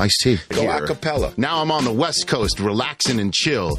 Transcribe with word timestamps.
I 0.00 0.08
see. 0.08 0.38
Go 0.48 0.68
a 0.70 0.86
cappella. 0.86 1.34
Now 1.36 1.60
I'm 1.60 1.70
on 1.70 1.84
the 1.84 1.92
West 1.92 2.26
Coast, 2.26 2.58
relaxing 2.58 3.20
and 3.20 3.34
chill, 3.34 3.78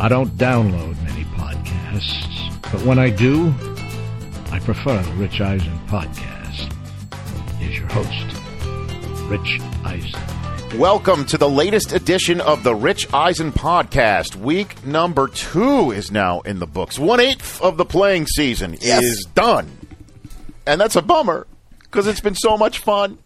I 0.00 0.08
don't 0.08 0.30
download 0.36 0.96
many 1.02 1.24
podcasts, 1.24 2.52
but 2.70 2.82
when 2.82 3.00
I 3.00 3.10
do, 3.10 3.52
I 4.52 4.60
prefer 4.60 5.02
the 5.02 5.12
Rich 5.14 5.40
Eisen 5.40 5.76
podcast. 5.88 6.72
Here's 7.58 7.78
your 7.78 7.88
host, 7.88 9.28
Rich 9.28 9.60
Eisen. 9.84 10.78
Welcome 10.78 11.24
to 11.26 11.36
the 11.36 11.48
latest 11.48 11.90
edition 11.90 12.40
of 12.40 12.62
the 12.62 12.76
Rich 12.76 13.12
Eisen 13.12 13.50
podcast. 13.50 14.36
Week 14.36 14.86
number 14.86 15.26
two 15.26 15.90
is 15.90 16.12
now 16.12 16.42
in 16.42 16.60
the 16.60 16.66
books. 16.68 16.96
One 16.96 17.18
eighth 17.18 17.60
of 17.60 17.76
the 17.76 17.84
playing 17.84 18.28
season 18.28 18.74
is 18.80 19.26
done. 19.34 19.68
And 20.64 20.80
that's 20.80 20.94
a 20.94 21.02
bummer 21.02 21.48
because 21.80 22.06
it's 22.06 22.20
been 22.20 22.36
so 22.36 22.56
much 22.56 22.78
fun, 22.78 23.18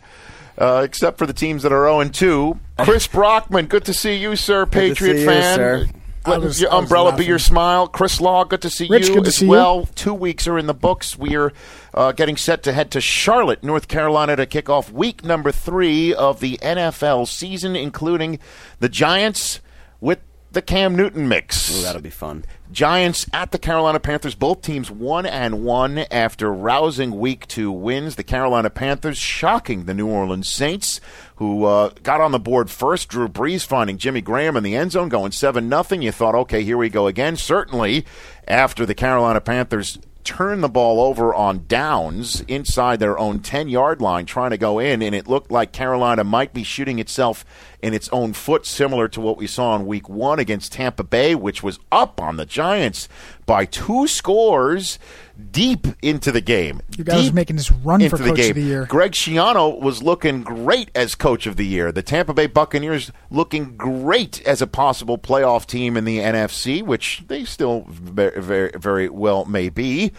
uh, 0.57 0.81
except 0.87 1.19
for 1.19 1.27
the 1.27 1.35
teams 1.35 1.65
that 1.65 1.73
are 1.73 1.85
0 1.85 2.09
2. 2.09 2.59
Chris 2.79 3.07
Brockman, 3.07 3.67
good 3.67 3.85
to 3.85 3.93
see 3.93 4.17
you, 4.17 4.37
sir, 4.37 4.65
Patriot 4.65 5.17
see 5.17 5.21
you, 5.21 5.27
fan. 5.27 5.57
sir. 5.57 5.87
Was- 6.27 6.61
your 6.61 6.73
umbrella 6.73 7.17
be 7.17 7.25
your 7.25 7.39
smile. 7.39 7.89
Chris 7.89 8.21
Law, 8.21 8.45
good 8.45 8.63
to 8.63 8.71
see 8.71 8.87
Rich, 8.89 9.09
you 9.09 9.21
as 9.21 9.37
see 9.37 9.47
you. 9.47 9.51
well. 9.51 9.87
Two 9.95 10.15
weeks 10.15 10.47
are 10.47 10.59
in 10.59 10.67
the 10.67 10.75
books. 10.75 11.19
We 11.19 11.37
are 11.37 11.53
uh, 11.95 12.13
getting 12.13 12.37
set 12.37 12.63
to 12.65 12.73
head 12.73 12.91
to 12.93 13.01
Charlotte, 13.01 13.63
North 13.63 13.89
Carolina 13.89 14.37
to 14.37 14.47
kick 14.47 14.69
off 14.69 14.93
week 14.93 15.25
number 15.25 15.51
three 15.53 16.15
of 16.15 16.41
the 16.41 16.59
NFL 16.63 17.27
season, 17.29 17.75
including 17.77 18.39
the 18.81 18.89
Giants 18.89 19.61
with 20.01 20.21
the 20.53 20.63
Cam 20.63 20.95
Newton 20.95 21.29
mix. 21.29 21.71
Ooh, 21.71 21.83
that'll 21.83 22.03
be 22.03 22.11
fun. 22.11 22.45
Giants 22.71 23.27
at 23.33 23.53
the 23.53 23.59
Carolina 23.59 24.01
Panthers. 24.01 24.35
Both 24.35 24.63
teams 24.63 24.91
one 24.91 25.27
and 25.27 25.65
one 25.65 25.99
after 26.11 26.53
rousing 26.53 27.19
Week 27.19 27.47
Two 27.47 27.71
wins. 27.71 28.17
The 28.17 28.25
Carolina 28.25 28.71
Panthers 28.71 29.19
shocking 29.19 29.85
the 29.85 29.95
New 29.95 30.09
Orleans 30.09 30.49
Saints, 30.49 31.01
who 31.37 31.65
uh, 31.65 31.91
got 32.03 32.21
on 32.21 32.33
the 32.33 32.39
board 32.39 32.71
first. 32.71 33.09
Drew 33.09 33.29
Brees 33.29 33.65
finding 33.67 33.99
Jimmy 33.99 34.21
Graham 34.21 34.57
in 34.57 34.63
the 34.63 34.77
end 34.77 34.93
zone, 34.93 35.09
going 35.09 35.33
seven 35.33 35.69
nothing. 35.69 36.03
You 36.03 36.13
thought, 36.13 36.35
okay, 36.35 36.63
here 36.63 36.79
we 36.79 36.89
go 36.89 37.07
again. 37.07 37.37
Certainly, 37.37 38.05
after 38.47 38.87
the 38.87 38.95
Carolina 38.95 39.41
Panthers 39.41 39.99
turned 40.25 40.63
the 40.63 40.69
ball 40.69 41.01
over 41.01 41.35
on 41.35 41.65
downs 41.67 42.43
inside 42.43 43.01
their 43.01 43.19
own 43.19 43.41
10 43.41 43.69
yard 43.69 44.01
line 44.01 44.27
trying 44.27 44.51
to 44.51 44.59
go 44.59 44.79
in, 44.79 45.03
and 45.03 45.15
it 45.15 45.29
looked 45.29 45.51
like 45.51 45.73
Carolina 45.73 46.25
might 46.25 46.53
be 46.53 46.63
shooting 46.63 46.99
itself 46.99 47.45
in 47.83 47.93
its 47.95 48.09
own 48.11 48.33
foot, 48.33 48.65
similar 48.65 49.09
to 49.09 49.21
what 49.21 49.37
we 49.37 49.47
saw 49.47 49.75
in 49.77 49.87
week 49.87 50.09
one 50.09 50.39
against 50.39 50.73
Tampa 50.73 51.03
Bay, 51.03 51.35
which 51.35 51.63
was 51.63 51.81
up 51.91 52.21
on 52.21 52.37
the 52.37 52.47
Giants 52.47 53.09
by 53.45 53.65
two 53.65 54.07
scores 54.07 54.99
deep 55.51 55.87
into 56.01 56.31
the 56.31 56.41
game. 56.41 56.81
You 56.97 57.05
guys 57.05 57.33
making 57.33 57.57
this 57.57 57.73
run 57.73 58.09
for 58.09 58.17
the 58.17 58.25
Coach 58.25 58.37
game. 58.37 58.51
of 58.51 58.57
the 58.57 58.63
Year. 58.63 58.87
Greg 58.87 59.13
Schiano 59.13 59.81
was 59.81 60.03
looking 60.03 60.43
great 60.43 60.91
as 60.95 61.15
coach 61.15 61.47
of 61.47 61.57
the 61.57 61.67
year. 61.67 61.91
The 61.91 62.03
Tampa 62.03 62.35
Bay 62.35 62.47
Buccaneers 62.47 63.11
looking 63.31 63.77
great 63.77 64.43
as 64.47 64.63
a 64.63 64.67
possible 64.67 65.19
playoff 65.19 65.67
team 65.67 65.97
in 65.97 66.05
the 66.05 66.19
NFC, 66.19 66.83
which 66.83 67.25
they 67.27 67.45
still 67.45 67.85
very, 67.89 68.41
very, 68.41 68.71
very 68.77 69.09
well 69.09 69.45
may 69.45 69.69
be. 69.69 70.13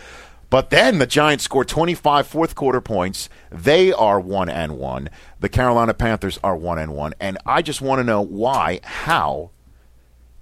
But 0.53 0.69
then 0.69 0.99
the 0.99 1.07
Giants 1.07 1.45
score 1.45 1.65
25 1.65 2.27
fourth 2.27 2.53
quarter 2.53 2.79
points. 2.79 3.27
They 3.49 3.91
are 3.91 4.19
1 4.19 4.49
and 4.49 4.77
1. 4.77 5.09
The 5.39 5.49
Carolina 5.49 5.95
Panthers 5.95 6.37
are 6.43 6.55
1 6.55 6.77
and 6.77 6.93
1. 6.93 7.15
And 7.19 7.39
I 7.43 7.63
just 7.63 7.81
want 7.81 7.97
to 7.97 8.03
know 8.03 8.21
why, 8.21 8.79
how 8.83 9.49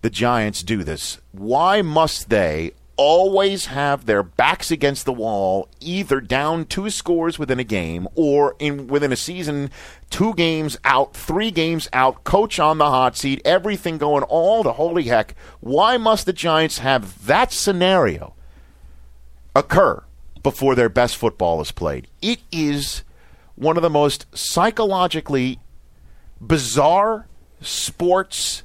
the 0.01 0.09
Giants 0.09 0.63
do 0.63 0.83
this. 0.83 1.19
Why 1.31 1.81
must 1.81 2.29
they 2.29 2.73
always 2.97 3.67
have 3.67 4.05
their 4.05 4.21
backs 4.21 4.69
against 4.69 5.05
the 5.05 5.13
wall, 5.13 5.69
either 5.79 6.19
down 6.19 6.65
two 6.65 6.89
scores 6.89 7.39
within 7.39 7.61
a 7.61 7.63
game 7.63 8.05
or 8.13 8.57
in 8.59 8.87
within 8.87 9.13
a 9.13 9.15
season, 9.15 9.71
two 10.09 10.33
games 10.33 10.77
out, 10.83 11.13
three 11.13 11.51
games 11.51 11.87
out, 11.93 12.25
coach 12.25 12.59
on 12.59 12.79
the 12.79 12.89
hot 12.89 13.15
seat, 13.15 13.41
everything 13.45 13.97
going 13.97 14.23
all 14.23 14.61
the 14.61 14.73
holy 14.73 15.03
heck? 15.03 15.35
Why 15.61 15.95
must 15.95 16.25
the 16.25 16.33
Giants 16.33 16.79
have 16.79 17.25
that 17.27 17.53
scenario 17.53 18.35
occur 19.55 20.03
before 20.43 20.75
their 20.75 20.89
best 20.89 21.17
football 21.17 21.61
is 21.61 21.71
played? 21.71 22.07
It 22.21 22.39
is 22.51 23.03
one 23.55 23.77
of 23.77 23.83
the 23.83 23.89
most 23.89 24.25
psychologically 24.37 25.59
bizarre 26.39 27.27
sports 27.61 28.63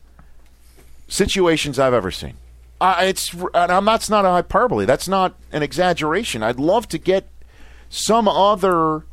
situations 1.08 1.78
I've 1.78 1.94
ever 1.94 2.10
seen. 2.10 2.34
Uh, 2.80 2.96
it's 3.02 3.32
and 3.32 3.72
I'm, 3.72 3.84
that's 3.84 4.10
not 4.10 4.24
a 4.24 4.30
hyperbole. 4.30 4.84
That's 4.84 5.08
not 5.08 5.34
an 5.52 5.62
exaggeration. 5.62 6.42
I'd 6.42 6.58
love 6.58 6.88
to 6.88 6.98
get 6.98 7.28
some 7.88 8.28
other 8.28 9.04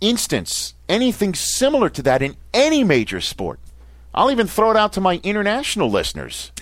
instance, 0.00 0.74
anything 0.88 1.34
similar 1.34 1.88
to 1.90 2.02
that 2.02 2.22
in 2.22 2.36
any 2.52 2.84
major 2.84 3.20
sport. 3.20 3.58
I'll 4.14 4.30
even 4.30 4.46
throw 4.46 4.70
it 4.70 4.76
out 4.76 4.92
to 4.94 5.00
my 5.00 5.20
international 5.22 5.90
listeners. 5.90 6.52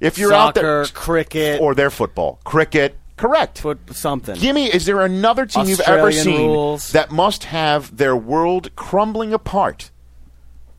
If 0.00 0.18
you're 0.18 0.34
out 0.34 0.54
there, 0.54 0.84
cricket, 0.86 1.60
or 1.60 1.74
their 1.74 1.90
football, 1.90 2.38
cricket, 2.44 2.96
correct. 3.16 3.60
foot, 3.60 3.78
something. 3.92 4.36
Give 4.36 4.54
me, 4.54 4.66
is 4.66 4.86
there 4.86 5.00
another 5.00 5.46
team 5.46 5.66
you've 5.66 5.80
ever 5.80 6.12
seen 6.12 6.50
rules. 6.50 6.92
that 6.92 7.10
must 7.10 7.44
have 7.44 7.96
their 7.96 8.16
world 8.16 8.74
crumbling 8.76 9.32
apart 9.32 9.90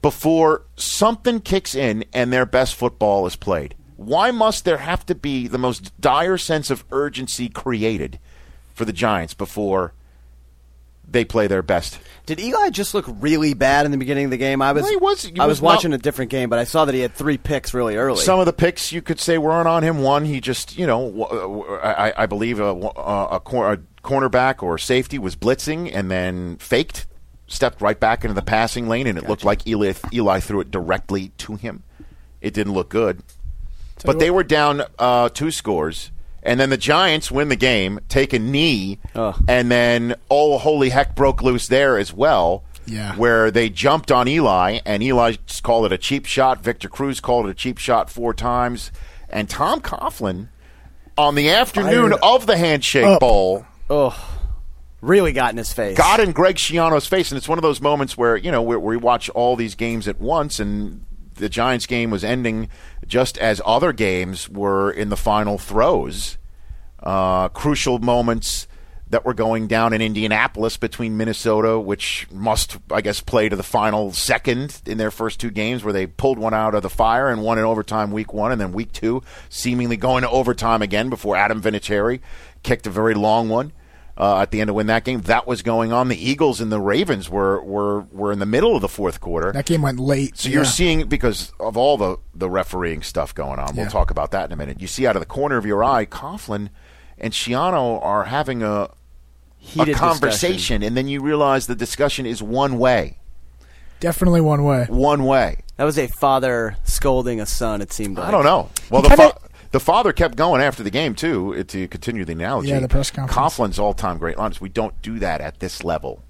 before 0.01 0.63
something 0.75 1.39
kicks 1.39 1.73
in 1.75 2.05
and 2.13 2.31
their 2.31 2.45
best 2.45 2.75
football 2.75 3.25
is 3.25 3.35
played? 3.35 3.75
Why 3.97 4.31
must 4.31 4.65
there 4.65 4.77
have 4.77 5.05
to 5.05 5.15
be 5.15 5.47
the 5.47 5.57
most 5.57 5.99
dire 6.01 6.37
sense 6.37 6.69
of 6.69 6.83
urgency 6.91 7.47
created 7.47 8.19
for 8.73 8.85
the 8.85 8.93
Giants 8.93 9.33
before 9.33 9.93
they 11.09 11.25
play 11.25 11.47
their 11.47 11.61
best? 11.61 11.99
Did 12.25 12.39
Eli 12.39 12.69
just 12.71 12.93
look 12.93 13.05
really 13.19 13.53
bad 13.53 13.85
in 13.85 13.91
the 13.91 13.97
beginning 13.97 14.25
of 14.25 14.31
the 14.31 14.37
game? 14.37 14.61
I 14.61 14.71
was 14.71 14.83
Well, 14.83 14.99
was- 14.99 15.25
I 15.39 15.45
was 15.45 15.57
was 15.57 15.61
watching 15.61 15.91
not- 15.91 15.99
a 15.99 16.01
different 16.03 16.31
game, 16.31 16.49
but 16.49 16.57
I 16.57 16.63
saw 16.63 16.85
that 16.85 16.95
he 16.95 17.01
had 17.01 17.13
three 17.13 17.37
picks 17.37 17.73
really 17.73 17.95
early. 17.97 18.23
Some 18.23 18.39
of 18.39 18.45
the 18.47 18.53
picks 18.53 18.91
you 18.91 19.01
could 19.01 19.19
say 19.19 19.37
weren't 19.37 19.67
on 19.67 19.83
him. 19.83 20.01
One, 20.01 20.25
he 20.25 20.41
just, 20.41 20.77
you 20.77 20.87
know, 20.87 21.79
I 21.83 22.25
believe 22.25 22.59
a, 22.59 22.71
a, 22.73 23.25
a, 23.35 23.39
cor- 23.39 23.73
a 23.73 23.77
cornerback 24.03 24.63
or 24.63 24.77
safety 24.77 25.19
was 25.19 25.35
blitzing 25.35 25.91
and 25.93 26.09
then 26.09 26.57
faked, 26.57 27.05
stepped 27.47 27.81
right 27.81 27.99
back 27.99 28.23
into 28.23 28.33
the 28.33 28.41
passing 28.41 28.87
lane, 28.87 29.05
and 29.07 29.17
it 29.17 29.27
looked 29.29 29.43
like 29.43 29.67
Eli, 29.67 29.93
Eli 30.11 30.39
threw 30.39 30.59
it 30.61 30.71
directly 30.71 31.29
to 31.37 31.55
him. 31.55 31.83
It 32.41 32.53
didn't 32.53 32.73
look 32.73 32.89
good. 32.89 33.21
But 34.03 34.19
they 34.19 34.29
were 34.31 34.43
down 34.43 34.81
uh, 34.99 35.29
two 35.29 35.51
scores. 35.51 36.11
And 36.45 36.59
then 36.59 36.69
the 36.69 36.77
Giants 36.77 37.31
win 37.31 37.49
the 37.49 37.55
game, 37.55 37.99
take 38.07 38.31
a 38.31 38.39
knee, 38.39 38.99
Ugh. 39.15 39.43
and 39.47 39.71
then 39.71 40.15
oh 40.29 40.57
holy 40.59 40.89
heck 40.89 41.15
broke 41.15 41.41
loose 41.41 41.67
there 41.67 41.97
as 41.97 42.13
well. 42.13 42.63
Yeah. 42.85 43.15
Where 43.15 43.49
they 43.49 43.69
jumped 43.69 44.11
on 44.11 44.27
Eli, 44.27 44.79
and 44.85 45.01
Eli 45.01 45.37
called 45.63 45.87
it 45.87 45.91
a 45.91 45.97
cheap 45.97 46.27
shot. 46.27 46.63
Victor 46.63 46.87
Cruz 46.87 47.19
called 47.19 47.47
it 47.47 47.49
a 47.49 47.55
cheap 47.55 47.79
shot 47.79 48.11
four 48.11 48.31
times, 48.31 48.91
and 49.27 49.49
Tom 49.49 49.81
Coughlin 49.81 50.49
on 51.17 51.33
the 51.33 51.49
afternoon 51.49 52.11
Fired 52.11 52.21
of 52.21 52.45
the 52.45 52.57
handshake 52.57 53.05
up. 53.05 53.19
bowl 53.21 53.65
oh, 53.89 54.39
really 55.01 55.33
got 55.33 55.51
in 55.51 55.57
his 55.57 55.73
face. 55.73 55.97
got 55.97 56.19
in 56.19 56.31
Greg 56.31 56.57
Schiano's 56.57 57.07
face, 57.07 57.31
and 57.31 57.37
it's 57.37 57.49
one 57.49 57.57
of 57.57 57.63
those 57.63 57.81
moments 57.81 58.17
where 58.17 58.37
you 58.37 58.51
know 58.51 58.61
we 58.61 58.97
watch 58.97 59.29
all 59.29 59.55
these 59.55 59.73
games 59.73 60.07
at 60.07 60.19
once, 60.19 60.59
and 60.59 61.03
the 61.35 61.49
Giants 61.49 61.85
game 61.85 62.09
was 62.09 62.23
ending 62.23 62.69
just 63.05 63.37
as 63.37 63.61
other 63.65 63.93
games 63.93 64.49
were 64.49 64.91
in 64.91 65.09
the 65.09 65.17
final 65.17 65.57
throws. 65.57 66.37
Uh, 67.01 67.49
crucial 67.49 67.99
moments 67.99 68.67
that 69.09 69.23
were 69.23 69.33
going 69.33 69.67
down 69.67 69.93
in 69.93 70.01
Indianapolis 70.01 70.77
between 70.77 71.15
Minnesota, 71.15 71.79
which 71.79 72.27
must, 72.31 72.77
I 72.91 73.01
guess, 73.01 73.21
play 73.21 73.49
to 73.49 73.55
the 73.55 73.63
final 73.63 74.11
second 74.11 74.81
in 74.85 74.97
their 74.97 75.11
first 75.11 75.39
two 75.39 75.51
games, 75.51 75.83
where 75.83 75.93
they 75.93 76.07
pulled 76.07 76.39
one 76.39 76.55
out 76.55 76.73
of 76.73 76.81
the 76.81 76.89
fire 76.89 77.29
and 77.29 77.43
won 77.43 77.59
in 77.59 77.63
overtime 77.63 78.11
week 78.11 78.33
one, 78.33 78.51
and 78.51 78.59
then 78.59 78.71
week 78.71 78.91
two, 78.91 79.21
seemingly 79.47 79.97
going 79.97 80.23
to 80.23 80.29
overtime 80.29 80.81
again 80.81 81.09
before 81.09 81.35
Adam 81.35 81.61
Vinatieri 81.61 82.19
kicked 82.63 82.87
a 82.87 82.89
very 82.89 83.13
long 83.13 83.47
one 83.47 83.71
uh, 84.17 84.39
at 84.39 84.51
the 84.51 84.61
end 84.61 84.67
to 84.69 84.73
win 84.73 84.87
that 84.87 85.03
game. 85.03 85.21
That 85.21 85.45
was 85.47 85.61
going 85.61 85.91
on. 85.91 86.07
The 86.07 86.29
Eagles 86.29 86.61
and 86.61 86.71
the 86.71 86.79
Ravens 86.79 87.29
were 87.29 87.61
were 87.63 88.01
were 88.11 88.31
in 88.31 88.39
the 88.39 88.45
middle 88.45 88.75
of 88.75 88.81
the 88.81 88.87
fourth 88.87 89.19
quarter. 89.19 89.51
That 89.51 89.65
game 89.65 89.81
went 89.81 89.99
late. 89.99 90.37
So 90.37 90.49
you're 90.49 90.63
Yeah. 90.63 90.69
seeing 90.69 91.07
because 91.07 91.51
of 91.59 91.75
all 91.77 91.97
the 91.97 92.17
the 92.33 92.49
refereeing 92.49 93.01
stuff 93.01 93.33
going 93.35 93.59
on. 93.59 93.75
We'll 93.75 93.85
Yeah. 93.85 93.89
talk 93.89 94.11
about 94.11 94.31
that 94.31 94.45
in 94.45 94.51
a 94.51 94.55
minute. 94.55 94.79
You 94.81 94.87
see 94.87 95.05
out 95.07 95.15
of 95.15 95.19
the 95.21 95.25
corner 95.25 95.57
of 95.57 95.65
your 95.65 95.83
eye, 95.83 96.05
Coughlin 96.05 96.69
and 97.17 97.33
Schiano 97.33 98.03
are 98.03 98.25
having 98.25 98.61
a 98.63 98.89
Heated 99.57 99.95
conversation, 99.95 100.83
and 100.83 100.95
then 100.95 101.07
you 101.07 101.21
realize 101.21 101.65
the 101.65 101.75
discussion 101.75 102.25
is 102.27 102.43
one 102.43 102.77
way. 102.77 103.17
Definitely 103.99 104.41
one 104.41 104.63
way. 104.63 104.85
One 104.89 105.25
way. 105.25 105.61
That 105.77 105.85
was 105.85 105.97
a 105.97 106.05
father 106.07 106.77
scolding 106.83 107.41
a 107.41 107.45
son. 107.47 107.81
It 107.81 107.91
seemed. 107.91 108.17
Like. 108.17 108.27
I 108.27 108.31
don't 108.31 108.43
know. 108.43 108.69
Well, 108.91 109.01
He 109.01 109.09
the, 109.09 109.15
kinda- 109.15 109.33
fa- 109.33 109.44
the 109.75 109.79
father 109.81 110.13
kept 110.13 110.37
going 110.37 110.61
after 110.61 110.83
the 110.83 110.89
game 110.89 111.13
too. 111.15 111.53
uh, 111.59 111.63
To 111.63 111.85
continue 111.89 112.23
the 112.23 112.31
analogy, 112.31 112.69
Yeah, 112.69 112.79
the 112.79 112.87
press 112.87 113.11
conference. 113.11 113.33
Coughlin's 113.35 113.77
all-time 113.77 114.17
great 114.17 114.37
lines. 114.37 114.61
"We 114.61 114.69
don't 114.69 115.01
do 115.01 115.19
that 115.19 115.41
at 115.41 115.59
this 115.59 115.83
level." 115.83 116.23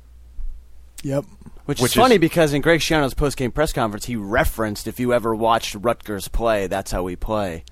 Yep. 1.03 1.25
Which, 1.65 1.79
Which 1.79 1.91
is 1.91 1.95
funny 1.95 2.17
because 2.17 2.53
in 2.53 2.61
Greg 2.63 2.79
Schiano's 2.79 3.13
post-game 3.13 3.51
press 3.51 3.71
conference, 3.71 4.05
he 4.05 4.15
referenced 4.15 4.87
if 4.87 4.99
you 4.99 5.13
ever 5.13 5.35
watched 5.35 5.75
Rutgers 5.75 6.27
play, 6.27 6.65
that's 6.65 6.91
how 6.91 7.03
we 7.03 7.15
play. 7.15 7.63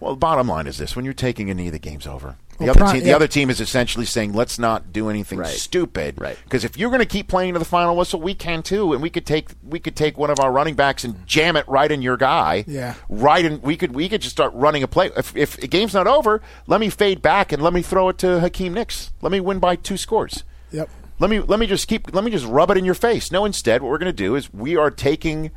Well, 0.00 0.14
the 0.14 0.18
bottom 0.18 0.48
line 0.48 0.66
is 0.66 0.78
this: 0.78 0.96
when 0.96 1.04
you're 1.04 1.14
taking 1.14 1.48
a 1.48 1.54
knee, 1.54 1.70
the 1.70 1.78
game's 1.78 2.08
over. 2.08 2.36
The 2.60 2.66
Well, 2.66 2.70
other 2.72 2.80
pri- 2.80 2.92
team, 2.92 3.00
the 3.04 3.08
yeah. 3.08 3.16
other 3.16 3.26
team 3.26 3.48
is 3.50 3.58
essentially 3.60 4.04
saying, 4.04 4.34
"Let's 4.34 4.58
not 4.58 4.92
do 4.92 5.08
anything 5.08 5.38
Right. 5.38 5.48
stupid." 5.48 6.20
Right. 6.20 6.36
Because 6.44 6.62
if 6.62 6.76
you're 6.76 6.90
going 6.90 7.00
to 7.00 7.06
keep 7.06 7.26
playing 7.26 7.54
to 7.54 7.58
the 7.58 7.64
final 7.64 7.96
whistle, 7.96 8.20
we 8.20 8.34
can 8.34 8.62
too, 8.62 8.92
and 8.92 9.00
we 9.02 9.08
could 9.10 9.24
take 9.26 9.48
we 9.66 9.80
could 9.80 9.96
take 9.96 10.18
one 10.18 10.28
of 10.30 10.38
our 10.38 10.52
running 10.52 10.74
backs 10.74 11.02
and 11.02 11.26
jam 11.26 11.56
it 11.56 11.66
right 11.66 11.90
in 11.90 12.02
your 12.02 12.16
guy. 12.18 12.64
Yeah. 12.68 12.94
Right, 13.08 13.44
and 13.46 13.62
we 13.62 13.76
could 13.76 13.94
we 13.94 14.08
could 14.08 14.20
just 14.20 14.36
start 14.36 14.52
running 14.54 14.82
a 14.82 14.86
play. 14.88 15.10
If 15.16 15.34
if 15.36 15.56
the 15.56 15.66
game's 15.68 15.94
not 15.94 16.06
over, 16.06 16.42
let 16.66 16.80
me 16.80 16.90
fade 16.90 17.22
back 17.22 17.50
and 17.50 17.62
let 17.62 17.72
me 17.72 17.80
throw 17.82 18.10
it 18.10 18.18
to 18.18 18.40
Hakeem 18.40 18.74
Nicks. 18.74 19.10
Let 19.22 19.32
me 19.32 19.40
win 19.40 19.58
by 19.58 19.74
two 19.76 19.96
scores. 19.96 20.44
Yep. 20.70 20.90
Let 21.18 21.30
me 21.30 21.40
let 21.40 21.58
me 21.58 21.66
just 21.66 21.88
keep 21.88 22.14
let 22.14 22.24
me 22.24 22.30
just 22.30 22.44
rub 22.46 22.70
it 22.70 22.76
in 22.76 22.84
your 22.84 22.94
face. 22.94 23.32
No, 23.32 23.44
instead, 23.46 23.80
what 23.82 23.90
we're 23.90 23.98
going 23.98 24.12
to 24.12 24.22
do 24.24 24.34
is 24.36 24.52
we 24.52 24.76
are 24.76 24.90
taking 24.90 25.50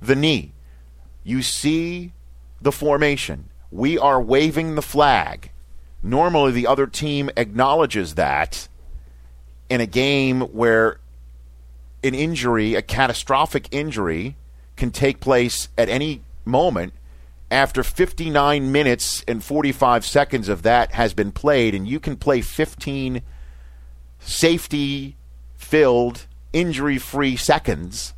the 0.00 0.14
knee. 0.14 0.52
You 1.24 1.40
see 1.42 2.12
the 2.60 2.72
formation. 2.72 3.46
We 3.70 3.96
are 3.98 4.20
waving 4.20 4.74
the 4.74 4.82
flag. 4.82 5.49
Normally, 6.02 6.52
the 6.52 6.66
other 6.66 6.86
team 6.86 7.30
acknowledges 7.36 8.14
that 8.14 8.68
in 9.68 9.80
a 9.80 9.86
game 9.86 10.40
where 10.40 10.98
an 12.02 12.14
injury, 12.14 12.74
a 12.74 12.82
catastrophic 12.82 13.68
injury, 13.70 14.36
can 14.76 14.90
take 14.90 15.20
place 15.20 15.68
at 15.76 15.88
any 15.88 16.22
moment 16.44 16.94
after 17.50 17.82
59 17.82 18.72
minutes 18.72 19.24
and 19.26 19.42
45 19.42 20.06
seconds 20.06 20.48
of 20.48 20.62
that 20.62 20.92
has 20.92 21.12
been 21.12 21.32
played, 21.32 21.74
and 21.74 21.86
you 21.86 22.00
can 22.00 22.16
play 22.16 22.40
15 22.40 23.22
safety 24.20 25.16
filled, 25.56 26.26
injury 26.52 26.98
free 26.98 27.36
seconds 27.36 28.14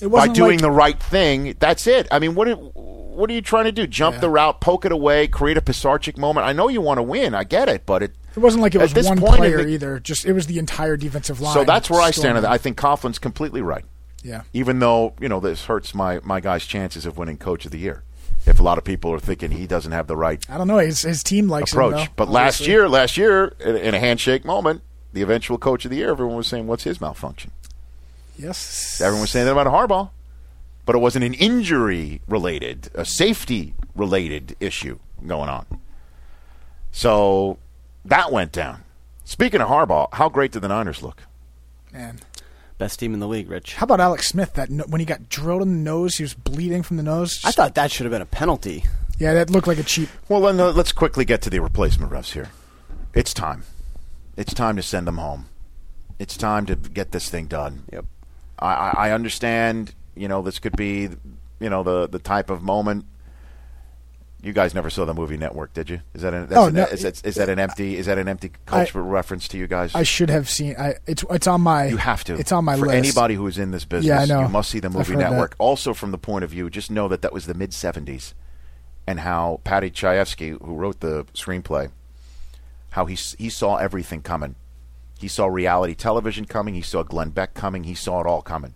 by 0.00 0.28
doing 0.28 0.52
like, 0.52 0.60
the 0.60 0.70
right 0.70 1.02
thing. 1.02 1.54
That's 1.58 1.86
it. 1.86 2.06
I 2.10 2.18
mean, 2.18 2.34
what 2.34 2.48
are, 2.48 2.54
what 2.54 3.30
are 3.30 3.32
you 3.32 3.40
trying 3.40 3.64
to 3.64 3.72
do? 3.72 3.86
Jump 3.86 4.20
the 4.20 4.28
route, 4.28 4.60
poke 4.60 4.84
it 4.84 4.92
away, 4.92 5.26
create 5.26 5.56
a 5.56 5.62
Pisarcik 5.62 6.18
moment? 6.18 6.46
I 6.46 6.52
know 6.52 6.68
you 6.68 6.80
want 6.80 6.98
to 6.98 7.02
win. 7.02 7.34
I 7.34 7.44
get 7.44 7.68
it, 7.68 7.86
but 7.86 8.02
it. 8.02 8.12
It 8.36 8.40
wasn't 8.40 8.62
like 8.62 8.74
it 8.74 8.80
was 8.82 8.94
one 8.94 9.18
player 9.18 9.62
the- 9.64 9.68
either. 9.68 9.98
Just 9.98 10.26
it 10.26 10.34
was 10.34 10.46
the 10.46 10.58
entire 10.58 10.96
defensive 10.96 11.40
line. 11.40 11.54
So 11.54 11.64
that's 11.64 11.88
where 11.88 12.02
I 12.02 12.10
stand. 12.10 12.36
on 12.36 12.42
that. 12.42 12.50
I 12.50 12.58
think 12.58 12.76
Coughlin's 12.76 13.18
completely 13.18 13.62
right. 13.62 13.84
Yeah. 14.22 14.42
Even 14.52 14.80
though 14.80 15.14
you 15.20 15.28
know 15.28 15.40
this 15.40 15.64
hurts 15.64 15.94
my 15.94 16.20
my 16.22 16.40
guy's 16.40 16.66
chances 16.66 17.06
of 17.06 17.16
winning 17.16 17.38
Coach 17.38 17.64
of 17.64 17.70
the 17.70 17.78
Year. 17.78 18.02
If 18.44 18.60
a 18.60 18.62
lot 18.62 18.78
of 18.78 18.84
people 18.84 19.10
are 19.12 19.18
thinking 19.18 19.52
he 19.52 19.66
doesn't 19.66 19.90
have 19.90 20.06
the 20.06 20.16
right 20.16 20.44
I 20.48 20.58
don't 20.58 20.68
know. 20.68 20.78
His, 20.78 21.02
his 21.02 21.22
team 21.22 21.48
likes 21.48 21.72
him, 21.72 21.80
approach, 21.80 22.06
though, 22.06 22.12
but 22.14 22.28
last 22.28 22.66
year, 22.66 22.88
last 22.88 23.16
year 23.16 23.46
in 23.58 23.94
a 23.94 23.98
handshake 23.98 24.44
moment, 24.44 24.82
the 25.12 25.22
eventual 25.22 25.58
Coach 25.58 25.84
of 25.84 25.90
the 25.90 25.96
Year, 25.96 26.10
everyone 26.10 26.36
was 26.36 26.46
saying, 26.46 26.66
"What's 26.66 26.84
his 26.84 27.00
malfunction?" 27.00 27.50
Yes, 28.38 29.00
Everyone 29.00 29.22
was 29.22 29.30
saying 29.30 29.46
that 29.46 29.52
about 29.52 29.66
Harbaugh, 29.66 30.10
but 30.84 30.94
it 30.94 30.98
wasn't 30.98 31.24
an 31.24 31.34
injury 31.34 32.20
related, 32.28 32.90
a 32.94 33.04
safety 33.04 33.74
related 33.94 34.56
issue 34.60 34.98
going 35.26 35.48
on. 35.48 35.66
So 36.92 37.58
that 38.04 38.32
went 38.32 38.52
down. 38.52 38.82
Speaking 39.24 39.60
of 39.60 39.68
Harbaugh, 39.68 40.08
how 40.12 40.28
great 40.28 40.52
did 40.52 40.62
the 40.62 40.68
Niners 40.68 41.02
look? 41.02 41.22
man. 41.92 42.20
Best 42.78 42.98
team 43.00 43.14
in 43.14 43.20
the 43.20 43.26
league, 43.26 43.48
Rich. 43.48 43.76
How 43.76 43.84
about 43.84 44.00
Alex 44.00 44.28
Smith? 44.28 44.52
That 44.52 44.68
no, 44.68 44.84
when 44.84 45.00
he 45.00 45.06
got 45.06 45.30
drilled 45.30 45.62
in 45.62 45.68
the 45.68 45.90
nose, 45.90 46.16
he 46.16 46.22
was 46.22 46.34
bleeding 46.34 46.82
from 46.82 46.98
the 46.98 47.02
nose. 47.02 47.40
I 47.42 47.50
thought 47.50 47.74
that 47.74 47.90
should 47.90 48.04
have 48.04 48.10
been 48.10 48.20
a 48.20 48.26
penalty. 48.26 48.84
yeah, 49.18 49.32
that 49.32 49.48
looked 49.48 49.66
like 49.66 49.78
a 49.78 49.82
cheap. 49.82 50.10
Well, 50.28 50.42
then 50.42 50.60
uh, 50.60 50.72
let's 50.72 50.92
quickly 50.92 51.24
get 51.24 51.40
to 51.42 51.50
the 51.50 51.58
replacement 51.60 52.12
refs 52.12 52.32
here. 52.32 52.50
It's 53.14 53.32
time. 53.32 53.64
It's 54.36 54.52
time 54.52 54.76
to 54.76 54.82
send 54.82 55.06
them 55.06 55.16
home. 55.16 55.46
It's 56.18 56.36
time 56.36 56.66
to 56.66 56.76
get 56.76 57.12
this 57.12 57.30
thing 57.30 57.46
done. 57.46 57.84
Yep. 57.90 58.04
I, 58.58 58.66
I 58.74 58.90
I 59.08 59.10
understand. 59.12 59.94
You 60.14 60.28
know, 60.28 60.40
this 60.42 60.58
could 60.58 60.76
be, 60.76 61.08
you 61.60 61.68
know, 61.70 61.82
the 61.82 62.08
the 62.08 62.18
type 62.18 62.50
of 62.50 62.62
moment. 62.62 63.04
You 64.42 64.52
guys 64.52 64.74
never 64.74 64.90
saw 64.90 65.04
the 65.04 65.14
movie 65.14 65.36
Network, 65.36 65.72
did 65.72 65.90
you? 65.90 66.00
Is 66.14 66.22
that 66.22 66.32
an, 66.32 66.46
Oh, 66.52 66.66
an, 66.66 66.74
no. 66.74 66.84
is, 66.84 67.02
that, 67.02 67.24
is 67.26 67.34
that 67.34 67.48
an 67.48 67.58
empty 67.58 67.96
is 67.96 68.06
that 68.06 68.16
an 68.16 68.28
empty 68.28 68.52
cultural 68.64 69.04
reference 69.04 69.48
to 69.48 69.58
you 69.58 69.66
guys? 69.66 69.92
I 69.94 70.04
should 70.04 70.30
have 70.30 70.48
seen. 70.48 70.76
I, 70.78 70.94
it's 71.06 71.24
it's 71.30 71.46
on 71.48 71.62
my. 71.62 71.86
you 71.86 71.96
have 71.96 72.22
to. 72.24 72.34
It's 72.34 72.52
on 72.52 72.64
my 72.64 72.76
For 72.76 72.86
list. 72.86 72.96
anybody 72.96 73.34
who 73.34 73.46
is 73.48 73.58
in 73.58 73.72
this 73.72 73.84
business, 73.84 74.06
Yeah, 74.08 74.20
I 74.20 74.24
know. 74.26 74.42
you 74.42 74.48
must 74.48 74.70
see 74.70 74.78
the 74.78 74.90
movie 74.90 75.16
Network. 75.16 75.52
that. 75.52 75.62
Also, 75.62 75.94
from 75.94 76.12
the 76.12 76.18
point 76.18 76.44
of 76.44 76.50
view, 76.50 76.70
just 76.70 76.90
know 76.90 77.08
that 77.08 77.22
that 77.22 77.32
was 77.32 77.46
the 77.46 77.54
mid 77.54 77.70
'70s, 77.72 78.34
and 79.06 79.20
how 79.20 79.60
Paddy 79.64 79.90
Chayefsky, 79.90 80.50
who 80.62 80.74
wrote 80.76 81.00
the 81.00 81.24
screenplay, 81.34 81.90
how 82.90 83.06
he 83.06 83.14
he 83.16 83.48
saw 83.48 83.76
everything 83.76 84.22
coming. 84.22 84.54
He 85.18 85.28
saw 85.28 85.46
reality 85.46 85.94
television 85.94 86.44
coming. 86.44 86.74
He 86.74 86.82
saw 86.82 87.02
Glenn 87.02 87.30
Beck 87.30 87.54
coming. 87.54 87.84
He 87.84 87.94
saw 87.94 88.20
it 88.20 88.26
all 88.26 88.42
coming, 88.42 88.74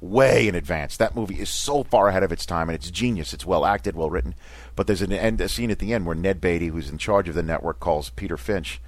way 0.00 0.46
in 0.46 0.54
advance. 0.54 0.96
That 0.96 1.16
movie 1.16 1.40
is 1.40 1.48
so 1.48 1.82
far 1.82 2.08
ahead 2.08 2.22
of 2.22 2.32
its 2.32 2.44
time, 2.44 2.68
and 2.68 2.76
it's 2.76 2.90
genius. 2.90 3.32
It's 3.32 3.46
well 3.46 3.64
acted, 3.64 3.96
well 3.96 4.10
written. 4.10 4.34
But 4.76 4.86
there's 4.86 5.02
an 5.02 5.12
end, 5.12 5.40
a 5.40 5.48
scene 5.48 5.70
at 5.70 5.78
the 5.78 5.94
end 5.94 6.06
where 6.06 6.14
Ned 6.14 6.40
Beatty, 6.40 6.68
who's 6.68 6.90
in 6.90 6.98
charge 6.98 7.28
of 7.28 7.34
the 7.34 7.42
network, 7.42 7.80
calls 7.80 8.10
Peter 8.10 8.36
Finch, 8.36 8.80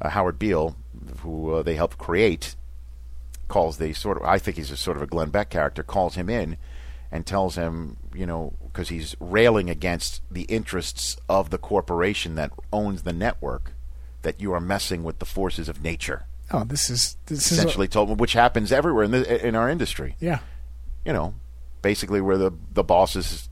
uh, 0.00 0.10
Howard 0.10 0.38
Beale, 0.38 0.76
who 1.20 1.54
uh, 1.54 1.62
they 1.62 1.76
helped 1.76 1.98
create, 1.98 2.56
calls 3.48 3.78
the 3.78 3.92
sort 3.92 4.16
of 4.16 4.24
I 4.24 4.38
think 4.38 4.56
he's 4.56 4.70
a 4.70 4.76
sort 4.76 4.96
of 4.96 5.02
a 5.02 5.06
Glenn 5.06 5.30
Beck 5.30 5.50
character 5.50 5.82
calls 5.82 6.16
him 6.16 6.28
in 6.28 6.56
and 7.12 7.26
tells 7.26 7.56
him 7.56 7.96
you 8.14 8.26
know 8.26 8.54
because 8.66 8.88
he's 8.88 9.14
railing 9.20 9.70
against 9.70 10.22
the 10.30 10.42
interests 10.42 11.16
of 11.28 11.50
the 11.50 11.58
corporation 11.58 12.34
that 12.34 12.50
owns 12.72 13.02
the 13.02 13.12
network 13.12 13.73
that 14.24 14.40
you 14.40 14.52
are 14.52 14.60
messing 14.60 15.04
with 15.04 15.18
the 15.20 15.24
forces 15.26 15.68
of 15.68 15.82
nature 15.82 16.24
Oh, 16.50 16.62
this 16.64 16.90
is 16.90 17.16
this 17.26 17.50
is. 17.50 17.58
essentially 17.58 17.88
told 17.88 18.10
him 18.10 18.18
which 18.18 18.34
happens 18.34 18.70
everywhere 18.72 19.04
in 19.04 19.12
the 19.12 19.46
in 19.46 19.54
our 19.54 19.70
industry 19.70 20.16
yeah. 20.20 20.40
you 21.04 21.12
know 21.12 21.34
basically 21.80 22.20
where 22.20 22.36
the 22.36 22.50
the 22.72 22.84
bosses 22.84 23.48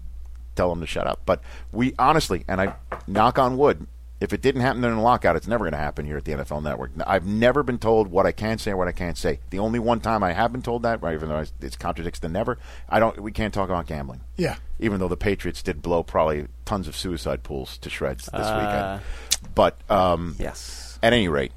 tell 0.56 0.68
them 0.68 0.80
to 0.80 0.86
shut 0.86 1.06
up 1.06 1.20
but 1.24 1.40
we 1.72 1.94
honestly 1.98 2.44
and 2.48 2.60
I 2.60 2.74
knock 3.06 3.38
on 3.38 3.56
wood 3.56 3.86
if 4.20 4.32
it 4.32 4.40
didn't 4.42 4.60
happen 4.60 4.82
during 4.82 4.96
the 4.98 5.02
lockout 5.02 5.34
it's 5.36 5.48
never 5.48 5.64
going 5.64 5.72
to 5.72 5.78
happen 5.78 6.04
here 6.06 6.16
at 6.18 6.24
the 6.26 6.32
NFL 6.32 6.62
network 6.62 6.90
I've 7.06 7.26
never 7.26 7.62
been 7.62 7.78
told 7.78 8.08
what 8.08 8.26
I 8.26 8.32
can 8.32 8.58
say 8.58 8.70
or 8.72 8.76
what 8.76 8.88
I 8.88 8.92
can't 8.92 9.16
say 9.16 9.40
the 9.50 9.58
only 9.58 9.78
one 9.78 10.00
time 10.00 10.22
I 10.22 10.32
have 10.32 10.52
been 10.52 10.62
told 10.62 10.82
that 10.82 11.02
right 11.02 11.14
even 11.14 11.30
though 11.30 11.38
it 11.62 11.78
contradicts 11.78 12.20
the 12.20 12.28
never 12.28 12.58
I 12.90 13.00
don't 13.00 13.18
we 13.20 13.32
can't 13.32 13.54
talk 13.54 13.70
about 13.70 13.86
gambling 13.86 14.20
Yeah. 14.36 14.56
even 14.78 15.00
though 15.00 15.08
the 15.08 15.16
Patriots 15.16 15.62
did 15.62 15.80
blow 15.80 16.02
probably 16.02 16.46
tons 16.66 16.86
of 16.88 16.94
suicide 16.96 17.42
pools 17.42 17.78
to 17.78 17.88
shreds 17.90 18.26
this 18.26 18.34
Uh, 18.46 19.00
weekend 19.00 19.31
but 19.54 19.78
um 19.90 20.36
Yes. 20.38 20.98
at 21.02 21.12
any 21.12 21.28
rate, 21.28 21.52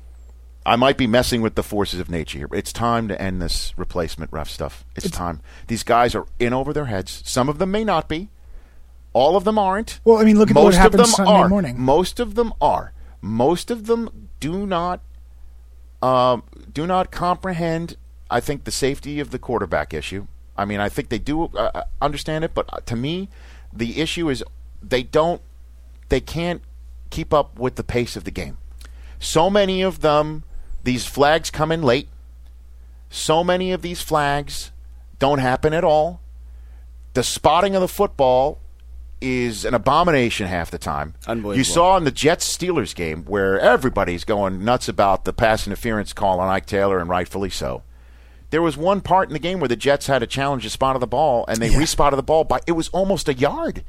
I 0.65 0.75
might 0.75 0.97
be 0.97 1.07
messing 1.07 1.41
with 1.41 1.55
the 1.55 1.63
forces 1.63 1.99
of 1.99 2.09
nature 2.09 2.39
here. 2.39 2.49
It's 2.51 2.73
time 2.73 3.07
to 3.07 3.21
end 3.21 3.41
this 3.41 3.73
replacement 3.77 4.31
ref 4.33 4.49
stuff. 4.49 4.83
It's, 4.95 5.09
time. 5.09 5.41
These 5.67 5.83
guys 5.83 6.15
are 6.15 6.25
in 6.39 6.53
over 6.53 6.73
their 6.73 6.85
heads. 6.85 7.21
Some 7.25 7.49
of 7.49 7.59
them 7.59 7.71
may 7.71 7.83
not 7.83 8.09
be. 8.09 8.29
All 9.13 9.37
of 9.37 9.43
them 9.43 9.57
aren't. 9.59 9.99
Well, 10.03 10.17
I 10.17 10.23
mean, 10.25 10.37
look 10.37 10.49
at 10.49 10.55
what 10.55 10.63
Most 10.63 10.75
of 10.75 10.81
happened 10.81 10.99
them 10.99 11.05
Sunday 11.07 11.31
are. 11.31 11.47
morning. 11.49 11.79
Most 11.79 12.19
of 12.19 12.35
them 12.35 12.51
are. 12.59 12.91
Most 13.21 13.71
of 13.71 13.85
them 13.85 14.29
do 14.39 14.65
not 14.65 15.01
um, 16.01 16.43
do 16.73 16.85
not 16.85 17.11
comprehend. 17.11 17.95
I 18.29 18.39
think 18.39 18.63
the 18.63 18.71
safety 18.71 19.19
of 19.19 19.29
the 19.31 19.39
quarterback 19.39 19.93
issue. 19.93 20.27
I 20.57 20.65
mean, 20.65 20.79
I 20.79 20.89
think 20.89 21.09
they 21.09 21.19
do 21.19 21.43
uh, 21.45 21.83
understand 22.01 22.43
it, 22.43 22.53
but 22.53 22.65
uh, 22.73 22.79
to 22.87 22.95
me, 22.95 23.29
the 23.71 24.01
issue 24.01 24.29
is 24.29 24.43
they 24.81 25.03
don't. 25.03 25.41
They 26.09 26.19
can't 26.21 26.61
keep 27.09 27.33
up 27.33 27.59
with 27.59 27.75
the 27.75 27.83
pace 27.83 28.15
of 28.15 28.23
the 28.23 28.31
game. 28.31 28.57
So 29.19 29.49
many 29.49 29.81
of 29.81 30.01
them, 30.01 30.43
these 30.83 31.05
flags 31.05 31.49
come 31.49 31.71
in 31.71 31.81
late. 31.81 32.09
So 33.09 33.43
many 33.43 33.71
of 33.71 33.81
these 33.81 34.01
flags 34.01 34.71
don't 35.19 35.39
happen 35.39 35.73
at 35.73 35.83
all. 35.83 36.21
The 37.13 37.23
spotting 37.23 37.75
of 37.75 37.81
the 37.81 37.87
football 37.87 38.59
is 39.21 39.65
an 39.65 39.73
abomination 39.73 40.47
half 40.47 40.69
the 40.69 40.77
time. 40.77 41.15
Unbelievable. 41.25 41.57
You 41.57 41.63
saw 41.63 41.97
in 41.97 42.03
the 42.03 42.11
Jets 42.11 42.55
Steelers 42.55 42.93
game 42.93 43.23
where 43.23 43.59
everybody's 43.59 44.23
going 44.23 44.63
nuts 44.63 44.89
about 44.89 45.25
the 45.25 45.33
pass 45.33 45.65
interference 45.65 46.13
call 46.13 46.39
on 46.39 46.49
Ike 46.49 46.65
Taylor, 46.65 46.99
and 46.99 47.09
rightfully 47.09 47.49
so. 47.49 47.83
There 48.49 48.61
was 48.61 48.77
one 48.77 49.01
part 49.01 49.29
in 49.29 49.33
the 49.33 49.39
game 49.39 49.59
where 49.59 49.67
the 49.67 49.75
Jets 49.75 50.07
had 50.07 50.19
to 50.19 50.27
challenge 50.27 50.63
the 50.63 50.69
spot 50.69 50.95
of 50.95 50.99
the 50.99 51.07
ball, 51.07 51.45
and 51.47 51.57
they 51.57 51.75
respotted 51.77 52.17
the 52.17 52.23
ball 52.23 52.43
by 52.43 52.59
it 52.67 52.73
was 52.73 52.89
almost 52.89 53.27
a 53.27 53.33
yard. 53.33 53.83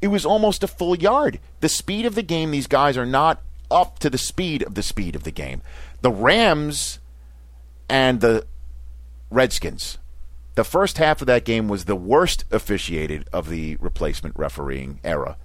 It 0.00 0.08
was 0.08 0.24
almost 0.24 0.62
a 0.62 0.68
full 0.68 0.96
yard. 0.96 1.40
The 1.60 1.68
speed 1.68 2.06
of 2.06 2.14
the 2.14 2.22
game, 2.22 2.50
these 2.50 2.66
guys 2.66 2.96
are 2.96 3.06
not 3.06 3.42
up 3.70 3.98
to 4.00 4.10
the 4.10 4.18
speed 4.18 4.62
of 4.62 4.74
the 4.74 4.82
speed 4.82 5.14
of 5.14 5.24
the 5.24 5.30
game. 5.30 5.62
The 6.00 6.10
Rams 6.10 6.98
and 7.88 8.20
the 8.20 8.46
Redskins. 9.30 9.98
The 10.54 10.64
first 10.64 10.98
half 10.98 11.20
of 11.20 11.26
that 11.26 11.44
game 11.44 11.68
was 11.68 11.84
the 11.84 11.96
worst 11.96 12.44
officiated 12.50 13.28
of 13.32 13.48
the 13.48 13.76
replacement 13.76 14.36
refereeing 14.36 15.00
era. 15.04 15.36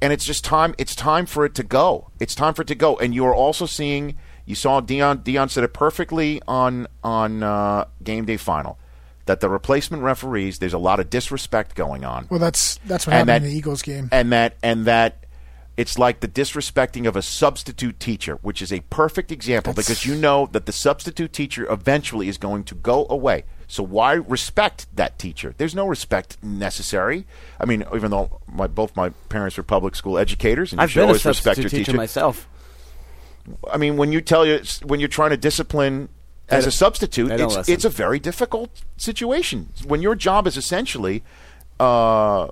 And 0.00 0.12
it's 0.12 0.24
just 0.24 0.44
time 0.44 0.74
it's 0.78 0.94
time 0.94 1.26
for 1.26 1.44
it 1.44 1.54
to 1.56 1.62
go. 1.62 2.10
It's 2.20 2.34
time 2.34 2.54
for 2.54 2.62
it 2.62 2.68
to 2.68 2.74
go. 2.74 2.96
And 2.96 3.14
you 3.14 3.24
are 3.26 3.34
also 3.34 3.66
seeing 3.66 4.16
You 4.46 4.54
saw 4.54 4.80
Deion. 4.80 5.22
Deion 5.24 5.50
said 5.50 5.64
it 5.64 5.72
perfectly 5.74 6.40
on 6.46 6.86
on 7.02 7.42
uh, 7.42 7.86
game 8.02 8.24
day 8.24 8.36
final 8.36 8.78
that 9.28 9.40
the 9.40 9.48
replacement 9.48 10.02
referees. 10.02 10.58
There's 10.58 10.72
a 10.72 10.78
lot 10.78 10.98
of 10.98 11.08
disrespect 11.10 11.74
going 11.76 12.04
on. 12.04 12.26
Well, 12.30 12.40
that's 12.40 12.80
that's 12.86 13.06
what 13.06 13.12
And 13.14 13.28
happened 13.28 13.44
that- 13.44 13.46
in 13.46 13.52
the 13.52 13.56
Eagles 13.58 13.82
game. 13.82 14.08
and 14.10 14.32
that 14.32 14.56
and 14.62 14.84
that 14.86 15.24
it's 15.76 15.96
like 15.96 16.18
the 16.18 16.26
disrespecting 16.26 17.06
of 17.06 17.14
a 17.14 17.22
substitute 17.22 18.00
teacher, 18.00 18.34
which 18.42 18.60
is 18.60 18.72
a 18.72 18.80
perfect 18.90 19.30
example 19.30 19.72
That's- 19.72 19.86
because 19.86 20.04
you 20.06 20.16
know 20.20 20.48
that 20.50 20.66
the 20.66 20.72
substitute 20.72 21.32
teacher 21.32 21.70
eventually 21.70 22.28
is 22.28 22.36
going 22.36 22.64
to 22.64 22.74
go 22.74 23.06
away. 23.08 23.44
So 23.68 23.82
why 23.82 24.14
respect 24.14 24.86
that 24.96 25.18
teacher? 25.18 25.54
There's 25.56 25.74
no 25.74 25.86
respect 25.86 26.42
necessary. 26.42 27.26
I 27.60 27.66
mean, 27.66 27.84
even 27.94 28.10
though 28.10 28.40
my, 28.50 28.66
both 28.66 28.96
my 28.96 29.10
parents 29.28 29.56
were 29.58 29.62
public 29.62 29.94
school 29.94 30.18
educators, 30.18 30.72
and 30.72 30.80
you 30.80 30.82
I've 30.84 30.90
should 30.90 30.96
been 31.00 31.04
a 31.04 31.06
always 31.08 31.24
respect 31.24 31.56
substitute 31.56 31.72
your 31.72 31.78
teacher 31.80 31.92
teacher. 31.92 31.96
myself. 31.98 32.48
I 33.72 33.76
mean, 33.76 33.96
when 33.98 34.10
you 34.10 34.20
tell 34.20 34.44
you 34.46 34.60
when 34.84 35.00
you're 35.00 35.08
trying 35.08 35.30
to 35.30 35.36
discipline 35.36 36.08
as 36.50 36.66
a 36.66 36.70
substitute, 36.70 37.30
it's 37.30 37.56
listen. 37.56 37.74
it's 37.74 37.84
a 37.84 37.90
very 37.90 38.18
difficult 38.18 38.70
situation. 38.96 39.68
When 39.86 40.02
your 40.02 40.14
job 40.14 40.46
is 40.46 40.56
essentially 40.56 41.22
uh, 41.78 42.48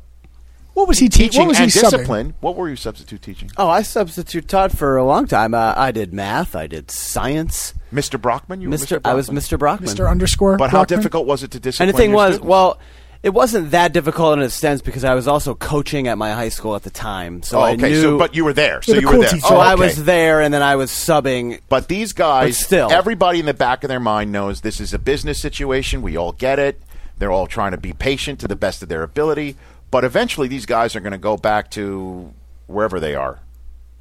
What 0.74 0.88
was 0.88 0.98
he 0.98 1.08
te- 1.08 1.24
teaching 1.24 1.40
What 1.42 1.48
was 1.48 1.58
he 1.58 1.64
and 1.64 1.72
subbing? 1.72 2.34
What 2.40 2.56
were 2.56 2.68
you 2.68 2.76
substitute 2.76 3.22
teaching? 3.22 3.50
Oh, 3.56 3.68
I 3.68 3.82
substitute 3.82 4.48
taught 4.48 4.72
for 4.72 4.96
a 4.96 5.04
long 5.04 5.26
time. 5.26 5.54
Uh, 5.54 5.74
I 5.76 5.90
did 5.92 6.12
math. 6.12 6.54
I 6.54 6.66
did 6.66 6.90
science. 6.90 7.74
Mr. 7.92 8.20
Brockman? 8.20 8.60
You 8.60 8.70
were 8.70 8.76
Mr. 8.76 8.98
Mr. 8.98 9.00
I 9.04 9.14
was 9.14 9.26
Brockman? 9.26 9.42
Mr. 9.42 9.58
Brockman. 9.58 9.88
Mr. 9.90 10.10
Underscore. 10.10 10.56
But 10.58 10.70
how 10.70 10.84
difficult 10.84 11.26
was 11.26 11.42
it 11.42 11.50
to 11.52 11.60
discipline 11.60 11.88
And 11.88 11.94
the 11.94 11.98
thing 11.98 12.10
your 12.10 12.16
was, 12.16 12.34
students? 12.34 12.48
well, 12.48 12.78
it 13.22 13.30
wasn't 13.30 13.70
that 13.72 13.92
difficult 13.92 14.38
in 14.38 14.44
a 14.44 14.50
sense 14.50 14.80
because 14.82 15.04
I 15.04 15.14
was 15.14 15.26
also 15.26 15.54
coaching 15.54 16.06
at 16.08 16.18
my 16.18 16.32
high 16.32 16.48
school 16.50 16.76
at 16.76 16.82
the 16.82 16.90
time. 16.90 17.42
So 17.42 17.58
oh, 17.58 17.62
I 17.62 17.72
okay, 17.72 17.90
knew. 17.90 18.02
so 18.02 18.18
but 18.18 18.34
you 18.34 18.44
were 18.44 18.52
there, 18.52 18.82
so 18.82 18.92
You're 18.92 18.96
the 18.96 19.00
you 19.02 19.08
cool 19.08 19.18
were 19.18 19.24
there. 19.24 19.32
teacher. 19.32 19.46
so 19.46 19.56
Oh, 19.56 19.60
I 19.60 19.74
was 19.74 20.04
there, 20.04 20.40
and 20.40 20.52
then 20.54 20.62
I 20.62 20.76
was 20.76 20.90
subbing. 20.90 21.60
But 21.68 21.88
these 21.88 22.12
guys, 22.12 22.58
But 22.58 22.64
still. 22.66 22.92
everybody 22.92 23.40
in 23.40 23.46
the 23.46 23.54
back 23.54 23.82
of 23.84 23.88
their 23.88 24.00
mind 24.00 24.32
knows 24.32 24.60
this 24.60 24.80
is 24.80 24.92
a 24.94 24.98
business 24.98 25.40
situation. 25.40 26.02
We 26.02 26.16
all 26.16 26.32
get 26.32 26.58
it. 26.58 26.80
They're 27.18 27.32
all 27.32 27.46
trying 27.46 27.72
to 27.72 27.78
be 27.78 27.92
patient 27.92 28.40
to 28.40 28.48
the 28.48 28.56
best 28.56 28.82
of 28.82 28.88
their 28.88 29.02
ability. 29.02 29.56
But 29.90 30.04
eventually, 30.04 30.48
these 30.48 30.66
guys 30.66 30.94
are 30.94 31.00
going 31.00 31.12
to 31.12 31.18
go 31.18 31.36
back 31.36 31.70
to 31.72 32.32
wherever 32.66 33.00
they 33.00 33.14
are, 33.14 33.38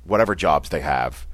whatever 0.04 0.36
jobs 0.36 0.70
they 0.70 0.82
have. 0.82 1.26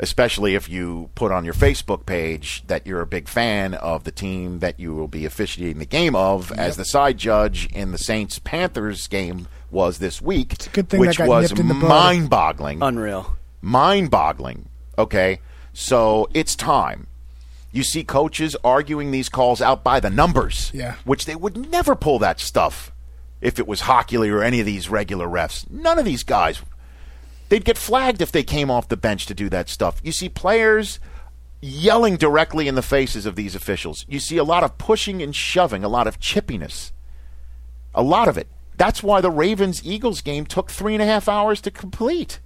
Especially 0.00 0.54
if 0.54 0.68
you 0.68 1.10
put 1.16 1.32
on 1.32 1.44
your 1.44 1.54
Facebook 1.54 2.06
page 2.06 2.62
that 2.68 2.86
you're 2.86 3.00
a 3.00 3.06
big 3.06 3.28
fan 3.28 3.74
of 3.74 4.04
the 4.04 4.12
team 4.12 4.60
that 4.60 4.78
you 4.78 4.94
will 4.94 5.08
be 5.08 5.24
officiating 5.24 5.80
the 5.80 5.86
game 5.86 6.14
of, 6.14 6.52
as 6.52 6.76
the 6.76 6.84
side 6.84 7.18
judge 7.18 7.66
in 7.72 7.90
the 7.90 7.98
Saints 7.98 8.38
Panthers 8.38 9.08
game 9.08 9.48
was 9.70 9.98
this 9.98 10.22
week, 10.22 10.66
a 10.66 10.70
good 10.70 10.88
thing 10.88 11.00
that 11.00 11.08
which 11.08 11.18
got 11.18 11.28
was 11.28 11.50
in 11.50 11.66
the 11.68 11.74
mind-boggling 11.74 12.80
Unreal. 12.82 13.36
mind 13.60 14.10
boggling. 14.10 14.68
Okay? 14.96 15.40
So 15.72 16.28
it's 16.32 16.54
time. 16.54 17.08
You 17.70 17.82
see 17.82 18.02
coaches 18.02 18.56
arguing 18.64 19.10
these 19.10 19.28
calls 19.28 19.60
out 19.60 19.84
by 19.84 20.00
the 20.00 20.10
numbers. 20.10 20.70
Yeah. 20.72 20.94
Which 21.04 21.26
they 21.26 21.36
would 21.36 21.70
never 21.70 21.94
pull 21.94 22.18
that 22.20 22.40
stuff 22.40 22.92
if 23.40 23.58
it 23.58 23.66
was 23.66 23.82
Hochuli 23.82 24.32
or 24.32 24.42
any 24.42 24.60
of 24.60 24.66
these 24.66 24.88
regular 24.88 25.26
refs. 25.26 25.68
None 25.70 25.98
of 25.98 26.04
these 26.04 26.22
guys. 26.22 26.62
They'd 27.48 27.64
get 27.64 27.78
flagged 27.78 28.20
if 28.20 28.32
they 28.32 28.42
came 28.42 28.70
off 28.70 28.88
the 28.88 28.96
bench 28.96 29.26
to 29.26 29.34
do 29.34 29.48
that 29.48 29.68
stuff. 29.68 30.00
You 30.02 30.12
see 30.12 30.28
players 30.28 31.00
yelling 31.60 32.16
directly 32.16 32.68
in 32.68 32.74
the 32.74 32.82
faces 32.82 33.26
of 33.26 33.36
these 33.36 33.54
officials. 33.54 34.04
You 34.08 34.20
see 34.20 34.36
a 34.36 34.44
lot 34.44 34.62
of 34.62 34.78
pushing 34.78 35.22
and 35.22 35.34
shoving, 35.34 35.82
a 35.82 35.88
lot 35.88 36.06
of 36.06 36.20
chippiness. 36.20 36.92
A 37.94 38.02
lot 38.02 38.28
of 38.28 38.38
it. 38.38 38.48
That's 38.76 39.02
why 39.02 39.20
the 39.20 39.30
Ravens 39.30 39.84
Eagles 39.84 40.20
game 40.20 40.46
took 40.46 40.70
three 40.70 40.94
and 40.94 41.02
a 41.02 41.06
half 41.06 41.28
hours 41.28 41.60
to 41.62 41.70
complete. 41.70 42.38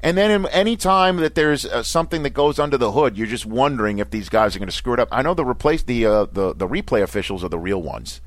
And 0.00 0.18
then, 0.18 0.46
any 0.46 0.76
time 0.76 1.16
that 1.16 1.34
there's 1.34 1.64
uh, 1.64 1.82
something 1.82 2.22
that 2.24 2.30
goes 2.34 2.58
under 2.58 2.76
the 2.76 2.92
hood, 2.92 3.16
you're 3.16 3.26
just 3.26 3.46
wondering 3.46 3.98
if 3.98 4.10
these 4.10 4.28
guys 4.28 4.54
are 4.54 4.58
going 4.58 4.68
to 4.68 4.74
screw 4.74 4.92
it 4.92 5.00
up. 5.00 5.08
I 5.10 5.22
know 5.22 5.32
the 5.32 5.46
replace 5.46 5.82
the 5.82 6.04
uh, 6.04 6.26
the 6.26 6.54
the 6.54 6.68
replay 6.68 7.02
officials 7.02 7.42
are 7.42 7.48
the 7.48 7.58
real 7.58 7.80
ones, 7.80 8.20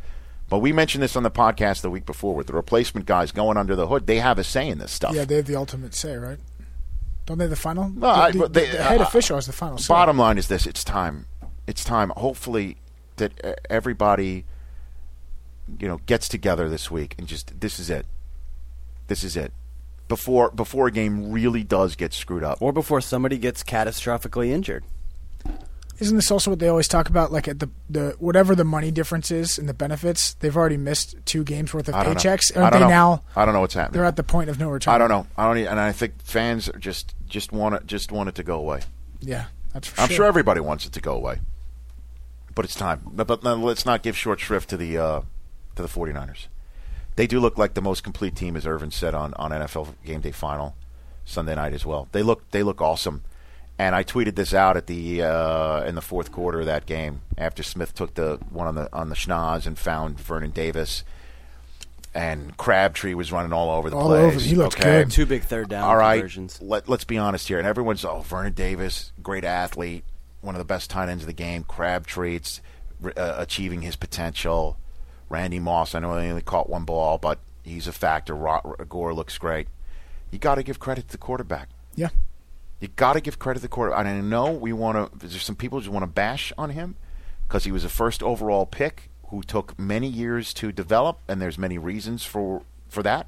but 0.49 0.59
we 0.59 0.71
mentioned 0.71 1.03
this 1.03 1.15
on 1.15 1.23
the 1.23 1.31
podcast 1.31 1.81
the 1.81 1.89
week 1.89 2.05
before 2.05 2.35
with 2.35 2.47
the 2.47 2.53
replacement 2.53 3.05
guys 3.05 3.31
going 3.31 3.57
under 3.57 3.75
the 3.75 3.87
hood. 3.87 4.07
They 4.07 4.19
have 4.19 4.39
a 4.39 4.43
say 4.43 4.67
in 4.67 4.77
this 4.79 4.91
stuff. 4.91 5.13
Yeah, 5.15 5.25
they 5.25 5.35
have 5.37 5.45
the 5.45 5.55
ultimate 5.55 5.93
say, 5.93 6.15
right? 6.17 6.39
Don't 7.25 7.37
they 7.37 7.47
the 7.47 7.55
final? 7.57 7.89
No, 7.89 8.07
I- 8.07 8.31
the, 8.31 8.39
but 8.39 8.53
the- 8.53 8.59
they- 8.61 8.71
the 8.71 8.83
head 8.83 9.01
uh, 9.01 9.03
official 9.03 9.35
has 9.37 9.45
the 9.47 9.53
final 9.53 9.77
say. 9.77 9.93
Bottom 9.93 10.17
line 10.17 10.37
is 10.37 10.47
this: 10.47 10.65
it's 10.65 10.83
time. 10.83 11.25
It's 11.67 11.83
time. 11.83 12.11
Hopefully, 12.15 12.77
that 13.17 13.33
uh, 13.43 13.53
everybody, 13.69 14.45
you 15.79 15.87
know, 15.87 15.97
gets 16.05 16.29
together 16.29 16.69
this 16.69 16.89
week 16.89 17.15
and 17.17 17.27
just 17.27 17.59
this 17.59 17.79
is 17.79 17.89
it. 17.89 18.05
This 19.07 19.23
is 19.23 19.35
it. 19.35 19.51
Before 20.07 20.49
before 20.51 20.87
a 20.87 20.91
game 20.91 21.33
really 21.33 21.63
does 21.65 21.97
get 21.97 22.13
screwed 22.13 22.43
up. 22.43 22.61
Or 22.61 22.71
before 22.71 23.01
somebody 23.01 23.37
gets 23.37 23.61
catastrophically 23.63 24.47
injured. 24.51 24.85
Isn't 25.99 26.15
this 26.15 26.29
also 26.29 26.51
what 26.51 26.59
they 26.59 26.67
always 26.67 26.87
talk 26.87 27.09
about? 27.09 27.31
Like 27.31 27.47
at 27.47 27.59
the 27.59 27.69
the 27.89 28.15
whatever 28.19 28.53
the 28.55 28.63
money 28.63 28.91
difference 28.91 29.31
is 29.31 29.57
and 29.57 29.67
the 29.67 29.73
benefits, 29.73 30.33
they've 30.35 30.55
already 30.55 30.77
missed 30.77 31.15
two 31.25 31.43
games 31.43 31.73
worth 31.73 31.87
of 31.87 31.95
know. 31.95 32.01
paychecks. 32.01 32.55
I 32.55 32.61
Aren't 32.61 32.73
don't 32.73 32.81
they 32.81 32.87
know. 32.87 32.89
now? 32.89 33.23
I 33.35 33.45
don't 33.45 33.53
know 33.53 33.61
what's 33.61 33.73
happening. 33.73 33.93
They're 33.97 34.05
at 34.07 34.15
the 34.15 34.23
point 34.23 34.49
of 34.49 34.59
no 34.59 34.69
return. 34.69 34.93
I 34.93 34.97
don't 34.99 35.09
know. 35.09 35.25
I 35.37 35.53
don't. 35.53 35.65
And 35.65 35.79
I 35.79 35.91
think 35.91 36.21
fans 36.21 36.69
are 36.69 36.77
just 36.77 37.15
just 37.27 37.51
want 37.51 37.75
it 37.75 37.87
just 37.87 38.11
want 38.11 38.29
it 38.29 38.35
to 38.35 38.43
go 38.43 38.59
away. 38.59 38.81
Yeah, 39.21 39.45
that's 39.73 39.87
for 39.87 40.01
I'm 40.01 40.07
sure. 40.07 40.17
sure 40.17 40.25
everybody 40.25 40.61
wants 40.61 40.85
it 40.85 40.93
to 40.93 41.01
go 41.01 41.13
away, 41.13 41.39
but 42.53 42.63
it's 42.65 42.75
time. 42.75 43.01
But, 43.05 43.25
but 43.27 43.43
let's 43.43 43.85
not 43.85 44.03
give 44.03 44.15
short 44.15 44.39
shrift 44.39 44.69
to 44.69 44.77
the 44.77 44.97
uh, 44.97 45.21
to 45.75 45.81
the 45.81 45.87
49ers. 45.87 46.45
They 47.15 47.25
do 47.25 47.39
look 47.39 47.57
like 47.57 47.73
the 47.73 47.81
most 47.81 48.03
complete 48.03 48.35
team, 48.35 48.55
as 48.55 48.67
Irvin 48.67 48.91
said 48.91 49.15
on, 49.15 49.33
on 49.35 49.49
NFL 49.49 49.95
Game 50.05 50.21
Day 50.21 50.29
Final 50.31 50.75
Sunday 51.25 51.55
night 51.55 51.73
as 51.73 51.83
well. 51.83 52.07
They 52.11 52.21
look 52.21 52.49
they 52.51 52.61
look 52.61 52.79
awesome, 52.81 53.23
and 53.79 53.93
I 53.95 54.03
tweeted 54.03 54.35
this 54.35 54.53
out 54.53 54.77
at 54.77 54.87
the 54.87 55.21
uh, 55.23 55.83
in 55.83 55.95
the 55.95 56.01
fourth 56.01 56.31
quarter 56.31 56.59
of 56.61 56.65
that 56.65 56.85
game 56.85 57.21
after 57.37 57.63
Smith 57.63 57.93
took 57.93 58.13
the 58.15 58.39
one 58.49 58.67
on 58.67 58.75
the 58.75 58.89
on 58.93 59.09
the 59.09 59.15
schnoz 59.15 59.65
and 59.67 59.77
found 59.77 60.19
Vernon 60.19 60.51
Davis. 60.51 61.03
And 62.13 62.57
Crabtree 62.57 63.13
was 63.13 63.31
running 63.31 63.53
all 63.53 63.69
over 63.69 63.91
the 63.91 63.95
All 63.97 64.07
place. 64.07 64.23
over. 64.33 64.39
He 64.39 64.55
looked 64.55 64.79
okay? 64.79 65.03
good. 65.03 65.11
Two 65.11 65.27
big 65.27 65.43
third 65.43 65.69
down 65.69 65.83
All 65.83 65.95
right, 65.97 66.15
conversions. 66.15 66.59
let, 66.63 66.89
let's 66.89 67.03
be 67.03 67.17
honest 67.19 67.47
here. 67.47 67.59
And 67.59 67.67
everyone's, 67.67 68.03
oh, 68.03 68.21
Vernon 68.21 68.53
Davis, 68.53 69.11
great 69.21 69.43
athlete, 69.43 70.03
one 70.41 70.55
of 70.55 70.59
the 70.59 70.65
best 70.65 70.89
tight 70.89 71.09
ends 71.09 71.21
of 71.23 71.27
the 71.27 71.33
game. 71.33 71.63
Crabtree, 71.63 72.37
it's, 72.37 72.59
uh, 73.05 73.35
achieving 73.37 73.83
his 73.83 73.95
potential. 73.95 74.77
Randy 75.29 75.59
Moss, 75.59 75.93
I 75.93 75.99
know 75.99 76.17
he 76.17 76.27
only 76.29 76.41
caught 76.41 76.69
one 76.69 76.85
ball, 76.85 77.19
but 77.19 77.37
he's 77.61 77.85
a 77.87 77.91
factor. 77.91 78.33
Ro- 78.33 78.75
Gore 78.89 79.13
looks 79.13 79.37
great. 79.37 79.67
You 80.31 80.39
got 80.39 80.55
to 80.55 80.63
give 80.63 80.79
credit 80.79 81.07
to 81.07 81.11
the 81.11 81.17
quarterback. 81.19 81.69
Yeah, 81.93 82.09
You 82.79 82.89
got 82.89 83.13
to 83.13 83.21
give 83.21 83.39
credit 83.39 83.59
to 83.59 83.61
the 83.63 83.67
quarterback. 83.67 84.05
And 84.05 84.09
I 84.09 84.21
know 84.21 84.51
we 84.51 84.71
want 84.73 85.11
to. 85.11 85.17
There's 85.17 85.43
some 85.43 85.55
people 85.55 85.79
just 85.79 85.91
want 85.91 86.03
to 86.03 86.07
bash 86.07 86.53
on 86.57 86.71
him 86.71 86.95
because 87.47 87.63
he 87.63 87.71
was 87.71 87.83
a 87.83 87.89
first 87.89 88.21
overall 88.21 88.65
pick 88.65 89.09
who 89.29 89.41
took 89.41 89.77
many 89.77 90.07
years 90.07 90.53
to 90.55 90.71
develop, 90.71 91.19
and 91.27 91.41
there's 91.41 91.57
many 91.57 91.77
reasons 91.77 92.23
for 92.23 92.63
for 92.87 93.03
that. 93.03 93.27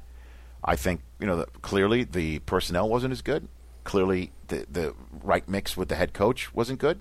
I 0.62 0.76
think 0.76 1.00
you 1.18 1.26
know 1.26 1.46
clearly 1.62 2.04
the 2.04 2.40
personnel 2.40 2.88
wasn't 2.88 3.12
as 3.12 3.22
good. 3.22 3.48
Clearly 3.84 4.32
the 4.48 4.66
the 4.70 4.94
right 5.22 5.48
mix 5.48 5.76
with 5.76 5.88
the 5.88 5.96
head 5.96 6.12
coach 6.12 6.54
wasn't 6.54 6.78
good. 6.78 7.00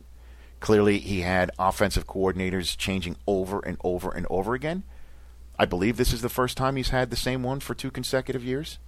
Clearly 0.59 0.99
he 0.99 1.21
had 1.21 1.51
offensive 1.57 2.07
coordinators 2.07 2.75
changing 2.77 3.15
over 3.27 3.59
and 3.59 3.77
over 3.83 4.11
and 4.11 4.25
over 4.29 4.53
again. 4.53 4.83
I 5.57 5.65
believe 5.65 5.97
this 5.97 6.13
is 6.13 6.21
the 6.21 6.29
first 6.29 6.57
time 6.57 6.75
he's 6.75 6.89
had 6.89 7.09
the 7.09 7.15
same 7.15 7.43
one 7.43 7.59
for 7.59 7.75
two 7.75 7.91
consecutive 7.91 8.43
years. 8.43 8.79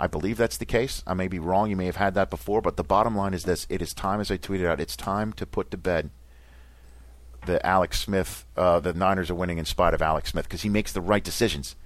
I 0.00 0.06
believe 0.06 0.38
that's 0.38 0.56
the 0.56 0.64
case. 0.64 1.04
I 1.06 1.12
may 1.12 1.28
be 1.28 1.38
wrong. 1.38 1.68
You 1.68 1.76
may 1.76 1.84
have 1.84 1.96
had 1.96 2.14
that 2.14 2.30
before, 2.30 2.62
but 2.62 2.78
the 2.78 2.82
bottom 2.82 3.14
line 3.14 3.34
is 3.34 3.44
this: 3.44 3.66
it 3.68 3.82
is 3.82 3.92
time, 3.92 4.18
as 4.18 4.30
I 4.30 4.38
tweeted 4.38 4.66
out, 4.66 4.80
it's 4.80 4.96
time 4.96 5.34
to 5.34 5.44
put 5.44 5.70
to 5.70 5.76
bed 5.76 6.10
the 7.46 7.64
Alex 7.64 8.00
Smith. 8.00 8.46
Uh, 8.56 8.80
the 8.80 8.94
Niners 8.94 9.30
are 9.30 9.34
winning 9.34 9.58
in 9.58 9.66
spite 9.66 9.92
of 9.92 10.00
Alex 10.00 10.30
Smith 10.30 10.46
because 10.46 10.62
he 10.62 10.70
makes 10.70 10.92
the 10.92 11.02
right 11.02 11.22
decisions. 11.22 11.76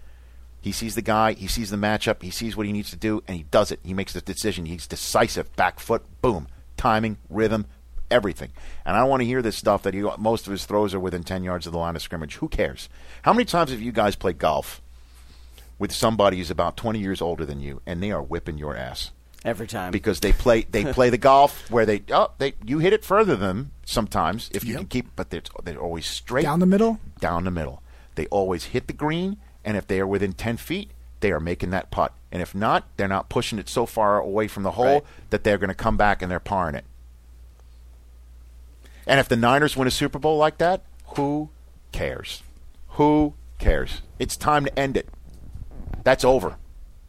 He 0.61 0.73
sees 0.73 0.95
the 0.95 1.03
guy, 1.03 1.33
he 1.33 1.49
sees 1.49 1.71
the 1.71 1.77
matchup, 1.77 2.23
he 2.23 2.31
sees 2.31 2.57
what 2.57 2.67
he 2.67 2.73
needs 2.73 2.91
to 2.91 2.97
do, 2.97 3.23
and 3.27 3.37
he 3.37 3.43
does 3.43 3.71
it. 3.71 3.81
He 3.83 3.93
makes 3.93 4.13
the 4.13 4.21
decision. 4.21 4.65
He's 4.65 4.87
decisive. 4.87 5.55
Back 5.57 5.81
foot, 5.81 6.05
boom, 6.23 6.47
timing, 6.77 7.19
rhythm, 7.29 7.67
everything. 8.11 8.53
And 8.87 8.97
I 8.97 9.01
don't 9.01 9.11
want 9.11 9.23
to 9.23 9.27
hear 9.27 9.43
this 9.43 9.57
stuff 9.57 9.83
that 9.83 9.93
he 9.93 10.03
most 10.19 10.47
of 10.47 10.53
his 10.53 10.67
throws 10.67 10.95
are 10.95 11.01
within 11.01 11.25
ten 11.25 11.43
yards 11.43 11.67
of 11.67 11.73
the 11.73 11.81
line 11.81 11.97
of 11.97 12.03
scrimmage. 12.03 12.37
Who 12.37 12.49
cares? 12.49 12.89
How 13.23 13.33
many 13.33 13.45
times 13.45 13.73
have 13.73 13.83
you 13.83 13.93
guys 13.93 14.15
played 14.15 14.39
golf 14.39 14.81
with 15.85 15.93
somebody 15.93 16.39
who's 16.39 16.51
about 16.51 16.79
twenty 16.79 16.99
years 16.99 17.21
older 17.21 17.45
than 17.45 17.61
you, 17.61 17.83
and 17.85 18.03
they 18.03 18.11
are 18.11 18.23
whipping 18.23 18.57
your 18.57 18.75
ass? 18.75 19.11
Every 19.45 19.67
time. 19.67 19.93
because 19.93 20.21
they 20.21 20.33
play 20.33 20.63
they 20.63 20.85
play 20.99 21.11
the 21.11 21.19
golf 21.19 21.71
where 21.71 21.85
they 21.85 22.03
oh 22.11 22.31
they 22.39 22.55
you 22.65 22.79
hit 22.79 22.95
it 22.95 23.05
further 23.05 23.37
than 23.37 23.71
sometimes 23.85 24.49
if 24.55 24.65
you 24.65 24.71
Yep. 24.71 24.79
can 24.81 24.87
keep 24.89 25.07
but 25.15 25.29
they're, 25.29 25.43
they're 25.63 25.77
always 25.79 26.07
straight 26.07 26.45
down 26.45 26.61
the 26.61 26.65
middle. 26.67 26.99
down 27.21 27.45
the 27.45 27.51
middle. 27.51 27.83
They 28.15 28.25
always 28.29 28.65
hit 28.73 28.87
the 28.87 28.95
green, 28.95 29.37
and 29.63 29.77
if 29.77 29.87
they 29.87 30.01
are 30.01 30.07
within 30.07 30.33
ten 30.33 30.57
feet, 30.57 30.93
they 31.21 31.31
are 31.31 31.41
making 31.41 31.69
that 31.73 31.91
putt. 31.91 32.15
And 32.33 32.41
if 32.41 32.55
not, 32.55 32.89
they're 32.97 33.07
not 33.07 33.29
pushing 33.29 33.59
it 33.59 33.69
so 33.69 33.85
far 33.85 34.19
away 34.19 34.49
from 34.49 34.63
the 34.63 34.71
hole 34.71 34.87
Right. 34.87 35.05
that 35.29 35.45
they're 35.45 35.59
going 35.59 35.69
to 35.69 35.75
come 35.75 35.99
back 35.99 36.23
and 36.23 36.31
they're 36.31 36.41
parring 36.41 36.75
it. 36.75 36.87
And 39.07 39.21
if 39.21 39.29
the 39.29 39.37
Niners 39.37 39.77
win 39.77 39.87
a 39.87 39.91
Super 39.91 40.19
Bowl 40.19 40.39
like 40.39 40.57
that, 40.59 40.83
who 41.17 41.51
cares? 41.93 42.43
Who 42.97 43.35
cares? 43.59 44.01
It's 44.19 44.37
time 44.39 44.65
to 44.65 44.79
end 44.79 44.97
it. 44.97 45.09
That's 46.05 46.25
over. 46.25 46.57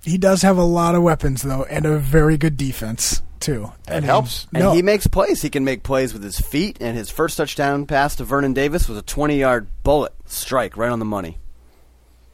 He 0.04 0.18
does 0.18 0.42
have 0.44 0.58
a 0.58 0.64
lot 0.64 0.96
of 0.96 1.04
weapons 1.04 1.42
though, 1.42 1.64
and 1.66 1.86
a 1.86 1.98
very 1.98 2.38
good 2.38 2.58
defense. 2.58 3.22
too. 3.40 3.72
That 3.88 4.04
helps. 4.04 4.48
And 4.54 4.64
No, 4.64 4.74
he 4.74 4.82
makes 4.82 5.06
plays. 5.08 5.42
He 5.44 5.50
can 5.50 5.64
make 5.64 5.84
plays 5.84 6.14
with 6.14 6.24
his 6.24 6.40
feet. 6.40 6.78
And 6.82 6.98
his 6.98 7.10
first 7.12 7.38
touchdown 7.38 7.86
pass 7.86 8.16
to 8.16 8.24
Vernon 8.24 8.54
Davis 8.54 8.88
was 8.90 8.98
a 8.98 9.02
20 9.04 9.38
yard 9.40 9.68
bullet 9.84 10.14
strike 10.26 10.76
right 10.78 10.90
on 10.92 10.98
the 11.00 11.06
money. 11.06 11.38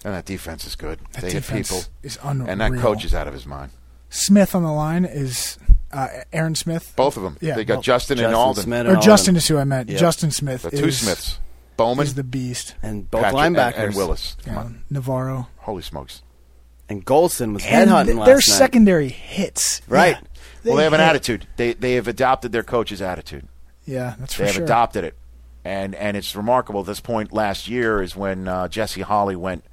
And 0.05 0.13
that 0.13 0.25
defense 0.25 0.65
is 0.65 0.75
good. 0.75 0.99
that 1.13 1.21
they 1.21 1.27
hit 1.27 1.33
defense 1.43 1.69
people. 1.69 1.83
is 2.03 2.17
unreal. 2.23 2.49
And 2.49 2.61
that 2.61 2.73
coach 2.79 3.03
is 3.05 3.13
out 3.13 3.27
of 3.27 3.33
his 3.33 3.45
mind. 3.45 3.71
Smith 4.09 4.55
on 4.55 4.63
the 4.63 4.71
line 4.71 5.05
is 5.05 5.57
uh, 5.91 6.07
Aaron 6.33 6.55
Smith. 6.55 6.93
Both 6.95 7.17
of 7.17 7.23
them. 7.23 7.37
Yeah, 7.41 7.55
they 7.55 7.65
got 7.65 7.75
well, 7.75 7.81
Justin, 7.83 8.19
and 8.19 8.33
Aldon. 8.33 8.63
Smith 8.63 8.87
or 8.87 8.93
and 8.93 9.01
Justin 9.01 9.35
is 9.35 9.47
who 9.47 9.57
I 9.57 9.63
meant. 9.63 9.89
Yep. 9.89 9.99
Justin 9.99 10.31
Smith 10.31 10.61
The 10.63 10.69
is, 10.73 10.79
two 10.79 10.91
Smiths. 10.91 11.39
Bowman, 11.77 12.05
is 12.05 12.15
the 12.15 12.23
beast. 12.23 12.75
And 12.81 13.09
both 13.11 13.23
Patrick- 13.23 13.39
linebackers. 13.55 13.75
and, 13.75 13.83
and 13.85 13.95
Willis. 13.95 14.37
Come 14.45 14.53
Yeah, 14.53 14.59
on. 14.59 14.83
NaVorro. 14.91 15.47
Holy 15.59 15.81
smokes. 15.81 16.21
And 16.91 17.05
Goldson 17.05 17.53
was 17.53 17.65
And 17.65 17.89
headhunting 17.89 18.05
th- 18.05 18.17
last 18.17 18.25
their 18.25 18.35
night. 18.35 18.43
secondary 18.43 19.07
hits. 19.09 19.81
Right. 19.87 20.17
Yeah. 20.63 20.69
well, 20.71 20.75
they 20.75 20.83
have 20.83 20.93
an 20.93 20.99
attitude. 21.01 21.47
They 21.55 21.73
they 21.73 21.93
have 21.93 22.07
adopted 22.07 22.51
their 22.51 22.63
coach's 22.63 23.01
attitude. 23.01 23.47
Yeah, 23.85 24.15
that's 24.19 24.33
They 24.35 24.43
for 24.43 24.45
have 24.45 24.55
sure. 24.55 24.63
adopted 24.65 25.03
it, 25.05 25.15
and 25.65 25.95
and 25.95 26.15
it's 26.15 26.35
remarkable. 26.35 26.81
At 26.81 26.85
this 26.87 26.99
point 26.99 27.33
last 27.33 27.67
year 27.67 28.01
is 28.01 28.15
when 28.15 28.47
uh, 28.47 28.67
Jesse 28.67 29.01
Holley 29.01 29.35
went 29.35 29.63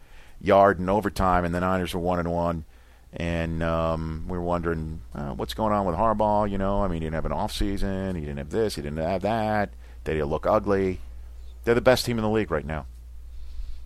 yard 0.41 0.79
in 0.79 0.89
overtime, 0.89 1.45
and 1.45 1.55
the 1.55 1.61
Niners 1.61 1.93
were 1.93 2.01
one 2.01 2.19
and 2.21 2.31
one, 2.31 2.65
and 3.13 3.63
um, 3.63 4.25
we 4.29 4.39
were 4.39 4.45
wondering 4.45 5.01
uh, 5.15 5.31
what's 5.33 5.53
going 5.53 5.73
on 5.75 5.85
with 5.85 5.97
Harbaugh. 5.97 6.51
You 6.51 6.57
know, 6.57 6.83
I 6.83 6.89
mean, 6.89 6.95
he 7.03 7.07
didn't 7.07 7.15
have 7.17 7.27
an 7.27 7.33
off 7.33 7.53
season, 7.53 8.15
he 8.15 8.23
didn't 8.23 8.39
have 8.39 8.51
this, 8.51 8.77
he 8.77 8.81
didn't 8.83 8.99
have 8.99 9.23
that. 9.23 9.71
They 10.05 10.15
didn't 10.15 10.29
look 10.29 10.47
ugly. 10.47 11.01
They're 11.65 11.75
the 11.75 11.81
best 11.83 12.07
team 12.07 12.17
in 12.17 12.23
the 12.23 12.31
league 12.31 12.51
right 12.51 12.65
now. 12.65 12.87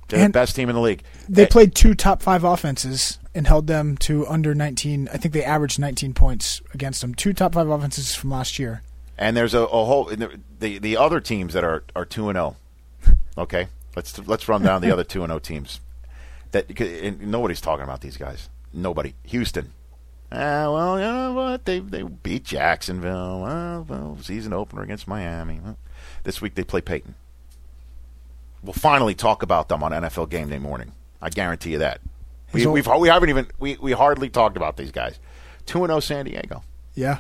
They're 0.09 0.21
And 0.21 0.33
the 0.33 0.39
best 0.39 0.55
team 0.55 0.69
in 0.69 0.77
the 0.77 0.81
league. 0.81 1.03
They 1.29 1.47
played 1.47 1.75
two 1.75 1.95
top 1.95 2.23
five 2.23 2.45
offenses 2.45 3.19
and 3.35 3.47
held 3.47 3.67
them 3.67 3.97
to 3.99 4.27
under 4.27 4.55
19. 4.55 5.09
I 5.13 5.17
think 5.17 5.33
they 5.35 5.45
averaged 5.45 5.79
19 5.79 6.15
points 6.15 6.61
against 6.75 7.01
them. 7.01 7.15
Two 7.15 7.33
top 7.33 7.55
five 7.55 7.69
offenses 7.69 8.15
from 8.15 8.31
last 8.31 8.59
year. 8.59 8.83
And 9.19 9.37
there's 9.37 9.55
a, 9.55 9.61
a 9.61 9.85
whole 9.85 10.05
the 10.07 10.79
the 10.79 10.97
other 10.97 11.21
teams 11.21 11.53
that 11.55 11.65
are 11.65 11.85
are 11.95 12.05
two 12.05 12.29
and 12.29 12.37
zero. 12.37 12.57
Okay, 13.37 13.69
let's 13.95 14.19
let's 14.27 14.49
run 14.49 14.63
down 14.63 14.83
the 14.83 14.91
other 14.91 15.05
two 15.05 15.23
and 15.23 15.31
zero 15.31 15.39
teams. 15.39 15.81
That 16.53 17.21
nobody's 17.21 17.61
talking 17.61 17.85
about 17.85 18.01
these 18.01 18.17
guys. 18.17 18.49
Nobody. 18.73 19.15
Houston. 19.25 19.73
Ah, 20.31 20.73
well, 20.73 20.99
you 20.99 21.05
know 21.05 21.33
what? 21.35 21.67
They 21.67 21.79
they 21.79 22.03
beat 22.03 22.45
Jacksonville. 22.45 23.43
Well, 23.43 23.87
well, 23.89 24.19
season 24.23 24.53
opener 24.55 24.83
against 24.83 25.07
Miami. 25.07 25.61
This 26.25 26.41
week 26.41 26.55
they 26.55 26.65
play 26.65 26.81
Peyton. 26.81 27.15
We'll 28.63 28.73
finally 28.73 29.15
talk 29.15 29.43
about 29.43 29.69
them 29.69 29.83
on 29.83 29.93
NFL 29.93 30.31
Game 30.31 30.49
Day 30.49 30.59
morning. 30.59 30.93
I 31.21 31.29
guarantee 31.29 31.73
you 31.73 31.79
that. 31.79 32.01
We, 32.53 32.61
His 32.61 32.67
old- 32.67 32.75
we've 32.75 32.87
we 33.01 33.09
haven't 33.09 33.29
even 33.31 33.47
we, 33.59 33.77
we 33.81 33.93
hardly 33.93 34.29
talked 34.29 34.57
about 34.57 34.77
these 34.77 34.91
guys. 34.93 35.19
Two 35.67 35.85
and 35.85 35.91
zero 35.91 36.01
San 36.01 36.25
Diego. 36.27 36.63
Yeah. 36.95 37.19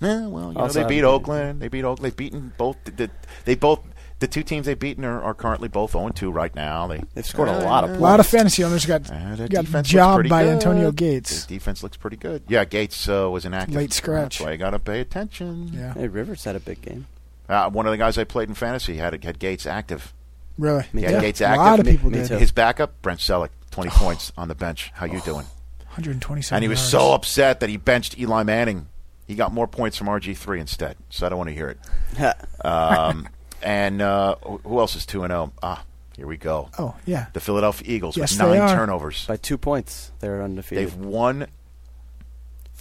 Yeah, 0.00 0.26
well, 0.26 0.52
you 0.52 0.58
know, 0.58 0.68
they 0.68 0.84
beat 0.84 1.04
Oakland. 1.04 1.60
They 1.62 1.68
beat 1.68 1.84
Oakland. 1.84 2.04
They've 2.04 2.16
beaten 2.16 2.52
both. 2.58 2.76
The, 2.84 3.10
they 3.46 3.54
both 3.54 3.80
the 4.18 4.26
two 4.28 4.42
teams 4.42 4.66
they've 4.66 4.78
beaten 4.78 5.04
are, 5.04 5.22
are 5.22 5.34
currently 5.34 5.68
both 5.68 5.92
0 5.92 6.10
2 6.10 6.30
right 6.30 6.54
now. 6.54 6.86
They 6.88 7.02
They've 7.14 7.24
scored 7.24 7.48
a 7.48 7.60
lot 7.64 7.84
of 7.84 7.90
A 7.90 7.98
lot 7.98 8.20
of 8.20 8.26
fantasy 8.26 8.62
owners 8.64 8.84
got, 8.84 9.10
Uh, 9.10 9.36
got 9.36 9.48
defense 9.48 9.72
looks 9.72 9.88
jobbed 9.88 10.28
by 10.28 10.42
good. 10.44 10.52
Antonio 10.54 10.82
Their 10.84 10.92
Gates. 10.92 11.46
defense 11.46 11.82
looks 11.82 11.96
pretty 11.96 12.16
good. 12.16 12.42
Yeah, 12.48 12.64
Gates 12.64 13.08
uh, 13.08 13.30
was 13.30 13.44
inactive. 13.46 13.76
Late 13.76 13.92
scratch. 13.92 14.38
That's 14.38 14.46
why 14.46 14.52
you 14.52 14.58
got 14.58 14.70
to 14.70 14.78
pay 14.78 15.00
attention. 15.00 15.70
Yeah. 15.72 15.94
Hey, 15.94 16.08
Rivers 16.08 16.44
had 16.44 16.56
a 16.56 16.60
big 16.60 16.82
game. 16.82 17.06
Uh, 17.48 17.70
one 17.70 17.86
of 17.86 17.92
the 17.92 17.98
guys 17.98 18.18
I 18.18 18.24
played 18.24 18.48
in 18.48 18.54
fantasy 18.54 18.96
had 18.96 19.22
had 19.24 19.38
Gates 19.38 19.64
active. 19.66 20.12
Really? 20.58 20.84
Me 20.92 21.02
He 21.02 21.06
too. 21.08 21.14
had 21.14 21.20
Gates 21.22 21.40
A 21.40 21.46
active. 21.46 21.60
lot 21.64 21.80
of 21.80 21.86
people 21.86 22.10
me 22.10 22.18
did. 22.18 22.28
too. 22.28 22.36
His 22.38 22.52
backup, 22.52 23.00
Brent 23.02 23.20
Selleck, 23.20 23.50
20 23.74 23.90
points 23.90 24.32
on 24.38 24.46
the 24.46 24.54
bench. 24.54 24.92
How 24.94 25.04
you 25.04 25.20
doing? 25.22 25.46
127. 25.94 26.56
And 26.56 26.62
he 26.62 26.68
was 26.68 26.78
yards. 26.78 26.90
so 26.90 27.12
upset 27.12 27.58
that 27.58 27.68
he 27.68 27.76
benched 27.76 28.16
Eli 28.16 28.44
Manning. 28.44 28.86
He 29.26 29.34
got 29.34 29.52
more 29.52 29.66
points 29.66 29.96
from 29.96 30.06
RG3 30.06 30.60
instead. 30.60 30.96
So 31.10 31.26
I 31.26 31.28
don't 31.28 31.38
want 31.38 31.48
to 31.48 31.54
hear 31.54 31.68
it. 31.70 31.78
Um, 32.64 33.28
and 33.62 34.00
uh, 34.00 34.36
who 34.36 34.78
else 34.78 34.94
is 34.94 35.04
2 35.06 35.24
and 35.24 35.30
0? 35.32 35.52
Ah, 35.62 35.84
here 36.16 36.26
we 36.26 36.36
go. 36.36 36.68
Oh, 36.78 36.94
yeah. 37.04 37.26
The 37.32 37.40
Philadelphia 37.40 37.92
Eagles 37.92 38.16
Yes, 38.16 38.38
with 38.38 38.48
they 38.48 38.58
nine 38.58 38.74
turnovers. 38.76 39.26
By 39.26 39.36
two 39.36 39.58
points, 39.58 40.12
they're 40.20 40.42
undefeated. 40.42 40.86
They've 40.86 40.96
won 40.96 41.46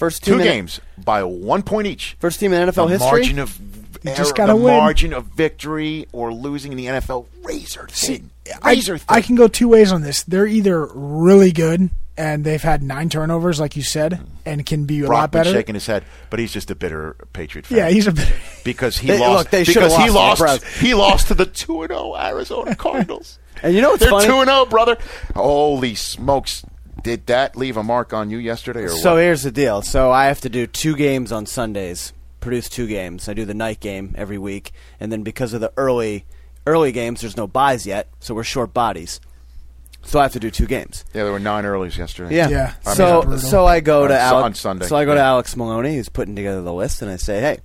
first 0.05 0.23
two 0.23 0.31
team 0.33 0.41
in- 0.41 0.45
games 0.47 0.79
by 0.97 1.23
one 1.23 1.63
point 1.63 1.87
each. 1.87 2.15
First 2.19 2.39
team 2.39 2.53
in 2.53 2.69
NFL 2.69 2.87
the 2.87 2.97
history. 2.97 3.07
margin 3.09 3.39
of 3.39 3.59
You 3.59 4.09
error, 4.09 4.17
just 4.17 4.35
gotta 4.35 4.53
the 4.53 4.57
win. 4.57 4.77
margin 4.77 5.13
of 5.13 5.25
victory 5.25 6.07
or 6.11 6.33
losing 6.33 6.71
in 6.71 6.77
the 6.77 6.85
NFL 6.87 7.25
razor 7.43 7.87
thin. 7.89 8.29
I, 8.61 8.71
razor 8.71 8.97
thin. 8.97 9.05
I 9.09 9.21
can 9.21 9.35
go 9.35 9.47
two 9.47 9.67
ways 9.69 9.91
on 9.91 10.01
this. 10.01 10.23
They're 10.23 10.45
either 10.47 10.85
really 10.93 11.51
good 11.51 11.89
and 12.15 12.43
they've 12.43 12.61
had 12.61 12.83
nine 12.83 13.09
turnovers, 13.09 13.59
like 13.59 13.75
you 13.75 13.81
said, 13.81 14.19
and 14.45 14.63
can 14.65 14.85
be 14.85 14.99
a 14.99 15.03
lot 15.07 15.31
Brockman 15.31 15.43
better. 15.45 15.51
shaking 15.51 15.73
his 15.73 15.87
head, 15.87 16.03
but 16.29 16.37
he's 16.39 16.51
just 16.53 16.69
a 16.69 16.75
bitter 16.75 17.15
Patriot 17.33 17.65
fan. 17.65 17.77
Yeah, 17.79 17.89
he's 17.89 18.05
a 18.05 18.11
bitter 18.11 18.33
because 18.63 18.97
he 18.99 19.07
They- 19.07 19.17
lost. 19.19 19.37
look, 19.45 19.49
they 19.51 19.63
should've 19.63 19.89
because 19.89 19.97
he 20.03 20.09
lost 20.11 20.39
lost. 20.41 20.61
to 20.63 20.69
the 20.79 20.85
he 20.85 20.93
lost 21.05 21.27
to 21.29 21.33
the 21.33 21.45
two 21.47 21.81
and 21.81 21.89
zero 21.89 22.15
Arizona 22.15 22.75
Cardinals. 22.75 23.39
And 23.63 23.73
you 23.73 23.81
know 23.81 23.91
what's 23.91 24.01
They're 24.01 24.09
funny? 24.11 24.27
two 24.27 24.39
and 24.41 24.49
zero, 24.49 24.65
brother. 24.65 24.97
Holy 25.33 25.95
smokes! 25.95 26.63
Did 27.03 27.25
that 27.27 27.55
leave 27.55 27.75
a 27.77 27.83
mark 27.83 28.13
on 28.13 28.29
you 28.29 28.37
yesterday, 28.37 28.83
or 28.83 28.89
So 28.89 29.13
what? 29.15 29.21
here's 29.23 29.43
the 29.43 29.51
deal. 29.51 29.81
So 29.81 30.11
I 30.11 30.25
have 30.25 30.41
to 30.41 30.49
do 30.49 30.65
two 30.67 30.95
games 30.95 31.31
on 31.31 31.45
Sundays. 31.45 32.13
Produce 32.39 32.67
two 32.69 32.87
games. 32.87 33.29
I 33.29 33.33
do 33.33 33.45
the 33.45 33.53
night 33.53 33.79
game 33.79 34.15
every 34.17 34.37
week, 34.37 34.71
and 34.99 35.11
then 35.11 35.23
because 35.23 35.53
of 35.53 35.61
the 35.61 35.71
early 35.77 36.25
early 36.65 36.91
games, 36.93 37.21
there's 37.21 37.35
no 37.37 37.45
buys 37.47 37.85
yet, 37.85 38.07
so 38.19 38.33
we're 38.33 38.43
short 38.43 38.73
bodies. 38.73 39.19
So 40.05 40.19
I 40.19 40.23
have 40.23 40.33
to 40.33 40.39
do 40.39 40.51
two 40.51 40.65
games. 40.65 41.05
Yeah, 41.13 41.23
there 41.23 41.31
were 41.31 41.39
nine 41.39 41.63
earlys 41.63 41.97
yesterday. 41.97 42.35
Yeah. 42.35 42.49
Yeah. 42.49 42.73
I 42.85 42.89
mean, 42.89 42.95
So 42.95 43.37
so 43.37 43.65
I 43.65 43.79
go 43.79 44.07
to 44.07 44.13
On 44.13 44.19
Su- 44.19 44.23
Alex 44.35 44.43
on 44.45 44.53
Sunday. 44.55 44.85
So 44.87 44.95
I 44.97 45.05
go 45.05 45.13
to 45.15 45.21
Alex 45.21 45.55
Maloney, 45.55 45.95
who's 45.95 46.09
putting 46.09 46.35
together 46.35 46.61
the 46.61 46.73
list, 46.73 47.01
and 47.01 47.09
I 47.09 47.15
say, 47.15 47.39
"Hey, 47.39 47.59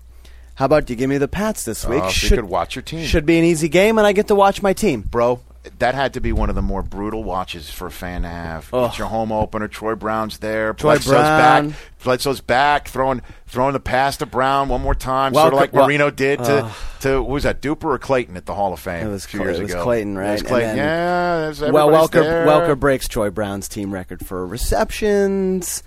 how 0.54 0.66
about 0.66 0.88
you 0.90 0.94
give 0.96 1.10
me 1.10 1.18
the 1.18 1.26
Pats 1.28 1.64
this 1.64 1.84
week? 1.84 2.02
Oh, 2.04 2.08
so 2.10 2.26
you 2.26 2.36
could 2.40 2.48
watch 2.48 2.76
your 2.76 2.82
team. 2.84 3.04
Should 3.04 3.26
be 3.26 3.38
an 3.38 3.44
easy 3.44 3.68
game, 3.68 3.98
and 3.98 4.06
I 4.06 4.12
get 4.12 4.28
to 4.28 4.34
watch 4.36 4.62
my 4.62 4.72
team." 4.72 5.00
bro. 5.02 5.40
That 5.78 5.94
had 5.94 6.14
to 6.14 6.20
be 6.20 6.32
one 6.32 6.48
of 6.48 6.54
the 6.54 6.62
more 6.62 6.82
brutal 6.82 7.22
watches 7.24 7.70
for 7.70 7.86
a 7.86 7.90
fan 7.90 8.22
to 8.22 8.28
have. 8.28 8.68
Ugh. 8.72 8.88
It's 8.88 8.98
your 8.98 9.08
home 9.08 9.30
opener. 9.32 9.68
Troy 9.68 9.94
Brown's 9.94 10.38
there. 10.38 10.72
Troy 10.74 10.94
Bledsoe's 10.94 11.12
Brown. 11.12 11.68
back. 11.70 11.78
Bledsoe's 12.02 12.40
back, 12.40 12.88
throwing 12.88 13.22
throwing 13.46 13.72
the 13.72 13.80
pass 13.80 14.16
to 14.18 14.26
Brown 14.26 14.68
one 14.68 14.80
more 14.82 14.94
time, 14.94 15.32
Welcome- 15.32 15.52
sort 15.52 15.54
of 15.54 15.60
like 15.60 15.72
wel- 15.72 15.86
Marino 15.86 16.10
did 16.10 16.38
to 16.44 16.64
Ugh. 16.64 16.72
to 17.00 17.22
was 17.22 17.42
that 17.44 17.60
Duper 17.62 17.84
or 17.84 17.98
Clayton 17.98 18.36
at 18.36 18.46
the 18.46 18.54
Hall 18.54 18.72
of 18.72 18.80
Fame 18.80 19.06
It 19.06 19.10
was 19.10 19.24
a 19.24 19.28
few 19.28 19.40
Clay- 19.40 19.46
years 19.48 19.58
it 19.58 19.62
was 19.62 19.72
ago. 19.72 19.82
Clayton, 19.84 20.16
It 20.16 20.20
right? 20.20 20.32
was 20.32 20.42
Clayton. 20.42 20.76
then- 20.76 21.54
yeah, 21.64 21.70
Well, 21.70 21.88
Welker 21.88 22.22
there. 22.22 22.46
Welker 22.46 22.78
breaks 22.78 23.08
Troy 23.08 23.30
Brown's 23.30 23.68
team 23.68 23.92
record 23.92 24.24
for 24.26 24.46
receptions. 24.46 25.82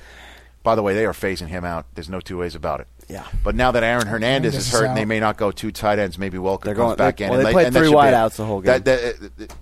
By 0.63 0.75
the 0.75 0.83
way, 0.83 0.93
they 0.93 1.05
are 1.05 1.13
phasing 1.13 1.47
him 1.47 1.65
out. 1.65 1.85
There's 1.95 2.09
no 2.09 2.19
two 2.19 2.37
ways 2.37 2.53
about 2.55 2.81
it. 2.81 2.87
Yeah. 3.07 3.23
But 3.43 3.55
now 3.55 3.71
that 3.71 3.83
Aaron 3.83 4.05
Hernandez 4.07 4.55
is 4.55 4.71
hurt, 4.71 4.85
and 4.85 4.95
they 4.95 5.05
may 5.05 5.19
not 5.19 5.35
go 5.35 5.49
two 5.51 5.71
tight 5.71 5.97
ends. 5.97 6.17
Maybe 6.19 6.37
Welker 6.37 6.65
They're 6.65 6.75
comes 6.75 6.97
back 6.97 7.19
in. 7.19 7.29
well, 7.29 7.39
and 7.39 7.47
they 7.47 7.51
played 7.51 7.67
and 7.67 7.75
three 7.75 7.87
it. 7.89 7.93
wideouts 7.93 8.35
the 8.35 8.45
whole 8.45 8.61
That- 8.61 8.83
game. 8.83 8.95
that- 9.39 9.49
uh, 9.49 9.53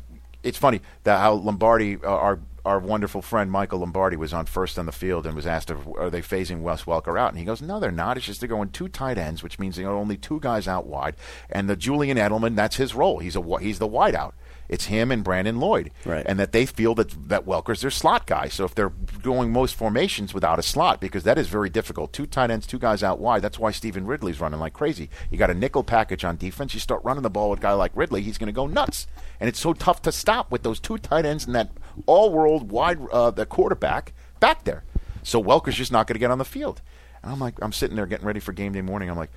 it's 0.44 0.58
funny 0.58 0.82
that 1.04 1.20
how 1.20 1.34
Lombardi, 1.34 1.98
uh, 2.04 2.08
our 2.08 2.40
our 2.66 2.80
wonderful 2.80 3.22
friend 3.22 3.50
Michael 3.50 3.80
Lombardi, 3.80 4.18
was 4.18 4.34
on 4.34 4.46
first 4.46 4.78
on 4.78 4.86
the 4.86 4.92
field 4.92 5.26
and 5.26 5.36
was 5.36 5.48
asked, 5.48 5.72
if, 5.72 5.78
"Are 5.98 6.10
they 6.10 6.22
phasing 6.22 6.62
Wes 6.62 6.84
Welker 6.84 7.20
out?" 7.20 7.30
And 7.30 7.40
he 7.40 7.46
goes, 7.46 7.62
"No, 7.62 7.80
they're 7.80 7.92
not. 7.92 8.18
It's 8.18 8.26
just 8.26 8.42
they're 8.42 8.50
going 8.50 8.70
two 8.70 8.90
tight 8.90 9.18
ends, 9.18 9.42
which 9.42 9.60
means 9.60 9.76
there 9.76 9.88
are 9.88 9.96
only 9.96 10.18
two 10.18 10.40
guys 10.40 10.68
out 10.68 10.86
wide, 10.86 11.16
and 11.50 11.70
the 11.70 11.76
Julian 11.76 12.18
Edelman, 12.18 12.56
that's 12.56 12.76
his 12.76 12.94
role. 12.94 13.20
He's 13.20 13.36
a 13.36 13.60
he's 13.60 13.80
the 13.80 13.88
wideout." 13.88 14.34
It's 14.70 14.86
him 14.86 15.12
and 15.12 15.24
Brandon 15.24 15.60
Lloyd, 15.60 15.92
Right. 16.06 16.24
and 16.28 16.40
that 16.40 16.52
they 16.52 16.66
feel 16.68 16.94
that 16.96 17.28
that 17.30 17.46
Welker's 17.48 17.82
their 17.82 17.90
slot 17.92 18.28
guy. 18.28 18.48
So 18.50 18.64
if 18.66 18.76
they're 18.76 18.94
going 19.24 19.52
most 19.52 19.74
formations 19.76 20.34
without 20.34 20.60
a 20.60 20.62
slot, 20.62 21.02
because 21.02 21.24
that 21.24 21.38
is 21.40 21.48
very 21.48 21.70
difficult. 21.70 22.14
Two 22.14 22.28
tight 22.28 22.52
ends, 22.52 22.68
two 22.68 22.78
guys 22.80 23.02
out 23.02 23.20
wide. 23.20 23.42
That's 23.42 23.58
why 23.58 23.72
Stevan 23.72 24.06
Ridley's 24.06 24.40
running 24.40 24.60
like 24.60 24.74
crazy. 24.74 25.10
You 25.32 25.38
got 25.40 25.50
a 25.50 25.56
nickel 25.56 25.84
package 25.84 26.24
on 26.24 26.38
defense. 26.38 26.74
You 26.76 26.80
start 26.80 27.04
running 27.04 27.24
the 27.24 27.30
ball 27.32 27.50
with 27.50 27.60
a 27.60 27.62
guy 27.64 27.74
like 27.74 27.92
Ridley, 27.96 28.22
he's 28.22 28.38
going 28.38 28.48
to 28.48 28.54
go 28.54 28.68
nuts. 28.68 29.08
And 29.40 29.50
it's 29.50 29.60
so 29.60 29.74
tough 29.74 30.02
to 30.04 30.12
stop 30.12 30.52
with 30.52 30.62
those 30.64 30.80
two 30.80 30.98
tight 31.00 31.26
ends 31.26 31.46
and 31.48 31.56
that 31.56 31.72
all-world 32.06 32.72
wide 32.72 33.00
uh, 33.12 33.32
the 33.32 33.46
quarterback 33.48 34.14
back 34.40 34.66
there. 34.66 34.84
So 35.24 35.40
Welker's 35.40 35.76
just 35.76 35.92
not 35.92 36.06
going 36.08 36.16
to 36.16 36.20
get 36.20 36.32
on 36.32 36.38
the 36.38 36.46
field. 36.46 36.82
And 37.24 37.32
I'm 37.32 37.40
like, 37.40 37.56
I'm 37.62 37.74
sitting 37.74 37.96
there 37.96 38.06
getting 38.06 38.26
ready 38.26 38.40
for 38.40 38.54
game 38.54 38.74
day 38.74 38.82
morning. 38.82 39.10
I'm 39.10 39.18
like, 39.18 39.32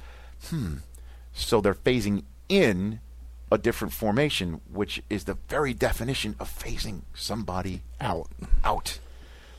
hmm. 0.48 0.74
So 1.32 1.60
they're 1.60 1.74
phasing 1.74 2.24
in 2.48 3.00
a 3.52 3.58
different 3.58 3.92
formation, 3.92 4.60
which 4.72 5.02
is 5.10 5.24
the 5.24 5.36
very 5.48 5.74
definition 5.74 6.34
of 6.40 6.48
phasing 6.48 7.02
somebody 7.14 7.82
Out. 8.00 8.28
Out. 8.64 8.98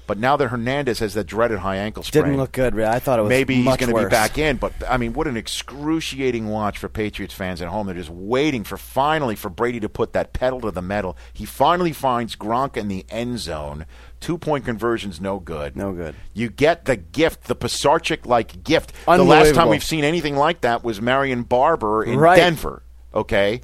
But 0.05 0.17
now 0.17 0.35
that 0.35 0.49
Hernandez 0.49 0.99
has 0.99 1.13
that 1.13 1.23
dreaded 1.25 1.59
high 1.59 1.77
ankle 1.77 2.03
sprain, 2.03 2.25
Didn't 2.25 2.37
look 2.37 2.51
good. 2.51 2.77
I 2.77 2.99
thought 2.99 3.19
it 3.19 3.21
was 3.21 3.29
maybe 3.29 3.55
he's 3.55 3.77
going 3.77 3.93
to 3.95 4.03
be 4.03 4.09
back 4.09 4.37
in. 4.37 4.57
But 4.57 4.73
I 4.89 4.97
mean, 4.97 5.13
what 5.13 5.27
an 5.27 5.37
excruciating 5.37 6.49
watch 6.49 6.77
for 6.77 6.89
Patriots 6.89 7.33
fans 7.33 7.61
at 7.61 7.69
home. 7.69 7.87
They're 7.87 7.95
just 7.95 8.09
waiting 8.09 8.65
for 8.65 8.75
finally 8.75 9.35
for 9.35 9.49
Brady 9.49 9.79
to 9.79 9.87
put 9.87 10.11
that 10.11 10.33
pedal 10.33 10.59
to 10.61 10.71
the 10.71 10.81
metal. 10.81 11.15
He 11.31 11.45
finally 11.45 11.93
finds 11.93 12.35
Gronk 12.35 12.75
in 12.75 12.89
the 12.89 13.05
end 13.09 13.39
zone. 13.39 13.85
Two 14.19 14.37
point 14.37 14.65
conversions, 14.65 15.21
no 15.21 15.39
good. 15.39 15.77
No 15.77 15.93
good. 15.93 16.15
You 16.33 16.49
get 16.49 16.83
the 16.83 16.97
gift, 16.97 17.45
the 17.45 17.55
Pisarcik 17.55 18.25
like 18.25 18.61
gift. 18.63 18.91
The 19.05 19.23
last 19.23 19.55
time 19.55 19.69
we've 19.69 19.83
seen 19.83 20.03
anything 20.03 20.35
like 20.35 20.61
that 20.61 20.83
was 20.83 21.01
Marion 21.01 21.43
Barber 21.43 22.03
in 22.03 22.19
Right. 22.19 22.35
Denver. 22.35 22.83
Okay. 23.13 23.61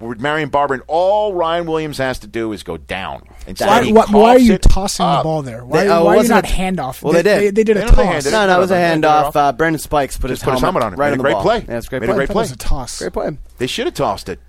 With 0.00 0.20
Marion 0.20 0.48
Barber, 0.48 0.74
and 0.74 0.82
all 0.86 1.32
Ryan 1.34 1.66
Williams 1.66 1.98
has 1.98 2.18
to 2.20 2.26
do 2.26 2.52
is 2.52 2.62
go 2.62 2.76
down. 2.76 3.22
Instead, 3.46 3.68
Why, 3.68 3.90
why, 3.92 4.04
why 4.10 4.30
are 4.34 4.38
you 4.38 4.54
it 4.54 4.62
tossing 4.62 5.06
the 5.06 5.20
ball 5.22 5.42
there? 5.42 5.64
Why, 5.64 5.84
They- 5.84 5.88
uh, 5.88 6.02
why 6.02 6.10
are 6.10 6.12
you 6.14 6.16
wasn't 6.18 6.34
not 6.42 6.44
it- 6.44 6.50
handoff? 6.56 7.02
Well, 7.02 7.12
they 7.12 7.22
did. 7.22 7.40
They, 7.40 7.50
they 7.50 7.64
did 7.64 7.76
a 7.76 7.80
They 7.80 7.86
know 7.86 7.92
toss. 7.92 8.04
handed. 8.04 8.32
No, 8.32 8.46
no, 8.46 8.56
it 8.56 8.60
was 8.60 8.70
a 8.70 8.74
handoff. 8.74 9.36
Uh, 9.36 9.52
Brandon 9.52 9.78
Spikes 9.78 10.18
put 10.18 10.30
his 10.30 10.40
Just 10.40 10.44
put 10.44 10.52
his 10.54 10.60
helmet 10.62 10.82
on. 10.82 10.92
it. 10.94 10.96
right 10.96 11.06
Made 11.06 11.12
on 11.12 11.14
a 11.14 11.16
the 11.18 11.22
great 11.22 11.32
ball. 11.34 11.42
play. 11.42 11.64
Yeah, 11.68 11.76
it's 11.78 11.86
a 11.86 11.90
great 11.90 12.02
Made 12.02 12.10
a 12.10 12.14
great 12.14 12.26
That 12.28 12.32
play. 12.32 12.42
was 12.42 12.52
a 12.52 12.56
toss. 12.56 12.98
Great 12.98 13.12
play. 13.12 13.38
They 13.58 13.66
should 13.66 13.86
have 13.86 13.94
tossed 13.94 14.28
it. 14.28 14.40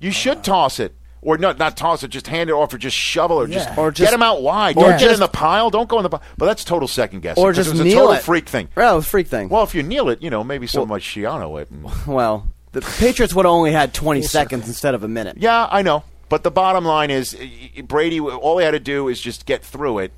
You 0.00 0.10
should 0.10 0.42
toss 0.44 0.78
it. 0.80 0.94
Or 1.20 1.36
not, 1.36 1.58
not 1.58 1.76
toss 1.76 2.04
it. 2.04 2.08
Just 2.08 2.28
hand 2.28 2.48
it 2.48 2.52
off, 2.52 2.72
or 2.72 2.78
just 2.78 2.96
shovel, 2.96 3.40
it, 3.40 3.44
or 3.44 3.46
just, 3.48 3.68
Yeah. 3.68 3.74
Or 3.76 3.90
get 3.90 3.96
just- 3.96 4.12
him 4.14 4.22
out 4.22 4.40
wide. 4.42 4.76
or 4.76 4.82
Don't 4.84 4.90
get 4.92 5.00
just- 5.00 5.14
in 5.14 5.20
the 5.20 5.26
pile. 5.28 5.68
Don't 5.70 5.88
go 5.88 5.96
in 5.98 6.04
the 6.04 6.10
pile. 6.10 6.22
But 6.36 6.46
that's 6.46 6.62
total 6.64 6.86
second 6.86 7.22
guessing. 7.22 7.42
Or 7.42 7.48
'cause 7.48 7.56
just 7.56 7.70
it 7.70 7.72
was 7.72 7.80
a 7.80 7.96
total 7.96 8.12
it. 8.12 8.22
freak 8.22 8.48
thing. 8.48 8.68
Yeah, 8.76 8.92
it 8.92 8.94
was 8.96 9.04
a 9.04 9.08
freak 9.08 9.26
thing. 9.26 9.48
Well, 9.48 9.64
if 9.64 9.74
you 9.74 9.82
kneel 9.82 10.08
it, 10.10 10.22
you 10.22 10.30
know 10.30 10.44
maybe 10.44 10.66
so 10.68 10.86
much 10.86 11.02
Schiano 11.02 11.60
it. 11.60 11.70
and- 11.70 11.86
Well, 12.06 12.46
the 12.72 12.80
Patriots 12.80 13.34
would 13.34 13.44
have 13.44 13.52
only 13.52 13.72
had 13.72 13.94
20 13.94 14.22
seconds 14.22 14.66
instead 14.68 14.94
of 14.94 15.02
a 15.04 15.08
minute. 15.08 15.36
yeah, 15.38 15.66
I 15.70 15.82
know. 15.82 16.04
But 16.28 16.42
the 16.42 16.50
bottom 16.50 16.84
line 16.84 17.10
is 17.10 17.34
uh, 17.34 17.82
Brady. 17.82 18.20
All 18.20 18.58
he 18.58 18.64
had 18.64 18.72
to 18.72 18.80
do 18.80 19.08
is 19.08 19.18
just 19.20 19.46
get 19.46 19.64
through 19.64 20.00
it, 20.00 20.12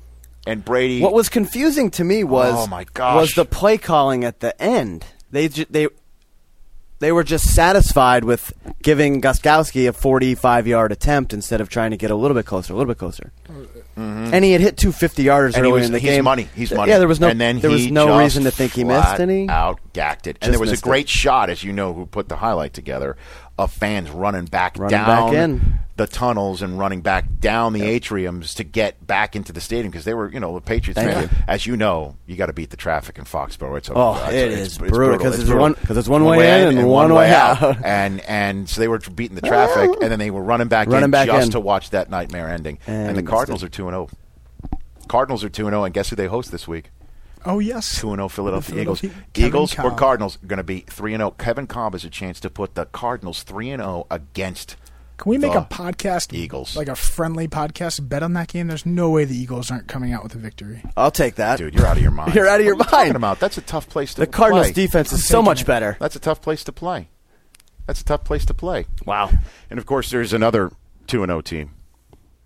and 0.45 0.63
Brady. 0.65 1.01
What 1.01 1.13
was 1.13 1.29
confusing 1.29 1.89
to 1.91 2.03
me 2.03 2.23
was 2.25 2.53
Oh, 2.57 2.67
my 2.67 2.83
gosh. 2.93 3.15
was 3.15 3.31
the 3.31 3.45
play 3.45 3.77
calling 3.77 4.25
at 4.25 4.41
the 4.41 4.59
end. 4.61 5.05
They 5.31 5.47
ju- 5.47 5.65
they 5.69 5.87
they 7.01 7.11
were 7.11 7.23
just 7.23 7.53
satisfied 7.53 8.23
with 8.23 8.53
giving 8.83 9.21
Gostkowski 9.21 9.89
a 9.89 9.93
45 9.93 10.67
yard 10.67 10.91
attempt 10.91 11.33
instead 11.33 11.59
of 11.59 11.67
trying 11.67 11.91
to 11.91 11.97
get 11.97 12.11
a 12.11 12.15
little 12.15 12.35
bit 12.35 12.45
closer, 12.45 12.71
a 12.71 12.75
little 12.77 12.91
bit 12.91 12.97
closer. 12.99 13.31
And 13.97 14.43
he 14.45 14.53
had 14.53 14.61
hit 14.61 14.77
two 14.77 14.91
50 14.91 15.23
yarders 15.23 15.49
Mm-hmm. 15.51 15.57
and 15.57 15.65
he 15.65 15.71
early 15.71 15.79
was, 15.81 15.85
in 15.87 15.91
the 15.93 15.99
he's 15.99 16.09
game. 16.11 16.23
money. 16.23 16.47
He's 16.55 16.71
money. 16.71 16.91
Yeah, 16.91 16.99
there 16.99 17.07
was 17.07 17.19
no 17.19 17.27
and 17.27 17.41
then 17.41 17.59
there 17.59 17.69
was 17.69 17.91
no 17.91 18.17
reason 18.19 18.43
to 18.45 18.51
think 18.51 18.71
he 18.73 18.83
missed 18.83 19.19
any. 19.19 19.49
Out 19.49 19.79
gacked 19.93 20.27
it, 20.27 20.37
and 20.41 20.53
there 20.53 20.59
was 20.59 20.71
a 20.71 20.77
great 20.77 21.05
it. 21.05 21.09
shot, 21.09 21.49
as 21.49 21.63
you 21.63 21.73
know, 21.73 21.93
who 21.93 22.05
put 22.05 22.29
the 22.29 22.37
highlight 22.37 22.73
together, 22.73 23.17
of 23.63 23.71
fans 23.71 24.09
running 24.09 24.45
back 24.45 24.77
Running 24.77 24.89
down 24.97 25.57
back 25.57 25.77
the 25.97 26.07
tunnels 26.07 26.61
and 26.63 26.79
running 26.79 27.01
back 27.01 27.25
down 27.39 27.73
the 27.73 27.81
atriums 27.81 28.55
to 28.55 28.63
get 28.63 29.05
back 29.05 29.35
into 29.35 29.51
the 29.53 29.61
stadium 29.61 29.91
because 29.91 30.03
they 30.05 30.13
were, 30.15 30.31
you 30.31 30.39
know, 30.39 30.55
the 30.55 30.61
Patriots. 30.61 30.99
Fans, 30.99 31.29
you. 31.31 31.37
As 31.47 31.65
you 31.67 31.77
know, 31.77 32.15
you 32.25 32.35
got 32.37 32.47
to 32.47 32.53
beat 32.53 32.71
the 32.71 32.77
traffic 32.77 33.19
in 33.19 33.25
Foxborough. 33.25 33.77
It's 33.77 33.89
a, 33.89 33.93
Oh, 33.93 34.15
it's, 34.25 34.33
it 34.33 34.35
it's- 34.35 34.51
is 34.53 34.59
it's 34.59 34.67
It's 34.67 34.81
it's 34.81 34.91
brutal. 35.43 35.59
one- 35.59 35.73
'cause 35.75 35.97
it's 35.97 36.07
one 36.09 36.25
way 36.25 36.63
in 36.63 36.77
and 36.77 36.87
one 36.89 37.13
way 37.13 37.31
out. 37.31 37.61
and 37.85 38.19
and 38.21 38.67
so 38.67 38.81
they 38.81 38.87
were 38.87 38.97
beating 38.99 39.35
the 39.35 39.41
traffic, 39.41 39.91
and 40.01 40.11
then 40.11 40.17
they 40.17 40.31
were 40.31 40.41
running 40.41 40.69
back 40.69 40.87
Running 40.87 41.05
in 41.05 41.11
back 41.11 41.27
just 41.27 41.47
in. 41.47 41.51
to 41.51 41.59
watch 41.59 41.91
that 41.91 42.09
nightmare 42.09 42.49
ending. 42.49 42.79
And 42.87 43.09
And, 43.09 43.17
the 43.17 43.23
Cardinals 43.23 43.63
are 43.63 43.69
two 43.69 43.87
and 43.87 43.93
zero. 43.93 44.09
Cardinals 45.07 45.43
are 45.43 45.49
two 45.49 45.67
and 45.67 45.73
zero, 45.73 45.83
and 45.83 45.93
guess 45.93 46.09
who 46.09 46.15
they 46.15 46.27
host 46.27 46.51
this 46.51 46.67
week? 46.67 46.89
Oh 47.45 47.59
yes. 47.59 47.99
Two 47.99 48.11
and 48.11 48.21
oh 48.21 48.25
zero 48.27 48.29
Philadelphia 48.29 48.81
Eagles. 48.81 48.99
Philadelphia- 49.01 49.27
Kevin 49.33 49.47
Eagles 49.47 49.79
or 49.79 49.91
Cardinals 49.91 50.37
going 50.45 50.57
to 50.57 50.63
be 50.63 50.79
three 50.81 51.13
and 51.13 51.21
zero. 51.21 51.31
Kevin 51.31 51.67
Kolb 51.67 51.93
has 51.93 52.03
a 52.05 52.09
chance 52.09 52.39
to 52.41 52.49
put 52.49 52.75
the 52.75 52.85
Cardinals 52.85 53.43
three 53.43 53.69
and 53.69 53.81
zero 53.81 54.05
against. 54.11 54.75
Can 55.17 55.29
we 55.29 55.37
make 55.37 55.53
a 55.53 55.61
podcast, 55.61 56.33
Eagles. 56.33 56.75
like 56.75 56.87
a 56.87 56.95
friendly 56.95 57.47
podcast, 57.47 58.09
bet 58.09 58.23
on 58.23 58.33
that 58.33 58.47
game? 58.47 58.67
There's 58.67 58.87
no 58.87 59.11
way 59.11 59.23
the 59.23 59.37
Eagles 59.37 59.69
aren't 59.69 59.87
coming 59.87 60.13
out 60.13 60.23
with 60.23 60.33
a 60.33 60.39
victory. 60.39 60.81
I'll 60.97 61.11
take 61.11 61.35
that. 61.35 61.57
Dude, 61.59 61.75
you're 61.75 61.85
out 61.85 61.97
of 61.97 62.01
your 62.01 62.11
mind. 62.11 62.33
You're 62.33 62.47
out 62.47 62.59
of 62.59 62.65
your 62.65 62.75
What 62.75 62.87
are 62.87 62.89
you 62.89 62.91
talking 62.91 63.05
mind. 63.09 63.15
about 63.17 63.39
that's 63.39 63.57
a 63.57 63.61
tough 63.61 63.87
place 63.87 64.15
to 64.15 64.21
the 64.21 64.27
Cardinals 64.27 64.71
play. 64.71 64.73
defense 64.85 65.09
is 65.13 65.19
I'm 65.19 65.25
so 65.25 65.41
much 65.43 65.61
it. 65.61 65.67
better. 65.67 65.95
That's 65.99 66.15
a 66.15 66.19
tough 66.19 66.41
place 66.41 66.63
to 66.63 66.71
play. 66.71 67.09
That's 67.85 68.01
a 68.01 68.05
tough 68.05 68.23
place 68.23 68.45
to 68.45 68.55
play. 68.55 68.85
Wow. 69.05 69.29
And 69.69 69.77
of 69.77 69.85
course, 69.85 70.09
there's 70.09 70.33
another 70.33 70.71
two 71.05 71.21
and 71.21 71.29
zero 71.29 71.41
team, 71.41 71.71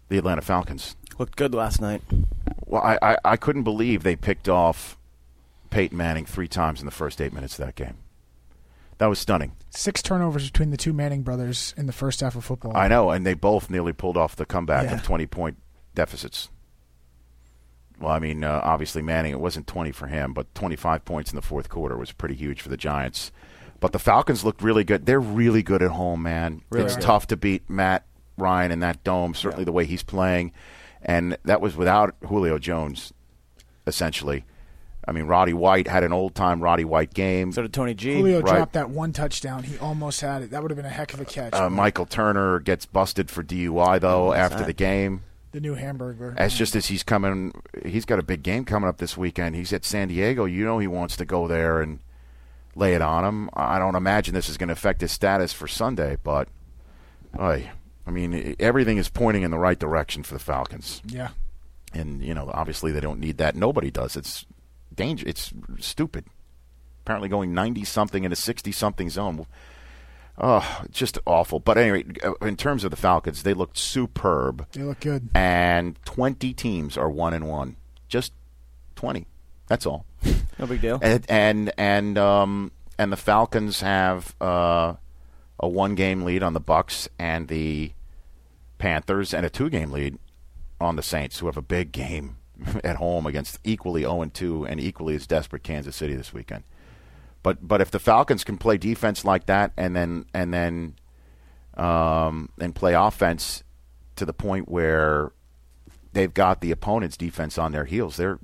the 0.10 0.18
Atlanta 0.18 0.42
Falcons. 0.42 0.98
Looked 1.18 1.36
good 1.36 1.54
last 1.54 1.82
night. 1.82 2.02
Well, 2.66 2.82
I, 2.82 2.98
I, 3.02 3.18
I 3.24 3.38
couldn't 3.38 3.64
believe 3.64 4.04
they 4.04 4.16
picked 4.16 4.50
off 4.50 4.98
Peyton 5.70 5.98
Manning 5.98 6.26
three 6.26 6.48
times 6.48 6.80
in 6.82 6.86
the 6.86 6.92
first 6.92 7.22
eight 7.22 7.34
minutes 7.34 7.58
of 7.60 7.66
that 7.66 7.76
game. 7.76 7.96
That 8.98 9.08
was 9.08 9.20
stunning. 9.20 9.54
Six 9.70 10.02
turnovers 10.02 10.50
between 10.50 10.72
the 10.72 10.78
two 10.78 10.94
Manning 10.94 11.22
brothers 11.24 11.74
in 11.78 11.86
the 11.86 11.94
first 11.94 12.22
half 12.22 12.36
of 12.36 12.46
football. 12.46 12.76
I 12.76 12.88
know, 12.88 13.12
and 13.12 13.26
they 13.26 13.34
both 13.34 13.70
nearly 13.70 13.94
pulled 13.94 14.18
off 14.18 14.36
the 14.36 14.46
comeback 14.46 14.86
Yeah. 14.86 14.96
of 14.96 15.04
20 15.04 15.26
point 15.28 15.58
deficits. 15.94 16.50
Well, 18.00 18.12
I 18.12 18.20
mean, 18.20 18.44
uh, 18.44 18.62
obviously 18.64 19.02
Manning, 19.02 19.32
it 19.32 19.40
wasn't 19.40 19.68
20 19.68 19.92
for 19.92 20.08
him, 20.08 20.34
but 20.34 20.54
25 20.56 21.06
points 21.06 21.32
in 21.32 21.36
the 21.38 21.42
fourth 21.42 21.70
quarter 21.70 21.98
was 21.98 22.12
pretty 22.12 22.36
huge 22.36 22.62
for 22.62 22.70
the 22.70 22.78
Giants. 22.78 23.32
But 23.80 23.92
the 23.94 24.00
Falcons 24.00 24.44
looked 24.44 24.62
really 24.62 24.84
good. 24.84 25.06
They're 25.06 25.20
really 25.20 25.64
good 25.64 25.82
at 25.82 25.92
home, 25.92 26.24
man. 26.24 26.62
Really 26.70 26.86
it's 26.86 26.96
good. 26.96 27.04
tough 27.04 27.28
to 27.28 27.38
beat 27.38 27.70
Matt 27.70 28.06
Ryan 28.38 28.72
in 28.72 28.80
that 28.82 29.04
dome, 29.04 29.34
certainly 29.34 29.64
the 29.66 29.72
way 29.72 29.86
he's 29.86 30.04
playing. 30.04 30.52
And 31.06 31.38
that 31.46 31.62
was 31.62 31.76
without 31.78 32.16
Julio 32.28 32.58
Jones, 32.58 33.14
essentially. 33.88 34.44
I 35.08 35.12
mean, 35.12 35.26
Roddy 35.26 35.54
White 35.54 35.88
had 35.88 36.04
an 36.04 36.12
old 36.12 36.34
time 36.34 36.62
Roddy 36.62 36.84
White 36.84 37.14
game. 37.14 37.52
So 37.52 37.62
did 37.62 37.72
Tony 37.74 37.94
G. 37.94 38.16
Julio 38.16 38.42
Right. 38.42 38.56
dropped 38.56 38.74
that 38.74 38.90
one 38.90 39.14
touchdown. 39.14 39.62
He 39.62 39.78
almost 39.78 40.20
had 40.22 40.42
it. 40.42 40.50
That 40.50 40.64
would 40.64 40.72
have 40.72 40.78
been 40.78 40.86
a 40.86 40.90
heck 40.90 41.14
of 41.14 41.22
a 41.22 41.26
catch. 41.26 41.54
Uh, 41.54 41.70
Michael 41.70 42.08
Turner 42.08 42.60
gets 42.60 42.88
busted 42.88 43.30
for 43.30 43.44
DUI, 43.44 44.00
though, 44.00 44.34
after 44.34 44.60
that? 44.60 44.68
the 44.68 44.74
game. 44.74 45.22
the 45.52 45.62
new 45.62 45.76
hamburger. 45.76 46.34
As 46.38 46.54
just 46.56 46.76
as 46.76 46.88
he's 46.88 47.04
coming, 47.04 47.54
he's 47.86 48.04
got 48.04 48.18
a 48.20 48.24
big 48.24 48.42
game 48.44 48.66
coming 48.66 48.90
up 48.90 48.98
this 48.98 49.16
weekend. 49.16 49.56
He's 49.56 49.72
at 49.72 49.86
San 49.86 50.08
Diego. 50.10 50.44
You 50.46 50.66
know 50.66 50.80
he 50.80 50.88
wants 50.88 51.16
to 51.18 51.24
go 51.26 51.48
there 51.48 51.82
and 51.82 52.00
lay 52.76 52.94
it 52.96 53.02
on 53.02 53.24
him. 53.24 53.50
I 53.54 53.78
don't 53.80 53.96
imagine 53.96 54.34
this 54.34 54.50
is 54.50 54.58
going 54.58 54.68
to 54.70 54.74
affect 54.74 55.00
his 55.02 55.12
status 55.14 55.54
for 55.54 55.66
Sunday, 55.68 56.18
but, 56.24 56.50
oy, 57.40 57.70
I 58.08 58.12
mean, 58.12 58.56
everything 58.60 58.98
is 58.98 59.10
pointing 59.10 59.44
in 59.44 59.52
the 59.52 59.58
right 59.60 59.80
direction 59.80 60.24
for 60.24 60.34
the 60.34 60.40
Falcons. 60.40 61.02
yeah. 61.06 61.30
And 61.94 62.22
you 62.22 62.34
know, 62.34 62.52
obviously 62.54 62.92
they 62.92 63.00
don't 63.00 63.20
need 63.22 63.38
that. 63.38 63.56
Nobody 63.56 63.90
does. 63.90 64.16
It's 64.18 64.46
danger. 64.94 65.26
It's 65.28 65.54
stupid. 65.80 66.26
Apparently 67.04 67.30
going 67.30 67.54
ninety 67.54 67.86
something 67.86 68.24
in 68.26 68.32
a 68.34 68.36
sixty 68.36 68.72
something 68.74 69.10
zone. 69.10 69.46
Oh, 70.38 70.82
just 70.92 71.18
awful. 71.26 71.62
But 71.62 71.78
anyway, 71.78 72.04
uh, 72.22 72.34
in 72.46 72.58
terms 72.58 72.84
of 72.84 72.92
the 72.92 72.98
Falcons, 72.98 73.44
they 73.44 73.54
looked 73.54 73.78
superb 73.78 74.68
They 74.74 74.84
look 74.84 75.00
good. 75.00 75.30
and 75.34 75.98
20 76.04 76.54
teams 76.54 76.98
are 76.98 77.10
one 77.10 77.34
and 77.34 77.48
one. 77.48 77.78
Just 78.10 78.34
20. 78.98 79.26
That's 79.68 79.86
all. 79.86 80.06
No 80.60 80.66
big 80.68 80.80
deal. 80.82 81.00
And 81.02 81.26
and 81.30 81.72
and 81.78 82.18
um 82.18 82.72
and 82.98 83.12
the 83.12 83.18
Falcons 83.18 83.82
have 83.82 84.34
uh, 84.42 84.94
a 85.60 85.68
one 85.68 85.96
game 85.96 86.24
lead 86.24 86.44
on 86.44 86.54
the 86.54 86.60
Bucks 86.60 87.08
and 87.18 87.48
the 87.48 87.92
Panthers 88.78 89.34
and 89.34 89.46
a 89.46 89.50
two 89.50 89.70
game 89.70 89.92
lead 89.92 90.18
on 90.80 90.96
the 90.96 91.04
Saints 91.04 91.40
who 91.40 91.46
have 91.46 91.58
a 91.58 91.62
big 91.62 91.92
game 91.92 92.38
at 92.84 92.98
home 92.98 93.26
against 93.26 93.60
equally 93.64 94.02
0 94.02 94.22
and 94.22 94.34
2 94.34 94.66
and 94.66 94.80
equally 94.80 95.16
as 95.16 95.28
desperate 95.28 95.64
Kansas 95.64 95.96
City 95.96 96.16
this 96.16 96.34
weekend. 96.34 96.64
But 97.44 97.68
but 97.68 97.82
if 97.82 97.92
the 97.92 98.00
Falcons 98.00 98.44
can 98.44 98.58
play 98.58 98.78
defense 98.78 99.24
like 99.24 99.46
that 99.46 99.72
and 99.78 99.96
then 99.96 100.26
and 100.34 100.54
then 100.54 100.96
um, 101.76 102.50
and 102.60 102.74
play 102.74 102.94
offense 102.94 103.64
to 104.16 104.26
the 104.26 104.34
point 104.34 104.70
where 104.70 105.32
they've 106.14 106.34
got 106.34 106.62
the 106.62 106.72
opponent's 106.72 107.18
defense 107.18 107.58
on 107.58 107.72
their 107.72 107.86
heels, 107.86 108.18
they're 108.18 108.40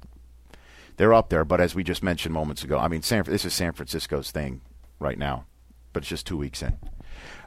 they're 0.98 1.14
up 1.14 1.30
there. 1.30 1.44
But 1.44 1.62
as 1.62 1.74
we 1.74 1.84
just 1.84 2.04
mentioned 2.04 2.34
moments 2.34 2.64
ago, 2.64 2.78
I 2.78 2.88
mean, 2.88 3.02
San, 3.02 3.24
this 3.24 3.44
is 3.44 3.54
San 3.54 3.74
Francisco's 3.74 4.30
thing 4.30 4.62
right 5.00 5.18
now, 5.18 5.46
but 5.94 6.04
it's 6.04 6.10
just 6.10 6.28
two 6.28 6.38
weeks 6.38 6.62
in. 6.62 6.78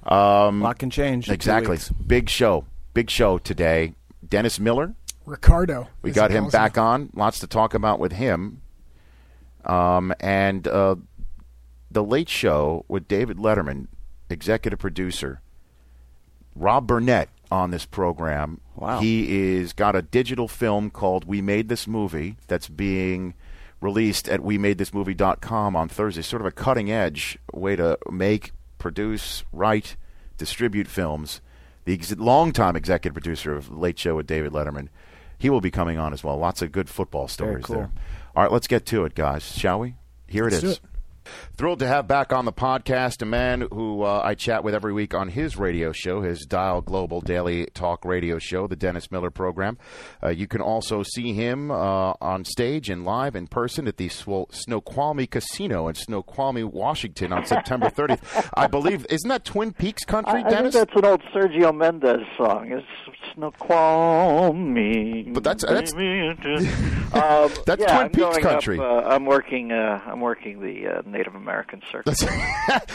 Um, 0.05 0.61
A 0.61 0.65
lot 0.65 0.79
can 0.79 0.91
change. 0.91 1.31
exactly. 1.31 1.79
Big 2.07 2.29
show. 2.29 2.67
Big 2.93 3.11
show 3.11 3.39
today. 3.39 3.95
Dennis 4.27 4.61
Miller. 4.61 4.95
Ricardo. 5.27 5.89
We 6.03 6.11
got 6.11 6.31
him 6.31 6.45
calls 6.45 6.53
back 6.53 6.77
on. 6.77 7.11
Lots 7.15 7.39
to 7.41 7.47
talk 7.47 7.73
about 7.75 7.99
with 7.99 8.13
him. 8.13 8.61
Um, 9.65 10.13
and 10.21 10.69
uh, 10.69 10.97
the 11.91 12.05
Late 12.05 12.29
Show 12.29 12.85
with 12.89 13.09
David 13.09 13.39
Letterman, 13.39 13.87
executive 14.29 14.79
producer. 14.79 15.41
Rob 16.55 16.87
Burnett 16.87 17.31
on 17.51 17.71
this 17.71 17.87
program. 17.87 18.61
Wow. 18.77 19.01
He 19.01 19.55
is 19.55 19.73
got 19.73 19.97
a 19.97 20.03
digital 20.03 20.49
film 20.49 20.91
called 20.91 21.25
"We 21.25 21.41
Made 21.41 21.69
This 21.71 21.87
Movie" 21.87 22.37
that's 22.47 22.69
being 22.69 23.35
released 23.81 24.29
at 24.29 24.41
WeMadeThisMovie.com 24.41 25.75
on 25.77 25.89
Thursday. 25.89 26.23
Sort 26.23 26.43
of 26.43 26.47
a 26.47 26.53
cutting 26.53 26.91
edge 26.91 27.39
way 27.53 27.77
to 27.77 27.99
make, 28.11 28.53
produce, 28.85 29.45
write, 29.51 29.97
distribute 30.37 30.87
films. 30.87 31.41
The 31.87 31.95
ex- 31.95 32.15
longtime 32.15 32.77
executive 32.77 33.15
producer 33.15 33.57
of 33.57 33.75
Late 33.75 33.99
Show 33.99 34.17
with 34.17 34.27
David 34.27 34.53
Letterman. 34.53 34.89
He 35.39 35.49
will 35.49 35.63
be 35.63 35.71
coming 35.71 35.97
on 35.97 36.13
as 36.13 36.23
well. 36.23 36.37
Lots 36.37 36.61
of 36.61 36.71
good 36.71 36.91
football 36.91 37.27
stories 37.27 37.65
cool. 37.65 37.77
there. 37.77 37.91
All 38.37 38.43
right, 38.43 38.53
let's 38.53 38.67
get 38.67 38.85
to 38.87 39.07
it, 39.07 39.15
guys, 39.15 39.43
shall 39.43 39.81
we? 39.81 39.95
Here 40.27 40.47
it 40.47 40.53
Let's 40.53 40.63
do 40.63 40.69
is. 40.69 40.81
Thrilled 41.57 41.79
to 41.81 41.87
have 41.87 42.07
back 42.07 42.33
on 42.33 42.45
the 42.45 42.53
podcast 42.53 43.23
a 43.23 43.25
man 43.27 43.67
who 43.73 44.03
uh, 44.03 44.21
I 44.25 44.35
chat 44.35 44.63
with 44.65 44.75
every 44.75 44.93
week 44.93 45.15
on 45.15 45.29
his 45.29 45.57
radio 45.57 45.93
show, 45.93 46.23
his 46.23 46.45
Dial 46.47 46.81
Global 46.81 47.21
Daily 47.21 47.67
Talk 47.75 48.05
radio 48.05 48.39
show, 48.39 48.67
the 48.67 48.77
Dennis 48.77 49.11
Miller 49.11 49.31
program. 49.31 49.79
Uh, 50.23 50.29
you 50.31 50.47
can 50.47 50.61
also 50.61 51.03
see 51.03 51.33
him 51.33 51.71
uh, 51.71 52.15
on 52.21 52.45
stage 52.45 52.91
and 52.91 53.05
live 53.05 53.35
in 53.37 53.47
person 53.47 53.87
at 53.89 53.97
the 53.97 54.09
Snoqualmie 54.09 55.27
Casino 55.27 55.89
in 55.89 55.95
Snoqualmie, 55.95 56.65
Washington 56.65 57.33
on 57.33 57.45
September 57.47 57.89
30th. 57.91 58.51
I 58.55 58.67
believe, 58.67 59.07
isn't 59.11 59.29
that 59.29 59.45
Twin 59.45 59.73
Peaks 59.73 60.05
country, 60.05 60.33
I, 60.33 60.39
I 60.39 60.43
think 60.43 60.51
Dennis? 60.55 60.75
that's 60.75 60.95
an 60.97 61.05
old 61.05 61.23
Sergio 61.35 61.75
Mendes 61.75 62.27
song. 62.37 62.73
It's 62.73 62.87
Snoqualmie. 63.35 65.31
But 65.33 65.45
that's- 65.45 65.65
that's- 65.65 65.93
um, 67.15 67.51
That's 67.67 67.81
yeah, 67.81 67.87
Twin 67.87 68.03
I'm 68.07 68.11
Peaks 68.11 68.39
country. 68.39 68.79
Up, 68.79 68.85
uh, 68.85 69.09
I'm 69.09 69.25
working. 69.27 69.73
Uh, 69.73 70.01
I'm 70.07 70.21
working 70.21 70.61
the 70.61 70.99
uh, 70.99 71.03
Native 71.15 71.35
American 71.35 71.81
circuit. 71.91 72.21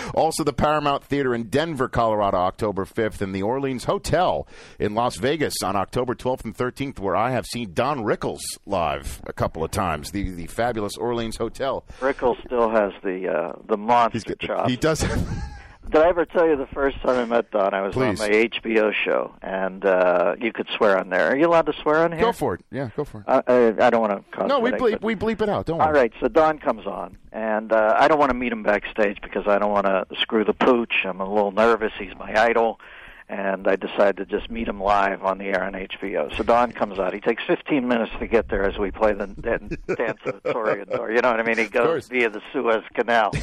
also, 0.13 0.43
the 0.43 0.53
Paramount 0.53 1.03
Theater 1.03 1.33
in 1.33 1.45
Denver, 1.45 1.87
Colorado, 1.87 2.37
October 2.37 2.85
5th, 2.85 3.21
and 3.21 3.33
the 3.33 3.41
Orleans 3.41 3.85
Hotel 3.85 4.47
in 4.77 4.93
Las 4.93 5.15
Vegas 5.15 5.63
on 5.63 5.75
October 5.75 6.13
12th 6.13 6.43
and 6.43 6.55
13th, 6.55 6.99
where 6.99 7.15
I 7.15 7.31
have 7.31 7.45
seen 7.45 7.73
Don 7.73 8.03
Rickles 8.03 8.41
live 8.65 9.21
a 9.25 9.33
couple 9.33 9.63
of 9.63 9.71
times. 9.71 10.11
The 10.11 10.29
the 10.29 10.47
fabulous 10.47 10.97
Orleans 10.97 11.37
Hotel. 11.37 11.85
Rickles 11.99 12.37
still 12.45 12.69
has 12.69 12.91
the 13.03 13.27
uh, 13.27 13.53
the 13.67 13.77
monster 13.77 14.35
chops. 14.35 14.69
He 14.69 14.75
does. 14.75 15.03
Did 15.89 16.01
I 16.01 16.09
ever 16.09 16.25
tell 16.25 16.47
you 16.47 16.55
the 16.55 16.67
first 16.67 17.01
time 17.01 17.17
I 17.17 17.25
met 17.25 17.49
Don? 17.49 17.73
I 17.73 17.81
was 17.81 17.95
Please. 17.95 18.21
on 18.21 18.29
my 18.29 18.35
HBO 18.35 18.93
show, 18.93 19.33
and 19.41 19.83
uh, 19.83 20.35
you 20.39 20.51
could 20.53 20.67
swear 20.77 20.99
on 20.99 21.09
there. 21.09 21.29
Are 21.29 21.35
you 21.35 21.47
allowed 21.47 21.65
to 21.65 21.73
swear 21.81 22.03
on 22.03 22.11
here? 22.11 22.21
Go 22.21 22.31
for 22.31 22.53
it. 22.53 22.61
Yeah, 22.69 22.89
go 22.95 23.03
for 23.03 23.21
it. 23.21 23.23
I, 23.27 23.41
I, 23.47 23.87
I 23.87 23.89
don't 23.89 24.01
want 24.01 24.31
to 24.31 24.47
no, 24.47 24.59
we 24.59 24.69
bleep, 24.71 25.01
we 25.01 25.15
bleep 25.15 25.41
it 25.41 25.49
out. 25.49 25.65
Don't 25.65 25.79
worry. 25.79 25.87
All 25.87 25.93
right, 25.93 26.13
so 26.19 26.27
Don 26.27 26.59
comes 26.59 26.85
on, 26.85 27.17
and 27.31 27.71
uh, 27.71 27.95
I 27.97 28.07
don't 28.07 28.19
want 28.19 28.29
to 28.29 28.37
meet 28.37 28.51
him 28.51 28.61
backstage 28.61 29.19
because 29.21 29.47
I 29.47 29.57
don't 29.57 29.71
want 29.71 29.87
to 29.87 30.05
screw 30.19 30.43
the 30.43 30.53
pooch. 30.53 31.05
I'm 31.05 31.21
a 31.21 31.27
little 31.27 31.51
nervous. 31.51 31.91
He's 31.97 32.15
my 32.19 32.39
idol, 32.39 32.79
and 33.27 33.67
I 33.67 33.75
decide 33.75 34.17
to 34.17 34.25
just 34.27 34.51
meet 34.51 34.67
him 34.67 34.81
live 34.81 35.23
on 35.23 35.39
the 35.39 35.45
air 35.45 35.63
on 35.63 35.73
HBO. 35.73 36.35
So 36.37 36.43
Don 36.43 36.71
comes 36.71 36.99
out. 36.99 37.13
He 37.13 37.19
takes 37.19 37.43
15 37.45 37.87
minutes 37.87 38.11
to 38.19 38.27
get 38.27 38.49
there 38.49 38.63
as 38.63 38.77
we 38.77 38.91
play 38.91 39.13
the 39.13 39.25
the 39.25 39.95
dance 39.95 40.19
of 40.25 40.43
the 40.43 40.53
Toreador. 40.53 41.15
You 41.15 41.21
know 41.21 41.31
what 41.31 41.39
I 41.39 41.43
mean? 41.43 41.57
He 41.57 41.65
goes 41.65 42.07
via 42.07 42.29
the 42.29 42.41
Suez 42.53 42.83
Canal. 42.93 43.31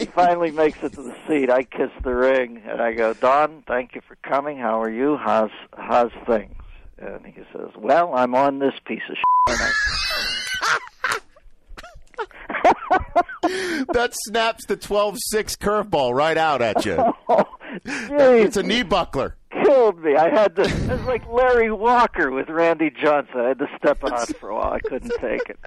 he 0.00 0.06
finally 0.06 0.50
makes 0.50 0.82
it 0.82 0.92
to 0.94 1.02
the 1.02 1.14
seat. 1.28 1.50
I 1.50 1.62
kiss 1.62 1.90
the 2.02 2.14
ring, 2.14 2.62
and 2.66 2.80
I 2.80 2.92
go, 2.92 3.14
Don, 3.14 3.62
thank 3.66 3.94
you 3.94 4.00
for 4.08 4.16
coming. 4.16 4.58
How 4.58 4.80
are 4.82 4.90
you? 4.90 5.16
How's 5.16 5.50
how's 5.76 6.12
things? 6.26 6.54
And 6.98 7.24
he 7.24 7.42
says, 7.52 7.70
Well, 7.78 8.14
I'm 8.14 8.34
on 8.34 8.58
this 8.58 8.74
piece 8.84 9.02
of 9.08 9.16
shit. 9.16 9.60
That 13.92 14.10
snaps 14.12 14.66
the 14.66 14.76
12-6 14.76 15.16
curveball 15.58 16.14
right 16.14 16.36
out 16.36 16.62
at 16.62 16.84
you. 16.84 16.96
Oh, 17.28 17.46
jeez, 17.86 18.44
it's 18.46 18.56
a 18.56 18.64
knee 18.64 18.82
buckler. 18.82 19.36
killed 19.64 20.00
me. 20.02 20.16
I 20.16 20.28
had 20.28 20.56
to. 20.56 20.62
It 20.62 20.88
was 20.88 21.02
like 21.02 21.24
Larry 21.28 21.70
Walker 21.70 22.32
with 22.32 22.48
Randy 22.48 22.90
Johnson. 22.90 23.38
I 23.38 23.48
had 23.48 23.58
to 23.60 23.68
step 23.78 24.02
on 24.02 24.26
for 24.26 24.48
a 24.48 24.54
while. 24.56 24.72
I 24.72 24.80
couldn't 24.80 25.12
take 25.20 25.48
it. 25.48 25.58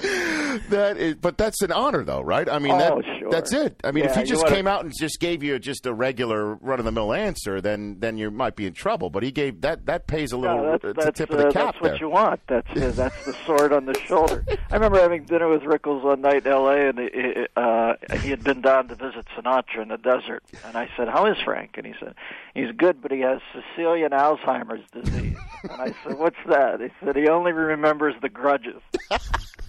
That 0.70 0.96
is, 0.96 1.14
but 1.14 1.38
that's 1.38 1.62
an 1.62 1.72
honor, 1.72 2.04
though, 2.04 2.20
right? 2.20 2.48
I 2.48 2.58
mean, 2.58 2.72
Oh, 2.72 2.78
that, 3.00 3.04
sure. 3.18 3.30
that's 3.30 3.52
it. 3.52 3.80
I 3.84 3.92
mean, 3.92 4.04
if 4.04 4.14
he 4.16 4.24
just 4.24 4.46
came 4.46 4.66
out 4.66 4.84
and 4.84 4.92
just 4.98 5.20
gave 5.20 5.42
you 5.42 5.58
just 5.58 5.86
a 5.86 5.94
regular 5.94 6.54
run-of-the-mill 6.56 7.12
answer, 7.12 7.60
then 7.60 7.96
then 8.00 8.18
you 8.18 8.30
might 8.30 8.56
be 8.56 8.66
in 8.66 8.72
trouble. 8.72 9.08
But 9.08 9.22
he 9.22 9.30
gave 9.30 9.60
that 9.62 9.86
that 9.86 10.06
pays 10.06 10.32
a 10.32 10.36
little. 10.36 10.56
No, 10.58 10.78
that's, 10.82 10.96
that's, 10.96 11.18
tip 11.18 11.30
uh, 11.30 11.36
of 11.36 11.38
the 11.38 11.50
cap 11.52 11.74
that's 11.74 11.80
what 11.82 11.88
there. 11.92 12.00
you 12.00 12.08
want. 12.10 12.40
That's 12.48 12.68
uh, 12.70 12.90
that's 12.94 13.24
the 13.24 13.32
sword 13.46 13.72
on 13.72 13.86
the 13.86 13.98
shoulder. 14.00 14.44
I 14.70 14.74
remember 14.74 14.98
having 15.00 15.24
dinner 15.24 15.48
with 15.48 15.62
Rickles 15.62 16.02
one 16.02 16.20
night 16.22 16.44
in 16.46 16.52
L.A. 16.52 16.88
and 16.88 16.98
he, 16.98 17.46
uh, 17.56 17.94
he 18.20 18.30
had 18.30 18.42
been 18.42 18.60
down 18.60 18.88
to 18.88 18.94
visit 18.94 19.26
Sinatra 19.36 19.82
in 19.82 19.88
the 19.88 19.98
desert. 19.98 20.42
And 20.66 20.76
I 20.76 20.88
said, 20.96 21.08
"How 21.08 21.26
is 21.26 21.36
Frank?" 21.44 21.76
And 21.76 21.86
he 21.86 21.94
said, 22.00 22.14
"He's 22.54 22.72
good, 22.76 23.00
but 23.00 23.10
he 23.12 23.20
has 23.20 23.40
Sicilian 23.52 24.10
Alzheimer's 24.10 24.84
disease." 24.90 25.36
And 25.62 25.80
I 25.80 25.94
said, 26.04 26.18
"What's 26.18 26.36
that?" 26.48 26.80
He 26.80 26.88
said, 27.04 27.16
"He 27.16 27.28
only 27.28 27.52
remembers 27.52 28.14
the 28.20 28.28
grudges." 28.28 28.80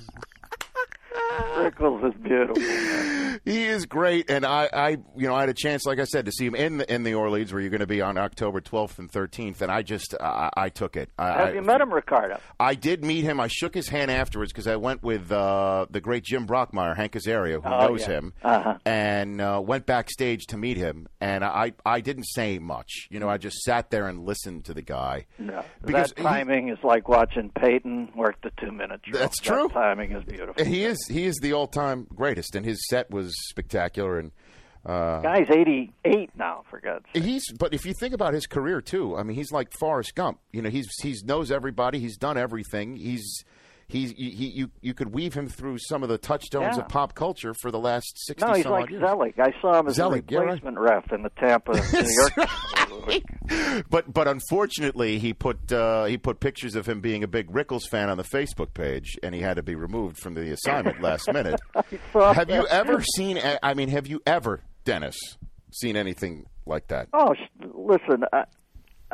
Rickles 1.57 2.03
is 2.13 2.21
beautiful. 2.21 2.61
He 3.45 3.63
is 3.65 3.85
great, 3.85 4.29
and 4.29 4.45
I, 4.45 4.69
I, 4.71 4.89
you 5.15 5.27
know, 5.27 5.33
I 5.33 5.41
had 5.41 5.49
a 5.49 5.53
chance, 5.53 5.85
like 5.85 5.99
I 5.99 6.03
said, 6.03 6.25
to 6.25 6.31
see 6.31 6.45
him 6.45 6.55
in 6.55 6.77
the, 6.77 6.93
in 6.93 7.03
the 7.03 7.13
Orleans, 7.13 7.51
where 7.53 7.61
you're 7.61 7.69
going 7.69 7.79
to 7.79 7.87
be 7.87 8.01
on 8.01 8.17
October 8.17 8.59
12th 8.61 8.99
and 8.99 9.11
13th, 9.11 9.61
and 9.61 9.71
I 9.71 9.81
just, 9.81 10.13
I, 10.19 10.49
I 10.55 10.69
took 10.69 10.97
it. 10.97 11.09
I, 11.17 11.27
Have 11.31 11.47
I- 11.49 11.53
you 11.53 11.61
met 11.61 11.81
him, 11.81 11.91
Ricardo? 11.93 12.39
I 12.59 12.75
did 12.75 13.03
meet 13.03 13.23
him. 13.23 13.39
I 13.39 13.47
shook 13.47 13.73
his 13.73 13.87
hand 13.89 14.11
afterwards 14.11 14.51
because 14.51 14.67
I 14.67 14.75
went 14.75 15.03
with 15.03 15.31
uh, 15.31 15.85
the 15.89 16.01
great 16.01 16.23
Jim 16.25 16.45
Brockmire, 16.45 16.95
Hank 16.95 17.13
Azaria, 17.13 17.63
who 17.63 17.69
Oh, 17.69 17.87
knows 17.87 18.01
yeah. 18.01 18.07
him, 18.07 18.33
Uh-huh. 18.43 18.77
and 18.85 19.39
uh, 19.41 19.61
went 19.63 19.85
backstage 19.85 20.45
to 20.47 20.57
meet 20.57 20.77
him. 20.77 21.07
And 21.21 21.43
I, 21.43 21.73
I 21.85 22.01
didn't 22.01 22.25
say 22.25 22.59
much. 22.59 23.07
You 23.09 23.19
know, 23.19 23.29
I 23.29 23.37
just 23.37 23.57
sat 23.63 23.89
there 23.89 24.07
and 24.07 24.25
listened 24.25 24.65
to 24.65 24.73
the 24.73 24.81
guy. 24.81 25.25
No, 25.37 25.63
Because 25.85 26.09
that 26.09 26.17
he- 26.17 26.23
timing 26.23 26.69
is 26.69 26.77
like 26.83 27.07
watching 27.07 27.49
Peyton 27.51 28.09
work 28.15 28.35
the 28.43 28.51
two-minute 28.59 29.01
drill. 29.03 29.19
That's 29.21 29.39
That 29.39 29.45
true. 29.47 29.69
timing 29.69 30.11
is 30.11 30.23
beautiful. 30.25 30.65
He 30.65 30.83
is 30.83 30.98
he 31.07 31.25
is 31.25 31.37
the 31.41 31.53
all 31.53 31.67
time 31.67 32.07
greatest, 32.13 32.55
and 32.55 32.65
his 32.65 32.87
set 32.89 33.09
was 33.09 33.33
spectacular. 33.49 34.19
And 34.19 34.31
uh, 34.85 35.21
Guy's 35.21 35.49
88 35.49 36.31
now, 36.35 36.63
for 36.69 36.79
God's 36.79 37.05
sake. 37.13 37.23
He's, 37.23 37.51
but 37.53 37.73
if 37.73 37.85
you 37.85 37.93
think 37.99 38.13
about 38.13 38.33
his 38.33 38.47
career 38.47 38.81
too, 38.81 39.15
I 39.15 39.23
mean, 39.23 39.35
he's 39.35 39.51
like 39.51 39.71
Forrest 39.79 40.15
Gump. 40.15 40.39
You 40.51 40.61
know, 40.61 40.69
he's 40.69 40.87
he's 41.01 41.23
knows 41.23 41.51
everybody. 41.51 41.99
He's 41.99 42.17
done 42.17 42.37
everything. 42.37 42.95
He's 42.95 43.43
he's 43.89 44.11
he, 44.11 44.29
he 44.29 44.47
you 44.47 44.71
you 44.81 44.93
could 44.93 45.13
weave 45.13 45.33
him 45.33 45.49
through 45.49 45.77
some 45.79 46.01
of 46.03 46.07
the 46.09 46.17
touchstones 46.17 46.77
Yeah. 46.77 46.83
of 46.83 46.87
pop 46.89 47.13
culture 47.15 47.53
for 47.53 47.69
the 47.71 47.79
last 47.79 48.13
sixty. 48.25 48.47
No, 48.47 48.53
he's 48.53 48.65
like 48.65 48.89
years. 48.89 49.01
Zelig. 49.01 49.37
I 49.39 49.53
saw 49.61 49.77
him 49.79 49.87
as 49.87 49.95
Zelig, 49.95 50.31
a 50.31 50.33
yeah, 50.33 50.39
right. 50.39 50.45
replacement 50.45 50.79
ref 50.79 51.11
in 51.11 51.23
the 51.23 51.29
Tampa, 51.31 51.73
New 51.73 52.09
York. 53.17 53.85
But 53.89 54.13
but 54.13 54.27
unfortunately, 54.27 55.19
he 55.19 55.33
put 55.33 55.71
uh, 55.71 56.05
he 56.05 56.17
put 56.17 56.39
pictures 56.39 56.75
of 56.75 56.87
him 56.87 57.01
being 57.01 57.23
a 57.23 57.27
big 57.27 57.49
Rickles 57.51 57.83
fan 57.89 58.09
on 58.09 58.17
the 58.17 58.23
Facebook 58.23 58.73
page, 58.73 59.17
and 59.23 59.33
he 59.33 59.41
had 59.41 59.55
to 59.55 59.63
be 59.63 59.75
removed 59.75 60.17
from 60.19 60.35
the 60.35 60.51
assignment 60.51 61.01
last 61.01 61.27
minute. 61.33 61.59
have 62.13 62.49
you 62.49 62.67
ever 62.67 63.01
seen? 63.15 63.39
I 63.63 63.73
mean, 63.73 63.89
have 63.89 64.07
you 64.07 64.21
ever, 64.25 64.61
Dennis, 64.85 65.17
seen 65.71 65.95
anything 65.95 66.45
like 66.65 66.87
that? 66.89 67.07
Oh, 67.13 67.33
listen, 67.73 68.23
uh, 68.31 68.43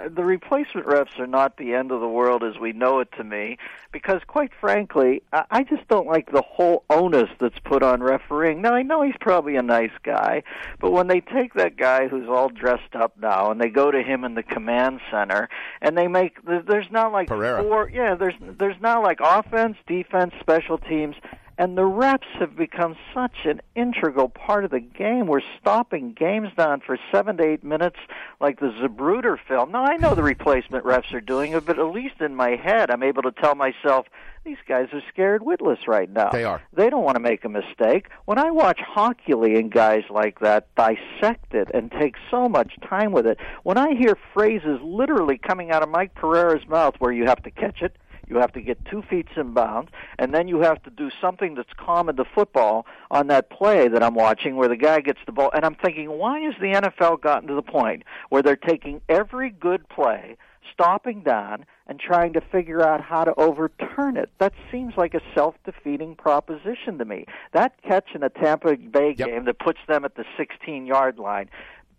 the 0.09 0.23
replacement 0.23 0.85
refs 0.87 1.17
are 1.19 1.27
not 1.27 1.57
the 1.57 1.73
end 1.73 1.91
of 1.91 2.01
the 2.01 2.07
world 2.07 2.43
as 2.43 2.59
we 2.59 2.73
know 2.73 2.99
it 2.99 3.07
to 3.17 3.23
me, 3.23 3.57
because 3.93 4.21
quite 4.27 4.51
frankly, 4.59 5.21
I, 5.31 5.45
I 5.51 5.63
just 5.63 5.87
don't 5.87 6.07
like 6.07 6.31
the 6.31 6.41
whole 6.41 6.83
onus 6.89 7.29
that's 7.39 7.59
put 7.59 7.81
on 7.81 8.03
refereeing. 8.03 8.61
Now, 8.61 8.73
I 8.73 8.83
know 8.83 9.01
he's 9.03 9.15
probably 9.19 9.55
a 9.55 9.61
nice 9.61 9.93
guy, 10.03 10.43
but 10.79 10.91
when 10.91 11.07
they 11.07 11.21
take 11.21 11.53
that 11.53 11.77
guy 11.77 12.07
who's 12.07 12.27
all 12.27 12.49
dressed 12.49 12.93
up 12.93 13.13
now 13.21 13.51
and 13.51 13.61
they 13.61 13.69
go 13.69 13.89
to 13.89 14.03
him 14.03 14.23
in 14.25 14.33
the 14.35 14.43
command 14.43 14.99
center 15.09 15.47
and 15.81 15.97
they 15.97 16.07
make 16.07 16.43
there- 16.43 16.61
there's 16.61 16.91
not 16.91 17.13
like 17.13 17.29
Pereira. 17.29 17.63
four, 17.63 17.89
yeah, 17.89 18.15
there's 18.15 18.35
there's 18.41 18.79
not 18.81 19.01
like 19.01 19.19
offense, 19.21 19.77
defense, 19.87 20.33
special 20.41 20.77
teams. 20.77 21.15
And 21.57 21.77
the 21.77 21.83
refs 21.83 22.39
have 22.39 22.57
become 22.57 22.97
such 23.13 23.45
an 23.45 23.61
integral 23.75 24.27
part 24.27 24.65
of 24.65 24.71
the 24.71 24.81
game. 24.81 25.27
We're 25.27 25.39
stopping 25.61 26.13
games 26.13 26.49
down 26.57 26.81
for 26.85 26.97
seven 27.13 27.37
to 27.37 27.45
eight 27.45 27.63
minutes, 27.63 27.97
like 28.41 28.59
the 28.59 28.73
Zapruder 28.81 29.37
film. 29.47 29.71
Now 29.71 29.85
I 29.85 29.95
know 29.95 30.15
the 30.15 30.23
replacement 30.23 30.83
refs 30.83 31.13
are 31.13 31.21
doing 31.21 31.53
it, 31.53 31.65
but 31.65 31.79
at 31.79 31.85
least 31.85 32.19
in 32.19 32.35
my 32.35 32.57
head, 32.57 32.91
I'm 32.91 33.03
able 33.03 33.21
to 33.23 33.31
tell 33.31 33.55
myself 33.55 34.05
these 34.43 34.57
guys 34.67 34.89
are 34.93 35.01
scared 35.09 35.43
witless 35.43 35.87
right 35.87 36.09
now. 36.09 36.29
They 36.29 36.43
are. 36.43 36.61
They 36.73 36.89
don't 36.89 37.03
want 37.03 37.15
to 37.15 37.21
make 37.21 37.45
a 37.45 37.49
mistake. 37.49 38.09
When 38.25 38.37
I 38.37 38.51
watch 38.51 38.79
Hochuli 38.95 39.57
and 39.57 39.71
guys 39.71 40.03
like 40.09 40.39
that 40.41 40.67
dissect 40.75 41.53
it 41.53 41.69
and 41.73 41.91
take 41.91 42.15
so 42.29 42.49
much 42.49 42.73
time 42.87 43.11
with 43.11 43.25
it, 43.25 43.39
when 43.63 43.77
I 43.77 43.95
hear 43.95 44.17
phrases 44.33 44.79
literally 44.83 45.37
coming 45.37 45.71
out 45.71 45.83
of 45.83 45.89
Mike 45.89 46.15
Pereira's 46.15 46.67
mouth 46.67 46.95
where 46.99 47.11
you 47.11 47.25
have 47.25 47.41
to 47.43 47.51
catch 47.51 47.81
it, 47.81 47.95
you 48.27 48.37
have 48.37 48.51
to 48.53 48.61
get 48.61 48.83
two 48.85 49.01
feet 49.03 49.27
in 49.35 49.53
bounds, 49.53 49.91
and 50.19 50.33
then 50.33 50.47
you 50.47 50.59
have 50.61 50.81
to 50.83 50.89
do 50.89 51.09
something 51.21 51.55
that's 51.55 51.69
common 51.77 52.15
to 52.17 52.25
football 52.25 52.85
on 53.11 53.27
that 53.27 53.49
play 53.49 53.87
that 53.87 54.03
I'm 54.03 54.15
watching 54.15 54.55
where 54.55 54.67
the 54.67 54.77
guy 54.77 55.01
gets 55.01 55.19
the 55.25 55.31
ball. 55.31 55.51
And 55.53 55.65
I'm 55.65 55.75
thinking, 55.75 56.09
why 56.09 56.39
has 56.41 56.55
the 56.59 56.73
NFL 56.73 57.21
gotten 57.21 57.47
to 57.49 57.55
the 57.55 57.61
point 57.61 58.03
where 58.29 58.41
they're 58.41 58.55
taking 58.55 59.01
every 59.09 59.49
good 59.49 59.87
play, 59.89 60.37
stopping 60.73 61.21
down, 61.21 61.65
and 61.87 61.99
trying 61.99 62.33
to 62.33 62.41
figure 62.41 62.81
out 62.81 63.01
how 63.01 63.23
to 63.23 63.33
overturn 63.39 64.17
it? 64.17 64.29
That 64.39 64.53
seems 64.71 64.93
like 64.97 65.13
a 65.13 65.21
self 65.35 65.55
defeating 65.65 66.15
proposition 66.15 66.97
to 66.97 67.05
me. 67.05 67.25
That 67.53 67.73
catch 67.83 68.09
in 68.15 68.23
a 68.23 68.29
Tampa 68.29 68.75
Bay 68.75 69.13
Yep. 69.17 69.27
game 69.27 69.45
that 69.45 69.59
puts 69.59 69.79
them 69.87 70.03
at 70.05 70.15
the 70.15 70.25
16 70.37 70.85
yard 70.85 71.19
line 71.19 71.49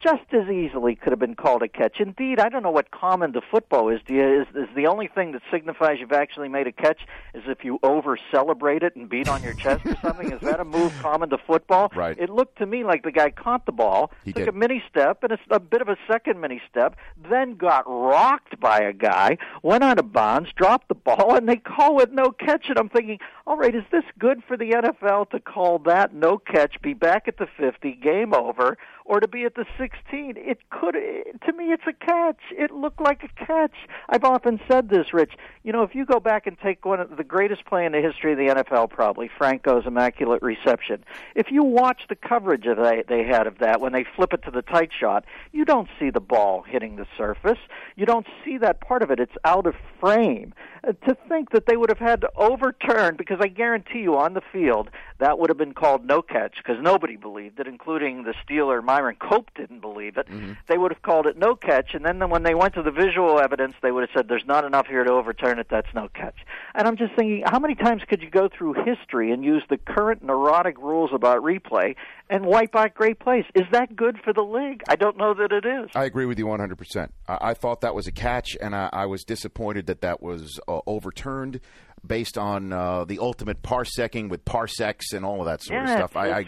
just 0.02 0.22
as 0.32 0.48
easily 0.48 0.94
could 0.94 1.11
have 1.12 1.18
been 1.18 1.35
called 1.35 1.62
a 1.62 1.68
catch. 1.68 2.00
Indeed, 2.00 2.38
I 2.38 2.48
don't 2.48 2.62
know 2.62 2.70
what 2.70 2.90
common 2.90 3.32
to 3.32 3.40
football 3.50 3.88
is. 3.88 4.00
Do 4.06 4.14
you, 4.14 4.42
is, 4.42 4.46
is 4.54 4.68
the 4.76 4.87
only 4.87 5.09
thing 5.09 5.32
that 5.32 5.42
signifies 5.50 5.98
you've 6.00 6.12
actually 6.12 6.48
made 6.48 6.66
a 6.66 6.72
catch 6.72 7.00
is 7.35 7.42
if 7.46 7.64
you 7.64 7.78
over 7.82 8.18
celebrate 8.30 8.82
it 8.82 8.94
and 8.94 9.09
beat 9.09 9.28
on 9.28 9.42
your 9.42 9.54
chest 9.54 9.85
or 9.87 9.96
something? 10.02 10.30
Is 10.32 10.40
that 10.42 10.61
a 10.61 10.64
move 10.64 10.92
common 11.00 11.30
to 11.30 11.38
football? 11.38 11.90
Right. 11.94 12.16
It 12.18 12.30
looked 12.30 12.59
to 12.59 12.66
me 12.66 12.85
like 12.85 13.02
the 13.04 13.11
guy 13.12 13.30
caught 13.30 13.66
the 13.66 13.72
ball, 13.72 14.12
He 14.24 14.32
took 14.32 14.44
did. 14.44 14.48
a 14.48 14.52
mini 14.52 14.82
step 14.88 15.22
and 15.22 15.32
it's 15.32 15.42
a 15.50 15.59
bit 15.61 15.80
of 15.80 15.88
a 15.88 15.96
second 16.06 16.40
mini 16.40 16.61
step, 16.70 16.96
then 17.28 17.54
got 17.56 17.85
rocked 17.87 18.61
by 18.61 18.78
a 18.80 18.92
guy, 18.92 19.38
went 19.62 19.82
out 19.82 19.98
of 19.98 20.12
bounds, 20.12 20.50
dropped 20.56 20.88
the 20.88 20.94
ball, 20.94 21.35
and 21.37 21.48
they 21.48 21.56
call 21.56 22.00
it 22.00 22.12
no 22.12 22.30
catch. 22.30 22.66
And 22.68 22.78
I'm 22.78 22.88
thinking, 22.88 23.18
all 23.46 23.56
right, 23.56 23.74
is 23.74 23.85
this 23.90 24.04
good 24.18 24.42
for 24.46 24.56
the 24.56 24.70
NFL 24.72 25.30
to 25.30 25.40
call 25.40 25.78
that 25.80 26.14
no 26.14 26.38
catch, 26.38 26.80
be 26.82 26.92
back 26.94 27.28
at 27.28 27.38
the 27.38 27.46
50, 27.56 27.92
game 27.94 28.35
over, 28.35 28.76
or 29.04 29.20
to 29.20 29.28
be 29.28 29.44
at 29.44 29.54
the 29.54 29.64
16? 29.87 30.35
It 30.37 30.59
could, 30.70 30.94
to 30.94 31.53
me, 31.53 31.72
it's 31.72 31.87
a 31.87 31.92
catch. 31.92 32.40
It 32.51 32.72
looked 32.72 33.01
like 33.01 33.22
a 33.22 33.44
catch. 33.44 33.75
I've 34.09 34.25
often 34.25 34.61
said 34.68 34.88
this, 34.88 35.12
Rich. 35.12 35.35
You 35.62 35.72
know, 35.72 35.83
if 35.83 35.94
you 35.94 36.05
go 36.05 36.18
back 36.18 36.46
and 36.46 36.57
take 36.59 36.85
one 36.85 37.01
of 37.01 37.16
the 37.16 37.25
greatest 37.25 37.64
play 37.66 37.87
in 37.87 37.92
the 37.92 38.01
history 38.01 38.33
of 38.33 38.38
the 38.38 38.62
NFL, 38.62 38.90
probably 38.90 39.31
Franco's 39.38 39.87
immaculate 39.87 40.42
reception. 40.42 41.05
If 41.35 41.51
you 41.51 41.62
watch 41.62 42.03
the 42.09 42.16
coverage 42.16 42.66
of 42.66 42.79
they, 42.79 43.05
they 43.09 43.25
had 43.25 43.46
of 43.46 43.59
that 43.59 43.81
when 43.81 43.92
they 43.92 44.05
flip 44.16 44.33
it 44.33 44.42
to 44.44 44.51
the 44.51 44.62
tight 44.62 44.90
shot, 44.99 45.25
you 45.53 45.64
don't 45.64 45.88
see 46.01 46.11
the 46.11 46.20
ball 46.20 46.62
hitting 46.62 46.96
the 46.96 47.07
surface. 47.16 47.59
You 47.94 48.07
don't 48.07 48.27
see 48.44 48.59
that 48.59 48.81
part 48.81 49.03
of 49.03 49.11
it. 49.11 49.20
It's 49.20 49.37
out 49.44 49.66
of 49.66 49.75
frame. 50.01 50.53
uh, 50.87 50.92
to 51.07 51.16
think 51.29 51.51
that 51.51 51.66
they 51.66 51.77
would 51.77 51.90
have 51.90 51.99
had 51.99 52.20
to 52.20 52.31
overturn 52.37 53.16
because 53.16 53.38
I 53.40 53.49
guarantee 53.49 54.01
you 54.01 54.16
on 54.16 54.35
the 54.35 54.42
field 54.53 54.90
that 55.18 55.38
would 55.38 55.51
have 55.51 55.59
been 55.59 55.75
called 55.75 56.05
no 56.05 56.22
catch 56.22 56.57
because 56.59 56.83
nobody 56.83 57.16
believed 57.16 57.59
it, 57.61 57.66
including 57.66 58.25
the 58.25 58.35
Steeler 58.44 58.83
Myron 58.83 59.16
Cope 59.16 59.51
didn't 59.55 59.75
believe 59.80 60.16
it. 60.16 60.28
Mm-hmm. 60.28 60.52
They 60.68 60.78
would 60.78 60.92
have 60.92 61.02
called 61.02 61.26
it 61.26 61.36
no 61.36 61.54
catch, 61.54 61.94
and 61.94 62.04
then 62.04 62.28
when 62.30 62.42
they 62.42 62.54
went 62.54 62.74
to 62.74 62.82
the 62.82 62.90
visual 62.90 63.38
evidence, 63.40 63.74
they 63.82 63.90
would 63.90 64.02
have 64.02 64.10
said 64.16 64.28
there's 64.28 64.46
not 64.46 64.64
enough 64.64 64.86
here 64.86 65.04
to 65.04 65.12
overturn 65.12 65.58
it. 65.58 65.66
That's 65.70 65.92
no 65.94 66.08
catch. 66.14 66.36
And 66.74 66.86
I'm 66.86 66.96
just 66.96 67.14
thinking, 67.14 67.42
how 67.46 67.58
many 67.58 67.74
times 67.74 68.02
could 68.08 68.22
you 68.22 68.30
go 68.30 68.48
through 68.48 68.74
history 68.84 69.30
and 69.32 69.44
use 69.44 69.62
the 69.68 69.76
current 69.76 70.22
neurotic 70.22 70.78
rules 70.78 71.10
about 71.12 71.42
replay 71.42 71.94
and 72.28 72.44
wipe 72.44 72.74
out 72.74 72.94
great 72.94 73.18
plays? 73.18 73.44
Is 73.54 73.64
that 73.72 73.94
good 73.94 74.18
for 74.22 74.32
the 74.32 74.42
league? 74.42 74.82
I 74.88 74.96
don't 74.96 75.16
know 75.16 75.34
that 75.34 75.52
it 75.52 75.64
is. 75.64 75.90
I 75.94 76.04
agree 76.04 76.26
with 76.26 76.38
you 76.38 76.46
100%. 76.46 77.08
I, 77.28 77.38
I 77.40 77.54
thought 77.54 77.80
that 77.82 77.94
was 77.94 78.06
a 78.06 78.12
catch, 78.12 78.56
and 78.60 78.74
I, 78.74 78.88
I 78.92 79.06
was 79.06 79.24
disappointed 79.24 79.86
that 79.86 80.00
that 80.00 80.22
was 80.22 80.58
uh, 80.68 80.80
overturned 80.86 81.60
based 82.07 82.38
on 82.38 82.73
uh, 82.73 83.05
the 83.05 83.19
ultimate 83.19 83.62
parsecing 83.62 84.29
with 84.29 84.45
parsecs 84.45 85.12
and 85.12 85.25
all 85.25 85.40
of 85.40 85.47
that 85.47 85.62
sort 85.62 85.79
Yeah, 85.87 85.92
of 85.92 85.99
stuff. 86.11 86.16
I, 86.16 86.29
I. 86.31 86.45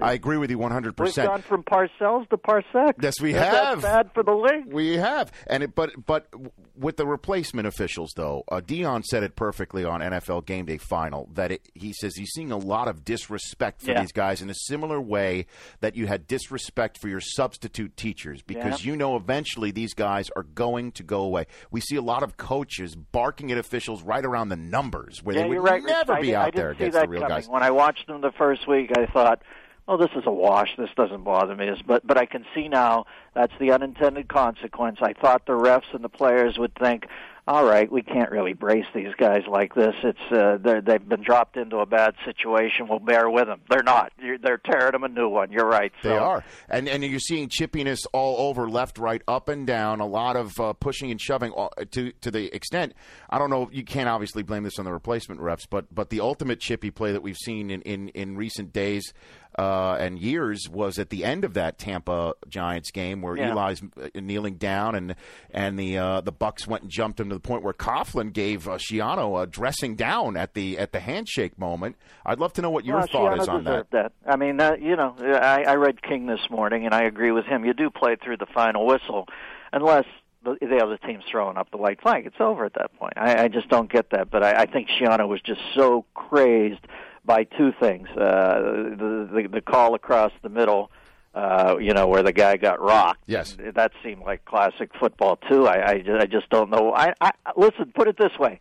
I 0.00 0.12
agree 0.12 0.36
with 0.36 0.50
you 0.50 0.58
100%. 0.58 0.98
We've 0.98 1.14
gone 1.14 1.42
from 1.42 1.62
parcels 1.62 2.26
to 2.30 2.36
parsecs. 2.36 2.98
Yes, 3.02 3.20
we 3.20 3.32
That's 3.32 3.56
have. 3.56 3.82
bad 3.82 4.10
for 4.14 4.22
the 4.22 4.32
league. 4.32 4.72
We 4.72 4.96
have, 4.96 5.32
and 5.46 5.62
it, 5.62 5.74
but 5.74 5.90
but 6.06 6.28
with 6.76 6.96
the 6.96 7.06
replacement 7.06 7.66
officials 7.66 8.12
though, 8.16 8.44
uh, 8.50 8.60
Deion 8.60 9.04
said 9.04 9.22
it 9.22 9.36
perfectly 9.36 9.84
on 9.84 10.00
NFL 10.00 10.46
Game 10.46 10.64
Day 10.66 10.78
Final 10.78 11.28
that 11.34 11.52
it, 11.52 11.68
he 11.74 11.92
says 11.92 12.14
he's 12.16 12.30
seeing 12.30 12.52
a 12.52 12.56
lot 12.58 12.88
of 12.88 13.04
disrespect 13.04 13.82
for 13.82 13.90
Yeah. 13.92 14.00
these 14.00 14.12
guys 14.12 14.40
in 14.42 14.48
a 14.50 14.54
similar 14.54 15.00
way 15.00 15.46
that 15.80 15.96
you 15.96 16.06
had 16.06 16.26
disrespect 16.26 16.98
for 17.00 17.08
your 17.08 17.20
substitute 17.20 17.96
teachers 17.96 18.42
because 18.42 18.84
Yeah. 18.84 18.92
you 18.92 18.96
know 18.96 19.16
eventually 19.16 19.70
these 19.70 19.94
guys 19.94 20.30
are 20.36 20.42
going 20.42 20.92
to 20.92 21.02
go 21.02 21.20
away. 21.22 21.46
We 21.70 21.80
see 21.80 21.96
a 21.96 22.02
lot 22.02 22.22
of 22.22 22.36
coaches 22.36 22.94
barking 22.96 23.50
at 23.52 23.58
officials 23.58 24.02
right 24.02 24.24
around 24.24 24.48
the 24.48 24.56
numbers 25.00 25.22
where 25.22 25.36
yeah, 25.36 25.42
they 25.42 25.48
would 25.48 25.58
right. 25.62 25.82
Never 25.82 26.12
I 26.14 26.20
be 26.20 26.26
did- 26.28 26.34
out 26.34 26.54
there 26.54 26.70
against 26.70 26.98
the 26.98 27.08
real 27.08 27.20
coming. 27.22 27.36
guys. 27.36 27.48
When 27.48 27.62
I 27.62 27.70
watched 27.70 28.06
them 28.06 28.20
the 28.20 28.32
first 28.32 28.66
week, 28.66 28.90
I 28.96 29.06
thought, 29.06 29.42
"Oh, 29.88 29.96
this 29.96 30.10
is 30.16 30.24
a 30.26 30.30
wash. 30.32 30.76
This 30.76 30.90
doesn't 30.96 31.24
bother 31.24 31.54
me." 31.54 31.70
But 31.86 32.06
but 32.06 32.16
I 32.18 32.26
can 32.26 32.44
see 32.54 32.68
now 32.68 33.06
that's 33.34 33.52
the 33.58 33.72
unintended 33.72 34.28
consequence. 34.28 34.98
I 35.02 35.12
thought 35.14 35.46
the 35.46 35.52
refs 35.52 35.92
and 35.92 36.04
the 36.04 36.08
players 36.08 36.58
would 36.58 36.74
think, 36.74 37.06
"All 37.50 37.64
right, 37.64 37.90
we 37.90 38.02
can't 38.02 38.30
really 38.30 38.52
brace 38.52 38.84
these 38.94 39.12
guys 39.18 39.42
like 39.48 39.74
this. 39.74 39.94
It's 40.04 40.32
uh, 40.32 40.58
they've 40.62 41.08
been 41.08 41.22
dropped 41.22 41.56
into 41.56 41.78
a 41.78 41.86
bad 41.86 42.14
situation. 42.24 42.86
We'll 42.88 43.00
bear 43.00 43.28
with 43.28 43.46
them." 43.46 43.60
They're 43.68 43.82
not. 43.82 44.12
You're, 44.22 44.38
they're 44.38 44.58
tearing 44.58 44.92
them 44.92 45.02
a 45.02 45.08
new 45.08 45.28
one. 45.28 45.50
You're 45.50 45.66
right. 45.66 45.92
They 46.04 46.16
are, 46.16 46.44
and 46.68 46.88
and 46.88 47.02
you're 47.02 47.18
seeing 47.18 47.48
chippiness 47.48 48.06
all 48.12 48.48
over, 48.48 48.70
left, 48.70 48.98
right, 48.98 49.20
up 49.26 49.48
and 49.48 49.66
down. 49.66 49.98
A 49.98 50.06
lot 50.06 50.36
of 50.36 50.58
uh, 50.60 50.74
pushing 50.74 51.10
and 51.10 51.20
shoving 51.20 51.52
uh, 51.56 51.68
to 51.90 52.12
to 52.12 52.30
the 52.30 52.54
extent. 52.54 52.94
I 53.28 53.38
don't 53.38 53.50
know. 53.50 53.68
You 53.72 53.82
can't 53.84 54.08
obviously 54.08 54.44
blame 54.44 54.62
this 54.62 54.78
on 54.78 54.84
the 54.84 54.92
replacement 54.92 55.40
refs, 55.40 55.66
but 55.68 55.92
but 55.92 56.10
the 56.10 56.20
ultimate 56.20 56.60
chippy 56.60 56.92
play 56.92 57.10
that 57.10 57.22
we've 57.22 57.36
seen 57.36 57.72
in 57.72 57.82
in, 57.82 58.10
in 58.10 58.36
recent 58.36 58.72
days 58.72 59.12
uh, 59.58 59.96
and 59.98 60.18
years 60.18 60.68
was 60.70 60.98
at 60.98 61.10
the 61.10 61.24
end 61.24 61.44
of 61.44 61.54
that 61.54 61.78
Tampa 61.78 62.34
Giants 62.48 62.90
game 62.90 63.20
where 63.22 63.36
Yeah. 63.36 63.52
Eli's 63.52 63.82
uh, 63.82 64.08
kneeling 64.20 64.54
down 64.54 64.94
and 64.94 65.14
and 65.50 65.78
the 65.78 65.98
uh, 65.98 66.20
the 66.20 66.32
Bucks 66.32 66.66
went 66.66 66.82
and 66.82 66.90
jumped 66.90 67.20
him 67.20 67.28
to 67.28 67.34
the 67.34 67.40
point 67.40 67.62
where 67.62 67.72
Coughlin 67.72 68.32
gave 68.32 68.68
uh, 68.68 68.72
Schiano 68.72 69.42
a 69.42 69.46
dressing 69.46 69.96
down 69.96 70.36
at 70.36 70.54
the 70.54 70.78
at 70.78 70.92
the 70.92 71.00
handshake 71.00 71.58
moment. 71.58 71.96
I'd 72.24 72.38
love 72.38 72.52
to 72.54 72.62
know 72.62 72.70
what 72.70 72.84
your 72.84 72.98
well, 72.98 73.06
thought 73.06 73.32
Schiano 73.38 73.42
is 73.42 73.48
on 73.48 73.64
that. 73.64 73.90
that. 73.90 74.12
I 74.26 74.36
mean, 74.36 74.60
uh, 74.60 74.76
you 74.80 74.96
know, 74.96 75.14
I, 75.20 75.64
I 75.66 75.74
read 75.74 76.02
King 76.02 76.26
this 76.26 76.48
morning, 76.50 76.84
and 76.84 76.94
I 76.94 77.02
agree 77.04 77.32
with 77.32 77.44
him. 77.46 77.64
You 77.64 77.74
do 77.74 77.90
play 77.90 78.16
through 78.22 78.36
the 78.36 78.46
final 78.54 78.86
whistle, 78.86 79.26
unless 79.72 80.04
the, 80.44 80.56
the 80.60 80.80
other 80.82 80.96
team's 80.96 81.24
throwing 81.30 81.56
up 81.56 81.70
the 81.70 81.76
white 81.76 82.00
flag. 82.00 82.26
It's 82.26 82.40
over 82.40 82.64
at 82.64 82.74
that 82.74 82.94
point. 82.98 83.14
I, 83.16 83.44
I 83.44 83.48
just 83.48 83.68
don't 83.68 83.90
get 83.92 84.10
that. 84.10 84.30
But 84.30 84.42
I, 84.42 84.62
I 84.62 84.66
think 84.66 84.88
Schiano 84.88 85.28
was 85.28 85.40
just 85.42 85.60
so 85.74 86.04
crazed 86.14 86.86
by 87.30 87.44
two 87.44 87.70
things: 87.80 88.08
uh, 88.08 88.60
the, 88.98 89.28
the 89.32 89.48
the 89.48 89.60
call 89.60 89.94
across 89.94 90.32
the 90.42 90.48
middle. 90.48 90.90
Uh, 91.32 91.76
you 91.80 91.94
know 91.94 92.08
where 92.08 92.24
the 92.24 92.32
guy 92.32 92.56
got 92.56 92.80
rocked. 92.80 93.22
Yes. 93.26 93.56
that 93.76 93.92
seemed 94.02 94.22
like 94.22 94.44
classic 94.44 94.90
football 94.98 95.38
too. 95.48 95.64
I, 95.64 95.92
I, 95.92 96.04
I 96.22 96.26
just 96.26 96.50
don't 96.50 96.70
know. 96.70 96.92
I, 96.92 97.12
I 97.20 97.30
listen. 97.56 97.92
Put 97.94 98.08
it 98.08 98.16
this 98.18 98.36
way: 98.36 98.58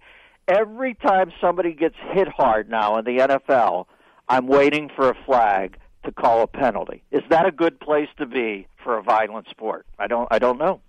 every 0.48 0.94
time 0.94 1.32
somebody 1.42 1.74
gets 1.74 1.96
hit 2.14 2.28
hard 2.28 2.70
now 2.70 3.00
in 3.00 3.06
the 3.06 3.18
NFL, 3.18 3.86
I'm 4.28 4.46
waiting 4.46 4.92
for 4.96 5.10
a 5.10 5.16
flag 5.26 5.78
to 6.06 6.12
call 6.12 6.44
a 6.44 6.48
penalty. 6.48 7.02
Is 7.10 7.24
that 7.32 7.48
a 7.48 7.52
good 7.52 7.80
place 7.80 8.10
to 8.20 8.28
be 8.28 8.68
for 8.84 9.00
a 9.00 9.02
violent 9.02 9.50
sport? 9.50 9.88
I 9.98 10.06
don't. 10.06 10.28
I 10.30 10.38
don't 10.38 10.60
know. 10.60 10.82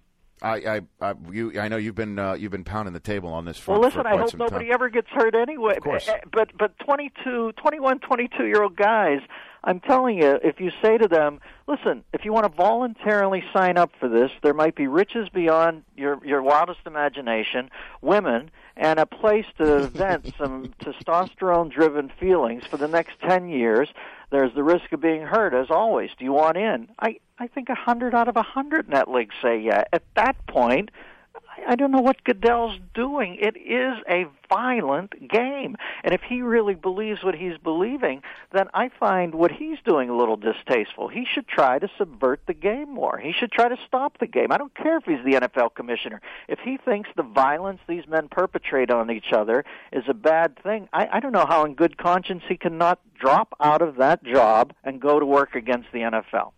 I, 0.42 0.55
I, 0.57 0.81
I, 1.00 1.14
you, 1.31 1.61
I 1.61 1.68
know 1.68 1.76
you've 1.76 1.94
been 1.94 2.18
uh, 2.18 2.35
you've 2.35 2.53
been 2.53 2.64
pounding 2.64 2.94
the 2.94 3.00
table 3.00 3.31
on 3.33 3.44
this 3.44 3.59
front. 3.59 3.81
Well, 3.81 3.88
listen, 3.88 4.03
for 4.03 4.09
I 4.09 4.16
hope 4.16 4.35
nobody 4.35 4.66
time. 4.66 4.74
ever 4.74 4.88
gets 4.88 5.09
hurt 5.11 5.35
anyway. 5.35 5.76
Of 5.76 5.83
course. 5.83 6.09
Eh, 6.09 6.18
But 6.33 6.57
but 6.59 6.79
22, 6.79 7.53
21, 7.53 7.98
22 8.00 8.46
year 8.46 8.62
old 8.62 8.76
guys, 8.76 9.20
I'm 9.64 9.81
telling 9.81 10.16
you, 10.18 10.38
if 10.42 10.59
you 10.61 10.70
say 10.83 10.96
to 10.96 11.07
them, 11.09 11.40
listen, 11.68 12.05
if 12.14 12.24
you 12.24 12.33
want 12.33 12.46
to 12.46 12.53
voluntarily 12.57 13.42
sign 13.53 13.76
up 13.76 13.90
for 14.00 14.09
this, 14.09 14.31
there 14.42 14.55
might 14.55 14.74
be 14.74 14.87
riches 14.87 15.29
beyond 15.29 15.83
your 15.96 16.18
your 16.24 16.42
wildest 16.42 16.81
imagination, 16.87 17.70
women, 18.00 18.50
and 18.76 18.98
a 18.98 19.05
place 19.07 19.46
to 19.59 19.88
vent 19.88 20.33
some 20.38 20.72
testosterone 20.83 21.70
driven 21.70 22.11
feelings 22.18 22.64
for 22.64 22.76
the 22.79 22.88
next 22.88 23.20
10 23.20 23.48
years. 23.50 23.88
There's 24.31 24.55
the 24.55 24.62
risk 24.62 24.92
of 24.92 25.00
being 25.00 25.22
hurt, 25.22 25.53
as 25.53 25.66
always. 25.70 26.11
Do 26.16 26.24
you 26.24 26.33
want 26.33 26.57
in? 26.57 26.88
I, 27.00 27.18
I 27.40 27.46
think 27.46 27.68
a 27.70 27.72
100 27.72 28.14
out 28.14 28.29
of 28.29 28.37
a 28.37 28.40
100 28.40 28.85
in 28.87 28.92
that 28.92 29.11
league 29.11 29.31
say 29.42 29.59
yeah. 29.59 29.85
At 29.92 30.03
that 30.14 30.37
point, 30.46 30.90
I- 31.35 31.72
I 31.72 31.74
don't 31.74 31.90
know 31.90 32.00
what 32.00 32.22
Goodell's 32.24 32.79
doing. 32.94 33.37
It 33.37 33.57
is 33.57 33.96
a 34.09 34.26
violent 34.48 35.29
game. 35.29 35.76
And 36.05 36.12
if 36.12 36.20
he 36.22 36.42
really 36.42 36.74
believes 36.74 37.22
what 37.22 37.35
he's 37.35 37.57
believing, 37.59 38.22
then 38.53 38.68
I 38.74 38.88
find 38.88 39.35
what 39.35 39.53
he's 39.53 39.79
doing 39.85 40.11
a 40.11 40.16
little 40.16 40.37
distasteful. 40.37 41.09
He 41.09 41.24
should 41.24 41.46
try 41.48 41.79
to 41.79 41.88
subvert 41.96 42.40
the 42.46 42.55
game 42.55 42.92
more. 42.92 43.18
He 43.18 43.33
should 43.33 43.53
try 43.53 43.68
to 43.68 43.76
stop 43.87 44.18
the 44.18 44.26
game. 44.26 44.53
I 44.53 44.59
don't 44.59 44.74
care 44.74 44.96
if 44.98 45.05
he's 45.05 45.24
the 45.24 45.37
NFL 45.37 45.70
commissioner. 45.74 46.20
If 46.48 46.59
he 46.61 46.76
thinks 46.76 47.09
the 47.16 47.22
violence 47.22 47.81
these 47.87 48.07
men 48.07 48.29
perpetrate 48.29 48.90
on 48.90 49.11
each 49.11 49.33
other 49.33 49.64
is 49.92 50.05
a 50.09 50.14
bad 50.14 50.59
thing, 50.62 50.88
I, 50.92 51.09
I 51.12 51.20
don't 51.20 51.33
know 51.33 51.46
how 51.46 51.64
in 51.64 51.74
good 51.74 51.96
conscience 51.96 52.42
he 52.48 52.57
cannot 52.57 53.00
drop 53.18 53.55
out 53.61 53.83
of 53.83 53.96
that 53.96 54.24
job 54.24 54.72
and 54.85 55.00
go 55.00 55.20
to 55.20 55.26
work 55.26 55.55
against 55.55 55.88
the 55.92 56.00
NFL. 56.00 56.53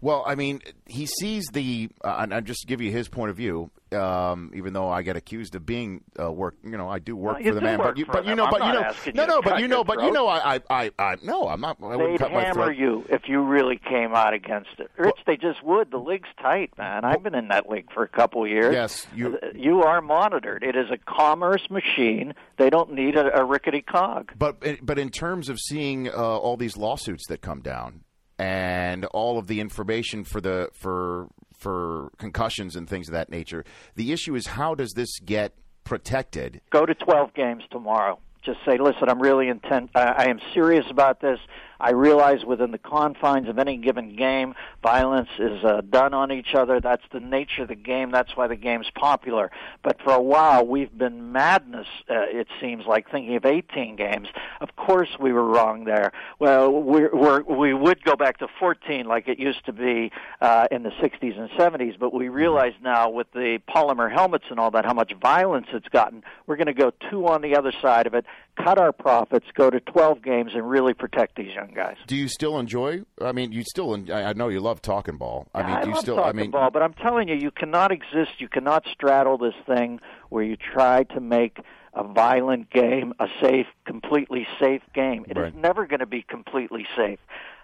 Well, 0.00 0.22
I 0.26 0.34
mean, 0.34 0.60
he 0.86 1.06
sees 1.06 1.46
the, 1.52 1.88
uh, 2.04 2.16
and 2.20 2.34
I'll 2.34 2.40
just 2.42 2.66
give 2.66 2.80
you 2.80 2.90
his 2.92 3.08
point 3.08 3.30
of 3.30 3.36
view. 3.36 3.70
Um, 3.92 4.50
even 4.54 4.72
though 4.72 4.88
I 4.90 5.02
get 5.02 5.16
accused 5.16 5.54
of 5.54 5.64
being 5.64 6.02
uh, 6.20 6.30
work, 6.30 6.56
you 6.64 6.76
know, 6.76 6.88
I 6.88 6.98
do 6.98 7.14
work 7.14 7.36
Well, 7.36 7.44
for 7.44 7.54
the 7.54 7.60
man. 7.60 7.78
but 7.78 7.96
you, 7.96 8.04
but 8.04 8.26
you 8.26 8.34
know, 8.34 8.48
but 8.50 8.60
you 8.66 8.72
know, 8.72 8.90
no, 9.14 9.26
no, 9.26 9.40
but 9.42 9.60
you 9.60 9.68
know, 9.68 9.84
but 9.84 10.02
you 10.02 10.10
know, 10.10 10.26
I, 10.26 10.56
I, 10.56 10.60
I, 10.68 10.90
I 10.98 11.16
no, 11.22 11.46
I'm 11.46 11.60
not. 11.60 11.76
I 11.80 11.94
wouldn't 11.94 12.18
They'd 12.18 12.18
cut 12.18 12.32
my 12.32 12.40
hammer 12.42 12.64
throat. 12.66 12.76
you 12.76 13.04
if 13.08 13.22
you 13.28 13.40
really 13.42 13.78
came 13.78 14.12
out 14.12 14.34
against 14.34 14.70
it. 14.78 14.90
Rich, 14.98 15.14
they 15.24 15.36
just 15.36 15.62
would. 15.62 15.92
The 15.92 15.98
league's 15.98 16.28
tight, 16.42 16.72
man. 16.76 17.04
I've 17.04 17.22
been 17.22 17.36
in 17.36 17.46
that 17.48 17.70
league 17.70 17.92
for 17.94 18.02
a 18.02 18.08
couple 18.08 18.42
of 18.42 18.50
years. 18.50 18.74
Yes, 18.74 19.06
you- 19.14 19.38
you 19.54 19.82
are 19.84 20.00
monitored. 20.02 20.64
It 20.64 20.74
is 20.74 20.86
a 20.90 20.98
commerce 20.98 21.70
machine. 21.70 22.34
They 22.58 22.70
don't 22.70 22.92
need 22.92 23.14
a, 23.16 23.38
a 23.40 23.44
rickety 23.44 23.82
cog. 23.82 24.32
But 24.36 24.60
but 24.84 24.98
in 24.98 25.10
terms 25.10 25.48
of 25.48 25.60
seeing 25.60 26.08
uh, 26.08 26.12
all 26.12 26.56
these 26.56 26.76
lawsuits 26.76 27.28
that 27.28 27.40
come 27.40 27.60
down 27.60 28.00
and 28.38 29.04
all 29.06 29.38
of 29.38 29.46
the 29.46 29.60
information 29.60 30.24
for 30.24 30.40
the 30.40 30.68
for 30.72 31.28
for 31.56 32.10
concussions 32.18 32.76
and 32.76 32.88
things 32.88 33.08
of 33.08 33.12
that 33.12 33.30
nature, 33.30 33.64
the 33.94 34.12
issue 34.12 34.34
is 34.34 34.46
how 34.46 34.74
does 34.74 34.92
this 34.92 35.18
get 35.20 35.54
protected? 35.84 36.60
Go 36.70 36.84
to 36.84 36.94
12 36.94 37.32
games 37.34 37.62
tomorrow. 37.70 38.18
Just 38.42 38.58
say, 38.66 38.78
listen, 38.78 39.08
I'm 39.08 39.20
really 39.20 39.48
intent. 39.48 39.90
I, 39.94 40.02
I 40.02 40.24
am 40.28 40.38
serious 40.52 40.84
about 40.90 41.20
this. 41.20 41.38
I 41.80 41.92
realize 41.92 42.44
within 42.44 42.70
the 42.70 42.78
confines 42.78 43.48
of 43.48 43.58
any 43.58 43.76
given 43.76 44.16
game, 44.16 44.54
violence 44.82 45.28
is 45.38 45.64
uh, 45.64 45.82
done 45.88 46.14
on 46.14 46.32
each 46.32 46.54
other. 46.54 46.80
That's 46.80 47.02
the 47.12 47.20
nature 47.20 47.62
of 47.62 47.68
the 47.68 47.74
game. 47.74 48.10
That's 48.10 48.36
why 48.36 48.46
the 48.46 48.56
game's 48.56 48.90
popular. 48.94 49.50
But 49.82 50.00
for 50.02 50.12
a 50.12 50.22
while, 50.22 50.66
we've 50.66 50.96
been 50.96 51.32
madness. 51.32 51.86
Uh, 52.08 52.14
it 52.28 52.48
seems 52.60 52.86
like 52.86 53.10
thinking 53.10 53.36
of 53.36 53.44
18 53.44 53.96
games. 53.96 54.28
Of 54.60 54.74
course, 54.76 55.10
we 55.20 55.32
were 55.32 55.44
wrong 55.44 55.84
there. 55.84 56.12
Well, 56.38 56.70
we're, 56.70 57.14
we're, 57.14 57.42
we 57.42 57.74
would 57.74 58.02
go 58.04 58.16
back 58.16 58.38
to 58.38 58.48
14 58.58 59.06
like 59.06 59.28
it 59.28 59.38
used 59.38 59.64
to 59.66 59.72
be 59.72 60.10
uh, 60.40 60.66
in 60.70 60.82
the 60.82 60.90
60s 60.90 61.38
and 61.38 61.50
70s. 61.50 61.98
But 61.98 62.12
we 62.14 62.28
realize 62.28 62.72
now 62.82 63.10
with 63.10 63.30
the 63.32 63.60
polymer 63.68 64.10
helmets 64.10 64.44
and 64.50 64.58
all 64.58 64.70
that, 64.72 64.84
how 64.84 64.94
much 64.94 65.12
violence 65.20 65.66
it's 65.72 65.88
gotten. 65.88 66.22
We're 66.46 66.56
going 66.56 66.66
to 66.66 66.74
go 66.74 66.92
two 67.10 67.26
on 67.26 67.42
the 67.42 67.56
other 67.56 67.72
side 67.82 68.06
of 68.06 68.14
it, 68.14 68.24
cut 68.56 68.78
our 68.78 68.92
profits, 68.92 69.46
go 69.54 69.70
to 69.70 69.80
12 69.80 70.22
games, 70.22 70.52
and 70.54 70.68
really 70.68 70.94
protect 70.94 71.36
these 71.36 71.54
young 71.54 71.72
guys. 71.74 71.96
Do 72.06 72.16
you 72.16 72.28
still 72.28 72.58
enjoy? 72.58 73.02
I 73.20 73.32
mean, 73.32 73.52
you 73.52 73.62
still. 73.62 73.94
I 74.12 74.32
know 74.32 74.48
you 74.48 74.60
love 74.60 74.82
talking 74.82 75.16
ball. 75.16 75.46
I 75.54 75.62
mean, 75.62 75.76
I 75.76 75.82
do 75.82 75.90
you 75.90 75.96
still. 75.96 76.22
I 76.22 76.32
mean, 76.32 76.50
ball, 76.50 76.70
but 76.70 76.82
I'm 76.82 76.94
telling 76.94 77.28
you, 77.28 77.34
you 77.36 77.50
cannot 77.50 77.92
exist. 77.92 78.32
You 78.38 78.48
cannot 78.48 78.84
straddle 78.92 79.38
this 79.38 79.54
thing 79.66 80.00
where 80.30 80.44
you 80.44 80.56
try 80.56 81.04
to 81.04 81.20
make 81.20 81.58
a 81.94 82.04
violent 82.04 82.70
game 82.70 83.14
a 83.20 83.26
safe, 83.40 83.66
completely 83.86 84.46
safe 84.60 84.82
game. 84.94 85.24
It 85.28 85.36
is 85.38 85.42
Right. 85.44 85.54
never 85.56 85.86
going 85.86 86.00
to 86.00 86.06
be 86.06 86.22
completely 86.22 86.86
safe. 86.96 87.18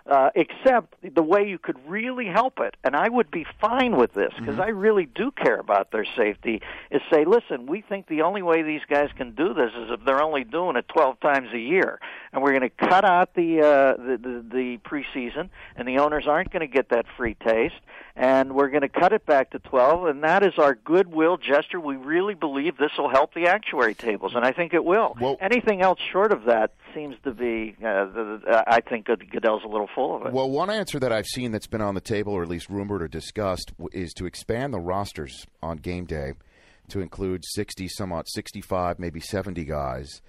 Uh, 0.05 0.31
except 0.35 0.97
the 1.15 1.23
way 1.23 1.49
you 1.49 1.59
could 1.59 1.77
really 1.89 2.27
help 2.27 2.59
it, 2.59 2.77
and 2.83 2.97
I 2.97 3.09
would 3.09 3.31
be 3.31 3.47
fine 3.61 3.97
with 3.97 4.13
this 4.15 4.33
because 4.37 4.59
I 4.59 4.69
really 4.71 5.07
do 5.07 5.31
care 5.31 5.61
about 5.61 5.93
their 5.93 6.05
safety. 6.17 6.61
Is 6.91 7.01
say, 7.09 7.25
listen, 7.25 7.67
we 7.67 7.83
think 7.83 8.09
the 8.09 8.23
only 8.23 8.43
way 8.43 8.63
these 8.63 8.81
guys 8.91 9.11
can 9.17 9.31
do 9.37 9.55
this 9.55 9.71
is 9.79 9.91
if 9.93 10.05
they're 10.05 10.21
only 10.21 10.43
doing 10.43 10.75
it 10.75 10.89
12 10.89 11.21
times 11.21 11.51
a 11.55 11.59
year, 11.59 12.01
and 12.33 12.43
we're 12.43 12.51
going 12.51 12.69
to 12.69 12.69
cut 12.89 13.05
out 13.05 13.35
the, 13.35 13.61
uh, 13.61 13.97
the 13.97 14.17
the 14.17 14.45
the 14.53 14.79
preseason, 14.79 15.51
and 15.77 15.87
the 15.87 15.99
owners 15.99 16.27
aren't 16.27 16.51
going 16.51 16.67
to 16.69 16.73
get 16.73 16.89
that 16.89 17.07
free 17.17 17.35
taste, 17.35 17.77
and 18.17 18.57
we're 18.57 18.71
going 18.71 18.81
to 18.83 18.89
cut 18.89 19.13
it 19.13 19.25
back 19.25 19.51
to 19.51 19.61
12, 19.61 20.07
and 20.07 20.25
that 20.25 20.43
is 20.43 20.55
our 20.59 20.75
goodwill 20.75 21.37
gesture. 21.37 21.79
We 21.79 21.95
really 21.95 22.35
believe 22.35 22.77
this 22.77 22.91
will 22.99 23.09
help 23.09 23.35
the 23.35 23.47
actuary 23.47 23.95
tables, 23.95 24.33
and 24.35 24.45
I 24.45 24.51
think 24.51 24.75
it 24.75 24.85
will. 24.85 25.17
Well- 25.21 25.37
Anything 25.41 25.81
else 25.81 26.01
short 26.11 26.33
of 26.33 26.45
that 26.47 26.73
seems 26.95 27.17
to 27.25 27.33
be, 27.33 27.77
uh, 27.85 28.07
I 28.67 28.81
think 28.81 29.07
Goodell's 29.07 29.63
a 29.65 29.69
little 29.69 29.89
full 29.95 30.17
of 30.17 30.27
it. 30.27 30.33
Well, 30.33 30.51
one 30.51 30.71
answer 30.71 30.99
that 31.01 31.13
I've 31.13 31.27
seen 31.27 31.53
that's 31.53 31.67
been 31.67 31.81
on 31.81 31.95
the 31.95 32.01
table, 32.01 32.33
or 32.33 32.43
at 32.43 32.49
least 32.49 32.69
rumored 32.69 33.03
or 33.03 33.09
discussed, 33.09 33.73
is 33.93 34.13
to 34.15 34.27
expand 34.27 34.73
the 34.73 34.81
rosters 34.81 35.47
on 35.63 35.79
game 35.79 36.05
day 36.05 36.33
to 36.89 37.01
include 37.01 37.45
60, 37.45 37.89
somewhat 37.89 38.29
65, 38.29 38.99
maybe 38.99 39.21
70 39.21 39.65
guys, 39.65 40.21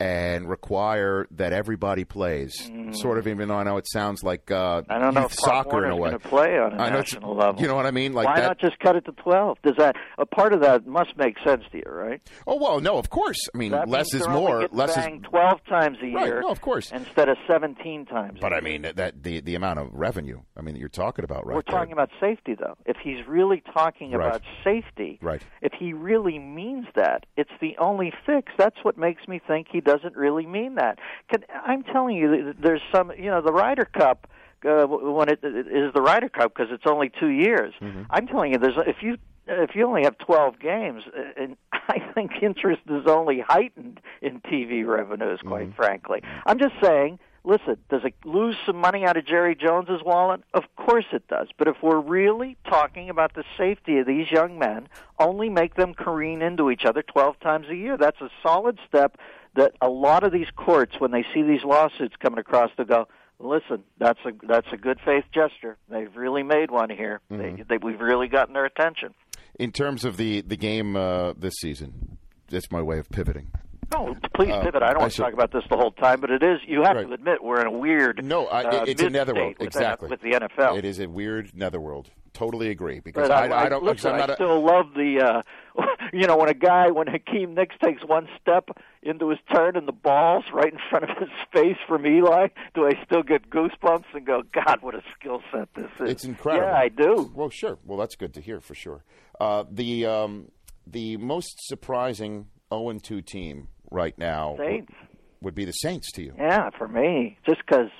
and 0.00 0.48
require 0.48 1.26
that 1.32 1.52
everybody 1.52 2.04
plays. 2.04 2.70
Sort 2.92 3.18
of, 3.18 3.28
even 3.28 3.48
though 3.48 3.56
I 3.56 3.62
know 3.64 3.76
it 3.76 3.86
sounds 3.88 4.22
like 4.24 4.50
uh, 4.50 4.80
Mm. 4.80 4.84
I 4.88 4.98
don't 4.98 5.14
know 5.14 5.24
if 5.26 5.34
soccer 5.34 5.84
in 5.84 5.90
a 5.90 5.96
way. 5.96 6.10
going 6.10 6.20
to 6.20 6.28
play 6.28 6.58
on 6.58 6.72
a 6.72 6.82
I 6.82 6.90
national 6.90 7.34
level. 7.36 7.60
You 7.60 7.68
know 7.68 7.74
what 7.74 7.86
I 7.86 7.90
mean? 7.90 8.12
Like 8.12 8.26
Why 8.26 8.40
that. 8.40 8.46
not 8.46 8.58
just 8.60 8.78
cut 8.78 8.96
it 8.96 9.04
to 9.06 9.12
12? 9.12 9.58
Does 9.62 9.74
that 9.78 9.96
a 10.18 10.24
part 10.26 10.52
of 10.52 10.60
that 10.62 10.86
must 10.86 11.16
make 11.16 11.36
sense 11.44 11.62
to 11.72 11.78
you, 11.78 11.84
right? 11.86 12.20
oh 12.46 12.56
well, 12.56 12.80
no, 12.80 12.96
of 12.98 13.10
course. 13.10 13.38
I 13.54 13.58
mean, 13.58 13.72
That 13.72 13.88
less 13.88 14.12
is 14.14 14.26
more. 14.26 14.68
Less 14.72 14.96
is. 14.96 15.06
12 15.24 15.64
times 15.68 15.98
a 16.02 16.06
Right, 16.14 16.26
year. 16.26 16.40
no, 16.40 16.48
of 16.50 16.60
course. 16.60 16.90
Instead 16.92 17.28
of 17.28 17.36
17 17.46 18.06
times. 18.06 18.38
a 18.38 18.40
But 18.40 18.52
I 18.52 18.60
mean 18.60 18.82
that 18.82 19.22
the 19.22 19.40
the 19.40 19.54
amount 19.54 19.78
of 19.80 19.88
revenue. 19.92 20.40
I 20.56 20.62
mean 20.62 20.74
that 20.74 20.80
you're 20.80 20.88
talking 20.88 21.24
about 21.24 21.46
right 21.46 21.54
We're 21.56 21.62
there. 21.66 21.78
talking 21.78 21.92
about 21.92 22.10
safety, 22.20 22.54
though. 22.58 22.76
If 22.86 22.96
he's 23.02 23.26
really 23.26 23.62
talking 23.74 24.12
Right. 24.12 24.26
about 24.26 24.42
safety, 24.64 25.18
Right. 25.20 25.42
if 25.62 25.72
he 25.78 25.92
really 25.92 26.38
means 26.38 26.86
that, 26.96 27.26
it's 27.36 27.50
the 27.60 27.76
only 27.78 28.12
fix. 28.26 28.52
That's 28.56 28.76
what 28.82 28.96
makes 28.96 29.26
me 29.28 29.40
think 29.46 29.68
he 29.70 29.80
doesn't 29.90 30.16
really 30.16 30.46
mean 30.46 30.76
that. 30.76 30.98
Can, 31.30 31.44
I'm 31.64 31.82
telling 31.82 32.16
you, 32.16 32.54
there's 32.58 32.82
some, 32.94 33.12
you 33.18 33.30
know, 33.32 33.40
the 33.40 33.52
Ryder 33.52 33.84
Cup. 33.86 34.26
Uh, 34.62 34.84
when 34.86 35.30
it, 35.30 35.38
it 35.42 35.68
is 35.68 35.90
the 35.94 36.02
Ryder 36.02 36.28
Cup 36.28 36.52
because 36.54 36.70
it's 36.70 36.84
only 36.86 37.10
two 37.18 37.28
years. 37.30 37.72
Mm-hmm. 37.80 38.02
I'm 38.10 38.26
telling 38.26 38.52
you, 38.52 38.58
there's 38.58 38.76
if 38.86 39.02
you 39.02 39.16
if 39.46 39.74
you 39.74 39.86
only 39.86 40.02
have 40.02 40.18
12 40.18 40.58
games, 40.60 41.02
uh, 41.16 41.42
and 41.42 41.56
I 41.72 41.98
think 42.14 42.32
interest 42.42 42.82
is 42.90 43.06
only 43.06 43.40
heightened 43.40 44.00
in 44.20 44.40
TV 44.42 44.86
revenues. 44.86 45.40
Quite 45.46 45.68
Mm-hmm. 45.68 45.76
frankly, 45.82 46.22
I'm 46.46 46.58
just 46.58 46.74
saying. 46.82 47.18
Listen, 47.42 47.78
does 47.88 48.02
it 48.04 48.12
lose 48.26 48.54
some 48.66 48.76
money 48.76 49.06
out 49.06 49.16
of 49.16 49.24
Jerry 49.24 49.54
Jones's 49.54 50.02
wallet? 50.04 50.42
Of 50.52 50.64
course 50.76 51.06
it 51.10 51.26
does. 51.28 51.48
But 51.56 51.68
if 51.68 51.76
we're 51.82 51.98
really 51.98 52.58
talking 52.68 53.08
about 53.08 53.32
the 53.32 53.44
safety 53.56 53.96
of 53.96 54.06
these 54.06 54.30
young 54.30 54.58
men, 54.58 54.88
only 55.18 55.48
make 55.48 55.74
them 55.74 55.94
careen 55.94 56.42
into 56.42 56.70
each 56.70 56.84
other 56.84 57.00
12 57.00 57.40
times 57.40 57.66
a 57.70 57.74
year. 57.74 57.96
That's 57.96 58.20
a 58.20 58.28
solid 58.42 58.78
step 58.86 59.16
that 59.56 59.72
a 59.80 59.88
lot 59.88 60.22
of 60.24 60.32
these 60.32 60.48
courts, 60.56 60.94
when 60.98 61.10
they 61.10 61.24
see 61.34 61.42
these 61.42 61.64
lawsuits 61.64 62.14
coming 62.22 62.38
across, 62.38 62.70
they 62.78 62.84
go, 62.84 63.08
listen, 63.38 63.82
that's 63.98 64.18
a 64.24 64.30
that's 64.46 64.66
a 64.72 64.76
good 64.76 64.98
faith 65.04 65.24
gesture. 65.34 65.76
They've 65.88 66.14
really 66.14 66.42
made 66.42 66.70
one 66.70 66.90
here. 66.90 67.20
They, 67.30 67.64
they, 67.68 67.78
we've 67.78 68.00
really 68.00 68.28
gotten 68.28 68.54
their 68.54 68.66
attention. 68.66 69.14
In 69.58 69.72
terms 69.72 70.04
of 70.04 70.16
the 70.16 70.40
the 70.42 70.56
game 70.56 70.96
uh, 70.96 71.32
this 71.36 71.54
season, 71.60 72.18
that's 72.48 72.70
my 72.70 72.80
way 72.82 72.98
of 72.98 73.08
pivoting. 73.10 73.50
No, 73.92 74.14
please 74.34 74.52
Uh, 74.52 74.62
pivot. 74.62 74.82
I 74.84 74.90
don't 74.92 74.98
I 74.98 75.00
want 75.00 75.12
to 75.14 75.18
talk 75.22 75.32
about 75.32 75.50
this 75.52 75.64
the 75.68 75.76
whole 75.76 75.90
time, 75.90 76.20
but 76.20 76.30
it 76.30 76.44
is. 76.44 76.60
You 76.64 76.82
have 76.84 76.94
Right. 76.96 77.08
to 77.08 77.12
admit 77.12 77.42
we're 77.42 77.60
in 77.60 77.66
a 77.66 77.72
weird. 77.72 78.24
No, 78.24 78.46
I, 78.46 78.62
uh, 78.62 78.84
it's 78.86 79.02
a 79.02 79.10
netherworld. 79.10 79.56
Exactly. 79.58 80.08
with 80.08 80.20
the 80.20 80.30
NFL. 80.30 80.78
It 80.78 80.84
is 80.84 81.00
a 81.00 81.08
weird 81.08 81.50
netherworld. 81.56 82.08
Totally 82.32 82.70
agree. 82.70 83.00
Because 83.00 83.28
But 83.28 83.32
I, 83.52 83.54
I, 83.54 83.64
I 83.64 83.68
don't. 83.68 83.82
Listen, 83.84 84.12
I'm 84.12 84.18
not 84.18 84.30
I 84.30 84.32
a- 84.34 84.36
still 84.36 84.64
love 84.64 84.86
the. 84.94 85.20
uh 85.20 85.42
You 86.12 86.26
know, 86.26 86.36
when 86.36 86.48
a 86.48 86.54
guy, 86.54 86.90
when 86.90 87.06
Hakeem 87.06 87.54
Nicks 87.54 87.76
takes 87.82 88.02
one 88.04 88.28
step 88.40 88.68
into 89.02 89.28
his 89.30 89.38
turn 89.54 89.76
and 89.76 89.86
the 89.86 89.92
ball's 89.92 90.44
right 90.52 90.72
in 90.72 90.78
front 90.90 91.08
of 91.08 91.16
his 91.18 91.28
face 91.52 91.76
from 91.86 92.04
Eli, 92.04 92.48
do 92.74 92.84
I 92.86 92.92
still 93.04 93.22
get 93.22 93.48
goosebumps 93.48 94.06
and 94.12 94.26
go, 94.26 94.42
God, 94.52 94.78
what 94.80 94.94
a 94.96 95.02
skill 95.18 95.40
set 95.52 95.68
this 95.74 95.90
is? 96.00 96.10
It's 96.10 96.24
incredible. 96.24 96.66
Yeah, 96.66 96.76
I 96.76 96.88
do. 96.88 97.30
Well, 97.34 97.50
sure. 97.50 97.78
Well, 97.84 97.98
that's 97.98 98.16
good 98.16 98.34
to 98.34 98.40
hear 98.40 98.60
for 98.60 98.74
sure. 98.74 99.04
Uh, 99.40 99.64
the 99.70 100.06
um, 100.06 100.50
the 100.86 101.16
most 101.18 101.56
surprising 101.68 102.46
0 102.72 102.98
2 103.02 103.22
team 103.22 103.68
right 103.90 104.16
now 104.18 104.56
Saints. 104.58 104.92
would 105.40 105.54
be 105.54 105.64
the 105.64 105.72
Saints 105.72 106.10
to 106.12 106.22
you. 106.22 106.34
Yeah, 106.36 106.70
for 106.76 106.88
me, 106.88 107.38
just 107.46 107.60
because 107.66 107.90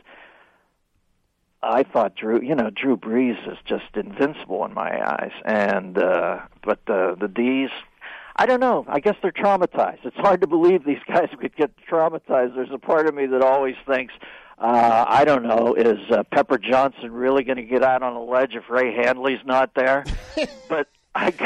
I 1.62 1.82
thought 1.82 2.16
Drew, 2.16 2.40
you 2.42 2.54
know, 2.54 2.70
Drew 2.70 2.96
Brees 2.96 3.50
is 3.50 3.58
just 3.66 3.94
invincible 3.94 4.64
in 4.64 4.72
my 4.72 4.90
eyes, 5.06 5.32
and 5.44 5.98
uh, 5.98 6.40
but 6.64 6.80
the 6.86 7.16
the 7.20 7.28
D's. 7.28 7.70
I 8.36 8.46
don't 8.46 8.60
know. 8.60 8.86
I 8.88 9.00
guess 9.00 9.16
they're 9.20 9.32
traumatized. 9.32 10.06
It's 10.06 10.16
hard 10.16 10.40
to 10.40 10.46
believe 10.46 10.84
these 10.84 11.02
guys 11.06 11.28
could 11.38 11.54
get 11.54 11.72
traumatized. 11.90 12.54
There's 12.54 12.70
a 12.72 12.78
part 12.78 13.06
of 13.06 13.14
me 13.14 13.26
that 13.26 13.42
always 13.42 13.74
thinks, 13.86 14.14
uh, 14.58 15.04
I 15.06 15.24
don't 15.26 15.42
know, 15.42 15.74
is 15.74 15.98
uh, 16.10 16.22
Pepper 16.32 16.56
Johnson 16.56 17.12
really 17.12 17.44
going 17.44 17.58
to 17.58 17.64
get 17.64 17.82
out 17.82 18.02
on 18.02 18.14
a 18.14 18.22
ledge 18.22 18.54
if 18.54 18.70
Ray 18.70 18.94
Handley's 18.94 19.44
not 19.44 19.74
there? 19.74 20.04
but 20.70 20.88
I, 21.14 21.30
gu- 21.32 21.44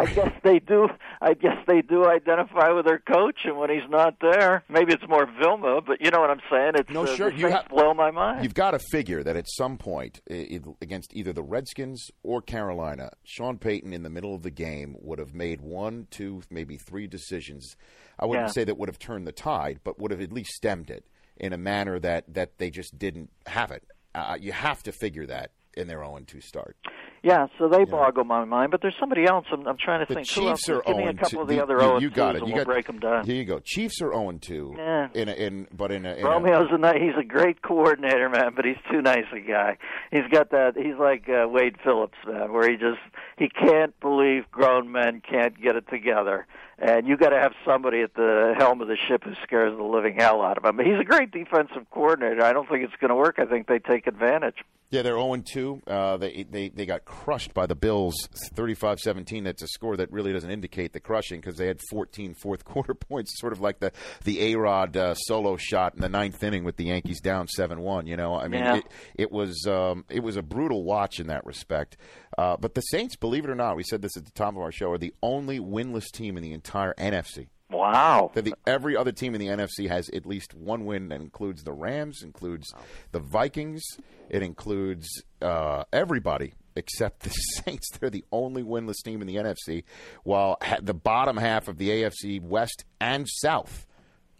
I 0.00 0.06
guess 0.06 0.32
they 0.42 0.58
do. 0.58 0.88
I 1.20 1.34
guess 1.34 1.56
they 1.66 1.82
do 1.82 2.06
identify 2.06 2.70
with 2.70 2.86
their 2.86 2.98
coach, 2.98 3.40
and 3.44 3.56
when 3.58 3.68
he's 3.70 3.88
not 3.90 4.16
there, 4.20 4.64
maybe 4.70 4.94
it's 4.94 5.06
more 5.08 5.26
Vilma. 5.38 5.80
But 5.82 6.00
you 6.00 6.10
know 6.10 6.20
what 6.20 6.30
I'm 6.30 6.40
saying? 6.50 6.72
It's 6.76 6.90
No, 6.90 7.04
uh, 7.04 7.14
sure, 7.14 7.30
you 7.30 7.48
have- 7.48 7.68
blow 7.68 7.92
my 7.94 8.10
mind. 8.10 8.42
You've 8.42 8.54
got 8.54 8.70
to 8.70 8.78
figure 8.78 9.22
that 9.22 9.36
at 9.36 9.44
some 9.48 9.76
point 9.76 10.20
i- 10.30 10.34
i- 10.54 10.74
against 10.80 11.14
either 11.14 11.32
the 11.32 11.42
Redskins 11.42 12.10
or 12.22 12.40
Carolina, 12.40 13.10
Sean 13.24 13.58
Payton 13.58 13.92
in 13.92 14.02
the 14.02 14.10
middle 14.10 14.34
of 14.34 14.42
the 14.42 14.50
game 14.50 14.96
would 15.00 15.18
have 15.18 15.34
made 15.34 15.60
one, 15.60 16.06
two, 16.10 16.42
maybe 16.50 16.76
three 16.78 17.06
decisions. 17.06 17.76
I 18.18 18.24
wouldn't 18.24 18.48
Yeah. 18.48 18.52
say 18.52 18.64
that 18.64 18.78
would 18.78 18.88
have 18.88 18.98
turned 18.98 19.26
the 19.26 19.32
tide, 19.32 19.80
but 19.84 19.98
would 19.98 20.10
have 20.10 20.22
at 20.22 20.32
least 20.32 20.52
stemmed 20.52 20.90
it 20.90 21.04
in 21.36 21.52
a 21.52 21.58
manner 21.58 21.98
that, 21.98 22.32
that 22.32 22.56
they 22.56 22.70
just 22.70 22.98
didn't 22.98 23.30
have 23.46 23.70
it. 23.70 23.84
Uh, 24.14 24.38
you 24.40 24.52
have 24.52 24.82
to 24.84 24.90
figure 24.92 25.26
that 25.26 25.50
in 25.76 25.86
their 25.86 25.98
0 25.98 26.18
2 26.26 26.40
start. 26.40 26.76
Yeah, 27.22 27.46
so 27.58 27.68
they 27.68 27.84
boggle 27.84 28.24
my 28.24 28.44
mind. 28.44 28.70
But 28.70 28.82
there's 28.82 28.94
somebody 29.00 29.24
else. 29.26 29.46
I'm, 29.52 29.66
I'm 29.66 29.76
trying 29.76 30.00
to 30.00 30.06
The 30.08 30.14
think. 30.14 30.30
Who 30.30 30.42
Chiefs 30.42 30.68
else? 30.68 30.78
are 30.78 30.82
Give 30.86 30.96
me 30.96 31.06
a 31.08 31.14
couple 31.14 31.42
of 31.42 31.48
the 31.48 31.60
other 31.62 31.74
you, 31.74 31.80
0 31.80 31.98
you 31.98 32.10
got 32.10 32.36
it. 32.36 32.38
and 32.42 32.48
You 32.48 32.54
we'll 32.54 32.64
got, 32.64 32.72
break 32.72 32.86
them 32.86 32.98
down. 33.00 33.26
Here 33.26 33.34
you 33.36 33.44
go. 33.44 33.58
Chiefs 33.60 34.00
are 34.00 34.12
0 34.12 34.38
2. 34.40 34.74
Yeah. 34.76 35.08
In 35.14 35.28
a, 35.28 35.32
in, 35.32 35.66
but 35.76 35.90
in 35.92 36.06
a, 36.06 36.14
in 36.14 36.24
Romeo's 36.24 36.68
a 36.70 36.78
ni- 36.78 37.04
he's 37.04 37.16
a 37.18 37.24
great 37.24 37.62
coordinator, 37.62 38.28
man, 38.28 38.52
but 38.54 38.64
he's 38.64 38.76
too 38.90 39.02
nice 39.02 39.24
a 39.34 39.40
guy. 39.40 39.76
He's 40.10 40.26
got 40.30 40.50
that. 40.50 40.74
He's 40.76 40.96
like 40.98 41.28
uh, 41.28 41.48
Wade 41.48 41.76
Phillips, 41.82 42.18
man, 42.26 42.52
where 42.52 42.70
he 42.70 42.76
just 42.76 43.00
he 43.38 43.48
can't 43.48 43.98
believe 44.00 44.50
grown 44.50 44.90
men 44.92 45.20
can't 45.28 45.60
get 45.60 45.74
it 45.76 45.88
together, 45.90 46.46
and 46.78 47.08
you 47.08 47.16
got 47.16 47.30
to 47.30 47.38
have 47.40 47.52
somebody 47.66 48.02
at 48.02 48.14
the 48.14 48.54
helm 48.56 48.80
of 48.80 48.88
the 48.88 48.96
ship 49.08 49.24
who 49.24 49.32
scares 49.42 49.76
the 49.76 49.82
living 49.82 50.14
hell 50.16 50.42
out 50.42 50.58
of 50.58 50.64
him. 50.64 50.76
But 50.76 50.86
he's 50.86 50.98
a 51.00 51.04
great 51.04 51.32
defensive 51.32 51.90
coordinator. 51.90 52.44
I 52.44 52.52
don't 52.52 52.68
think 52.68 52.84
it's 52.84 52.94
going 53.00 53.08
to 53.10 53.16
work. 53.16 53.36
I 53.38 53.46
think 53.46 53.66
they 53.66 53.78
take 53.80 54.06
advantage. 54.06 54.56
Yeah, 54.90 55.02
they're 55.02 55.14
0 55.18 55.42
2. 55.44 55.82
Uh, 55.86 56.16
they, 56.16 56.46
they 56.48 56.68
they 56.68 56.86
got 56.86 57.04
crushed 57.04 57.52
by 57.52 57.66
the 57.66 57.74
Bills 57.74 58.14
35 58.54 59.00
17. 59.00 59.42
That's 59.42 59.62
a 59.62 59.66
score 59.66 59.96
that 59.96 60.12
really 60.12 60.32
doesn't 60.32 60.50
indicate 60.50 60.92
the 60.92 61.00
crushing 61.00 61.40
because 61.40 61.56
they 61.56 61.66
had 61.66 61.80
14 61.90 62.34
fourth 62.34 62.64
quarter 62.64 62.94
points, 62.94 63.32
sort 63.40 63.52
of 63.52 63.60
like 63.60 63.80
the, 63.80 63.90
the 64.24 64.52
A 64.52 64.56
Rod 64.56 64.96
uh, 64.96 65.14
solo 65.14 65.56
shot 65.56 65.94
in 65.96 66.00
the 66.00 66.08
ninth 66.08 66.40
inning 66.44 66.62
with 66.62 66.76
the 66.76 66.84
Yankees 66.84 67.20
down 67.20 67.48
7 67.48 67.80
1. 67.80 68.06
You 68.06 68.16
know, 68.16 68.34
I 68.34 68.46
mean, 68.46 68.60
Yeah. 68.62 68.76
it, 68.76 68.84
it, 69.16 69.32
was, 69.32 69.66
um, 69.66 70.04
it 70.08 70.20
was 70.20 70.36
a 70.36 70.42
brutal 70.42 70.84
watch 70.84 71.18
in 71.18 71.26
that 71.26 71.44
respect. 71.44 71.96
Uh, 72.38 72.56
but 72.56 72.74
the 72.74 72.80
Saints, 72.82 73.16
believe 73.16 73.44
it 73.44 73.50
or 73.50 73.54
not, 73.56 73.76
we 73.76 73.82
said 73.82 74.02
this 74.02 74.16
at 74.16 74.24
the 74.24 74.30
top 74.32 74.54
of 74.54 74.60
our 74.60 74.70
show, 74.70 74.92
are 74.92 74.98
the 74.98 75.14
only 75.20 75.58
winless 75.58 76.10
team 76.12 76.36
in 76.36 76.42
the 76.44 76.52
entire 76.52 76.94
NFC. 76.94 77.48
Wow. 77.70 78.30
That 78.34 78.44
the, 78.44 78.54
every 78.66 78.96
other 78.96 79.12
team 79.12 79.34
in 79.34 79.40
the 79.40 79.48
NFC 79.48 79.88
has 79.88 80.08
at 80.10 80.24
least 80.24 80.54
one 80.54 80.84
win 80.84 81.08
that 81.08 81.20
includes 81.20 81.64
the 81.64 81.72
Rams, 81.72 82.22
includes 82.22 82.72
the 83.12 83.18
Vikings, 83.18 83.82
it 84.28 84.42
includes 84.42 85.08
uh, 85.42 85.84
everybody 85.92 86.54
except 86.76 87.20
the 87.20 87.30
Saints. 87.64 87.90
They're 87.98 88.10
the 88.10 88.24
only 88.30 88.62
winless 88.62 89.02
team 89.04 89.20
in 89.20 89.26
the 89.26 89.36
NFC, 89.36 89.84
while 90.22 90.58
ha- 90.62 90.78
the 90.80 90.94
bottom 90.94 91.36
half 91.36 91.68
of 91.68 91.78
the 91.78 91.88
AFC 91.88 92.40
West 92.40 92.84
and 93.00 93.26
South 93.28 93.86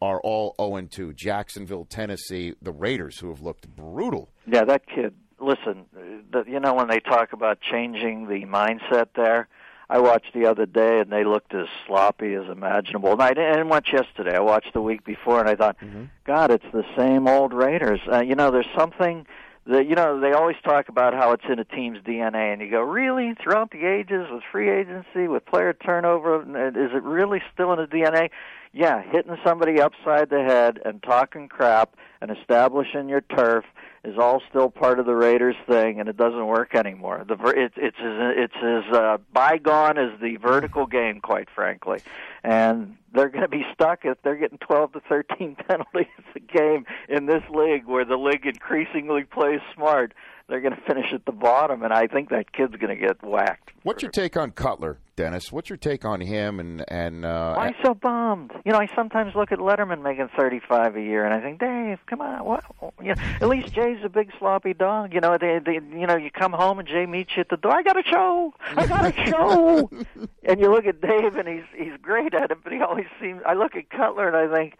are 0.01 0.20
all 0.20 0.55
0 0.61 0.89
2. 0.91 1.14
Jacksonville, 1.14 1.87
Tennessee, 1.87 2.55
the 2.61 2.72
Raiders, 2.72 3.18
who 3.18 3.31
have 3.31 3.41
looked 3.41 3.68
brutal. 3.74 4.31
Yeah, 4.47 4.64
that 4.64 4.87
kid. 4.87 5.14
Listen, 5.39 5.85
the, 6.31 6.45
you 6.47 6.61
know 6.61 6.74
when 6.74 6.89
they 6.89 7.01
talk 7.01 7.33
about 7.33 7.61
changing 7.61 8.29
the 8.29 8.47
mindset 8.47 9.09
there. 9.14 9.49
I 9.89 9.99
watched 10.01 10.32
the 10.34 10.47
other 10.47 10.66
day, 10.66 11.01
and 11.01 11.11
they 11.12 11.24
looked 11.24 11.55
as 11.55 11.66
sloppy 11.87 12.34
as 12.34 12.49
imaginable. 12.51 13.12
And 13.12 13.22
I 13.22 13.34
didn't 13.34 13.68
watch 13.68 13.93
yesterday. 13.93 14.37
I 14.37 14.41
watched 14.41 14.72
the 14.72 14.80
week 14.80 15.05
before, 15.05 15.39
and 15.41 15.49
I 15.49 15.55
thought, 15.55 15.76
God, 16.24 16.51
it's 16.51 16.64
the 16.72 16.84
same 16.97 17.28
old 17.28 17.53
Raiders. 17.53 18.01
Uh, 18.11 18.20
you 18.20 18.34
know, 18.34 18.51
there's 18.51 18.66
something 18.76 19.26
that 19.68 19.87
you 19.89 19.95
know 19.97 20.20
they 20.20 20.32
always 20.32 20.57
talk 20.64 20.89
about 20.89 21.12
how 21.12 21.32
it's 21.32 21.45
in 21.49 21.59
a 21.59 21.64
team's 21.64 21.99
DNA, 21.99 22.53
and 22.53 22.62
you 22.62 22.70
go, 22.70 22.80
really? 22.80 23.34
Throughout 23.43 23.70
the 23.70 23.84
ages, 23.84 24.28
with 24.30 24.43
free 24.51 24.70
agency, 24.70 25.28
with 25.28 25.45
player 25.47 25.72
turnover, 25.72 26.41
is 26.43 26.91
it 26.93 27.03
really 27.03 27.43
still 27.53 27.72
in 27.72 27.78
the 27.78 27.87
DNA? 27.87 28.30
Yeah, 28.72 29.03
hitting 29.03 29.37
somebody 29.45 29.80
upside 29.80 30.30
the 30.30 30.43
head 30.43 30.80
and 30.84 31.03
talking 31.03 31.49
crap 31.49 31.97
and 32.20 32.30
establishing 32.30 33.09
your 33.09 33.22
turf 33.22 33.64
is 34.07 34.17
all 34.19 34.41
still 34.49 34.71
part 34.71 35.01
of 35.01 35.07
the 35.07 35.15
Raiders 35.15 35.57
thing, 35.67 35.99
and 35.99 36.09
it 36.09 36.17
doesn't 36.17 36.47
work 36.47 36.77
anymore. 36.77 37.25
The 37.29 37.35
ver- 37.35 37.57
it, 37.57 37.73
it's 37.77 37.97
as 37.99 38.35
it's 38.37 38.55
as 38.63 38.97
uh, 38.97 39.19
bygone 39.33 39.99
as 39.99 40.19
the 40.21 40.37
vertical 40.37 40.87
game, 40.99 41.21
quite 41.21 41.49
frankly. 41.53 42.01
And 42.45 42.97
they're 43.13 43.29
going 43.29 43.43
to 43.43 43.49
be 43.49 43.65
stuck 43.75 44.05
if 44.05 44.19
they're 44.23 44.37
getting 44.37 44.59
12 44.59 44.93
to 44.93 45.01
13 45.09 45.57
penalties 45.69 46.07
a 46.37 46.41
game 46.41 46.87
in 47.09 47.27
this 47.27 47.43
league, 47.53 47.87
where 47.87 48.05
the 48.05 48.17
league 48.17 48.47
increasingly 48.47 49.25
plays 49.25 49.61
smart. 49.75 50.15
They're 50.49 50.61
going 50.61 50.77
to 50.77 50.83
finish 50.87 51.13
at 51.13 51.25
the 51.25 51.33
bottom, 51.33 51.83
and 51.83 51.93
I 51.93 52.07
think 52.07 52.31
that 52.31 52.53
kid's 52.53 52.77
going 52.77 52.97
to 52.97 53.05
get 53.05 53.21
whacked. 53.21 53.73
What's 53.83 54.03
your 54.03 54.13
take 54.13 54.37
on 54.37 54.53
Cutler, 54.53 55.01
Dennis? 55.17 55.51
What's 55.51 55.69
your 55.69 55.77
take 55.77 56.05
on 56.05 56.21
him 56.21 56.61
and 56.61 56.85
and 56.89 57.25
uh, 57.25 57.55
Why 57.55 57.75
so 57.83 57.95
bummed? 57.95 58.53
You 58.65 58.71
know, 58.71 58.79
I 58.79 58.87
sometimes 58.95 59.35
look 59.35 59.51
at 59.51 59.59
Letterman 59.59 60.03
making 60.03 60.29
thirty-five 60.39 60.95
a 60.95 61.01
year, 61.01 61.25
and 61.25 61.35
I 61.35 61.41
think, 61.41 61.59
Dave, 61.59 61.99
come 62.07 62.21
on, 62.21 62.45
what? 62.45 62.65
You 63.03 63.15
know, 63.15 63.23
at 63.41 63.49
least 63.49 63.75
Jay's 63.75 63.99
a 64.05 64.09
big 64.09 64.31
sloppy 64.39 64.73
dog. 64.73 65.15
You 65.15 65.21
know, 65.21 65.37
they, 65.37 65.59
they, 65.65 65.75
you 65.75 66.07
know, 66.07 66.17
you 66.17 66.31
come 66.31 66.53
home 66.53 66.79
and 66.79 66.87
Jay 66.87 67.07
meets 67.07 67.33
you 67.37 67.41
at 67.41 67.49
the 67.49 67.57
door. 67.57 67.75
I 67.75 67.83
got 67.83 67.99
a 67.99 68.05
show. 68.05 68.55
I 68.77 68.87
got 68.87 69.05
a 69.05 69.27
show. 69.27 69.91
and 70.45 70.61
you 70.61 70.71
look 70.71 70.87
at 70.87 71.01
Dave, 71.01 71.35
and 71.35 71.49
he's 71.49 71.65
he's 71.77 71.97
great 72.01 72.35
at 72.35 72.53
it, 72.53 72.59
but 72.63 72.73
he 72.73 72.81
always 72.81 73.07
seems. 73.21 73.43
I 73.45 73.55
look 73.55 73.75
at 73.75 73.91
Cutler, 73.91 74.29
and 74.29 74.37
I 74.37 74.55
think. 74.55 74.79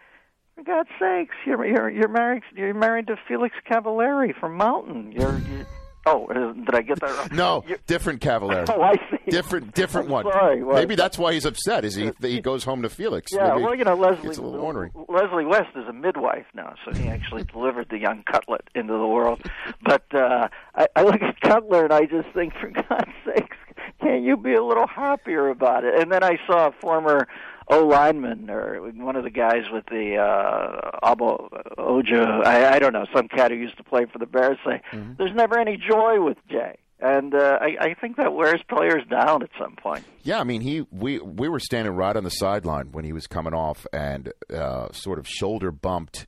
For 0.57 0.63
God's 0.63 0.89
sakes, 0.99 1.35
you're 1.45 1.63
you're 1.67 1.87
you're 1.87 2.07
married 2.07 2.41
you're 2.55 2.73
married 2.73 3.05
to 3.07 3.15
Felix 3.27 3.55
Cavallari 3.69 4.33
from 4.39 4.55
Mountain. 4.57 5.11
You're, 5.11 5.37
you're 5.37 5.67
oh, 6.07 6.25
uh, 6.25 6.53
did 6.53 6.73
I 6.73 6.81
get 6.81 6.99
that 6.99 7.15
wrong? 7.15 7.29
No, 7.31 7.63
different 7.87 8.21
Cavalier. 8.21 8.65
Oh, 8.73 8.81
I 8.81 8.93
see. 8.95 9.29
Different, 9.29 9.75
different 9.75 10.07
I'm 10.07 10.13
one. 10.13 10.23
sorry, 10.23 10.63
what? 10.63 10.75
Maybe 10.77 10.95
that's 10.95 11.15
why 11.15 11.33
he's 11.33 11.45
upset. 11.45 11.85
Is 11.85 11.93
he? 11.93 12.11
He 12.21 12.41
goes 12.41 12.63
home 12.63 12.81
to 12.81 12.89
Felix. 12.89 13.31
Yeah, 13.31 13.49
Maybe 13.49 13.63
well, 13.65 13.75
you 13.75 13.83
know, 13.83 13.93
Leslie 13.93 14.29
It's 14.29 14.39
a 14.39 14.41
little 14.41 14.59
ornery. 14.59 14.89
Leslie 15.07 15.45
West 15.45 15.75
is 15.75 15.87
a 15.87 15.93
midwife 15.93 16.47
now, 16.55 16.73
so 16.83 16.91
he 16.97 17.07
actually 17.07 17.43
delivered 17.53 17.89
the 17.91 17.99
young 17.99 18.23
Cutlet 18.23 18.61
into 18.73 18.93
the 18.93 19.07
world. 19.07 19.43
But 19.83 20.05
uh, 20.11 20.47
I, 20.73 20.87
I 20.95 21.03
look 21.03 21.21
at 21.21 21.39
Cutler 21.41 21.83
and 21.83 21.93
I 21.93 22.05
just 22.05 22.29
think, 22.33 22.53
for 22.59 22.71
God's 22.71 23.11
sakes, 23.23 23.57
can't 24.01 24.23
you 24.23 24.37
be 24.37 24.55
a 24.55 24.63
little 24.63 24.87
happier 24.87 25.49
about 25.49 25.83
it? 25.83 26.01
And 26.01 26.11
then 26.11 26.23
I 26.23 26.39
saw 26.47 26.69
a 26.69 26.71
former 26.71 27.27
O 27.69 27.85
lineman 27.85 28.49
or 28.49 28.79
one 28.93 29.15
of 29.15 29.23
the 29.23 29.29
guys 29.29 29.63
with 29.71 29.85
the 29.87 30.15
uh 30.17 30.99
Abo 31.03 31.49
Oja 31.77 32.45
I, 32.45 32.75
I 32.75 32.79
don't 32.79 32.93
know, 32.93 33.05
some 33.15 33.27
cat 33.27 33.51
who 33.51 33.57
used 33.57 33.77
to 33.77 33.83
play 33.83 34.05
for 34.11 34.19
the 34.19 34.25
Bears 34.25 34.57
say 34.65 34.81
Mm-hmm. 34.93 35.13
there's 35.17 35.35
never 35.35 35.59
any 35.59 35.77
joy 35.77 36.21
with 36.23 36.37
Jay. 36.49 36.77
And 36.99 37.35
uh, 37.35 37.59
I, 37.61 37.75
I 37.89 37.93
think 37.93 38.17
that 38.17 38.33
wears 38.33 38.59
players 38.67 39.03
down 39.07 39.43
at 39.43 39.49
some 39.61 39.75
point. 39.75 40.03
Yeah, 40.23 40.39
I 40.39 40.43
mean, 40.43 40.61
he 40.61 40.87
we 40.91 41.19
we 41.19 41.47
were 41.47 41.59
standing 41.59 41.93
right 41.93 42.15
on 42.15 42.23
the 42.23 42.31
sideline 42.31 42.91
when 42.91 43.05
he 43.05 43.13
was 43.13 43.27
coming 43.27 43.53
off 43.53 43.85
and 43.93 44.33
uh, 44.51 44.91
sort 44.93 45.19
of 45.19 45.27
shoulder 45.27 45.71
bumped 45.71 46.25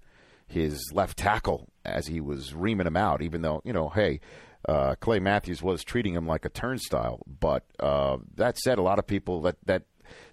his 0.48 0.92
left 0.94 1.18
tackle 1.18 1.70
as 1.86 2.06
he 2.06 2.22
was 2.22 2.54
reaming 2.54 2.86
him 2.86 2.96
out. 2.98 3.24
Even 3.24 3.42
though 3.42 3.64
you 3.66 3.74
know, 3.74 3.90
hey, 3.90 4.20
uh, 4.68 4.94
Clay 5.00 5.18
Matthews 5.18 5.64
was 5.64 5.84
treating 5.84 6.14
him 6.14 6.28
like 6.28 6.46
a 6.46 6.50
turnstile. 6.50 7.22
But 7.26 7.64
uh, 7.80 8.18
that 8.36 8.60
said, 8.60 8.78
a 8.78 8.84
lot 8.84 9.00
of 9.00 9.08
people 9.08 9.42
that 9.42 9.56
that 9.66 9.84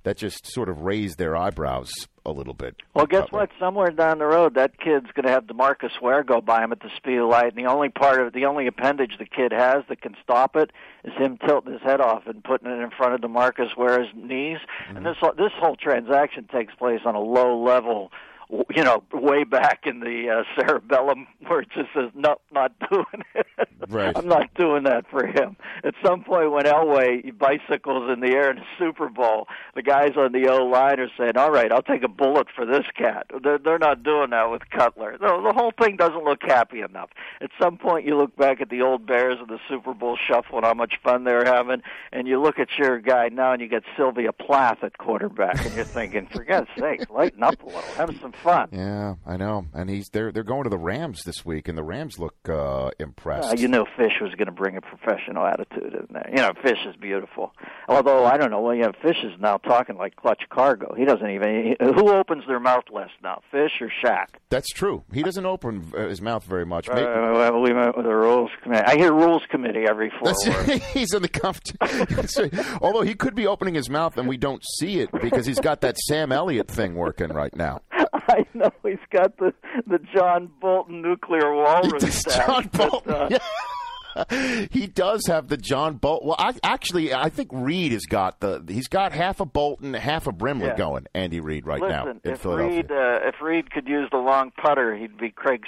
that 0.02 0.16
just 0.16 0.46
sort 0.46 0.68
of 0.68 0.82
raised 0.82 1.18
their 1.18 1.36
eyebrows 1.36 1.90
a 2.24 2.32
little 2.32 2.54
bit. 2.54 2.76
Well, 2.94 3.06
guess 3.06 3.30
what? 3.30 3.50
Somewhere 3.58 3.90
down 3.90 4.18
the 4.18 4.26
road, 4.26 4.54
that 4.54 4.78
kid's 4.78 5.06
going 5.14 5.26
to 5.26 5.30
have 5.30 5.44
Demarcus 5.46 6.00
Ware 6.02 6.24
go 6.24 6.40
by 6.40 6.62
him 6.62 6.72
at 6.72 6.80
the 6.80 6.90
speed 6.96 7.18
of 7.18 7.28
light, 7.28 7.54
and 7.54 7.64
the 7.64 7.70
only 7.70 7.88
part 7.88 8.20
of 8.20 8.32
the 8.32 8.44
only 8.44 8.66
appendage 8.66 9.12
the 9.18 9.26
kid 9.26 9.52
has 9.52 9.84
that 9.88 10.02
can 10.02 10.16
stop 10.22 10.56
it 10.56 10.72
is 11.04 11.12
him 11.14 11.38
tilting 11.46 11.72
his 11.72 11.82
head 11.82 12.00
off 12.00 12.26
and 12.26 12.42
putting 12.42 12.70
it 12.70 12.82
in 12.82 12.90
front 12.90 13.14
of 13.14 13.20
Demarcus 13.20 13.76
Ware's 13.76 14.08
knees. 14.14 14.58
And 14.88 14.98
mm-hmm. 14.98 15.06
this 15.06 15.16
this 15.38 15.52
whole 15.58 15.76
transaction 15.76 16.48
takes 16.52 16.74
place 16.74 17.00
on 17.04 17.14
a 17.14 17.20
low 17.20 17.62
level. 17.62 18.10
You 18.48 18.84
know, 18.84 19.02
way 19.12 19.42
back 19.44 19.86
in 19.86 20.00
the 20.00 20.28
uh, 20.30 20.60
cerebellum, 20.60 21.26
where 21.46 21.60
it 21.60 21.68
just 21.74 21.88
says, 21.94 22.10
"No, 22.14 22.36
not 22.52 22.72
doing 22.90 23.04
it. 23.34 23.46
Right. 23.88 24.12
I'm 24.16 24.28
not 24.28 24.54
doing 24.54 24.84
that 24.84 25.04
for 25.10 25.26
him." 25.26 25.56
At 25.82 25.94
some 26.04 26.22
point, 26.22 26.52
when 26.52 26.64
Elway 26.64 27.36
bicycles 27.36 28.10
in 28.12 28.20
the 28.20 28.32
air 28.32 28.50
in 28.50 28.56
the 28.56 28.64
Super 28.78 29.08
Bowl, 29.08 29.48
the 29.74 29.82
guys 29.82 30.12
on 30.16 30.32
the 30.32 30.48
O 30.48 30.64
line 30.64 31.00
are 31.00 31.10
saying, 31.18 31.36
"All 31.36 31.50
right, 31.50 31.72
I'll 31.72 31.82
take 31.82 32.04
a 32.04 32.08
bullet 32.08 32.46
for 32.54 32.64
this 32.64 32.86
cat." 32.96 33.26
They're 33.42 33.58
they're 33.58 33.78
not 33.78 34.04
doing 34.04 34.30
that 34.30 34.50
with 34.50 34.62
Cutler. 34.70 35.16
No, 35.20 35.42
the 35.42 35.52
whole 35.52 35.72
thing 35.80 35.96
doesn't 35.96 36.24
look 36.24 36.42
happy 36.42 36.82
enough. 36.82 37.10
At 37.40 37.50
some 37.60 37.76
point, 37.78 38.06
you 38.06 38.16
look 38.16 38.36
back 38.36 38.60
at 38.60 38.70
the 38.70 38.82
old 38.82 39.06
Bears 39.06 39.38
and 39.40 39.48
the 39.48 39.58
Super 39.68 39.92
Bowl 39.92 40.16
shuffle 40.16 40.58
and 40.58 40.66
how 40.66 40.74
much 40.74 40.94
fun 41.02 41.24
they 41.24 41.32
were 41.32 41.44
having, 41.44 41.82
and 42.12 42.28
you 42.28 42.40
look 42.40 42.58
at 42.60 42.68
your 42.78 43.00
guy 43.00 43.28
now, 43.28 43.52
and 43.52 43.60
you 43.60 43.68
get 43.68 43.82
Sylvia 43.96 44.32
Plath 44.32 44.84
at 44.84 44.98
quarterback, 44.98 45.64
and 45.64 45.74
you're 45.74 45.84
thinking, 45.84 46.26
"For 46.26 46.44
God's 46.44 46.70
sake, 46.78 47.10
lighten 47.10 47.42
up 47.42 47.60
a 47.62 47.66
little, 47.66 47.80
have 47.96 48.16
some 48.20 48.32
fun." 48.42 48.68
Yeah, 48.72 49.14
I 49.26 49.36
know, 49.36 49.66
and 49.74 49.88
he's 49.90 50.08
they're 50.10 50.32
they're 50.32 50.42
going 50.42 50.64
to 50.64 50.70
the 50.70 50.78
Rams 50.78 51.22
this 51.24 51.44
week, 51.44 51.68
and 51.68 51.76
the 51.76 51.82
Rams 51.82 52.18
look 52.18 52.36
uh, 52.48 52.90
impressed. 52.98 53.52
Uh, 53.52 53.56
you 53.56 53.68
know, 53.68 53.84
Fish 53.96 54.12
was 54.20 54.32
going 54.34 54.46
to 54.46 54.52
bring 54.52 54.76
a 54.76 54.80
professional 54.80 55.46
attitude 55.46 55.94
in 55.94 56.06
there. 56.10 56.28
You 56.30 56.36
know, 56.42 56.52
Fish 56.62 56.78
is 56.88 56.96
beautiful. 56.96 57.52
Although 57.88 58.24
I 58.24 58.36
don't 58.36 58.50
know, 58.50 58.60
well, 58.60 58.74
you 58.74 58.82
know, 58.82 58.92
Fish 59.02 59.18
is 59.24 59.32
now 59.40 59.56
talking 59.58 59.96
like 59.96 60.16
Clutch 60.16 60.42
Cargo. 60.50 60.94
He 60.96 61.04
doesn't 61.04 61.30
even. 61.30 61.76
He, 61.80 61.84
who 61.84 62.10
opens 62.10 62.44
their 62.46 62.60
mouth 62.60 62.84
less 62.92 63.10
now, 63.22 63.40
Fish 63.50 63.72
or 63.80 63.90
Shaq? 64.04 64.26
That's 64.50 64.68
true. 64.68 65.04
He 65.12 65.22
doesn't 65.22 65.46
open 65.46 65.92
his 65.96 66.20
mouth 66.22 66.44
very 66.44 66.64
much. 66.66 66.88
Maybe- 66.88 67.02
Uh, 67.02 67.52
we 67.58 67.72
met 67.72 67.96
with 67.96 68.06
the 68.06 68.14
rules 68.14 68.50
committee. 68.62 68.84
I 68.86 68.96
hear 68.96 69.12
rules 69.12 69.42
committee 69.50 69.84
every 69.88 70.10
four 70.20 70.32
he's 70.92 71.12
in 71.14 71.22
the 71.22 71.28
competition. 71.28 72.50
Although 72.80 73.02
he 73.02 73.14
could 73.14 73.34
be 73.34 73.46
opening 73.46 73.74
his 73.74 73.88
mouth 73.90 74.16
and 74.18 74.28
we 74.28 74.36
don't 74.36 74.62
see 74.78 75.00
it 75.00 75.10
because 75.20 75.46
he's 75.46 75.60
got 75.60 75.80
that 75.82 75.96
Sam 75.98 76.32
Elliott 76.32 76.68
thing 76.68 76.94
working 76.94 77.28
right 77.28 77.54
now. 77.54 77.82
I 78.12 78.44
know 78.54 78.70
he's 78.82 78.98
got 79.10 79.36
the 79.38 79.52
the 79.86 79.98
John 80.14 80.50
Bolton 80.60 81.02
nuclear 81.02 81.54
walrus 81.54 82.22
John 82.36 82.68
but, 82.72 82.90
Bolton- 82.90 83.12
uh, 83.14 84.24
he 84.70 84.86
does 84.86 85.26
have 85.26 85.48
the 85.48 85.56
John 85.58 85.96
Bolton. 85.96 86.28
Well, 86.28 86.36
I, 86.38 86.54
actually, 86.62 87.12
I 87.12 87.28
think 87.28 87.50
Reid 87.52 87.92
has 87.92 88.06
got 88.06 88.40
the. 88.40 88.64
He's 88.66 88.88
got 88.88 89.12
half 89.12 89.40
a 89.40 89.44
Bolton, 89.44 89.92
half 89.94 90.26
a 90.26 90.32
Brimley 90.32 90.66
Yeah. 90.68 90.76
going. 90.76 91.06
Andy 91.14 91.40
Reid 91.40 91.66
right 91.66 91.82
now 91.82 92.08
in 92.08 92.20
if 92.24 92.40
Philadelphia. 92.40 92.76
Reid 92.78 92.90
uh, 92.92 93.18
if 93.28 93.34
Reid 93.42 93.70
could 93.70 93.86
use 93.86 94.08
the 94.10 94.16
long 94.18 94.52
putter, 94.52 94.96
he'd 94.96 95.18
be 95.18 95.30
Craig 95.30 95.64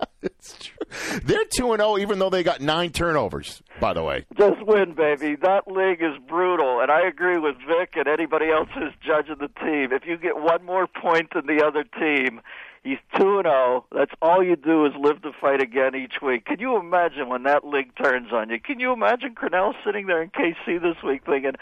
Stadler. 0.40 1.22
They're 1.24 1.44
two 1.44 1.72
and 1.72 1.80
zero, 1.80 1.98
even 1.98 2.18
though 2.18 2.30
they 2.30 2.42
got 2.42 2.60
nine 2.60 2.90
turnovers. 2.90 3.62
By 3.80 3.92
the 3.92 4.02
way, 4.02 4.24
Just 4.38 4.64
win, 4.66 4.94
baby. 4.94 5.36
That 5.36 5.68
league 5.68 6.00
is 6.02 6.16
brutal, 6.28 6.80
and 6.80 6.90
I 6.90 7.06
agree 7.06 7.38
with 7.38 7.56
Vic 7.66 7.94
and 7.96 8.06
anybody 8.08 8.50
else 8.50 8.68
who's 8.74 8.92
judging 9.04 9.36
the 9.38 9.48
team. 9.60 9.92
If 9.92 10.06
you 10.06 10.16
get 10.16 10.36
one 10.38 10.64
more 10.64 10.86
point 10.86 11.30
than 11.34 11.46
the 11.46 11.64
other 11.64 11.84
team, 11.84 12.40
he's 12.82 12.98
two 13.18 13.36
and 13.38 13.44
zero. 13.46 13.84
That's 13.92 14.12
all 14.22 14.42
you 14.42 14.56
do 14.56 14.86
is 14.86 14.92
live 14.98 15.22
to 15.22 15.32
fight 15.40 15.60
again 15.62 15.94
each 15.94 16.22
week. 16.22 16.46
Can 16.46 16.60
you 16.60 16.76
imagine 16.78 17.28
when 17.28 17.42
that 17.42 17.66
league 17.66 17.94
turns 18.02 18.32
on 18.32 18.48
you? 18.50 18.60
Can 18.60 18.80
you 18.80 18.92
imagine 18.92 19.34
Crennel 19.34 19.74
sitting 19.84 20.06
there 20.06 20.22
in 20.22 20.30
KC 20.30 20.80
this 20.80 21.02
week 21.04 21.22
thinking? 21.26 21.54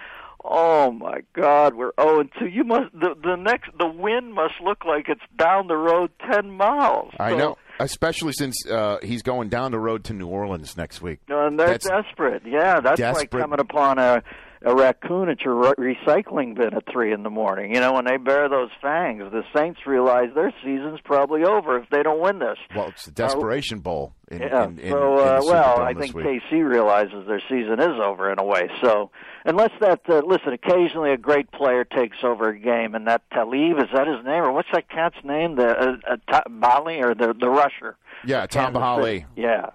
Oh 0.44 0.92
my 0.92 1.22
God, 1.32 1.74
we're 1.74 1.92
zero 2.00 2.20
and 2.20 2.30
two. 2.38 2.46
You 2.46 2.64
must 2.64 2.92
the 2.92 3.14
the 3.20 3.34
next 3.36 3.70
the 3.78 3.86
win 3.86 4.32
must 4.34 4.54
look 4.62 4.84
like 4.84 5.08
it's 5.08 5.22
down 5.36 5.66
the 5.68 5.76
road 5.76 6.10
ten 6.30 6.50
miles. 6.50 7.12
I 7.18 7.30
So- 7.30 7.38
know, 7.38 7.56
especially 7.80 8.32
since 8.32 8.54
uh, 8.70 8.98
he's 9.02 9.22
going 9.22 9.48
down 9.48 9.72
the 9.72 9.78
road 9.78 10.04
to 10.04 10.12
New 10.12 10.26
Orleans 10.28 10.76
next 10.76 11.02
week. 11.02 11.20
No, 11.28 11.46
and 11.46 11.58
they're 11.58 11.76
That's- 11.78 12.04
desperate. 12.04 12.42
Yeah, 12.46 12.80
that's 12.80 13.00
like 13.00 13.30
coming 13.30 13.60
upon 13.60 13.98
a 13.98 14.22
a 14.64 14.74
raccoon 14.74 15.28
at 15.28 15.42
your 15.42 15.54
re- 15.54 15.94
recycling 15.94 16.54
bin 16.56 16.74
at 16.74 16.84
three 16.90 17.12
in 17.12 17.22
the 17.22 17.30
morning. 17.30 17.74
You 17.74 17.80
know, 17.80 17.92
when 17.92 18.06
they 18.06 18.16
bare 18.16 18.48
those 18.48 18.70
fangs, 18.80 19.22
the 19.30 19.42
Saints 19.54 19.80
realize 19.86 20.28
their 20.34 20.52
season's 20.64 21.00
probably 21.04 21.44
over 21.44 21.78
if 21.78 21.88
they 21.90 22.02
don't 22.02 22.20
win 22.20 22.38
this. 22.38 22.56
Well, 22.74 22.88
it's 22.88 23.04
the 23.04 23.10
Desperation 23.12 23.80
Bowl. 23.80 24.14
In, 24.30 24.40
Yeah. 24.40 24.64
in, 24.64 24.78
in, 24.78 24.90
so, 24.90 25.14
uh, 25.18 25.40
well, 25.44 25.80
I 25.82 25.92
think 25.92 26.14
week. 26.14 26.24
KC 26.26 26.66
realizes 26.66 27.26
their 27.26 27.42
season 27.48 27.78
is 27.78 28.00
over 28.02 28.32
in 28.32 28.38
a 28.38 28.44
way. 28.44 28.68
So, 28.82 29.10
unless 29.44 29.72
that, 29.80 30.00
uh, 30.08 30.22
listen, 30.26 30.54
occasionally 30.54 31.12
a 31.12 31.18
great 31.18 31.50
player 31.52 31.84
takes 31.84 32.16
over 32.24 32.48
a 32.48 32.58
game, 32.58 32.94
and 32.94 33.06
that 33.06 33.20
Talib 33.32 33.76
is 33.78 33.88
that 33.94 34.06
his 34.06 34.24
name, 34.24 34.42
or 34.42 34.52
what's 34.52 34.68
that 34.72 34.88
cat's 34.88 35.22
name? 35.24 35.56
The 35.56 35.68
uh, 35.68 36.16
uh, 36.32 36.40
Bali 36.48 37.00
or 37.02 37.14
the 37.14 37.34
the 37.38 37.50
rusher? 37.50 37.96
Yeah, 38.26 38.46
Tamba 38.46 38.80
Hali. 38.80 39.20
City. 39.20 39.26
Yeah. 39.36 39.70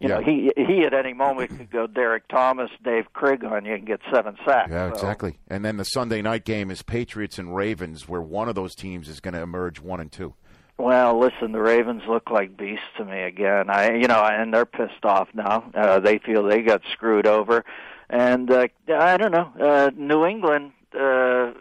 You 0.00 0.06
know, 0.08 0.20
he 0.20 0.52
he 0.56 0.84
at 0.84 0.94
any 0.94 1.12
moment 1.12 1.50
could 1.56 1.70
go 1.72 1.88
Derrick 1.88 2.28
Thomas, 2.28 2.70
Dave 2.84 3.12
Krieg 3.14 3.42
on 3.44 3.64
you 3.64 3.74
and 3.74 3.84
get 3.84 4.00
seven 4.14 4.36
sacks. 4.46 4.70
Yeah, 4.70 4.90
So, 4.90 4.94
exactly. 4.94 5.38
And 5.48 5.64
then 5.64 5.76
the 5.76 5.84
Sunday 5.84 6.22
night 6.22 6.44
game 6.44 6.70
is 6.70 6.82
Patriots 6.82 7.36
and 7.36 7.54
Ravens, 7.54 8.08
where 8.08 8.22
one 8.22 8.48
of 8.48 8.54
those 8.54 8.76
teams 8.76 9.08
is 9.08 9.18
going 9.18 9.34
to 9.34 9.40
emerge 9.40 9.80
one 9.80 9.98
and 9.98 10.12
two. 10.12 10.34
Well, 10.76 11.18
listen, 11.18 11.50
the 11.50 11.60
Ravens 11.60 12.02
look 12.08 12.30
like 12.30 12.56
beasts 12.56 12.84
to 12.98 13.04
me 13.04 13.22
again. 13.22 13.68
I, 13.68 13.94
you 13.96 14.06
know, 14.06 14.22
and 14.22 14.54
they're 14.54 14.64
pissed 14.64 15.04
off 15.04 15.28
now. 15.34 15.68
Uh, 15.74 15.98
they 15.98 16.18
feel 16.18 16.44
they 16.44 16.62
got 16.62 16.82
screwed 16.92 17.26
over, 17.26 17.64
and 18.08 18.48
uh, 18.52 18.68
I 18.94 19.16
don't 19.16 19.32
know. 19.32 19.52
Uh, 19.60 19.90
New 19.96 20.24
England. 20.24 20.70
Uh, 20.96 21.54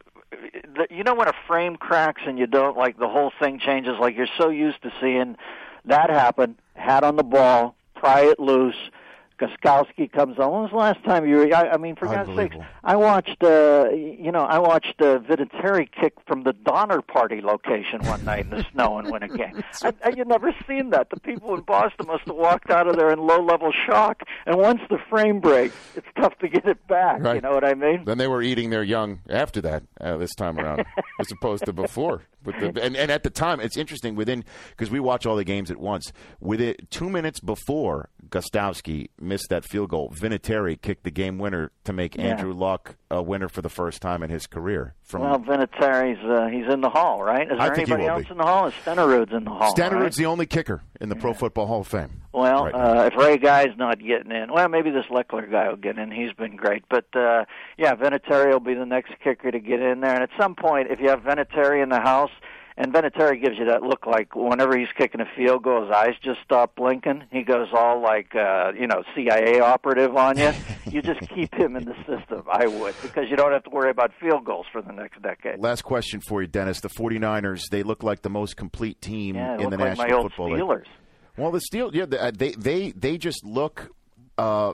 you 0.92 1.04
know 1.04 1.16
when 1.16 1.28
a 1.28 1.34
frame 1.48 1.76
cracks 1.78 2.22
and 2.28 2.38
you 2.38 2.46
don't 2.48 2.78
like 2.78 3.00
the 3.00 3.08
whole 3.08 3.32
thing 3.40 3.60
changes. 3.60 3.94
Like 4.00 4.16
you're 4.16 4.28
so 4.38 4.50
used 4.50 4.82
to 4.84 4.92
seeing 5.02 5.38
that 5.88 6.10
happened. 6.10 6.56
Hat 6.76 7.04
on 7.04 7.16
the 7.16 7.24
ball, 7.24 7.76
pry 7.96 8.22
it 8.22 8.40
loose, 8.40 8.76
Gostkowski 9.40 10.12
comes 10.12 10.40
on. 10.40 10.52
When 10.52 10.62
was 10.64 10.72
the 10.72 10.78
last 10.78 11.04
time 11.04 11.28
you? 11.28 11.38
Were, 11.38 11.56
I, 11.56 11.70
I 11.72 11.78
mean, 11.78 11.96
for 11.96 12.06
God's 12.06 12.36
sakes, 12.36 12.56
I 12.84 12.96
watched. 12.96 13.44
Uh, 13.44 13.90
you 13.92 14.32
know, 14.32 14.42
I 14.42 14.60
watched 14.60 15.00
uh, 15.00 15.20
Vinatieri 15.20 15.90
kick 15.92 16.14
from 16.26 16.44
the 16.44 16.54
Donner 16.54 17.02
Party 17.02 17.42
location 17.42 18.02
one 18.04 18.24
night 18.26 18.46
in 18.46 18.50
the 18.50 18.66
snow 18.74 18.98
and 18.98 19.12
win 19.12 19.24
a 19.24 19.28
game. 19.28 19.64
I, 19.84 19.94
I, 20.04 20.10
you've 20.16 20.28
never 20.28 20.54
seen 20.68 20.90
that. 20.92 21.10
The 21.10 21.20
people 21.20 21.54
in 21.56 21.62
Boston 21.62 22.08
must 22.08 22.26
have 22.28 22.36
walked 22.36 22.70
out 22.70 22.88
of 22.88 22.96
there 22.96 23.12
in 23.12 23.20
low-level 23.20 23.72
shock. 23.86 24.24
And 24.46 24.58
once 24.58 24.82
the 24.90 24.98
frame 25.10 25.40
breaks, 25.40 25.76
it's 25.96 26.08
tough 26.20 26.38
to 26.40 26.48
get 26.48 26.66
it 26.66 26.86
back. 26.88 27.20
You 27.20 27.42
know 27.42 27.52
what 27.52 27.64
I 27.64 27.74
mean? 27.74 28.06
Then 28.06 28.18
they 28.18 28.28
were 28.28 28.42
eating 28.42 28.70
their 28.70 28.84
young 28.84 29.20
after 29.30 29.62
that 29.62 29.84
uh, 30.02 30.18
this 30.18 30.34
time 30.36 30.60
around, 30.60 30.86
as 31.20 31.32
opposed 31.32 31.66
to 31.66 31.74
before. 31.74 32.24
With 32.44 32.60
the, 32.60 32.82
and, 32.82 32.96
and 32.96 33.12
at 33.12 33.24
the 33.24 33.30
time, 33.30 33.60
it's 33.60 33.76
interesting 33.76 34.16
within 34.16 34.46
because 34.70 34.90
we 34.90 35.00
watch 35.00 35.26
all 35.26 35.36
the 35.36 35.44
games 35.44 35.70
at 35.70 35.78
once. 35.78 36.14
With 36.40 36.62
it, 36.62 36.90
two 36.90 37.10
minutes 37.10 37.40
before 37.40 38.10
Gostkowski 38.30 39.10
missed 39.28 39.50
that 39.50 39.66
field 39.66 39.90
goal, 39.90 40.10
Vinatieri 40.10 40.82
kicked 40.82 41.04
the 41.04 41.12
game 41.12 41.38
winner 41.38 41.72
to 41.84 41.94
make 41.94 42.16
Yeah. 42.16 42.24
Andrew 42.24 42.54
Luck 42.54 42.96
a 43.10 43.22
winner 43.22 43.48
for 43.48 43.62
the 43.62 43.70
first 43.70 44.02
time 44.02 44.24
in 44.24 44.30
his 44.30 44.48
career. 44.48 44.96
From 45.04 45.22
Well, 45.22 45.40
Vinatieri's 45.40 46.24
uh, 46.24 46.48
he's 46.48 46.72
in 46.72 46.82
the 46.82 46.90
hall, 46.90 47.24
right? 47.24 47.50
Is 47.50 47.58
there 47.58 47.74
anybody 47.74 48.06
else 48.06 48.26
be. 48.26 48.32
in 48.32 48.38
the 48.38 48.44
hall? 48.44 48.68
Is 48.68 48.74
Stenerud's 48.86 49.32
in 49.32 49.44
the 49.44 49.50
hall? 49.50 49.60
right? 49.60 49.74
Stenerud's 49.76 50.18
the 50.18 50.26
only 50.26 50.46
kicker 50.46 50.82
in 51.00 51.10
the 51.10 51.16
Pro 51.16 51.34
Football 51.34 51.68
Hall 51.68 51.82
of 51.82 51.88
Fame. 51.88 52.22
Well, 52.34 52.66
right 52.66 52.74
uh, 52.74 53.10
if 53.12 53.16
Ray 53.16 53.38
Guy's 53.38 53.76
not 53.78 54.00
getting 54.00 54.32
in, 54.32 54.52
well, 54.52 54.68
maybe 54.70 54.92
this 54.92 55.06
Lechler 55.10 55.50
guy 55.50 55.70
will 55.70 55.78
get 55.78 55.98
in. 55.98 56.12
He's 56.12 56.34
been 56.34 56.56
great, 56.56 56.84
but 56.90 57.06
uh, 57.16 57.46
yeah, 57.78 57.96
Vinatieri 57.96 58.52
will 58.52 58.60
be 58.60 58.74
the 58.74 58.86
next 58.86 59.14
kicker 59.24 59.52
to 59.52 59.60
get 59.60 59.80
in 59.80 60.02
there. 60.02 60.14
And 60.14 60.24
at 60.24 60.30
some 60.40 60.56
point, 60.56 60.92
if 60.92 61.00
you 61.00 61.10
have 61.10 61.22
Vinatieri 61.22 61.82
in 61.82 61.90
the 61.90 62.00
house, 62.00 62.32
and 62.78 62.94
Vinatieri 62.94 63.42
gives 63.42 63.58
you 63.58 63.66
that 63.66 63.82
look 63.82 64.06
like 64.06 64.36
whenever 64.36 64.78
he's 64.78 64.88
kicking 64.96 65.20
a 65.20 65.26
field 65.36 65.64
goal, 65.64 65.82
his 65.82 65.92
eyes 65.92 66.14
just 66.24 66.40
stop 66.44 66.76
blinking. 66.76 67.24
He 67.32 67.42
goes 67.42 67.70
all 67.74 68.02
like 68.02 68.36
uh, 68.36 68.72
you 68.80 68.86
know 68.86 69.04
CIA 69.16 69.60
operative 69.60 70.16
on 70.16 70.38
you. 70.38 70.52
you 70.86 71.02
just 71.02 71.22
keep 71.30 71.54
him 71.56 71.76
in 71.76 71.86
the 71.86 71.96
system. 72.06 72.44
I 72.52 72.68
would 72.68 72.96
because 73.02 73.26
you 73.30 73.36
don't 73.36 73.52
have 73.52 73.64
to 73.64 73.70
worry 73.72 73.90
about 73.90 74.12
field 74.22 74.46
goals 74.46 74.68
for 74.72 74.82
the 74.82 74.94
next 74.94 75.22
decade. 75.24 75.60
Last 75.60 75.82
question 75.82 76.22
for 76.22 76.42
you, 76.42 76.48
Dennis. 76.48 76.80
The 76.82 76.90
49ers, 76.90 77.64
they 77.72 77.82
look 77.82 78.04
like 78.04 78.22
the 78.22 78.30
most 78.30 78.56
complete 78.56 79.02
team 79.02 79.36
Yeah, 79.36 79.56
in 79.56 79.70
the 79.72 79.78
like 79.78 79.98
National 79.98 80.30
Football 80.30 80.54
League. 80.54 80.86
Well, 81.38 81.52
the 81.52 81.62
Steel, 81.62 81.96
yeah, 81.96 82.06
they 82.06 82.52
they 82.52 82.92
they 82.92 83.18
just 83.18 83.44
look. 83.44 83.92
Uh, 84.38 84.74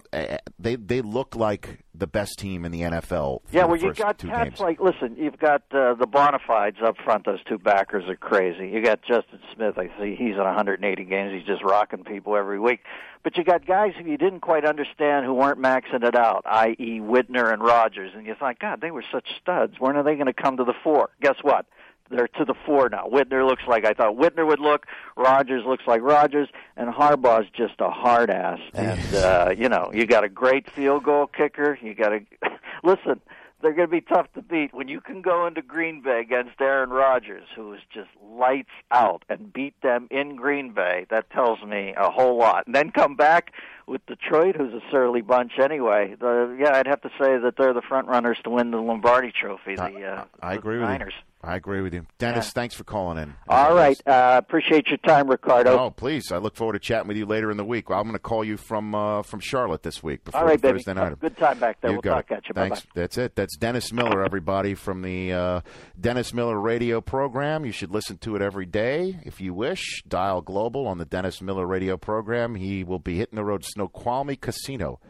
they 0.59 0.75
they 0.75 1.01
look 1.01 1.35
like 1.35 1.79
the 1.95 2.07
best 2.07 2.37
team 2.37 2.65
in 2.65 2.71
the 2.71 2.81
NFL. 2.81 3.39
Yeah, 3.51 3.65
well, 3.65 3.77
you 3.77 3.89
first 3.89 3.99
got 3.99 4.17
cats 4.17 4.49
games. 4.49 4.59
like 4.59 4.79
listen. 4.81 5.15
You've 5.17 5.39
got 5.39 5.61
uh, 5.71 5.93
the 5.93 6.07
Bonafides 6.07 6.83
up 6.83 6.97
front. 7.03 7.25
Those 7.25 7.43
two 7.47 7.57
backers 7.57 8.03
are 8.09 8.15
crazy. 8.15 8.67
You 8.69 8.83
got 8.83 9.01
Justin 9.01 9.39
Smith. 9.55 9.77
I 9.77 9.87
see 9.99 10.15
he's 10.15 10.33
at 10.33 10.43
180 10.43 11.05
games. 11.05 11.33
He's 11.33 11.47
just 11.47 11.63
rocking 11.63 12.03
people 12.03 12.35
every 12.35 12.59
week. 12.59 12.81
But 13.23 13.37
you 13.37 13.45
got 13.45 13.65
guys 13.65 13.93
who 13.97 14.09
you 14.09 14.17
didn't 14.17 14.41
quite 14.41 14.65
understand 14.65 15.25
who 15.25 15.33
weren't 15.33 15.59
maxing 15.59 16.03
it 16.03 16.15
out, 16.15 16.43
i.e., 16.45 16.99
Whitner 16.99 17.53
and 17.53 17.63
Rogers. 17.63 18.11
And 18.13 18.25
you 18.25 18.35
thought, 18.35 18.59
God, 18.59 18.81
they 18.81 18.91
were 18.91 19.05
such 19.09 19.29
studs. 19.41 19.75
When 19.79 19.95
are 19.95 20.03
they 20.03 20.15
going 20.15 20.25
to 20.25 20.33
come 20.33 20.57
to 20.57 20.65
the 20.65 20.73
fore? 20.83 21.09
Guess 21.21 21.37
what? 21.41 21.65
They're 22.13 22.27
to 22.27 22.45
the 22.45 22.53
fore 22.65 22.89
now. 22.89 23.07
Whitner 23.11 23.45
looks 23.47 23.63
like 23.67 23.85
I 23.85 23.93
thought 23.93 24.15
Whitner 24.15 24.45
would 24.47 24.59
look. 24.59 24.85
Rogers 25.17 25.63
looks 25.65 25.83
like 25.87 26.01
Rogers, 26.01 26.49
and 26.77 26.93
Harbaugh's 26.93 27.49
just 27.55 27.75
a 27.79 27.89
hard 27.89 28.29
ass. 28.29 28.59
And 28.73 29.15
uh, 29.15 29.53
you 29.57 29.69
know, 29.69 29.91
you 29.93 30.05
got 30.05 30.23
a 30.23 30.29
great 30.29 30.69
field 30.69 31.03
goal 31.03 31.27
kicker. 31.27 31.77
You 31.81 31.93
got 31.95 32.09
to 32.09 32.19
listen. 32.83 33.21
They're 33.61 33.71
going 33.73 33.87
to 33.87 33.91
be 33.91 34.01
tough 34.01 34.27
to 34.33 34.41
beat 34.41 34.73
when 34.73 34.89
you 34.89 34.99
can 34.99 35.21
go 35.21 35.47
into 35.47 35.61
Green 35.61 36.01
Bay 36.01 36.19
against 36.19 36.59
Aaron 36.59 36.89
Rodgers, 36.89 37.45
who 37.55 37.71
is 37.71 37.79
just 37.93 38.09
lights 38.21 38.67
out, 38.91 39.23
and 39.29 39.53
beat 39.53 39.73
them 39.81 40.09
in 40.11 40.35
Green 40.35 40.73
Bay. 40.73 41.05
That 41.09 41.29
tells 41.29 41.63
me 41.63 41.93
a 41.95 42.09
whole 42.11 42.37
lot. 42.37 42.65
And 42.65 42.75
then 42.75 42.91
come 42.91 43.15
back 43.15 43.53
with 43.87 44.05
Detroit, 44.05 44.57
who's 44.57 44.73
a 44.73 44.81
surly 44.91 45.21
bunch 45.21 45.53
anyway. 45.61 46.13
The, 46.19 46.57
yeah, 46.59 46.75
I'd 46.75 46.87
have 46.87 47.01
to 47.03 47.09
say 47.17 47.37
that 47.37 47.53
they're 47.57 47.73
the 47.73 47.81
front 47.81 48.09
runners 48.09 48.37
to 48.43 48.49
win 48.49 48.71
the 48.71 48.79
Lombardi 48.81 49.31
Trophy. 49.31 49.75
The, 49.75 50.03
uh, 50.03 50.25
I 50.41 50.55
the 50.55 50.59
agree 50.59 50.79
with 50.79 50.89
Niners. 50.89 51.13
you. 51.15 51.32
I 51.45 51.57
agree 51.57 51.81
with 51.81 51.93
you, 51.93 52.05
Dennis. 52.19 52.45
Yeah. 52.47 52.51
Thanks 52.51 52.73
for 52.73 52.85
calling 52.85 53.17
in. 53.17 53.33
All 53.49 53.75
right. 53.75 53.99
Uh, 54.07 54.39
appreciate 54.41 54.87
your 54.87 54.97
time, 54.99 55.27
Ricardo. 55.29 55.77
Oh, 55.77 55.89
please! 55.89 56.31
I 56.31 56.37
look 56.37 56.55
forward 56.55 56.73
to 56.73 56.79
chatting 56.79 57.09
with 57.09 57.17
you 57.17 57.25
later 57.25 57.51
in 57.51 57.57
the 57.57 57.65
week. 57.65 57.89
I'm 57.89 58.03
going 58.03 58.13
to 58.13 58.19
call 58.19 58.45
you 58.45 58.55
from 58.55 58.95
uh, 58.95 59.23
from 59.23 59.41
Charlotte 59.41 59.83
this 59.83 60.01
week 60.01 60.23
before 60.23 60.39
All 60.39 60.47
right, 60.47 60.61
the 60.61 60.69
baby. 60.69 60.79
Thursday 60.79 60.93
night. 60.93 61.19
Good 61.19 61.35
time 61.37 61.59
back 61.59 61.81
there. 61.81 61.91
You 61.91 61.95
we'll 61.97 62.01
got 62.01 62.15
talk 62.27 62.31
it. 62.31 62.35
at 62.35 62.47
you. 62.47 62.53
Thanks. 62.53 62.79
Bye-bye. 62.79 63.01
That's 63.01 63.17
it. 63.17 63.35
That's 63.35 63.57
Dennis 63.57 63.91
Miller, 63.91 64.23
everybody, 64.23 64.73
from 64.73 65.01
the 65.01 65.33
uh, 65.33 65.61
Dennis 65.99 66.33
Miller 66.33 66.57
radio 66.57 67.01
program. 67.01 67.65
You 67.65 67.73
should 67.73 67.91
listen 67.91 68.17
to 68.19 68.37
it 68.37 68.41
every 68.41 68.65
day 68.65 69.19
if 69.23 69.41
you 69.41 69.53
wish. 69.53 70.01
Dial 70.07 70.41
Global 70.41 70.87
on 70.87 70.97
the 70.97 71.05
Dennis 71.05 71.41
Miller 71.41 71.67
radio 71.67 71.97
program. 71.97 72.55
He 72.55 72.85
will 72.85 72.99
be 72.99 73.17
hitting 73.17 73.35
the 73.35 73.43
road 73.43 73.65
Snoqualmie 73.65 74.37
Casino 74.37 75.01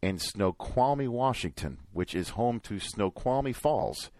in 0.00 0.18
Snoqualmie, 0.18 1.08
Washington, 1.08 1.78
which 1.92 2.14
is 2.14 2.30
home 2.30 2.60
to 2.60 2.78
Snoqualmie 2.78 3.52
Falls, 3.52 4.10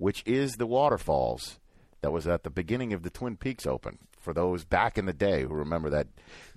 which 0.00 0.22
is 0.24 0.54
the 0.54 0.66
waterfalls 0.66 1.58
that 2.00 2.10
was 2.10 2.26
at 2.26 2.42
the 2.42 2.50
beginning 2.50 2.94
of 2.94 3.02
the 3.02 3.10
Twin 3.10 3.36
Peaks 3.36 3.66
Open. 3.66 3.98
For 4.18 4.32
those 4.32 4.64
back 4.64 4.96
in 4.96 5.04
the 5.04 5.12
day 5.12 5.42
who 5.42 5.54
remember 5.54 5.90
that 5.90 6.08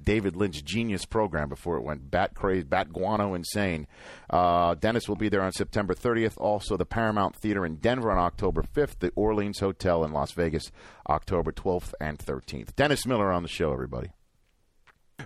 David 0.01 0.35
Lynch 0.35 0.63
genius 0.63 1.05
program 1.05 1.49
before 1.49 1.77
it 1.77 1.83
went 1.83 2.09
bat 2.09 2.35
crazy, 2.35 2.63
bat 2.63 2.91
guano 2.91 3.33
insane, 3.33 3.87
uh, 4.29 4.75
Dennis 4.75 5.07
will 5.07 5.17
be 5.17 5.29
there 5.29 5.41
on 5.41 5.51
September 5.51 5.93
30th. 5.93 6.37
Also, 6.37 6.77
the 6.77 6.85
Paramount 6.85 7.35
Theater 7.35 7.65
in 7.65 7.75
Denver 7.77 8.11
on 8.11 8.17
October 8.17 8.63
5th. 8.63 8.99
The 8.99 9.11
Orleans 9.15 9.59
Hotel 9.59 10.03
in 10.03 10.11
Las 10.11 10.31
Vegas, 10.31 10.71
October 11.09 11.51
12th 11.51 11.93
and 12.01 12.17
13th. 12.17 12.75
Dennis 12.75 13.05
Miller 13.05 13.31
on 13.31 13.43
the 13.43 13.49
show, 13.49 13.71
everybody. 13.71 14.11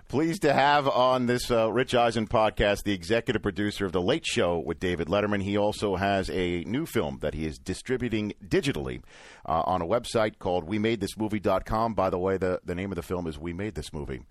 Pleased 0.06 0.42
to 0.42 0.52
have 0.52 0.86
on 0.86 1.26
this 1.26 1.50
uh, 1.50 1.70
Rich 1.72 1.94
Eisen 1.94 2.28
podcast 2.28 2.84
the 2.84 2.92
executive 2.92 3.42
producer 3.42 3.84
of 3.84 3.92
The 3.92 4.00
Late 4.00 4.24
Show 4.24 4.58
with 4.58 4.78
David 4.78 5.08
Letterman. 5.08 5.42
He 5.42 5.56
also 5.56 5.96
has 5.96 6.30
a 6.30 6.62
new 6.64 6.86
film 6.86 7.18
that 7.20 7.34
he 7.34 7.44
is 7.46 7.58
distributing 7.58 8.32
digitally 8.46 9.02
uh, 9.46 9.62
on 9.66 9.82
a 9.82 9.86
website 9.86 10.38
called 10.38 10.68
WeMadeThisMovie.com. 10.68 11.94
By 11.94 12.10
the 12.10 12.18
way, 12.18 12.36
the, 12.36 12.60
the 12.64 12.74
name 12.74 12.92
of 12.92 12.96
the 12.96 13.02
film 13.02 13.26
is 13.26 13.38
We 13.38 13.52
Made 13.52 13.74
This 13.74 13.92
Movie. 13.92 14.22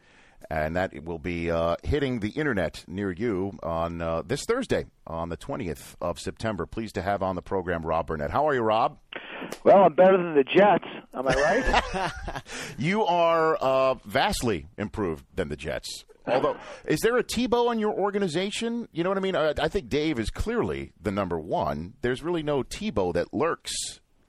And 0.49 0.75
that 0.75 1.03
will 1.03 1.19
be 1.19 1.51
uh, 1.51 1.75
hitting 1.83 2.19
the 2.19 2.29
internet 2.29 2.85
near 2.87 3.11
you 3.11 3.57
on 3.61 4.01
uh, 4.01 4.21
this 4.25 4.45
Thursday, 4.45 4.85
on 5.05 5.29
the 5.29 5.37
20th 5.37 5.95
of 5.99 6.19
September. 6.19 6.65
Pleased 6.65 6.95
to 6.95 7.01
have 7.01 7.21
on 7.21 7.35
the 7.35 7.41
program 7.41 7.85
Rob 7.85 8.07
Burnett. 8.07 8.31
How 8.31 8.47
are 8.47 8.53
you, 8.53 8.61
Rob? 8.61 8.97
Well, 9.63 9.83
I'm 9.83 9.93
better 9.93 10.17
than 10.17 10.35
the 10.35 10.43
Jets. 10.43 10.85
Am 11.13 11.27
I 11.27 11.33
right? 11.33 12.11
You 12.77 13.05
are 13.05 13.55
uh, 13.55 13.95
vastly 14.05 14.67
improved 14.77 15.25
than 15.35 15.49
the 15.49 15.57
Jets. 15.57 16.05
Although, 16.27 16.57
is 16.85 16.99
there 17.01 17.17
a 17.17 17.23
Tebow 17.23 17.71
in 17.71 17.79
your 17.79 17.93
organization? 17.93 18.87
You 18.91 19.03
know 19.03 19.09
what 19.09 19.17
I 19.17 19.21
mean? 19.21 19.35
I, 19.35 19.53
I 19.59 19.67
think 19.67 19.89
Dave 19.89 20.19
is 20.19 20.29
clearly 20.29 20.91
the 21.01 21.11
number 21.11 21.39
one. 21.39 21.93
There's 22.01 22.21
really 22.21 22.43
no 22.43 22.63
Tebow 22.63 23.13
that 23.13 23.33
lurks 23.33 23.73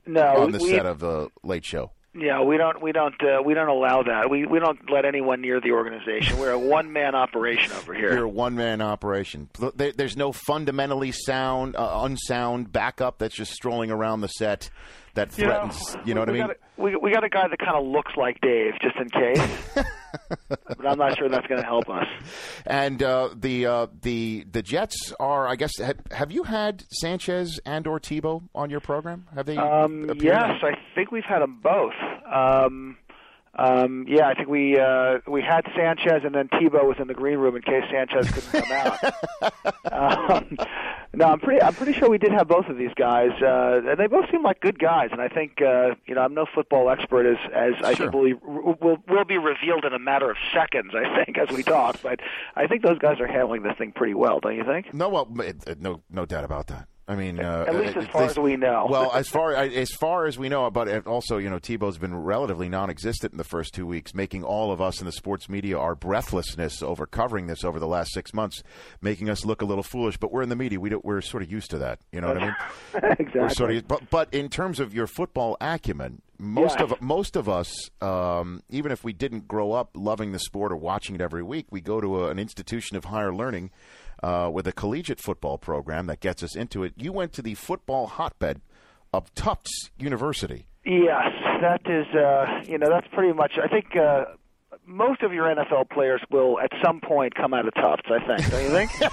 no, 0.06 0.22
on 0.22 0.52
the 0.52 0.58
we, 0.58 0.70
set 0.70 0.86
of 0.86 1.00
the 1.00 1.28
Late 1.42 1.64
Show. 1.64 1.90
Yeah, 2.20 2.42
we 2.42 2.56
don't 2.56 2.82
we 2.82 2.92
don't 2.92 3.14
uh, 3.22 3.42
we 3.44 3.54
don't 3.54 3.68
allow 3.68 4.02
that. 4.02 4.28
We 4.30 4.46
we 4.46 4.58
don't 4.58 4.90
let 4.90 5.04
anyone 5.04 5.40
near 5.40 5.60
the 5.60 5.72
organization. 5.72 6.38
We're 6.38 6.50
a 6.50 6.58
one 6.58 6.92
man 6.92 7.14
operation 7.14 7.72
over 7.72 7.94
here. 7.94 8.12
You're 8.12 8.24
a 8.24 8.28
one 8.28 8.56
man 8.56 8.80
operation. 8.80 9.48
There's 9.74 10.16
no 10.16 10.32
fundamentally 10.32 11.12
sound, 11.12 11.76
uh, 11.76 12.00
unsound 12.02 12.72
backup 12.72 13.18
that's 13.18 13.34
just 13.34 13.52
strolling 13.52 13.90
around 13.90 14.20
the 14.20 14.28
set 14.28 14.70
that 15.14 15.36
You 15.38 15.46
know, 15.46 15.50
threatens. 15.50 15.96
You 16.04 16.14
know, 16.14 16.20
what 16.20 16.28
I 16.28 16.32
mean? 16.32 16.42
Got 16.42 16.50
a, 16.50 16.82
we 16.82 16.96
we 16.96 17.12
got 17.12 17.24
a 17.24 17.28
guy 17.28 17.48
that 17.48 17.58
kind 17.58 17.76
of 17.76 17.84
looks 17.86 18.12
like 18.16 18.40
Dave, 18.40 18.74
just 18.80 18.96
in 18.96 19.08
case. 19.10 19.84
but 20.48 20.86
I'm 20.86 20.98
not 20.98 21.16
sure 21.18 21.28
that's 21.28 21.46
going 21.46 21.60
to 21.60 21.66
help 21.66 21.88
us. 21.88 22.06
And 22.66 23.02
uh, 23.02 23.30
the 23.34 23.66
uh, 23.66 23.86
the 24.02 24.44
the 24.50 24.62
Jets 24.62 25.12
are, 25.18 25.48
I 25.48 25.56
guess. 25.56 25.76
Have, 25.78 25.98
have 26.10 26.32
you 26.32 26.44
had 26.44 26.84
Sanchez 26.90 27.60
and 27.64 27.86
or 27.86 28.00
Tebow 28.00 28.42
on 28.54 28.70
your 28.70 28.80
program? 28.80 29.26
Have 29.34 29.46
they? 29.46 29.56
Um, 29.56 30.10
yes, 30.20 30.62
I 30.62 30.72
think 30.94 31.10
we've 31.10 31.24
had 31.24 31.40
them 31.40 31.60
both. 31.62 31.94
Um, 32.32 32.96
um, 33.58 34.04
yeah, 34.08 34.28
I 34.28 34.34
think 34.34 34.48
we 34.48 34.78
uh, 34.78 35.18
we 35.26 35.42
had 35.42 35.62
Sanchez, 35.76 36.22
and 36.24 36.34
then 36.34 36.48
Tebow 36.48 36.84
was 36.86 36.96
in 37.00 37.08
the 37.08 37.14
green 37.14 37.38
room 37.38 37.56
in 37.56 37.62
case 37.62 37.82
Sanchez 37.90 38.30
couldn't 38.30 38.64
come 38.64 38.72
out. 38.72 39.92
um, 39.92 40.56
no, 41.14 41.24
I'm 41.26 41.40
pretty 41.40 41.60
I'm 41.62 41.74
pretty 41.74 41.92
sure 41.92 42.08
we 42.08 42.18
did 42.18 42.32
have 42.32 42.46
both 42.48 42.66
of 42.66 42.76
these 42.78 42.92
guys, 42.94 43.30
uh, 43.42 43.80
and 43.84 43.98
they 43.98 44.06
both 44.06 44.30
seem 44.30 44.42
like 44.42 44.60
good 44.60 44.78
guys. 44.78 45.08
And 45.12 45.20
I 45.20 45.28
think 45.28 45.60
uh, 45.60 45.94
you 46.06 46.14
know 46.14 46.20
I'm 46.22 46.34
no 46.34 46.46
football 46.54 46.88
expert 46.90 47.26
as 47.26 47.38
as 47.52 47.74
I 47.82 47.94
Sure. 47.94 48.10
think 48.12 48.40
will 48.44 48.76
will 48.80 48.98
will 49.08 49.24
be 49.24 49.38
revealed 49.38 49.84
in 49.84 49.92
a 49.92 49.98
matter 49.98 50.30
of 50.30 50.36
seconds. 50.54 50.92
I 50.94 51.24
think 51.24 51.36
as 51.38 51.48
we 51.50 51.62
talk, 51.62 52.00
but 52.02 52.20
I 52.54 52.66
think 52.66 52.82
those 52.82 52.98
guys 52.98 53.18
are 53.20 53.26
handling 53.26 53.62
this 53.62 53.76
thing 53.76 53.92
pretty 53.92 54.14
well. 54.14 54.38
Don't 54.40 54.56
you 54.56 54.64
think? 54.64 54.94
No, 54.94 55.08
well, 55.08 55.28
no, 55.80 56.02
no 56.10 56.26
doubt 56.26 56.44
about 56.44 56.68
that. 56.68 56.86
I 57.10 57.16
mean, 57.16 57.40
uh, 57.40 57.64
At 57.66 57.74
least 57.74 57.96
uh, 57.96 58.00
as 58.00 58.06
far 58.08 58.22
as 58.24 58.38
we 58.38 58.56
know. 58.56 58.86
Well, 58.88 59.10
as 59.14 59.28
far 59.28 59.54
as 59.54 59.90
far 59.92 60.26
as 60.26 60.38
we 60.38 60.50
know, 60.50 60.70
but 60.70 61.06
also, 61.06 61.38
you 61.38 61.48
know, 61.48 61.58
Tebow's 61.58 61.96
been 61.96 62.14
relatively 62.14 62.68
non-existent 62.68 63.32
in 63.32 63.38
the 63.38 63.44
first 63.44 63.72
two 63.72 63.86
weeks, 63.86 64.12
making 64.14 64.44
all 64.44 64.72
of 64.72 64.82
us 64.82 65.00
in 65.00 65.06
the 65.06 65.12
sports 65.12 65.48
media 65.48 65.78
our 65.78 65.94
breathlessness 65.94 66.82
over 66.82 67.06
covering 67.06 67.46
this 67.46 67.64
over 67.64 67.80
the 67.80 67.86
last 67.86 68.12
six 68.12 68.34
months, 68.34 68.62
making 69.00 69.30
us 69.30 69.46
look 69.46 69.62
a 69.62 69.64
little 69.64 69.82
foolish. 69.82 70.18
But 70.18 70.32
we're 70.32 70.42
in 70.42 70.50
the 70.50 70.56
media; 70.56 70.78
we 70.78 70.90
don't, 70.90 71.02
we're 71.02 71.22
sort 71.22 71.42
of 71.42 71.50
used 71.50 71.70
to 71.70 71.78
that. 71.78 71.98
You 72.12 72.20
know 72.20 72.28
what 72.28 72.36
I 72.42 72.44
mean? 72.44 72.56
exactly. 73.18 73.40
We're 73.40 73.48
sort 73.48 73.70
of, 73.72 73.88
but 73.88 74.10
but 74.10 74.34
in 74.34 74.50
terms 74.50 74.78
of 74.78 74.92
your 74.92 75.06
football 75.06 75.56
acumen, 75.62 76.20
most 76.38 76.78
Yes. 76.78 76.92
of 76.92 77.00
most 77.00 77.36
of 77.36 77.48
us, 77.48 77.72
um, 78.02 78.62
even 78.68 78.92
if 78.92 79.02
we 79.02 79.14
didn't 79.14 79.48
grow 79.48 79.72
up 79.72 79.90
loving 79.94 80.32
the 80.32 80.38
sport 80.38 80.72
or 80.72 80.76
watching 80.76 81.14
it 81.14 81.22
every 81.22 81.42
week, 81.42 81.66
we 81.70 81.80
go 81.80 82.02
to 82.02 82.24
a, 82.24 82.28
an 82.30 82.38
institution 82.38 82.98
of 82.98 83.06
higher 83.06 83.34
learning 83.34 83.70
uh, 84.22 84.50
with 84.52 84.66
a 84.66 84.72
collegiate 84.72 85.20
football 85.20 85.58
program 85.58 86.06
that 86.06 86.20
gets 86.20 86.42
us 86.42 86.56
into 86.56 86.82
it. 86.82 86.92
You 86.96 87.12
went 87.12 87.32
to 87.34 87.42
the 87.42 87.54
football 87.54 88.06
hotbed 88.06 88.60
of 89.12 89.32
Tufts 89.34 89.90
University. 89.98 90.66
Yes, 90.84 91.32
that 91.60 91.80
is, 91.86 92.06
uh, 92.14 92.62
you 92.70 92.78
know, 92.78 92.88
that's 92.88 93.06
pretty 93.12 93.32
much. 93.32 93.52
I 93.62 93.68
think 93.68 93.96
uh, 93.96 94.24
most 94.86 95.22
of 95.22 95.32
your 95.32 95.44
NFL 95.46 95.90
players 95.90 96.22
will, 96.30 96.58
at 96.60 96.70
some 96.84 97.00
point, 97.00 97.34
come 97.34 97.52
out 97.52 97.66
of 97.66 97.74
Tufts. 97.74 98.08
I 98.10 98.26
think. 98.26 98.50
Don't 98.50 98.62
you 98.64 98.70
think? 98.70 98.90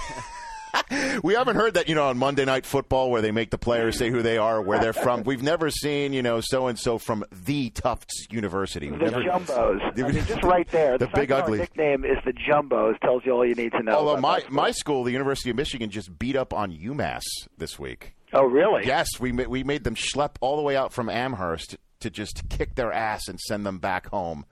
We 1.22 1.34
haven't 1.34 1.56
heard 1.56 1.74
that, 1.74 1.88
you 1.88 1.94
know, 1.94 2.08
on 2.08 2.18
Monday 2.18 2.44
Night 2.44 2.66
Football 2.66 3.10
where 3.10 3.22
they 3.22 3.30
make 3.30 3.50
the 3.50 3.58
players 3.58 3.96
say 3.98 4.10
who 4.10 4.22
they 4.22 4.38
are, 4.38 4.60
where 4.60 4.78
they're 4.78 4.92
from. 4.92 5.22
We've 5.24 5.42
never 5.42 5.70
seen, 5.70 6.12
you 6.12 6.22
know, 6.22 6.40
so 6.40 6.66
and 6.66 6.78
so 6.78 6.98
from 6.98 7.24
the 7.32 7.70
Tufts 7.70 8.26
University. 8.30 8.88
the 8.88 8.92
We've 8.92 9.02
never- 9.02 9.22
Jumbos. 9.22 9.98
I 10.04 10.12
mean, 10.12 10.24
just 10.26 10.42
right 10.42 10.68
there. 10.70 10.98
The 11.06 11.06
fact 11.06 11.16
big 11.16 11.32
ugly. 11.32 11.58
Nickname 11.58 12.04
is 12.04 12.18
the 12.24 12.32
Jumbos. 12.32 12.98
Tells 13.00 13.24
you 13.24 13.32
all 13.32 13.46
you 13.46 13.54
need 13.54 13.72
to 13.72 13.82
know. 13.82 13.92
Although 13.92 14.20
my, 14.20 14.42
my 14.50 14.70
school, 14.70 15.04
the 15.04 15.12
University 15.12 15.50
of 15.50 15.56
Michigan, 15.56 15.90
just 15.90 16.18
beat 16.18 16.36
up 16.36 16.52
on 16.52 16.72
UMass 16.72 17.22
this 17.58 17.78
week. 17.78 18.14
Oh, 18.32 18.44
really? 18.44 18.86
Yes, 18.86 19.08
we 19.20 19.32
we 19.32 19.64
made 19.64 19.84
them 19.84 19.94
schlep 19.94 20.36
all 20.40 20.56
the 20.56 20.62
way 20.62 20.76
out 20.76 20.92
from 20.92 21.08
Amherst 21.08 21.76
to 22.00 22.10
just 22.10 22.48
kick 22.48 22.74
their 22.74 22.92
ass 22.92 23.28
and 23.28 23.40
send 23.40 23.64
them 23.64 23.78
back 23.78 24.06
home 24.08 24.44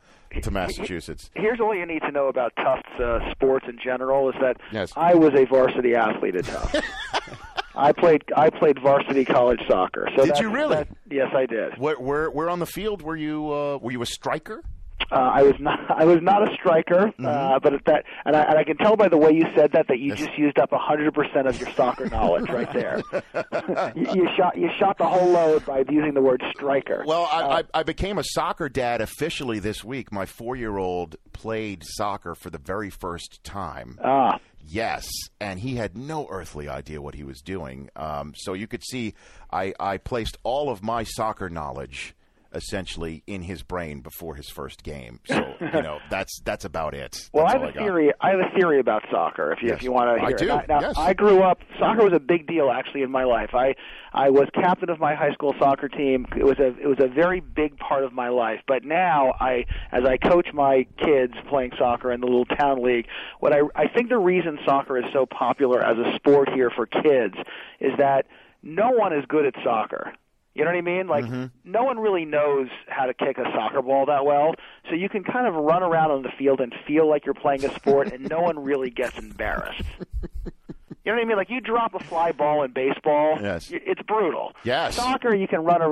to 0.43 0.51
Massachusetts. 0.51 1.31
Here's 1.35 1.61
all 1.61 1.75
you 1.75 1.87
need 1.87 2.01
to 2.03 2.11
know 2.11 2.29
about 2.29 2.53
Tufts 2.57 2.89
uh, 3.01 3.19
sports 3.33 3.67
in 3.69 3.79
general: 3.83 4.29
is 4.29 4.35
that 4.41 4.57
Yes. 4.73 4.93
I 4.97 5.15
was 5.15 5.33
a 5.35 5.45
varsity 5.47 5.95
athlete 5.95 6.37
at 6.37 6.45
Tufts. 6.45 6.81
I 7.77 7.93
played 7.93 8.23
I 8.37 8.51
played 8.51 8.81
varsity 8.81 9.25
college 9.25 9.61
soccer. 9.69 10.09
So 10.17 10.25
Did 10.25 10.39
you 10.39 10.49
really? 10.51 10.77
that- 10.77 10.89
yes, 11.11 11.29
I 11.35 11.47
did. 11.47 11.77
Where, 11.79 11.99
where, 11.99 12.31
where 12.31 12.49
on 12.49 12.61
the 12.61 12.67
field 12.67 13.03
were 13.03 13.17
you? 13.17 13.53
Uh, 13.53 13.79
were 13.79 13.91
you 13.91 14.01
a 14.03 14.07
striker? 14.07 14.63
Uh, 15.11 15.17
I 15.17 15.43
was 15.43 15.55
not. 15.61 15.79
I 15.91 16.05
was 16.05 16.21
not 16.23 16.49
a 16.51 16.55
striker, 16.55 17.13
Mm-hmm. 17.19 17.27
uh, 17.27 17.59
but 17.61 17.75
at 17.75 17.85
that, 17.87 18.05
and 18.25 18.35
I, 18.35 18.43
and 18.43 18.59
I 18.59 18.65
can 18.65 18.77
tell 18.77 18.97
by 18.97 19.09
the 19.09 19.19
way 19.19 19.33
you 19.33 19.43
said 19.55 19.73
that 19.73 19.87
that 19.89 19.99
you 19.99 20.15
just 20.15 20.37
used 20.39 20.59
up 20.59 20.73
a 20.73 20.79
hundred 20.79 21.13
percent 21.15 21.47
of 21.47 21.61
your 21.61 21.71
soccer 21.73 22.07
knowledge 22.07 22.49
right 22.49 22.73
there. 22.73 23.03
you, 23.95 24.07
you 24.15 24.29
shot. 24.37 24.57
You 24.57 24.71
shot 24.79 24.99
the 24.99 25.07
whole 25.07 25.29
load 25.31 25.65
by 25.67 25.85
using 25.91 26.15
the 26.15 26.23
word 26.23 26.43
striker. 26.55 27.05
Well, 27.07 27.29
I, 27.31 27.43
Uh, 27.43 27.63
I, 27.75 27.81
I 27.81 27.83
became 27.83 28.19
a 28.19 28.25
soccer 28.25 28.69
dad 28.69 29.01
officially 29.01 29.59
this 29.59 29.85
week. 29.85 30.11
My 30.11 30.27
four-year-old 30.27 31.17
played 31.33 31.83
soccer 31.85 32.35
for 32.35 32.51
the 32.51 32.59
very 32.59 32.91
first 32.91 33.45
time. 33.45 33.99
Ah. 34.03 34.39
Yes, 34.67 35.07
and 35.41 35.61
he 35.61 35.77
had 35.77 35.95
no 35.99 36.27
earthly 36.31 36.69
idea 36.69 37.03
what 37.03 37.15
he 37.15 37.23
was 37.23 37.43
doing. 37.43 37.91
Um, 37.97 38.33
so 38.35 38.55
you 38.55 38.67
could 38.67 38.83
see, 38.83 39.13
I, 39.53 39.75
I 39.79 39.99
placed 39.99 40.39
all 40.43 40.71
of 40.71 40.83
my 40.83 41.05
soccer 41.05 41.51
knowledge 41.51 42.15
essentially 42.55 43.23
in 43.27 43.43
his 43.43 43.63
brain 43.63 44.01
before 44.01 44.35
his 44.37 44.49
first 44.49 44.83
game. 44.83 45.21
So 45.27 45.55
you 45.61 45.83
know 45.83 45.99
that's 46.11 46.41
that's 46.45 46.65
about 46.65 46.95
it. 46.95 47.29
Well, 47.33 47.47
That's 47.47 47.57
I 47.57 47.67
have 47.67 47.69
a 47.77 47.79
theory. 47.79 48.13
I 48.21 48.31
have 48.31 48.41
a 48.41 48.59
theory 48.59 48.81
about 48.81 49.03
soccer. 49.11 49.53
If 49.53 49.63
you 49.63 49.69
Yes. 49.69 49.79
if 49.79 49.83
you 49.83 49.93
want 49.93 50.17
to 50.17 50.27
hear 50.27 50.29
I 50.29 50.33
do, 50.33 50.63
it. 50.63 50.69
Now, 50.69 50.81
yes. 50.81 50.95
I 50.97 51.15
grew 51.15 51.43
up. 51.43 51.61
Soccer 51.79 52.05
was 52.05 52.13
a 52.13 52.21
big 52.21 52.47
deal 52.47 52.71
actually 52.71 53.03
in 53.03 53.11
my 53.11 53.25
life. 53.25 53.51
I 53.55 53.75
I 54.13 54.31
was 54.31 54.49
captain 54.55 54.91
of 54.91 55.01
my 55.01 55.15
high 55.15 55.33
school 55.33 55.55
soccer 55.59 55.89
team. 55.89 56.27
It 56.37 56.45
was 56.45 56.59
a 56.59 56.79
it 56.79 56.87
was 56.87 56.99
a 57.01 57.09
very 57.09 57.41
big 57.41 57.77
part 57.79 58.05
of 58.05 58.13
my 58.13 58.29
life. 58.29 58.61
But 58.67 58.85
now 58.85 59.35
I 59.41 59.67
as 59.93 60.05
I 60.05 60.17
coach 60.17 60.49
my 60.53 60.87
kids 60.99 61.35
playing 61.49 61.73
soccer 61.79 62.13
in 62.13 62.21
the 62.21 62.27
little 62.27 62.45
town 62.47 62.83
league, 62.83 63.07
what 63.41 63.53
I 63.53 63.61
I 63.75 63.89
think 63.89 64.09
the 64.09 64.19
reason 64.19 64.59
soccer 64.65 64.97
is 64.99 65.05
so 65.13 65.27
popular 65.27 65.85
as 65.85 65.99
a 65.99 66.15
sport 66.17 66.51
here 66.51 66.71
for 66.71 66.87
kids 66.87 67.35
is 67.81 67.93
that 67.99 68.27
no 68.63 68.91
one 68.91 69.13
is 69.13 69.25
good 69.27 69.47
at 69.47 69.55
soccer. 69.63 70.13
You 70.55 70.65
know 70.65 70.71
what 70.71 70.79
I 70.79 70.83
mean? 70.83 71.09
Like 71.09 71.25
mm-hmm. 71.25 71.47
no 71.65 71.83
one 71.83 71.99
really 71.99 72.25
knows 72.25 72.69
how 72.89 73.07
to 73.07 73.15
kick 73.15 73.39
a 73.39 73.45
soccer 73.55 73.83
ball 73.83 74.07
that 74.07 74.25
well, 74.25 74.55
so 74.89 74.95
you 74.95 75.09
can 75.09 75.25
kind 75.25 75.49
of 75.49 75.55
run 75.55 75.83
around 75.83 76.13
on 76.13 76.23
the 76.23 76.31
field 76.39 76.61
and 76.61 76.73
feel 76.87 77.09
like 77.09 77.25
you're 77.27 77.35
playing 77.35 77.65
a 77.65 77.75
sport, 77.75 78.13
and 78.13 78.29
no 78.29 78.41
one 78.41 78.59
really 78.61 78.91
gets 78.91 79.19
embarrassed. 79.19 79.83
You 81.05 81.13
know 81.13 81.19
what 81.19 81.25
I 81.25 81.29
mean? 81.29 81.37
Like 81.37 81.51
you 81.51 81.61
drop 81.61 81.95
a 81.95 81.99
fly 81.99 82.33
ball 82.33 82.63
in 82.63 82.73
baseball, 82.73 83.39
Yes. 83.41 83.69
it's 83.71 84.01
brutal. 84.03 84.53
Yes. 84.65 84.97
Soccer, 84.97 85.35
you 85.35 85.47
can 85.47 85.63
run. 85.65 85.83
A, 85.83 85.89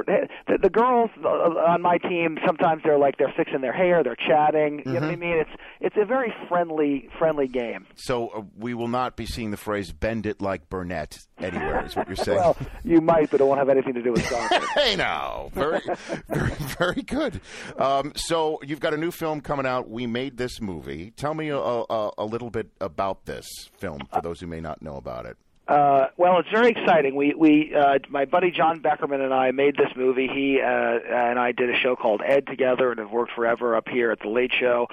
the, 0.47 0.59
the 0.63 0.71
girls 0.71 1.11
uh, 1.23 1.29
on 1.29 1.83
my 1.83 1.99
team 1.99 2.39
sometimes 2.47 2.83
they're 2.83 2.99
like 2.99 3.19
they're 3.19 3.33
fixing 3.37 3.61
their 3.61 3.73
hair, 3.75 4.03
they're 4.03 4.17
chatting. 4.17 4.83
You 4.87 4.93
know 4.95 5.01
what 5.01 5.11
I 5.11 5.17
mean? 5.17 5.37
It's 5.39 5.51
it's 5.81 5.97
a 6.01 6.05
very 6.05 6.33
friendly 6.49 7.09
friendly 7.19 7.47
game. 7.49 7.87
So 7.95 8.29
uh, 8.29 8.43
we 8.57 8.73
will 8.75 8.89
not 8.89 9.17
be 9.17 9.27
seeing 9.27 9.51
the 9.51 9.57
phrase 9.57 9.93
"bend 9.93 10.25
it 10.27 10.41
like 10.41 10.69
Burnett" 10.71 11.19
anywhere. 11.39 11.85
Is 11.85 11.95
what 11.97 12.07
you're 12.07 12.17
saying? 12.17 12.39
Well, 12.39 12.57
you 12.85 13.01
might, 13.01 13.31
but 13.31 13.41
it 13.41 13.45
won't 13.45 13.59
have 13.59 13.69
anything 13.69 13.95
to 13.95 14.03
do 14.03 14.13
with 14.13 14.27
soccer. 14.27 14.61
hey 14.75 14.97
now, 14.97 15.51
very, 15.53 15.81
very, 16.29 16.55
very 16.79 17.03
good. 17.03 17.41
Um, 17.79 18.13
so 18.17 18.59
you've 18.63 18.81
got 18.81 18.95
a 18.95 18.97
new 18.97 19.11
film 19.11 19.41
coming 19.43 19.67
out. 19.67 19.91
We 19.91 20.07
made 20.07 20.37
this 20.39 20.61
movie. 20.61 21.11
Tell 21.17 21.35
me 21.35 21.49
a, 21.49 21.59
a, 21.59 22.11
a 22.19 22.25
little 22.25 22.49
bit 22.51 22.71
about 22.81 23.27
this 23.27 23.47
film 23.79 24.01
for 24.13 24.23
those 24.23 24.41
who 24.41 24.47
may 24.47 24.61
not 24.61 24.81
know 24.81 24.97
about 25.03 25.27
it. 25.27 25.37
Uh, 25.69 26.09
well, 26.17 26.39
it's 26.39 26.51
very 26.51 26.71
exciting. 26.71 27.15
We 27.15 27.35
we 27.35 27.75
uh, 27.75 27.99
my 28.09 28.25
buddy 28.25 28.51
John 28.51 28.81
Beckerman 28.81 29.25
and 29.25 29.33
I 29.33 29.53
made 29.53 29.77
this 29.77 29.91
movie. 29.97 30.29
He 30.29 30.61
uh, 30.61 30.67
and 30.67 31.39
I 31.39 31.53
did 31.53 31.71
a 31.71 31.77
show 31.77 31.95
called 31.95 32.21
Ed 32.25 32.47
together, 32.47 32.91
and 32.91 32.99
have 32.99 33.11
worked 33.11 33.33
forever 33.33 33.77
up 33.77 33.89
here 33.89 34.11
at 34.11 34.21
the 34.21 34.29
Late 34.29 34.53
Show. 34.59 34.89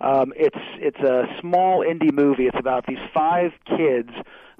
Um, 0.00 0.32
it's 0.36 0.58
it's 0.76 0.98
a 1.00 1.24
small 1.40 1.80
indie 1.80 2.12
movie. 2.12 2.46
It's 2.46 2.58
about 2.58 2.86
these 2.86 2.98
five 3.12 3.52
kids 3.66 4.10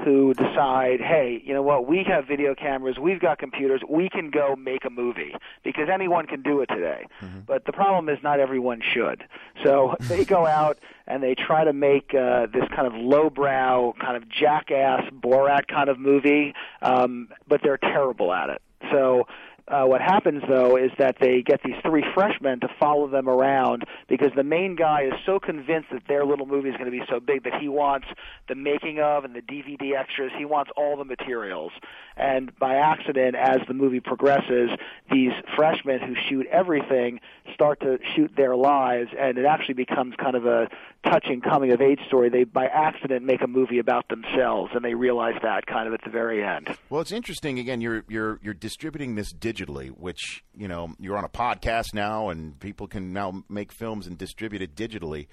who 0.05 0.35
decide, 0.35 1.01
hey, 1.01 1.41
you 1.45 1.55
know 1.55 1.63
what? 1.63 1.87
We 1.87 2.05
have 2.05 2.27
video 2.27 2.55
cameras. 2.55 2.99
We've 2.99 3.21
got 3.21 3.39
computers. 3.39 3.81
We 3.89 4.09
can 4.09 4.31
go 4.31 4.57
make 4.57 4.85
a 4.85 4.91
movie 4.91 5.35
because 5.63 5.89
anyone 5.93 6.27
can 6.27 6.43
do 6.43 6.61
it 6.61 6.67
today. 6.67 7.07
But 7.47 7.65
the 7.65 7.73
problem 7.73 8.09
is 8.09 8.19
not 8.23 8.41
everyone 8.41 8.81
should. 8.83 9.25
So 9.63 9.95
they 10.01 10.25
go 10.25 10.47
out 10.47 10.79
and 11.07 11.23
they 11.23 11.35
try 11.35 11.65
to 11.65 11.73
make 11.73 12.13
uh, 12.15 12.47
this 12.53 12.65
kind 12.75 12.87
of 12.87 12.95
lowbrow, 12.95 13.95
kind 14.01 14.17
of 14.17 14.29
jackass 14.29 15.03
Borat 15.13 15.69
kind 15.69 15.89
of 15.89 15.99
movie, 15.99 16.55
um, 16.83 17.29
but 17.47 17.61
they're 17.63 17.79
terrible 17.79 18.33
at 18.33 18.51
it. 18.51 18.63
So 18.91 19.27
uh, 19.67 19.85
what 19.85 20.03
happens 20.03 20.43
though 20.47 20.77
is 20.77 20.91
that 20.99 21.17
they 21.21 21.43
get 21.43 21.63
these 21.63 21.77
three 21.83 22.05
freshmen 22.15 22.61
to 22.61 22.69
follow 22.79 23.09
them 23.09 23.29
around 23.29 23.85
because 24.09 24.31
the 24.37 24.45
main 24.45 24.77
guy 24.77 25.05
is 25.05 25.15
so 25.25 25.39
convinced 25.41 25.89
that 25.91 26.03
their 26.07 26.25
little 26.27 26.45
movie 26.45 26.69
is 26.69 26.77
going 26.77 26.91
to 26.91 26.97
be 26.97 27.03
so 27.09 27.19
big 27.19 27.45
that 27.45 27.55
he 27.61 27.69
wants 27.69 28.07
the 28.49 28.55
making 28.55 29.01
of 29.01 29.25
and 29.25 29.35
the 29.35 29.41
DVD 29.41 29.99
extras. 29.99 30.33
He 30.37 30.45
wants 30.45 30.71
all 30.77 30.97
the 30.97 31.05
materials. 31.05 31.73
And 32.17 32.57
by 32.59 32.77
accident, 32.77 33.37
as 33.37 33.59
the 33.67 33.75
movie 33.75 34.01
progresses, 34.01 34.71
these 35.11 35.33
freshmen 35.57 36.01
who 36.01 36.15
shoot 36.29 36.47
everything 36.47 37.21
start 37.55 37.81
to 37.81 37.99
shoot 38.15 38.33
their 38.37 38.57
lives, 38.57 39.11
and 39.19 39.39
it 39.39 39.47
actually 39.47 39.75
becomes 39.75 40.15
kind 40.17 40.37
of 40.37 40.47
a 40.47 40.69
touching 41.05 41.41
coming 41.41 41.73
of 41.73 41.81
age 41.81 42.01
story. 42.07 42.29
They 42.29 42.45
by 42.45 42.67
accident 42.67 43.25
make 43.25 43.43
a 43.43 43.47
movie 43.47 43.79
about 43.79 44.09
themselves, 44.09 44.73
and 44.75 44.85
they 44.85 44.95
realize 44.95 45.35
that 45.43 45.67
kind 45.67 45.89
of 45.89 45.95
at 45.95 46.03
the 46.05 46.11
very 46.11 46.45
end. 46.45 46.77
Well, 46.89 47.01
it's 47.01 47.13
interesting. 47.13 47.59
Again, 47.59 47.81
you're 47.81 48.05
you're 48.09 48.39
you're 48.43 48.55
distributing 48.55 49.15
this 49.15 49.33
digitally, 49.55 49.89
which 49.89 50.45
you 50.57 50.69
know 50.69 50.95
you're 50.99 51.17
on 51.17 51.25
a 51.25 51.29
podcast 51.29 51.95
now, 51.95 52.29
and 52.29 52.59
people 52.61 52.87
can 52.87 53.13
now 53.13 53.45
make 53.49 53.73
films 53.73 54.07
and 54.07 54.19
distribute 54.19 54.63
it 54.63 54.75
digitally. 54.75 55.27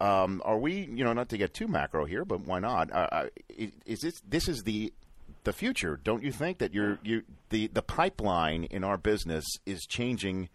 Um, 0.00 0.42
are 0.44 0.58
we, 0.58 0.86
you 0.92 1.04
know, 1.04 1.14
not 1.14 1.30
to 1.30 1.38
get 1.38 1.54
too 1.54 1.68
macro 1.68 2.04
here, 2.04 2.24
but 2.24 2.40
why 2.40 2.58
not? 2.58 2.90
Uh, 2.92 3.26
is 3.48 3.72
is 3.86 4.00
this 4.00 4.22
this 4.28 4.48
is 4.48 4.62
the 4.62 4.92
the 5.44 5.52
future? 5.52 5.98
Don't 6.02 6.22
you 6.22 6.32
think 6.32 6.58
that 6.58 6.74
you're 6.74 6.98
you 7.02 7.22
the 7.50 7.68
the 7.68 7.82
pipeline 7.82 8.64
in 8.64 8.84
our 8.84 8.98
business 8.98 9.44
is 9.64 9.86
changing 9.86 10.48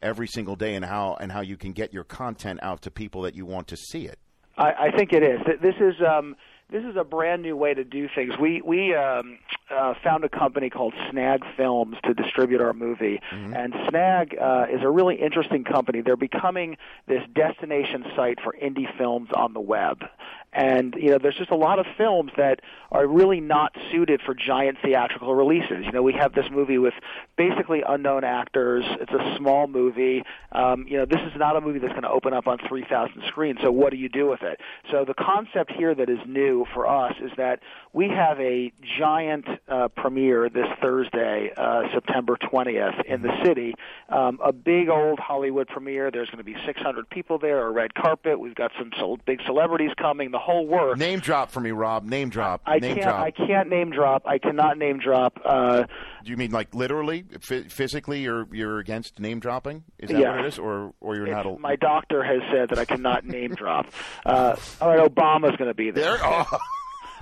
every 0.00 0.28
single 0.28 0.54
day, 0.54 0.74
and 0.74 0.84
how 0.84 1.16
and 1.20 1.32
how 1.32 1.40
you 1.40 1.56
can 1.56 1.72
get 1.72 1.92
your 1.92 2.04
content 2.04 2.60
out 2.62 2.82
to 2.82 2.90
people 2.90 3.22
that 3.22 3.34
you 3.34 3.44
want 3.44 3.68
to 3.68 3.76
see 3.76 4.06
it? 4.06 4.18
I, 4.56 4.88
I 4.88 4.96
think 4.96 5.12
it 5.12 5.22
is. 5.22 5.40
This 5.62 5.76
is 5.80 5.94
um, 6.06 6.36
this 6.70 6.84
is 6.84 6.96
a 6.96 7.04
brand 7.04 7.42
new 7.42 7.56
way 7.56 7.72
to 7.72 7.84
do 7.84 8.08
things. 8.14 8.34
We 8.38 8.60
we 8.62 8.94
um, 8.94 9.38
uh, 9.70 9.94
found 10.04 10.24
a 10.24 10.28
company 10.28 10.68
called 10.70 10.94
Snag 11.10 11.42
Films 11.56 11.96
to 12.04 12.14
distribute 12.14 12.60
our 12.60 12.72
movie, 12.72 13.20
and 13.54 13.74
Snag 13.88 14.36
uh, 14.38 14.66
is 14.70 14.82
a 14.82 14.90
really 14.90 15.16
interesting 15.16 15.64
company. 15.64 16.02
They're 16.02 16.16
becoming 16.16 16.76
this 17.06 17.22
destination 17.34 18.04
site 18.14 18.40
for 18.42 18.54
indie 18.62 18.86
films 18.98 19.30
on 19.34 19.54
the 19.54 19.60
web. 19.60 20.04
And 20.52 20.94
you 20.98 21.10
know, 21.10 21.18
there's 21.20 21.36
just 21.36 21.50
a 21.50 21.56
lot 21.56 21.78
of 21.78 21.86
films 21.96 22.32
that 22.36 22.60
are 22.90 23.06
really 23.06 23.40
not 23.40 23.76
suited 23.92 24.20
for 24.24 24.34
giant 24.34 24.78
theatrical 24.82 25.34
releases. 25.34 25.84
You 25.84 25.92
know, 25.92 26.02
we 26.02 26.14
have 26.14 26.32
this 26.32 26.46
movie 26.50 26.78
with 26.78 26.94
basically 27.36 27.82
unknown 27.86 28.24
actors. 28.24 28.84
It's 29.00 29.12
a 29.12 29.36
small 29.36 29.66
movie. 29.66 30.22
Um, 30.52 30.86
you 30.88 30.96
know, 30.96 31.04
this 31.04 31.20
is 31.20 31.32
not 31.36 31.56
a 31.56 31.60
movie 31.60 31.78
that's 31.78 31.92
going 31.92 32.02
to 32.02 32.10
open 32.10 32.32
up 32.32 32.46
on 32.46 32.58
3,000 32.66 33.22
screens. 33.26 33.58
So 33.62 33.70
what 33.70 33.90
do 33.90 33.98
you 33.98 34.08
do 34.08 34.26
with 34.26 34.42
it? 34.42 34.60
So 34.90 35.04
the 35.04 35.14
concept 35.14 35.72
here 35.72 35.94
that 35.94 36.08
is 36.08 36.18
new 36.26 36.64
for 36.72 36.88
us 36.88 37.14
is 37.20 37.30
that 37.36 37.60
we 37.92 38.08
have 38.08 38.40
a 38.40 38.72
giant 38.98 39.46
uh, 39.68 39.88
premiere 39.88 40.48
this 40.48 40.66
Thursday, 40.80 41.52
uh, 41.56 41.82
September 41.92 42.36
20th, 42.36 43.04
in 43.04 43.22
the 43.22 43.32
city. 43.44 43.74
Um, 44.08 44.38
a 44.42 44.52
big 44.52 44.88
old 44.88 45.18
Hollywood 45.18 45.68
premiere. 45.68 46.10
There's 46.10 46.28
going 46.30 46.38
to 46.38 46.44
be 46.44 46.56
600 46.64 47.10
people 47.10 47.38
there, 47.38 47.66
a 47.66 47.70
red 47.70 47.94
carpet. 47.94 48.40
We've 48.40 48.54
got 48.54 48.72
some 48.78 48.90
big 49.26 49.40
celebrities 49.44 49.90
coming. 49.98 50.30
The 50.38 50.44
whole 50.44 50.66
works. 50.68 51.00
Name 51.00 51.18
drop 51.18 51.50
for 51.50 51.58
me, 51.60 51.72
Rob. 51.72 52.04
Name 52.04 52.28
drop. 52.30 52.60
I 52.64 52.78
name 52.78 52.94
can't. 52.94 53.02
drop. 53.08 53.20
I 53.20 53.30
can't 53.32 53.68
name 53.68 53.90
drop. 53.90 54.22
I 54.24 54.38
cannot 54.38 54.78
name 54.78 54.98
drop. 55.00 55.36
Uh, 55.44 55.82
Do 56.24 56.30
you 56.30 56.36
mean 56.36 56.52
like 56.52 56.74
literally, 56.76 57.24
F- 57.34 57.72
physically? 57.72 58.20
You're 58.20 58.46
you're 58.52 58.78
against 58.78 59.18
name 59.18 59.40
dropping? 59.40 59.82
Is 59.98 60.10
that 60.10 60.20
Yeah. 60.20 60.30
what 60.36 60.44
it 60.44 60.46
is, 60.46 60.58
or 60.60 60.92
or 61.00 61.16
you're 61.16 61.26
it's- 61.26 61.44
not? 61.44 61.56
A, 61.56 61.58
my 61.58 61.74
doctor 61.74 62.22
has 62.22 62.40
said 62.52 62.68
that 62.68 62.78
I 62.78 62.84
cannot 62.84 63.24
name 63.26 63.54
drop. 63.56 63.86
Uh, 64.24 64.54
all 64.80 64.88
right, 64.90 65.00
Obama's 65.00 65.56
going 65.56 65.70
to 65.70 65.74
be 65.74 65.90
there. 65.90 66.18
there. 66.18 66.18
Oh. 66.22 66.46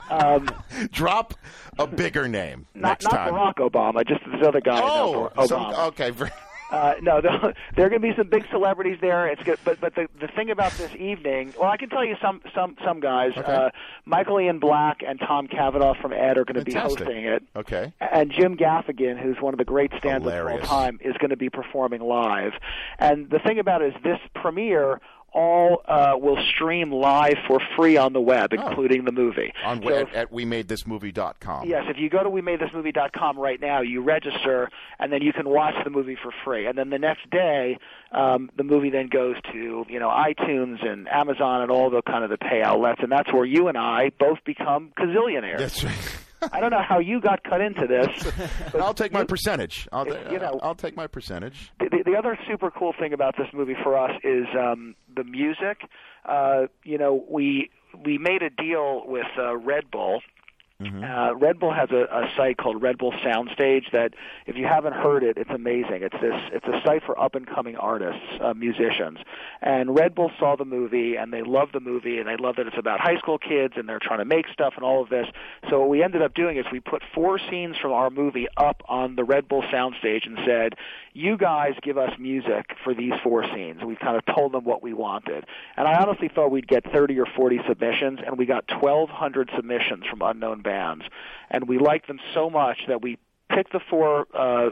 Um, 0.09 0.49
drop 0.93 1.35
a 1.81 1.87
bigger 1.89 2.29
name 2.29 2.67
not 2.77 2.91
next 3.03 3.05
not 3.07 3.11
time. 3.13 3.33
Barack 3.35 3.55
Obama, 3.55 4.07
just 4.07 4.21
this 4.25 4.47
other 4.47 4.61
guy. 4.61 4.81
Oh, 4.81 5.33
some- 5.47 5.75
okay. 5.89 6.13
Uh, 6.71 6.95
no, 7.01 7.21
there 7.23 7.55
there 7.77 7.87
are 7.87 7.89
going 7.89 8.03
to 8.03 8.09
be 8.09 8.15
some 8.17 8.29
big 8.29 8.47
celebrities 8.51 8.99
there. 9.01 9.29
It's 9.29 9.43
good, 9.43 9.59
but 9.65 9.81
but 9.81 9.95
the 9.95 10.09
the 10.21 10.29
thing 10.29 10.51
about 10.51 10.73
this 10.73 10.95
evening, 10.97 11.55
well, 11.59 11.71
I 11.71 11.77
can 11.77 11.89
tell 11.89 12.05
you 12.05 12.17
some 12.21 12.41
some 12.55 12.77
some 12.85 13.01
guys. 13.01 13.33
Okay. 13.37 13.53
Uh, 13.53 13.71
Michael 14.05 14.41
Ian 14.41 14.59
Black 14.59 15.03
and 15.07 15.21
Tom 15.21 15.47
Cavanagh 15.49 16.01
from 16.01 16.13
Ed 16.13 16.39
are 16.39 16.45
going 16.45 16.59
to 16.59 16.65
be 16.65 16.75
hosting 16.75 17.25
it. 17.25 17.43
Okay. 17.55 17.93
And 18.01 18.31
Jim 18.31 18.57
Gaffigan, 18.57 19.21
who's 19.21 19.41
one 19.41 19.55
of 19.55 19.59
the 19.59 19.65
great 19.65 19.93
stand-ups 19.99 20.35
of 20.35 20.47
all 20.47 20.59
time, 20.61 20.99
is 21.03 21.17
going 21.19 21.31
to 21.31 21.37
be 21.37 21.51
performing 21.51 22.01
live. 22.01 22.53
And 22.99 23.31
the 23.31 23.39
thing 23.39 23.59
about 23.59 23.83
it 23.83 23.95
is, 23.95 24.03
this 24.03 24.21
premiere 24.35 25.01
all 25.37 25.83
uh, 25.87 26.15
will 26.19 26.39
stream 26.55 26.91
live 26.91 27.37
for 27.47 27.61
free 27.77 27.99
on 27.99 28.15
the 28.15 28.21
web, 28.21 28.55
including 28.55 29.05
the 29.05 29.13
movie. 29.13 29.53
On 29.65 29.83
So 29.83 29.95
at, 29.95 30.15
at 30.15 30.33
wemadethismovie.com. 30.33 31.69
Yes, 31.69 31.85
if 31.89 31.99
you 31.99 32.09
go 32.09 32.23
to 32.23 32.31
wemadethismovie.com 32.31 33.39
right 33.39 33.61
now, 33.61 33.83
you 33.83 34.03
register, 34.03 34.71
and 34.99 35.13
then 35.13 35.21
you 35.21 35.35
can 35.35 35.49
watch 35.49 35.75
the 35.85 35.91
movie 35.91 36.17
for 36.21 36.33
free. 36.45 36.67
And 36.67 36.79
then 36.79 36.89
the 36.89 36.99
next 36.99 37.29
day, 37.31 37.79
um, 38.13 38.51
the 38.57 38.65
movie 38.65 38.89
then 38.89 39.09
goes 39.09 39.37
to 39.53 39.85
you 39.89 40.01
know 40.01 40.09
iTunes 40.09 40.85
and 40.85 41.07
Amazon 41.09 41.61
and 41.61 41.71
all 41.71 41.91
the 41.91 42.01
kind 42.01 42.25
of 42.25 42.31
the 42.31 42.39
pay 42.39 42.63
outlets, 42.63 43.01
and 43.03 43.13
that's 43.13 43.31
where 43.31 43.45
you 43.45 43.69
and 43.69 43.77
I 43.77 44.11
both 44.19 44.39
become 44.47 44.93
gazillionaires. 44.99 45.59
That's 45.59 45.85
right. 45.85 46.26
I 46.53 46.61
don't 46.61 46.71
know 46.71 46.83
how 46.87 46.99
you 46.99 47.21
got 47.21 47.43
cut 47.45 47.61
into 47.61 47.87
this. 47.87 48.33
but 48.73 48.81
I'll 48.81 48.95
take 48.95 49.13
my 49.13 49.25
percentage. 49.25 49.89
I'll, 49.93 50.07
You 50.07 50.39
know- 50.39 50.59
I'll 50.63 50.75
take 50.75 50.97
my 50.97 51.07
percentage. 51.07 51.73
the, 51.81 51.89
the, 51.91 52.11
the 52.13 52.17
other 52.17 52.39
super 52.49 52.71
cool 52.71 52.95
thing 52.99 53.13
about 53.13 53.37
this 53.37 53.49
movie 53.53 53.77
for 53.83 53.97
us 53.99 54.13
is 54.25 54.47
um, 54.59 54.95
the 55.15 55.25
music. 55.25 55.81
Uh, 56.25 56.67
you 56.85 56.99
know, 56.99 57.25
we 57.31 57.71
we 58.05 58.19
made 58.19 58.43
a 58.43 58.51
deal 58.51 59.03
with 59.07 59.27
uh, 59.39 59.57
Red 59.57 59.91
Bull. 59.91 60.21
Uh, 60.79 61.35
Red 61.35 61.59
Bull 61.59 61.73
has 61.73 61.91
a, 61.91 62.05
a 62.13 62.31
site 62.37 62.59
called 62.59 62.83
Red 62.83 62.99
Bull 62.99 63.13
Soundstage 63.13 63.91
that, 63.93 64.13
if 64.47 64.57
you 64.57 64.67
haven't 64.67 64.93
heard 64.93 65.23
it, 65.23 65.39
it's 65.39 65.51
amazing. 65.51 66.03
It's 66.03 66.17
this. 66.21 66.35
It's 66.53 66.67
a 66.67 66.83
site 66.85 67.03
for 67.05 67.19
up 67.19 67.35
and 67.35 67.47
coming 67.47 67.77
artists, 67.77 68.21
uh, 68.43 68.53
musicians. 68.53 69.19
And 69.63 69.97
Red 69.99 70.15
Bull 70.15 70.31
saw 70.39 70.55
the 70.55 70.67
movie 70.67 71.17
and 71.17 71.33
they 71.33 71.43
love 71.43 71.71
the 71.73 71.81
movie 71.81 72.19
and 72.19 72.29
they 72.29 72.37
love 72.37 72.57
that 72.57 72.67
it's 72.67 72.77
about 72.77 73.01
high 73.01 73.17
school 73.17 73.39
kids 73.39 73.75
and 73.77 73.89
they're 73.89 74.01
trying 74.01 74.19
to 74.19 74.27
make 74.27 74.49
stuff 74.53 74.75
and 74.77 74.85
all 74.85 75.03
of 75.03 75.09
this. 75.09 75.27
So 75.71 75.81
what 75.81 75.89
we 75.89 76.03
ended 76.03 76.21
up 76.21 76.35
doing 76.35 76.59
is 76.59 76.67
we 76.71 76.81
put 76.81 77.03
four 77.15 77.39
scenes 77.39 77.77
from 77.79 77.93
our 77.93 78.11
movie 78.11 78.47
up 78.59 78.83
on 78.87 79.17
the 79.17 79.25
Red 79.25 79.49
Bull 79.49 79.63
Soundstage 79.63 80.27
and 80.27 80.39
said, 80.45 80.75
"You 81.17 81.39
guys 81.39 81.73
give 81.81 81.97
us 81.97 82.13
music 82.19 82.67
for 82.85 82.93
these 82.93 83.15
four 83.23 83.43
scenes." 83.55 83.83
We 83.83 83.97
kind 83.97 84.19
of 84.19 84.27
told 84.35 84.53
them 84.53 84.65
what 84.65 84.83
we 84.83 84.93
wanted, 84.93 85.47
and 85.75 85.89
I 85.89 86.03
honestly 86.03 86.29
thought 86.29 86.51
we'd 86.51 86.69
get 86.69 86.85
30 86.93 87.19
or 87.19 87.25
40 87.25 87.61
submissions, 87.67 88.21
and 88.25 88.37
we 88.37 88.45
got 88.45 88.71
1,200 88.71 89.51
submissions 89.57 90.05
from 90.07 90.21
unknown 90.21 90.61
bands, 90.61 91.05
and 91.51 91.67
we 91.67 91.79
liked 91.79 92.07
them 92.07 92.21
so 92.35 92.51
much 92.51 92.87
that 92.89 93.01
we 93.01 93.17
picked 93.49 93.73
the 93.73 93.81
four. 93.81 94.27
Uh, 94.35 94.71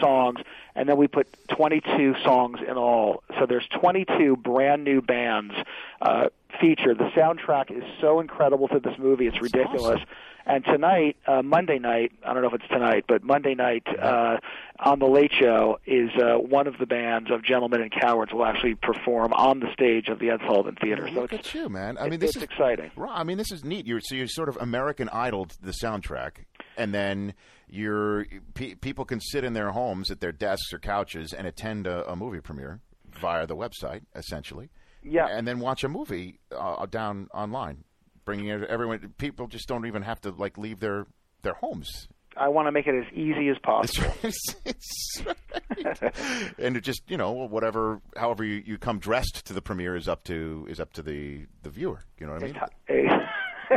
songs 0.00 0.40
and 0.74 0.88
then 0.88 0.96
we 0.96 1.06
put 1.08 1.26
22 1.48 2.14
songs 2.24 2.58
in 2.66 2.76
all. 2.76 3.22
So 3.38 3.46
there's 3.46 3.66
22 3.80 4.36
brand 4.36 4.84
new 4.84 5.00
bands 5.00 5.54
uh 6.00 6.28
featured. 6.60 6.98
The 6.98 7.10
soundtrack 7.16 7.70
is 7.76 7.82
so 8.00 8.20
incredible 8.20 8.68
to 8.68 8.78
this 8.78 8.94
movie. 8.98 9.26
It's 9.26 9.40
ridiculous. 9.42 10.00
and 10.46 10.62
tonight 10.64 11.16
uh 11.26 11.40
monday 11.42 11.78
night 11.78 12.12
i 12.22 12.32
don't 12.34 12.42
know 12.42 12.48
if 12.48 12.54
it's 12.54 12.68
tonight 12.68 13.04
but 13.08 13.24
monday 13.24 13.54
night 13.54 13.82
uh 13.98 14.36
on 14.78 14.98
the 14.98 15.06
late 15.06 15.30
show 15.40 15.78
is 15.86 16.10
uh 16.22 16.34
one 16.38 16.66
of 16.66 16.76
the 16.78 16.84
bands 16.84 17.30
of 17.30 17.42
gentlemen 17.42 17.80
and 17.80 17.90
cowards 17.90 18.30
will 18.30 18.44
actually 18.44 18.74
perform 18.74 19.32
on 19.32 19.60
the 19.60 19.72
stage 19.72 20.08
of 20.08 20.18
the 20.18 20.28
ed 20.30 20.40
sullivan 20.46 20.76
theater. 20.82 21.08
So 21.08 21.14
Look 21.22 21.32
it's 21.32 21.48
at 21.48 21.54
you, 21.54 21.68
man. 21.70 21.96
I 21.96 22.06
it- 22.06 22.10
mean, 22.10 22.20
this 22.20 22.30
it's 22.30 22.36
is 22.38 22.42
exciting. 22.42 22.90
Right, 22.94 23.12
I 23.18 23.24
mean, 23.24 23.38
this 23.38 23.52
is 23.52 23.64
neat. 23.64 23.86
You're 23.86 24.00
so 24.02 24.14
you're 24.16 24.28
sort 24.28 24.50
of 24.50 24.58
American 24.60 25.08
Idol 25.10 25.46
the 25.62 25.72
soundtrack, 25.72 26.32
and 26.76 26.94
then 26.94 27.34
you're 27.68 28.26
pe- 28.54 28.74
people 28.74 29.04
can 29.04 29.20
sit 29.20 29.44
in 29.44 29.52
their 29.54 29.70
homes 29.72 30.10
at 30.10 30.20
their 30.20 30.32
desks 30.32 30.72
or 30.72 30.78
couches 30.78 31.32
and 31.32 31.46
attend 31.46 31.86
a, 31.86 32.08
a 32.10 32.14
movie 32.16 32.40
premiere 32.40 32.80
via 33.20 33.46
the 33.46 33.56
website, 33.56 34.02
essentially. 34.14 34.70
Yeah. 35.02 35.26
and 35.30 35.46
then 35.46 35.58
watch 35.60 35.84
a 35.84 35.88
movie 35.88 36.40
uh, 36.50 36.86
down 36.86 37.28
online, 37.34 37.84
bringing 38.24 38.50
everyone. 38.50 39.12
People 39.18 39.48
just 39.48 39.68
don't 39.68 39.84
even 39.86 40.02
have 40.02 40.20
to 40.22 40.30
like 40.30 40.56
leave 40.56 40.80
their 40.80 41.06
their 41.42 41.52
homes. 41.54 42.08
i 42.38 42.48
want 42.48 42.66
to 42.66 42.72
make 42.72 42.86
it 42.86 42.94
as 42.94 43.04
easy 43.12 43.48
as 43.50 43.58
possible 43.62 44.10
It's, 44.22 44.54
it's 44.64 45.22
right. 45.26 46.12
and 46.58 46.74
it 46.76 46.80
just 46.80 47.02
you 47.06 47.18
know 47.18 47.32
whatever 47.32 48.00
however 48.16 48.42
you, 48.44 48.62
you 48.64 48.78
come 48.78 48.98
dressed 48.98 49.44
to 49.44 49.52
the 49.52 49.60
premiere 49.60 49.94
is 49.94 50.08
up 50.08 50.24
to 50.24 50.66
is 50.70 50.80
up 50.80 50.94
to 50.94 51.02
the 51.02 51.44
the 51.62 51.68
viewer 51.70 52.00
you 52.18 52.26
know 52.26 52.32
what 52.32 52.42
i 52.42 52.46
mean 52.46 52.54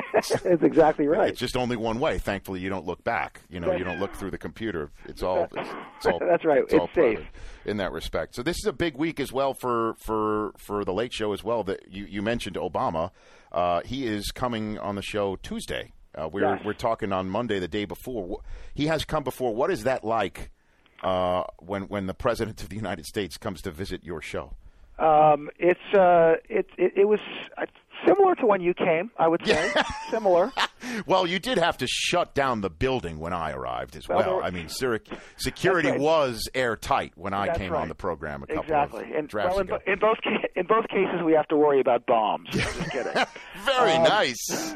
it's 0.14 0.64
exactly 0.64 1.08
right. 1.08 1.30
it's 1.30 1.40
just 1.40 1.56
only 1.58 1.76
one 1.76 2.00
way. 2.00 2.18
Thankfully 2.18 2.60
you 2.60 2.70
don't 2.70 2.86
look 2.86 3.04
back. 3.04 3.42
You 3.50 3.60
know 3.60 3.74
you 3.76 3.84
don't 3.84 4.00
look 4.00 4.14
through 4.14 4.32
the 4.32 4.38
computer. 4.38 4.92
It's 5.06 5.24
all 5.24 5.48
it's, 5.56 5.70
it's 5.98 6.06
all 6.06 6.20
That's 6.30 6.46
right. 6.46 6.64
it's, 6.64 6.74
It's 6.74 6.94
safe. 6.96 7.20
in 7.66 7.78
that 7.78 7.92
respect. 7.92 8.36
So 8.36 8.44
this 8.44 8.58
is 8.58 8.66
a 8.66 8.74
big 8.74 8.96
week 8.96 9.20
as 9.20 9.32
well 9.32 9.54
for 9.54 9.96
for 10.00 10.54
for 10.58 10.84
the 10.86 10.94
late 10.94 11.14
show 11.14 11.34
as 11.34 11.44
well 11.44 11.64
that 11.66 11.92
you 11.92 12.06
you 12.06 12.22
mentioned 12.22 12.56
obama. 12.56 13.12
Uh, 13.52 13.82
he 13.86 14.06
is 14.06 14.32
coming 14.32 14.78
on 14.80 14.96
the 14.96 15.02
show 15.02 15.36
tuesday. 15.38 15.94
Uh, 16.16 16.28
we're 16.32 16.42
Yes. 16.42 16.62
we're 16.66 16.74
talking 16.74 17.12
on 17.14 17.30
monday 17.30 17.60
the 17.60 17.68
day 17.68 17.86
before. 17.86 18.42
He 18.74 18.88
has 18.88 19.06
come 19.06 19.24
before. 19.24 19.54
What 19.56 19.72
is 19.72 19.84
that 19.84 20.04
like 20.04 20.52
uh, 21.04 21.44
when 21.60 21.84
when 21.84 22.08
the 22.08 22.14
president 22.14 22.62
of 22.64 22.70
the 22.70 22.76
United 22.76 23.06
States 23.06 23.38
comes 23.38 23.62
to 23.62 23.72
visit 23.72 24.04
your 24.04 24.22
show. 24.22 24.54
Um, 25.00 25.52
it's 25.60 25.80
uh, 25.94 26.38
it, 26.50 26.66
it 26.78 26.94
it 26.98 27.06
was 27.08 27.20
uh, 27.56 27.66
similar 28.06 28.36
to 28.36 28.46
when 28.46 28.62
you 28.62 28.74
came. 28.74 29.12
I 29.18 29.28
would 29.28 29.46
say 29.46 29.72
Yeah. 29.76 29.84
similar. 30.12 30.52
Well, 31.06 31.26
you 31.28 31.40
did 31.40 31.58
have 31.58 31.78
to 31.80 31.88
shut 31.88 32.34
down 32.34 32.62
the 32.62 32.70
building 32.70 33.20
when 33.20 33.34
I 33.34 33.52
arrived 33.52 33.96
as 33.96 34.08
Well, 34.08 34.20
well. 34.20 34.42
I 34.44 34.52
mean, 34.52 34.70
ser- 34.70 35.00
security 35.38 35.90
right. 35.90 36.00
was 36.00 36.48
airtight 36.54 37.14
when 37.16 37.34
I 37.34 37.48
That's 37.48 37.58
came 37.60 37.74
right. 37.74 37.82
on 37.82 37.88
the 37.90 37.96
program 37.96 38.44
a 38.44 38.48
couple 38.48 38.64
exactly. 38.64 39.04
of 39.10 39.12
And 39.16 39.28
drafts 39.28 39.56
well, 39.56 39.60
in, 39.62 39.68
ago. 39.68 39.80
in 39.88 40.00
both 40.00 40.18
in 40.56 40.66
both 40.66 40.88
cases, 40.88 41.22
we 41.26 41.34
have 41.34 41.48
to 41.50 41.58
worry 41.58 41.80
about 41.80 42.06
bombs. 42.06 42.48
I'm 42.54 42.60
just 42.60 42.92
kidding. 42.92 43.14
Very 43.66 43.92
Um, 43.94 44.04
nice. 44.04 44.76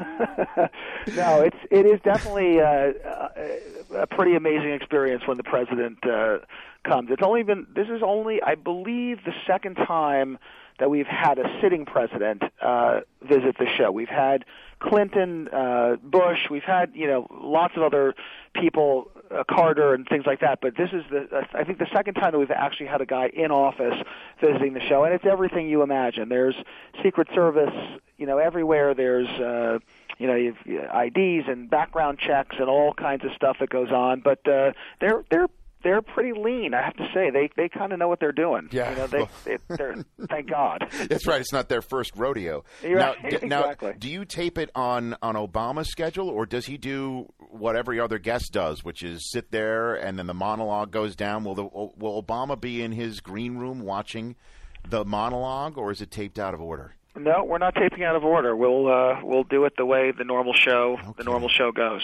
no, 1.14 1.40
it's 1.42 1.56
it 1.70 1.86
is 1.86 2.00
definitely 2.02 2.60
uh, 2.60 2.92
uh, 3.08 3.28
a 4.02 4.06
pretty 4.06 4.34
amazing 4.36 4.72
experience 4.72 5.22
when 5.26 5.36
the 5.36 5.44
president 5.44 5.98
uh, 6.04 6.38
comes. 6.84 7.08
It's 7.10 7.22
only 7.22 7.42
been 7.42 7.66
this 7.74 7.88
is 7.88 8.02
only 8.04 8.40
I 8.42 8.54
believe 8.54 9.18
the 9.24 9.32
second 9.46 9.76
time 9.76 10.38
that 10.78 10.90
we've 10.90 11.06
had 11.06 11.38
a 11.38 11.60
sitting 11.60 11.84
president 11.84 12.42
uh, 12.60 13.00
visit 13.22 13.56
the 13.58 13.66
show. 13.66 13.90
We've 13.90 14.08
had 14.08 14.44
Clinton, 14.80 15.48
uh, 15.48 15.96
Bush, 16.02 16.50
we've 16.50 16.64
had 16.64 16.92
you 16.94 17.06
know 17.06 17.26
lots 17.30 17.76
of 17.76 17.82
other 17.82 18.14
people, 18.54 19.10
uh, 19.30 19.44
Carter 19.48 19.94
and 19.94 20.08
things 20.08 20.26
like 20.26 20.40
that. 20.40 20.60
But 20.60 20.76
this 20.76 20.90
is 20.92 21.04
the 21.10 21.28
uh, 21.36 21.44
I 21.54 21.64
think 21.64 21.78
the 21.78 21.88
second 21.92 22.14
time 22.14 22.32
that 22.32 22.38
we've 22.38 22.50
actually 22.50 22.86
had 22.86 23.00
a 23.00 23.06
guy 23.06 23.28
in 23.28 23.50
office 23.50 23.94
visiting 24.40 24.74
the 24.74 24.80
show, 24.80 25.04
and 25.04 25.14
it's 25.14 25.26
everything 25.26 25.68
you 25.68 25.82
imagine. 25.82 26.28
There's 26.28 26.56
Secret 27.02 27.28
Service, 27.34 27.74
you 28.18 28.26
know, 28.26 28.38
everywhere. 28.38 28.94
There's 28.94 29.28
uh, 29.28 29.78
you 30.18 30.26
know, 30.26 30.34
you've 30.34 30.56
IDs 30.66 31.48
and 31.48 31.68
background 31.68 32.18
checks 32.18 32.56
and 32.58 32.68
all 32.68 32.94
kinds 32.94 33.24
of 33.24 33.32
stuff 33.32 33.56
that 33.60 33.70
goes 33.70 33.90
on. 33.90 34.20
But 34.20 34.46
uh, 34.46 34.72
they're 35.00 35.24
they're 35.30 35.48
they're 35.82 36.02
pretty 36.02 36.32
lean, 36.38 36.74
I 36.74 36.82
have 36.82 36.96
to 36.96 37.08
say. 37.14 37.30
They 37.30 37.50
they 37.56 37.68
kind 37.68 37.92
of 37.92 37.98
know 37.98 38.08
what 38.08 38.20
they're 38.20 38.32
doing. 38.32 38.68
Yeah. 38.72 38.90
you 38.90 38.96
know, 38.96 39.06
they, 39.06 39.28
they 39.44 39.76
they're 39.76 39.96
thank 40.28 40.48
God. 40.50 40.86
That's 41.08 41.26
right. 41.26 41.40
It's 41.40 41.52
not 41.52 41.68
their 41.68 41.82
first 41.82 42.12
rodeo. 42.16 42.64
You're 42.82 42.98
now, 42.98 43.14
right. 43.22 43.40
d- 43.40 43.46
now, 43.46 43.60
Exactly. 43.62 43.94
do 43.98 44.08
you 44.08 44.24
tape 44.24 44.58
it 44.58 44.70
on 44.74 45.16
on 45.22 45.34
Obama's 45.34 45.88
schedule, 45.90 46.28
or 46.28 46.46
does 46.46 46.66
he 46.66 46.76
do 46.78 47.32
what 47.50 47.76
every 47.76 48.00
other 48.00 48.18
guest 48.18 48.52
does, 48.52 48.84
which 48.84 49.02
is 49.02 49.30
sit 49.30 49.50
there 49.50 49.94
and 49.94 50.18
then 50.18 50.26
the 50.26 50.34
monologue 50.34 50.90
goes 50.90 51.16
down? 51.16 51.44
Will 51.44 51.54
the 51.54 51.64
will 51.64 52.22
Obama 52.22 52.60
be 52.60 52.82
in 52.82 52.92
his 52.92 53.20
green 53.20 53.56
room 53.56 53.80
watching 53.80 54.36
the 54.88 55.04
monologue, 55.04 55.78
or 55.78 55.90
is 55.92 56.00
it 56.00 56.10
taped 56.10 56.38
out 56.38 56.54
of 56.54 56.60
order? 56.60 56.94
No, 57.14 57.44
we're 57.44 57.58
not 57.58 57.74
taping 57.74 58.04
out 58.04 58.16
of 58.16 58.24
order. 58.24 58.56
We'll 58.56 58.88
uh, 58.90 59.20
we'll 59.22 59.44
do 59.44 59.64
it 59.66 59.74
the 59.76 59.84
way 59.84 60.12
the 60.16 60.24
normal 60.24 60.54
show 60.54 60.96
the 61.18 61.24
normal 61.24 61.48
show 61.50 61.70
goes. 61.70 62.02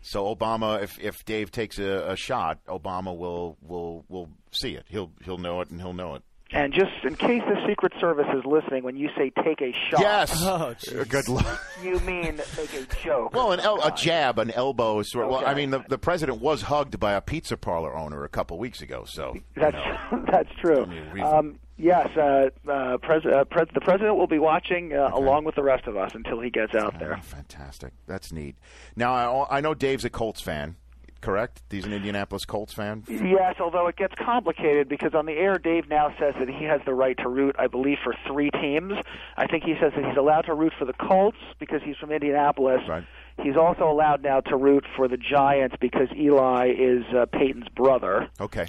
So 0.00 0.34
Obama, 0.34 0.82
if 0.82 0.98
if 0.98 1.24
Dave 1.24 1.50
takes 1.50 1.78
a, 1.78 2.10
a 2.12 2.16
shot, 2.16 2.58
Obama 2.66 3.16
will 3.16 3.56
will 3.62 4.04
will 4.08 4.28
see 4.52 4.74
it. 4.74 4.84
He'll 4.88 5.10
he'll 5.24 5.38
know 5.38 5.60
it 5.60 5.70
and 5.70 5.80
he'll 5.80 5.92
know 5.92 6.14
it. 6.14 6.22
and 6.50 6.72
just 6.72 6.90
in 7.04 7.14
case 7.14 7.42
the 7.46 7.62
Secret 7.68 7.92
Service 8.00 8.26
is 8.34 8.42
listening, 8.46 8.82
when 8.82 8.96
you 8.96 9.10
say 9.18 9.30
take 9.44 9.60
a 9.60 9.72
shot, 9.90 10.00
Yes. 10.00 10.32
Oh. 10.42 10.74
Good 11.08 11.28
luck. 11.28 11.60
you 11.82 11.98
mean 12.00 12.40
make 12.56 12.72
a 12.74 12.86
joke. 13.02 13.34
Well, 13.34 13.52
an 13.52 13.60
el- 13.60 13.82
a 13.86 13.94
jab, 13.94 14.38
an 14.38 14.50
elbow 14.52 15.02
sort 15.02 15.26
of. 15.26 15.30
Well, 15.32 15.42
I 15.46 15.52
mean, 15.54 15.70
the, 15.70 15.80
the 15.88 15.98
president 15.98 16.40
was 16.40 16.62
hugged 16.62 16.98
by 16.98 17.12
a 17.12 17.20
pizza 17.20 17.56
parlor 17.58 17.94
owner 17.94 18.24
a 18.24 18.28
couple 18.30 18.56
weeks 18.58 18.80
ago, 18.80 19.04
so. 19.06 19.34
you 19.34 19.42
That's 19.56 19.74
know. 19.74 20.24
that's 20.32 20.48
true. 20.60 20.86
mean, 20.86 21.20
Um, 21.22 21.58
yes, 21.78 22.08
uh, 22.16 22.50
uh, 22.70 22.98
pres- 22.98 23.24
uh, 23.24 23.44
pres- 23.44 23.68
the 23.72 23.80
president 23.80 24.16
will 24.16 24.26
be 24.26 24.38
watching 24.38 24.92
uh, 24.92 25.10
along 25.14 25.44
with 25.44 25.54
the 25.54 25.62
rest 25.62 25.86
of 25.86 25.96
us 25.96 26.12
until 26.14 26.40
he 26.40 26.50
gets 26.50 26.74
out 26.74 26.98
there. 26.98 27.16
Oh, 27.18 27.22
fantastic. 27.22 27.92
That's 28.06 28.32
neat. 28.32 28.56
Now, 28.96 29.14
I, 29.44 29.58
I 29.58 29.60
know 29.60 29.74
Dave's 29.74 30.04
a 30.04 30.10
Colts 30.10 30.40
fan, 30.40 30.76
correct? 31.20 31.62
He's 31.70 31.84
an 31.84 31.92
Indianapolis 31.92 32.44
Colts 32.44 32.72
fan. 32.74 33.04
Yes, 33.08 33.56
although 33.60 33.86
it 33.88 33.96
gets 33.96 34.14
complicated 34.16 34.88
because 34.88 35.14
on 35.14 35.26
the 35.26 35.32
air, 35.32 35.58
Dave 35.58 35.88
now 35.88 36.14
says 36.18 36.34
that 36.38 36.48
he 36.48 36.64
has 36.64 36.80
the 36.84 36.94
right 36.94 37.16
to 37.18 37.28
root, 37.28 37.56
I 37.58 37.66
believe, 37.68 37.98
for 38.04 38.14
three 38.26 38.50
teams. 38.50 38.92
I 39.36 39.46
think 39.46 39.64
he 39.64 39.74
says 39.80 39.92
that 39.96 40.04
he's 40.04 40.16
allowed 40.16 40.42
to 40.42 40.54
root 40.54 40.72
for 40.78 40.84
the 40.84 40.92
Colts 40.94 41.38
because 41.58 41.80
he's 41.84 41.96
from 41.96 42.12
Indianapolis. 42.12 42.82
Right. 42.88 43.04
He's 43.40 43.56
also 43.56 43.88
allowed 43.88 44.24
now 44.24 44.40
to 44.40 44.56
root 44.56 44.84
for 44.96 45.06
the 45.06 45.16
Giants 45.16 45.76
because 45.80 46.08
Eli 46.16 46.72
is 46.76 47.04
uh, 47.14 47.26
Peyton's 47.26 47.68
brother. 47.68 48.28
Okay. 48.40 48.66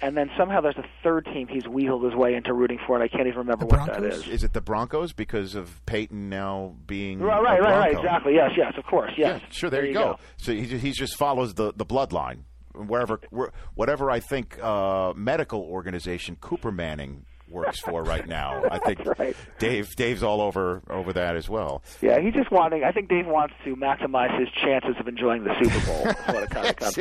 And 0.00 0.16
then 0.16 0.30
somehow 0.36 0.60
there's 0.60 0.76
a 0.76 0.84
third 1.02 1.24
team 1.26 1.48
he's 1.48 1.64
weaseled 1.64 2.04
his 2.04 2.14
way 2.14 2.34
into 2.34 2.52
rooting 2.52 2.78
for, 2.86 2.94
and 2.94 3.02
I 3.02 3.08
can't 3.08 3.26
even 3.26 3.38
remember 3.38 3.66
what 3.66 3.86
that 3.86 4.04
is. 4.04 4.26
Is 4.28 4.44
it 4.44 4.52
the 4.52 4.60
Broncos 4.60 5.12
because 5.12 5.54
of 5.54 5.84
Peyton 5.86 6.28
now 6.28 6.76
being 6.86 7.20
Right, 7.20 7.42
right, 7.42 7.60
right, 7.60 7.78
right. 7.78 7.92
Exactly. 7.94 8.34
Yes, 8.34 8.52
yes, 8.56 8.74
of 8.76 8.84
course. 8.84 9.12
Yes. 9.16 9.40
Yeah, 9.42 9.48
sure. 9.50 9.70
There, 9.70 9.84
you 9.84 9.94
go. 9.94 10.18
So 10.36 10.52
he 10.52 10.64
he 10.78 10.92
just 10.92 11.16
follows 11.16 11.54
the 11.54 11.72
the 11.74 11.86
bloodline. 11.86 12.40
Wherever, 12.74 13.20
where, 13.30 13.52
whatever 13.76 14.10
I 14.10 14.18
think 14.18 14.60
uh, 14.60 15.12
medical 15.14 15.60
organization 15.62 16.36
Cooper 16.40 16.72
Manning 16.72 17.24
works 17.54 17.80
for 17.80 18.02
right 18.02 18.26
now. 18.26 18.62
I 18.70 18.78
think 18.78 19.00
right. 19.18 19.34
Dave 19.58 19.96
Dave's 19.96 20.22
all 20.22 20.42
over 20.42 20.82
over 20.90 21.12
that 21.14 21.36
as 21.36 21.48
well. 21.48 21.82
Yeah, 22.02 22.20
he's 22.20 22.34
just 22.34 22.50
wanting. 22.50 22.84
I 22.84 22.92
think 22.92 23.08
Dave 23.08 23.26
wants 23.26 23.54
to 23.64 23.74
maximize 23.76 24.38
his 24.38 24.48
chances 24.62 24.96
of 25.00 25.08
enjoying 25.08 25.44
the 25.44 25.54
Super 25.62 25.86
Bowl. 25.86 26.04
What 26.34 26.50
kind 26.50 26.66
of 26.66 26.76
comes. 26.76 26.98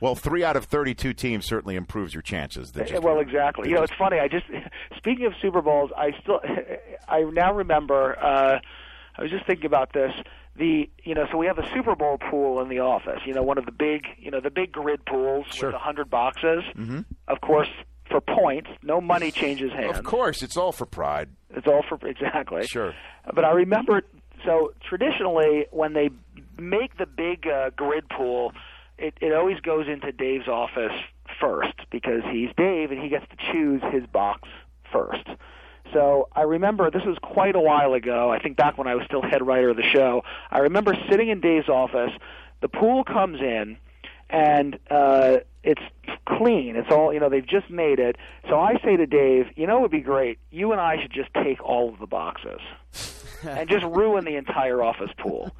well, 0.00 0.14
three 0.14 0.44
out 0.44 0.56
of 0.56 0.64
thirty-two 0.66 1.12
teams 1.12 1.44
certainly 1.44 1.76
improves 1.76 2.14
your 2.14 2.22
chances. 2.22 2.70
just- 2.70 3.02
well, 3.02 3.18
exactly. 3.20 3.68
You 3.68 3.74
know, 3.74 3.82
it's 3.82 3.94
funny. 3.98 4.18
I 4.18 4.28
just 4.28 4.46
speaking 4.96 5.26
of 5.26 5.32
Super 5.42 5.60
Bowls, 5.60 5.90
I 5.96 6.12
still 6.22 6.40
I 7.08 7.20
now 7.22 7.52
remember. 7.52 8.16
Uh, 8.18 8.60
I 9.18 9.22
was 9.22 9.30
just 9.30 9.46
thinking 9.46 9.66
about 9.66 9.92
this. 9.92 10.12
The 10.56 10.88
you 11.04 11.14
know, 11.14 11.26
so 11.30 11.36
we 11.36 11.46
have 11.46 11.58
a 11.58 11.68
Super 11.74 11.94
Bowl 11.94 12.16
pool 12.18 12.60
in 12.62 12.68
the 12.68 12.78
office. 12.78 13.20
You 13.26 13.34
know, 13.34 13.42
one 13.42 13.58
of 13.58 13.66
the 13.66 13.72
big 13.72 14.04
you 14.18 14.30
know 14.30 14.40
the 14.40 14.50
big 14.50 14.72
grid 14.72 15.04
pools 15.04 15.46
Sure. 15.50 15.68
with 15.68 15.74
a 15.76 15.78
hundred 15.78 16.08
boxes. 16.10 16.62
Mm-hmm. 16.74 17.00
Of 17.28 17.40
course, 17.42 17.68
for 18.10 18.20
points, 18.20 18.70
no 18.82 19.00
money 19.00 19.30
changes 19.30 19.72
hands. 19.72 19.98
Of 19.98 20.04
course, 20.04 20.42
it's 20.42 20.56
all 20.56 20.72
for 20.72 20.86
pride. 20.86 21.28
It's 21.50 21.66
all 21.66 21.82
for 21.88 21.98
exactly. 22.06 22.66
Sure. 22.66 22.94
But 23.34 23.44
I 23.44 23.50
remember 23.50 24.02
so 24.44 24.72
traditionally 24.88 25.66
when 25.70 25.92
they 25.92 26.10
make 26.58 26.96
the 26.98 27.06
big 27.06 27.46
uh, 27.46 27.70
grid 27.70 28.08
pool, 28.08 28.52
it, 28.98 29.14
it 29.20 29.32
always 29.32 29.60
goes 29.60 29.86
into 29.88 30.12
Dave's 30.12 30.48
office 30.48 30.92
first 31.40 31.74
because 31.90 32.22
he's 32.30 32.50
Dave 32.56 32.90
and 32.90 33.02
he 33.02 33.08
gets 33.08 33.26
to 33.30 33.52
choose 33.52 33.82
his 33.92 34.06
box 34.06 34.48
first. 34.92 35.26
So 35.92 36.28
I 36.34 36.42
remember 36.42 36.90
this 36.90 37.04
was 37.04 37.16
quite 37.22 37.54
a 37.54 37.60
while 37.60 37.94
ago. 37.94 38.30
I 38.30 38.38
think 38.40 38.56
back 38.56 38.78
when 38.78 38.86
I 38.86 38.94
was 38.94 39.04
still 39.06 39.22
head 39.22 39.46
writer 39.46 39.70
of 39.70 39.76
the 39.76 39.88
show. 39.92 40.22
I 40.50 40.58
remember 40.58 40.96
sitting 41.10 41.28
in 41.28 41.40
Dave's 41.40 41.68
office. 41.68 42.10
The 42.60 42.68
pool 42.68 43.04
comes 43.04 43.40
in, 43.40 43.76
and 44.28 44.78
uh, 44.90 45.38
it's 45.66 45.82
clean. 46.26 46.76
It's 46.76 46.90
all 46.90 47.12
you 47.12 47.20
know. 47.20 47.28
They've 47.28 47.46
just 47.46 47.68
made 47.68 47.98
it. 47.98 48.16
So 48.48 48.58
I 48.58 48.78
say 48.84 48.96
to 48.96 49.06
Dave, 49.06 49.46
you 49.56 49.66
know, 49.66 49.78
it 49.78 49.82
would 49.82 49.90
be 49.90 50.00
great. 50.00 50.38
You 50.50 50.72
and 50.72 50.80
I 50.80 51.02
should 51.02 51.12
just 51.12 51.34
take 51.34 51.62
all 51.62 51.92
of 51.92 51.98
the 51.98 52.06
boxes 52.06 52.60
and 53.42 53.68
just 53.68 53.84
ruin 53.84 54.24
the 54.24 54.36
entire 54.36 54.82
office 54.82 55.10
pool. 55.18 55.54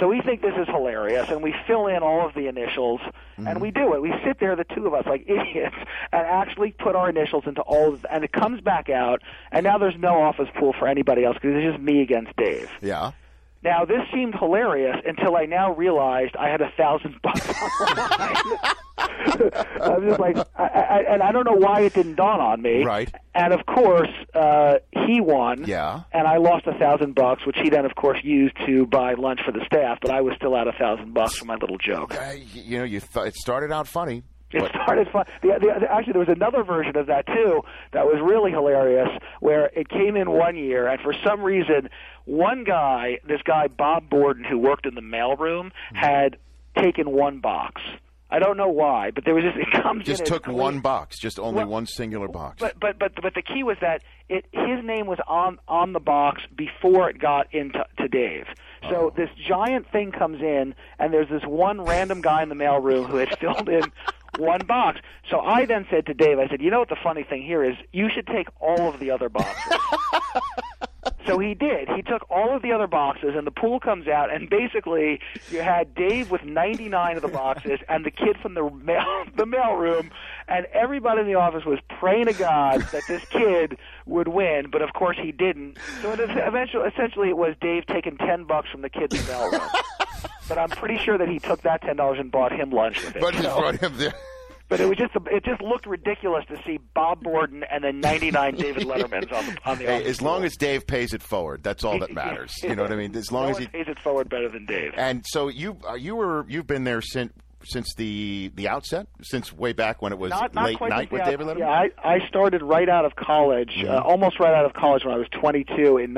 So 0.00 0.08
we 0.08 0.22
think 0.22 0.40
this 0.40 0.54
is 0.56 0.66
hilarious, 0.66 1.28
and 1.28 1.42
we 1.42 1.54
fill 1.66 1.86
in 1.86 1.98
all 2.02 2.26
of 2.26 2.34
the 2.34 2.48
initials, 2.48 3.00
and 3.36 3.46
mm-hmm. 3.46 3.60
we 3.60 3.70
do 3.70 3.94
it. 3.94 4.00
We 4.00 4.14
sit 4.24 4.40
there, 4.40 4.56
the 4.56 4.64
two 4.64 4.86
of 4.86 4.94
us, 4.94 5.04
like 5.06 5.22
idiots, 5.28 5.76
and 6.12 6.26
actually 6.26 6.72
put 6.72 6.96
our 6.96 7.10
initials 7.10 7.44
into 7.46 7.60
all 7.60 7.92
of, 7.92 8.06
and 8.10 8.24
it 8.24 8.32
comes 8.32 8.62
back 8.62 8.88
out, 8.88 9.20
and 9.52 9.64
now 9.64 9.76
there's 9.76 9.98
no 9.98 10.22
office 10.22 10.48
pool 10.58 10.72
for 10.78 10.88
anybody 10.88 11.24
else 11.24 11.34
because 11.34 11.54
it's 11.54 11.74
just 11.74 11.82
me 11.82 12.00
against 12.00 12.34
Dave. 12.36 12.70
Yeah. 12.80 13.12
Now 13.62 13.84
this 13.84 14.02
seemed 14.12 14.34
hilarious 14.34 14.96
until 15.06 15.36
I 15.36 15.44
now 15.44 15.72
realized 15.72 16.34
I 16.36 16.48
had 16.48 16.60
a 16.60 16.72
thousand 16.76 17.20
bucks 17.22 17.46
the 19.26 19.44
line. 19.44 19.82
I 19.82 19.88
was 19.98 20.08
just 20.08 20.20
like, 20.20 20.36
I, 20.56 20.64
I, 20.64 20.98
and 21.14 21.22
I 21.22 21.32
don't 21.32 21.44
know 21.44 21.56
why 21.56 21.80
it 21.80 21.94
didn't 21.94 22.16
dawn 22.16 22.40
on 22.40 22.62
me. 22.62 22.84
Right. 22.84 23.12
And 23.34 23.52
of 23.52 23.66
course, 23.66 24.10
uh, 24.34 24.74
he 25.06 25.20
won. 25.20 25.64
Yeah. 25.66 26.02
And 26.12 26.26
I 26.26 26.36
lost 26.36 26.66
a 26.66 26.78
thousand 26.78 27.14
bucks, 27.14 27.46
which 27.46 27.56
he 27.62 27.70
then, 27.70 27.84
of 27.84 27.94
course, 27.94 28.18
used 28.22 28.56
to 28.66 28.86
buy 28.86 29.14
lunch 29.14 29.40
for 29.44 29.52
the 29.52 29.64
staff. 29.66 29.98
But 30.00 30.10
I 30.10 30.20
was 30.20 30.34
still 30.36 30.54
out 30.54 30.68
a 30.68 30.72
thousand 30.72 31.14
bucks 31.14 31.36
for 31.36 31.44
my 31.44 31.56
little 31.56 31.78
joke. 31.78 32.14
Uh, 32.14 32.34
you 32.52 32.78
know, 32.78 32.84
you 32.84 33.00
th- 33.00 33.26
it 33.26 33.34
started 33.36 33.72
out 33.72 33.88
funny. 33.88 34.22
It 34.54 34.70
started 34.82 35.08
fun. 35.10 35.24
The, 35.40 35.58
the, 35.60 35.90
actually, 35.90 36.12
there 36.12 36.20
was 36.20 36.28
another 36.28 36.62
version 36.62 36.96
of 36.98 37.06
that 37.06 37.26
too 37.26 37.62
that 37.92 38.04
was 38.04 38.20
really 38.22 38.50
hilarious, 38.50 39.08
where 39.40 39.70
it 39.74 39.88
came 39.88 40.14
in 40.14 40.30
one 40.30 40.56
year, 40.56 40.88
and 40.88 41.00
for 41.00 41.14
some 41.24 41.40
reason, 41.40 41.88
one 42.26 42.64
guy, 42.64 43.18
this 43.26 43.40
guy 43.44 43.68
Bob 43.68 44.10
Borden, 44.10 44.44
who 44.44 44.58
worked 44.58 44.84
in 44.84 44.94
the 44.94 45.00
mailroom, 45.00 45.70
had 45.94 46.36
taken 46.76 47.10
one 47.10 47.40
box. 47.40 47.80
I 48.32 48.38
don't 48.38 48.56
know 48.56 48.68
why, 48.68 49.10
but 49.10 49.24
there 49.26 49.34
was 49.34 49.44
just 49.44 49.56
it 49.76 49.82
comes 49.82 50.04
just 50.06 50.24
took 50.24 50.46
one 50.46 50.80
box, 50.80 51.18
just 51.18 51.38
only 51.38 51.58
Well, 51.58 51.66
one 51.68 51.86
singular 51.86 52.28
box. 52.28 52.56
But 52.60 52.80
but 52.80 52.98
but 52.98 53.12
but 53.20 53.34
the 53.34 53.42
key 53.42 53.62
was 53.62 53.76
that 53.82 54.02
it 54.28 54.46
his 54.52 54.82
name 54.82 55.06
was 55.06 55.18
on 55.28 55.58
on 55.68 55.92
the 55.92 56.00
box 56.00 56.42
before 56.56 57.10
it 57.10 57.18
got 57.18 57.52
into 57.54 57.84
to 57.98 58.08
Dave. 58.08 58.46
So 58.88 58.96
Oh. 58.96 59.12
this 59.14 59.28
giant 59.46 59.90
thing 59.92 60.12
comes 60.12 60.40
in, 60.40 60.74
and 60.98 61.12
there's 61.12 61.28
this 61.28 61.44
one 61.44 61.82
random 61.82 62.22
guy 62.22 62.42
in 62.42 62.48
the 62.48 62.54
mailroom 62.54 63.06
who 63.06 63.16
had 63.18 63.38
filled 63.40 63.68
in 63.68 63.92
one 64.38 64.60
box. 64.66 65.00
So 65.30 65.38
I 65.40 65.66
then 65.66 65.86
said 65.90 66.06
to 66.06 66.14
Dave, 66.14 66.38
I 66.38 66.48
said, 66.48 66.62
you 66.62 66.70
know 66.70 66.78
what 66.80 66.88
the 66.88 66.96
funny 67.02 67.22
thing 67.22 67.42
here 67.42 67.62
is? 67.62 67.76
You 67.92 68.08
should 68.08 68.26
take 68.26 68.48
all 68.60 68.88
of 68.88 68.98
the 68.98 69.10
other 69.10 69.28
boxes. 69.28 69.76
So 71.26 71.38
he 71.38 71.54
did. 71.54 71.88
He 71.90 72.02
took 72.02 72.28
all 72.30 72.54
of 72.54 72.62
the 72.62 72.72
other 72.72 72.86
boxes, 72.86 73.34
and 73.36 73.46
the 73.46 73.50
pool 73.50 73.78
comes 73.80 74.08
out, 74.08 74.32
and 74.32 74.48
basically 74.50 75.20
you 75.50 75.60
had 75.60 75.94
Dave 75.94 76.30
with 76.30 76.44
99 76.44 77.16
of 77.16 77.22
the 77.22 77.28
boxes, 77.28 77.80
and 77.88 78.04
the 78.04 78.10
kid 78.10 78.36
from 78.42 78.54
the 78.54 78.68
mail 78.70 79.24
the 79.36 79.46
mail 79.46 79.74
room, 79.74 80.10
and 80.48 80.66
everybody 80.72 81.20
in 81.20 81.26
the 81.26 81.34
office 81.36 81.64
was 81.64 81.78
praying 82.00 82.26
to 82.26 82.32
God 82.32 82.80
that 82.92 83.02
this 83.08 83.24
kid 83.26 83.76
would 84.06 84.28
win, 84.28 84.68
but 84.70 84.82
of 84.82 84.92
course 84.92 85.16
he 85.20 85.32
didn't. 85.32 85.78
So 86.02 86.12
it 86.12 86.20
is 86.20 86.30
eventually, 86.32 86.88
essentially, 86.88 87.28
it 87.28 87.36
was 87.36 87.54
Dave 87.60 87.86
taking 87.86 88.16
10 88.16 88.44
bucks 88.44 88.68
from 88.70 88.82
the 88.82 88.90
kid 88.90 89.12
in 89.14 89.20
the 89.24 89.26
mail 89.32 89.50
room. 89.50 89.60
But 90.48 90.58
I'm 90.58 90.70
pretty 90.70 90.98
sure 90.98 91.16
that 91.18 91.28
he 91.28 91.38
took 91.38 91.62
that 91.62 91.82
ten 91.82 91.96
dollars 91.96 92.18
and 92.18 92.30
bought 92.30 92.52
him 92.52 92.70
lunch 92.70 93.02
with 93.04 93.16
it. 93.16 93.22
But 93.22 93.34
he 93.34 93.42
So- 93.42 93.58
brought 93.60 93.76
him 93.80 93.96
there. 93.96 94.12
But 94.72 94.80
it 94.80 94.88
was 94.88 94.96
just 94.96 95.12
it 95.30 95.44
just 95.44 95.60
looked 95.60 95.86
ridiculous 95.86 96.44
to 96.46 96.56
see 96.64 96.78
Bob 96.94 97.22
Borden 97.22 97.62
and 97.70 97.84
then 97.84 98.00
99 98.00 98.54
David 98.56 98.86
Lettermans 98.86 99.32
on 99.32 99.46
the 99.46 99.58
on 99.64 99.78
the 99.78 99.84
Hey, 99.84 100.04
as 100.04 100.22
long 100.22 100.44
as 100.44 100.56
Dave 100.56 100.86
pays 100.86 101.12
it 101.12 101.22
forward, 101.22 101.62
that's 101.62 101.84
all 101.84 101.98
that 101.98 102.12
matters. 102.14 102.54
You 102.62 102.74
know 102.74 102.82
what 102.82 102.92
I 102.92 102.96
mean? 102.96 103.14
As 103.14 103.30
long 103.30 103.44
no 103.44 103.50
as 103.50 103.58
he 103.58 103.66
pays 103.66 103.86
it 103.86 104.00
forward 104.00 104.30
better 104.30 104.48
than 104.48 104.64
Dave. 104.64 104.92
and 104.96 105.24
so 105.26 105.48
you 105.48 105.76
uh, 105.86 105.94
you 105.94 106.16
were 106.16 106.46
you've 106.48 106.66
been 106.66 106.84
there 106.84 107.02
since 107.02 107.32
since 107.64 107.94
the 107.96 108.50
the 108.54 108.68
outset, 108.68 109.06
since 109.22 109.52
way 109.52 109.72
back 109.72 110.02
when 110.02 110.12
it 110.12 110.18
was 110.18 110.30
not, 110.30 110.54
not 110.54 110.64
late 110.64 110.80
night 110.80 111.12
with 111.12 111.24
David 111.24 111.46
Letterman. 111.46 111.58
Yeah, 111.58 111.68
I, 111.68 111.90
I 112.02 112.26
started 112.28 112.62
right 112.62 112.88
out 112.88 113.04
of 113.04 113.14
college, 113.14 113.72
uh, 113.86 113.98
almost 113.98 114.40
right 114.40 114.54
out 114.54 114.64
of 114.64 114.72
college 114.72 115.04
when 115.04 115.14
I 115.14 115.18
was 115.18 115.28
22 115.40 115.98
in 115.98 116.12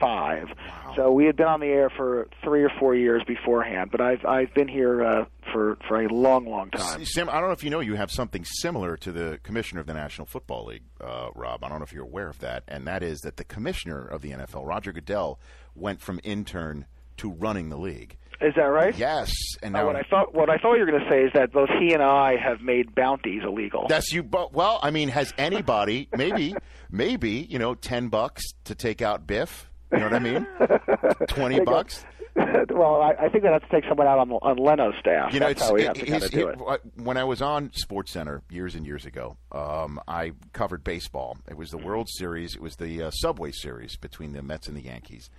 1985. 0.00 0.94
So 0.96 1.12
we 1.12 1.26
had 1.26 1.36
been 1.36 1.46
on 1.46 1.60
the 1.60 1.66
air 1.66 1.90
for 1.90 2.28
three 2.42 2.62
or 2.64 2.70
four 2.80 2.94
years 2.94 3.22
beforehand, 3.26 3.90
but 3.92 4.00
I've 4.00 4.24
I've 4.24 4.52
been 4.54 4.68
here 4.68 5.04
uh, 5.04 5.24
for 5.52 5.76
for 5.86 6.02
a 6.02 6.08
long, 6.08 6.46
long 6.46 6.70
time. 6.70 7.04
Sam, 7.04 7.28
I 7.28 7.34
don't 7.34 7.46
know 7.48 7.52
if 7.52 7.62
you 7.62 7.70
know 7.70 7.80
you 7.80 7.94
have 7.94 8.10
something 8.10 8.44
similar 8.44 8.96
to 8.98 9.12
the 9.12 9.38
commissioner 9.42 9.80
of 9.80 9.86
the 9.86 9.94
National 9.94 10.26
Football 10.26 10.66
League, 10.66 10.82
uh, 11.00 11.28
Rob. 11.34 11.62
I 11.62 11.68
don't 11.68 11.78
know 11.78 11.84
if 11.84 11.92
you're 11.92 12.04
aware 12.04 12.28
of 12.28 12.38
that, 12.40 12.64
and 12.68 12.86
that 12.86 13.02
is 13.02 13.20
that 13.20 13.36
the 13.36 13.44
commissioner 13.44 14.04
of 14.04 14.22
the 14.22 14.30
NFL, 14.30 14.66
Roger 14.66 14.92
Goodell, 14.92 15.38
went 15.74 16.00
from 16.00 16.20
intern 16.24 16.86
to 17.18 17.30
running 17.32 17.68
the 17.68 17.76
league. 17.78 18.16
Is 18.40 18.54
that 18.54 18.62
right? 18.66 18.96
Yes, 18.96 19.32
and 19.64 19.74
Uh, 19.74 19.80
now 19.80 19.86
what 19.86 19.96
I 19.96 20.02
thought 20.08 20.32
what 20.34 20.48
I 20.48 20.58
thought 20.58 20.74
you 20.74 20.80
were 20.84 20.90
going 20.90 21.02
to 21.02 21.10
say 21.10 21.22
is 21.24 21.32
that 21.34 21.52
both 21.52 21.68
he 21.80 21.92
and 21.92 22.02
I 22.02 22.36
have 22.36 22.60
made 22.60 22.94
bounties 22.94 23.42
illegal. 23.44 23.86
That's 23.88 24.12
you. 24.12 24.22
But 24.22 24.52
well, 24.52 24.78
I 24.82 24.90
mean, 24.92 25.08
has 25.08 25.32
anybody 25.36 26.08
maybe 26.16 26.54
maybe 26.90 27.30
you 27.50 27.58
know 27.58 27.74
ten 27.74 28.08
bucks 28.08 28.44
to 28.64 28.74
take 28.76 29.02
out 29.02 29.26
Biff? 29.26 29.67
You 29.92 29.98
know 29.98 30.04
what 30.04 30.14
I 30.14 30.18
mean? 30.18 30.46
Twenty 31.28 31.60
bucks. 31.60 32.04
well, 32.70 33.02
I, 33.02 33.14
I 33.18 33.28
think 33.30 33.42
that 33.44 33.52
has 33.52 33.62
to 33.62 33.68
take 33.68 33.88
someone 33.88 34.06
out 34.06 34.18
on 34.18 34.30
on 34.30 34.56
Leno's 34.58 34.94
staff. 35.00 35.32
You 35.32 35.40
know, 35.40 35.46
That's 35.48 35.60
it's, 35.60 35.68
how 35.68 35.74
we 35.74 35.82
have 35.82 35.94
to 35.94 36.06
kind 36.06 36.22
of 36.22 36.30
do 36.30 36.48
it- 36.48 36.58
it. 36.60 36.80
When 37.02 37.16
I 37.16 37.24
was 37.24 37.42
on 37.42 37.72
Sports 37.74 38.12
Center 38.12 38.42
years 38.50 38.74
and 38.74 38.86
years 38.86 39.06
ago, 39.06 39.36
um, 39.50 40.00
I 40.06 40.32
covered 40.52 40.84
baseball. 40.84 41.38
It 41.48 41.56
was 41.56 41.70
the 41.70 41.78
World 41.78 42.08
Series. 42.08 42.54
It 42.54 42.60
was 42.60 42.76
the 42.76 43.04
uh, 43.04 43.10
Subway 43.10 43.50
Series 43.52 43.96
between 43.96 44.32
the 44.32 44.42
Mets 44.42 44.68
and 44.68 44.76
the 44.76 44.82
Yankees, 44.82 45.30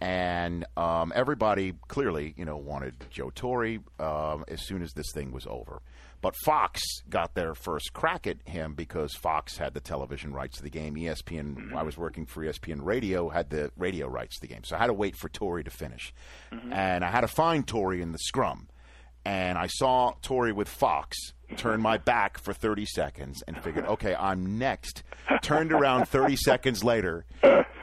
and 0.00 0.64
um, 0.76 1.12
everybody 1.14 1.74
clearly, 1.88 2.34
you 2.36 2.44
know, 2.44 2.56
wanted 2.56 2.94
Joe 3.10 3.30
Torre 3.34 3.78
um, 3.98 4.44
as 4.48 4.66
soon 4.66 4.82
as 4.82 4.92
this 4.94 5.12
thing 5.12 5.30
was 5.32 5.46
over. 5.46 5.82
But 6.20 6.36
Fox 6.44 6.82
got 7.08 7.34
their 7.34 7.54
first 7.54 7.92
crack 7.92 8.26
at 8.26 8.36
him 8.44 8.74
because 8.74 9.14
Fox 9.14 9.56
had 9.56 9.72
the 9.72 9.80
television 9.80 10.32
rights 10.34 10.58
to 10.58 10.62
the 10.62 10.70
game. 10.70 10.94
ESPN, 10.94 11.54
mm-hmm. 11.54 11.76
I 11.76 11.82
was 11.82 11.96
working 11.96 12.26
for 12.26 12.44
ESPN 12.44 12.80
Radio, 12.82 13.30
had 13.30 13.48
the 13.50 13.70
radio 13.76 14.06
rights 14.06 14.36
to 14.36 14.42
the 14.42 14.52
game. 14.52 14.62
So 14.64 14.76
I 14.76 14.80
had 14.80 14.88
to 14.88 14.92
wait 14.92 15.16
for 15.16 15.28
Torre 15.30 15.62
to 15.62 15.70
finish. 15.70 16.12
Mm-hmm. 16.52 16.72
And 16.72 17.04
I 17.04 17.10
had 17.10 17.22
to 17.22 17.28
find 17.28 17.66
Torre 17.66 17.94
in 17.94 18.12
the 18.12 18.18
scrum. 18.18 18.68
And 19.24 19.56
I 19.58 19.66
saw 19.66 20.14
Torre 20.22 20.54
with 20.54 20.68
Fox, 20.68 21.16
turned 21.56 21.82
my 21.82 21.96
back 21.98 22.38
for 22.38 22.52
30 22.52 22.86
seconds, 22.86 23.42
and 23.46 23.62
figured, 23.62 23.86
okay, 23.86 24.14
I'm 24.14 24.58
next. 24.58 25.02
Turned 25.42 25.72
around 25.72 26.06
30 26.08 26.36
seconds 26.36 26.84
later, 26.84 27.24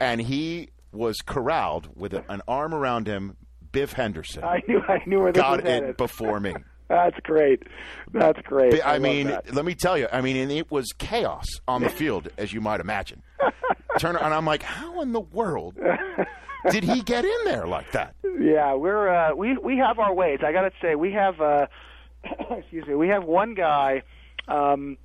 and 0.00 0.20
he 0.20 0.70
was 0.92 1.16
corralled 1.24 1.90
with 1.94 2.14
an 2.14 2.42
arm 2.48 2.74
around 2.74 3.06
him. 3.06 3.36
Biff 3.70 3.92
Henderson 3.92 4.42
I 4.44 4.62
knew 4.66 4.80
I 4.88 5.02
knew 5.04 5.20
where 5.20 5.30
this 5.30 5.42
got 5.42 5.62
was 5.62 5.70
headed. 5.70 5.90
it 5.90 5.96
before 5.98 6.40
me. 6.40 6.54
That's 6.88 7.18
great. 7.20 7.62
That's 8.12 8.40
great. 8.42 8.72
Bi- 8.72 8.94
I, 8.94 8.98
mean, 8.98 9.36
let 9.52 9.64
me 9.64 9.74
tell 9.74 9.98
you. 9.98 10.08
I 10.10 10.20
mean, 10.22 10.36
and 10.36 10.50
it 10.50 10.70
was 10.70 10.92
chaos 10.96 11.44
on 11.68 11.82
the 11.82 11.90
field, 11.90 12.28
as 12.38 12.52
you 12.52 12.60
might 12.60 12.80
imagine. 12.80 13.22
Turner 13.98 14.18
and 14.20 14.32
I'm 14.32 14.44
like, 14.46 14.62
how 14.62 15.00
in 15.02 15.12
the 15.12 15.20
world 15.20 15.76
did 16.70 16.84
he 16.84 17.02
get 17.02 17.24
in 17.24 17.38
there 17.44 17.66
like 17.66 17.92
that? 17.92 18.14
Yeah, 18.40 18.74
we're 18.74 19.08
uh, 19.08 19.34
we 19.34 19.56
we 19.58 19.76
have 19.78 19.98
our 19.98 20.14
ways. 20.14 20.38
I 20.44 20.52
got 20.52 20.62
to 20.62 20.70
say, 20.80 20.94
we 20.94 21.12
have 21.12 21.40
uh, 21.40 21.66
excuse 22.50 22.86
me, 22.86 22.94
we 22.94 23.08
have 23.08 23.24
one 23.24 23.54
guy. 23.54 24.02
Um, 24.46 24.96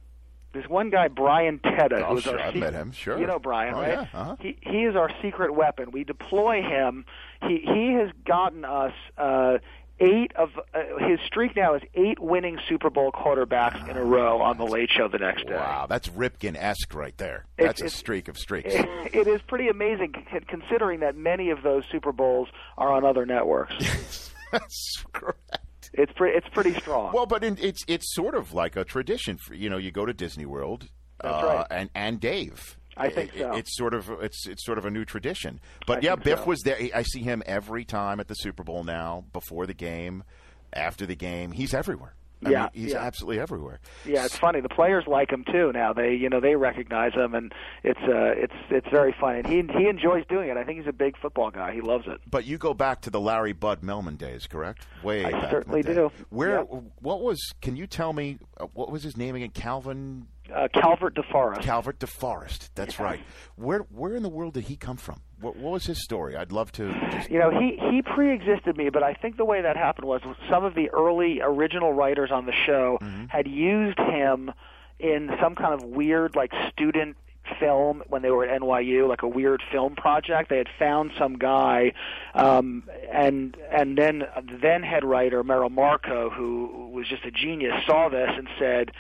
there's 0.54 0.70
one 0.70 0.92
guy, 0.92 1.08
Brian 1.08 1.60
Teta, 1.64 2.06
Oh, 2.08 2.14
who's 2.14 2.24
sure, 2.24 2.40
I've 2.40 2.54
met 2.56 2.74
him, 2.74 2.92
sure. 2.92 3.18
You 3.20 3.26
know 3.26 3.40
Brian, 3.40 3.74
Oh, 3.74 3.80
right? 3.82 3.90
yeah, 3.94 4.08
uh-huh. 4.14 4.36
He 4.40 4.58
he 4.62 4.84
is 4.84 4.96
our 4.96 5.10
secret 5.22 5.54
weapon. 5.56 5.90
We 5.92 6.04
deploy 6.04 6.62
him. 6.62 7.06
He 7.42 7.58
he 7.66 7.94
has 8.00 8.12
gotten 8.26 8.64
us. 8.64 8.94
Uh, 9.18 9.58
Eight 10.00 10.32
of 10.36 10.50
uh, 10.74 10.80
his 11.08 11.20
streak 11.26 11.56
now 11.56 11.76
is 11.76 11.82
eight 11.94 12.20
winning 12.20 12.58
Super 12.68 12.90
Bowl 12.90 13.12
quarterbacks 13.12 13.88
in 13.88 13.96
a 13.96 14.04
row 14.04 14.42
on 14.42 14.58
the 14.58 14.66
Late 14.66 14.90
Show 14.90 15.08
the 15.08 15.20
next 15.20 15.46
day. 15.46 15.54
Wow, 15.54 15.86
that's 15.88 16.10
Ripken 16.10 16.56
esque 16.58 16.94
right 16.94 17.16
there. 17.18 17.46
It's- 17.58 17.80
That's 17.80 17.94
a 17.94 17.96
streak 17.96 18.28
of 18.28 18.38
streaks. 18.38 18.74
it 18.76 19.28
is 19.28 19.42
pretty 19.44 19.68
amazing 19.70 20.14
considering 20.48 21.02
that 21.02 21.16
many 21.16 21.52
of 21.52 21.62
those 21.62 21.84
Super 21.92 22.12
Bowls 22.12 22.50
are 22.78 22.92
on 22.92 23.06
other 23.06 23.26
networks. 23.26 24.32
That's 24.52 25.04
correct. 25.14 25.60
It's 25.94 26.12
pretty 26.14 26.38
it's 26.38 26.48
pretty 26.50 26.74
strong. 26.74 27.14
Well, 27.14 27.28
but 27.28 27.44
in, 27.44 27.58
it's 27.62 27.84
it's 27.88 28.14
sort 28.16 28.34
of 28.34 28.52
like 28.54 28.76
a 28.76 28.84
tradition. 28.84 29.38
For, 29.38 29.54
you 29.54 29.70
know, 29.70 29.78
you 29.78 29.92
go 29.92 30.06
to 30.08 30.14
Disney 30.14 30.46
World, 30.46 30.90
uh, 31.24 31.44
right. 31.46 31.68
and 31.70 31.90
and 31.94 32.20
Dave. 32.20 32.78
I 32.98 33.10
think 33.10 33.36
It- 33.36 33.40
so. 33.40 33.56
It's 33.56 33.76
sort 33.76 33.94
of 33.94 34.10
it's 34.22 34.48
it's 34.48 34.66
sort 34.66 34.78
of 34.78 34.86
a 34.86 34.92
new 34.92 35.06
tradition. 35.06 35.60
But 35.88 36.00
I 36.00 36.02
yeah, 36.02 36.16
Biff 36.16 36.40
so. 36.40 36.46
was 36.46 36.62
there. 36.62 36.78
I 36.94 37.04
see 37.04 37.22
him 37.22 37.42
every 37.46 37.86
time 37.86 38.20
at 38.20 38.28
the 38.28 38.36
Super 38.36 38.64
Bowl 38.64 38.84
now, 38.84 39.26
before 39.34 39.66
the 39.66 39.74
game, 39.74 40.24
after 40.72 41.06
the 41.06 41.16
game. 41.16 41.52
He's 41.52 41.74
everywhere. 41.74 42.14
I 42.46 42.50
Yeah, 42.50 42.62
mean, 42.64 42.70
he's 42.74 42.92
yeah. 42.92 42.98
absolutely 43.02 43.40
everywhere. 43.40 43.80
Yeah, 44.06 44.26
it's 44.26 44.36
funny. 44.38 44.60
The 44.60 44.68
players 44.68 45.06
like 45.08 45.32
him 45.32 45.46
too 45.50 45.72
now. 45.72 45.94
They, 45.94 46.16
you 46.16 46.28
know, 46.28 46.42
they 46.42 46.56
recognize 46.58 47.14
him, 47.14 47.34
and 47.36 47.54
it's 47.86 48.02
uh, 48.02 48.34
it's 48.36 48.54
it's 48.70 48.88
very 48.92 49.16
funny. 49.18 49.40
And 49.40 49.48
he 49.72 49.80
he 49.82 49.88
enjoys 49.88 50.26
doing 50.28 50.50
it. 50.50 50.58
I 50.58 50.66
think 50.66 50.80
he's 50.80 50.88
a 50.90 50.92
big 50.92 51.18
football 51.18 51.52
guy. 51.52 51.74
He 51.74 51.80
loves 51.80 52.04
it. 52.06 52.20
But 52.30 52.44
you 52.46 52.58
go 52.58 52.74
back 52.74 53.00
to 53.04 53.10
the 53.10 53.20
Larry 53.22 53.54
Bud 53.54 53.80
Melman 53.82 54.18
days, 54.18 54.46
correct? 54.46 54.86
Way 55.02 55.24
I 55.24 55.32
back 55.32 55.52
certainly 55.52 55.84
do. 55.84 56.12
Where? 56.32 56.56
Yeah. 56.70 56.80
What 57.00 57.22
was? 57.22 57.40
Can 57.62 57.78
you 57.78 57.88
tell 57.88 58.12
me 58.12 58.40
uh, 58.60 58.68
what 58.74 58.92
was 58.92 59.04
his 59.04 59.16
name 59.16 59.36
again? 59.36 59.52
Calvin 59.52 60.28
Uh, 60.54 60.68
Calvert 60.74 61.16
DeForest. 61.16 61.62
Calvert 61.62 62.00
DeForest. 62.00 62.70
That's 62.76 63.00
right. 63.00 63.22
Where 63.56 63.80
Where 63.90 64.16
in 64.16 64.24
the 64.24 64.30
world 64.30 64.54
did 64.56 64.66
he 64.66 64.76
come 64.76 64.98
from? 64.98 65.22
What, 65.40 65.56
what 65.58 65.72
was 65.74 65.86
his 65.86 66.04
story? 66.04 66.36
I'd 66.36 66.52
love 66.52 66.72
to. 66.74 66.94
Just, 67.12 67.30
you 67.30 67.40
know, 67.40 67.50
he 67.50 67.78
he 67.92 68.02
pre-existed 68.02 68.76
me, 68.78 68.90
but 68.90 69.04
I 69.04 69.14
think 69.14 69.38
the 69.38 69.46
way 69.46 69.62
that 69.62 69.78
happened 69.78 70.08
was 70.08 70.22
some 70.50 70.64
of 70.66 70.76
the 70.76 70.90
early 70.90 71.40
original 71.42 71.94
writers 71.94 72.30
on 72.32 72.46
the 72.46 72.52
show 72.66 72.98
Mm-hmm. 73.02 73.26
had 73.28 73.48
used 73.48 73.98
him 74.00 74.52
in 75.00 75.30
some 75.42 75.56
kind 75.56 75.74
of 75.74 75.84
weird 75.84 76.36
like 76.36 76.52
student 76.72 77.18
film 77.60 78.04
when 78.08 78.22
they 78.22 78.32
were 78.32 78.46
at 78.46 78.62
NYU, 78.62 79.08
like 79.08 79.24
a 79.24 79.28
weird 79.28 79.62
film 79.72 79.96
project. 79.96 80.50
They 80.50 80.58
had 80.58 80.70
found 80.80 81.12
some 81.18 81.38
guy, 81.38 81.94
um, 82.34 82.84
and 83.12 83.56
and 83.72 83.98
then 83.98 84.24
then 84.62 84.84
head 84.84 85.04
writer 85.04 85.44
Merrill 85.44 85.70
Markoe, 85.70 86.32
who 86.32 86.90
was 86.94 87.08
just 87.08 87.26
a 87.26 87.32
genius, 87.32 87.74
saw 87.86 88.10
this 88.10 88.30
and 88.36 88.48
said, 88.60 88.92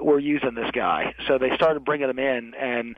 "We're 0.00 0.18
using 0.18 0.54
this 0.54 0.70
guy." 0.72 1.14
So 1.26 1.38
they 1.38 1.54
started 1.54 1.84
bringing 1.84 2.10
him 2.10 2.18
in, 2.18 2.54
and 2.54 2.96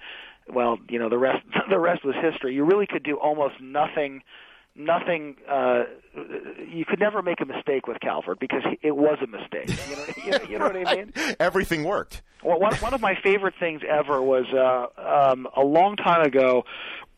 well, 0.53 0.79
you 0.89 0.99
know, 0.99 1.09
the 1.09 1.19
rest 1.19 1.45
the 1.71 1.79
rest 1.79 2.05
was 2.05 2.15
history. 2.21 2.55
You 2.55 2.65
really 2.65 2.87
could 2.87 3.03
do 3.03 3.17
almost 3.17 3.61
nothing. 3.61 4.23
Nothing. 4.77 5.37
Uh, 5.49 5.85
you 6.69 6.85
could 6.85 6.99
never 6.99 7.23
make 7.23 7.41
a 7.41 7.45
mistake 7.45 7.87
with 7.87 8.01
Calvert 8.01 8.41
because 8.41 8.63
it 8.83 8.97
was 8.97 9.19
a 9.23 9.29
mistake. 9.29 9.69
You 9.89 9.97
know, 9.97 10.05
you 10.25 10.31
know, 10.31 10.51
you 10.51 10.59
know 10.59 10.67
what 10.67 10.89
I 10.89 10.97
mean? 10.97 11.13
everything 11.41 11.85
worked. 11.85 12.23
Well, 12.45 12.61
one 12.61 12.75
one 12.77 12.93
of 12.93 13.01
my 13.01 13.15
favorite 13.23 13.55
things 13.59 13.81
ever 13.89 14.21
was 14.21 14.45
uh, 14.53 15.31
um, 15.33 15.49
a 15.57 15.63
long 15.63 15.97
time 15.97 16.27
ago. 16.27 16.65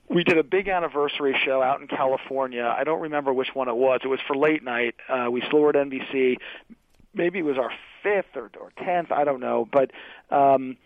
We 0.09 0.23
did 0.23 0.39
a 0.39 0.45
big 0.45 0.69
anniversary 0.69 1.37
show 1.45 1.61
out 1.61 1.81
in 1.81 1.89
California. 1.89 2.63
I 2.65 2.85
don't 2.85 3.01
remember 3.01 3.33
which 3.33 3.49
one 3.53 3.69
it 3.69 3.77
was. 3.77 4.01
It 4.05 4.09
was 4.09 4.21
for 4.25 4.37
late 4.37 4.63
night. 4.63 4.95
Uh, 5.09 5.29
we 5.31 5.43
at 5.43 5.51
NBC. 5.51 6.37
Maybe 7.13 7.41
it 7.41 7.45
was 7.45 7.59
our 7.59 7.73
fifth 8.05 8.37
or, 8.37 8.53
or 8.61 8.71
tenth. 8.85 9.11
I 9.11 9.25
don't 9.25 9.41
know. 9.41 9.69
But 9.71 9.91
um, 10.31 10.77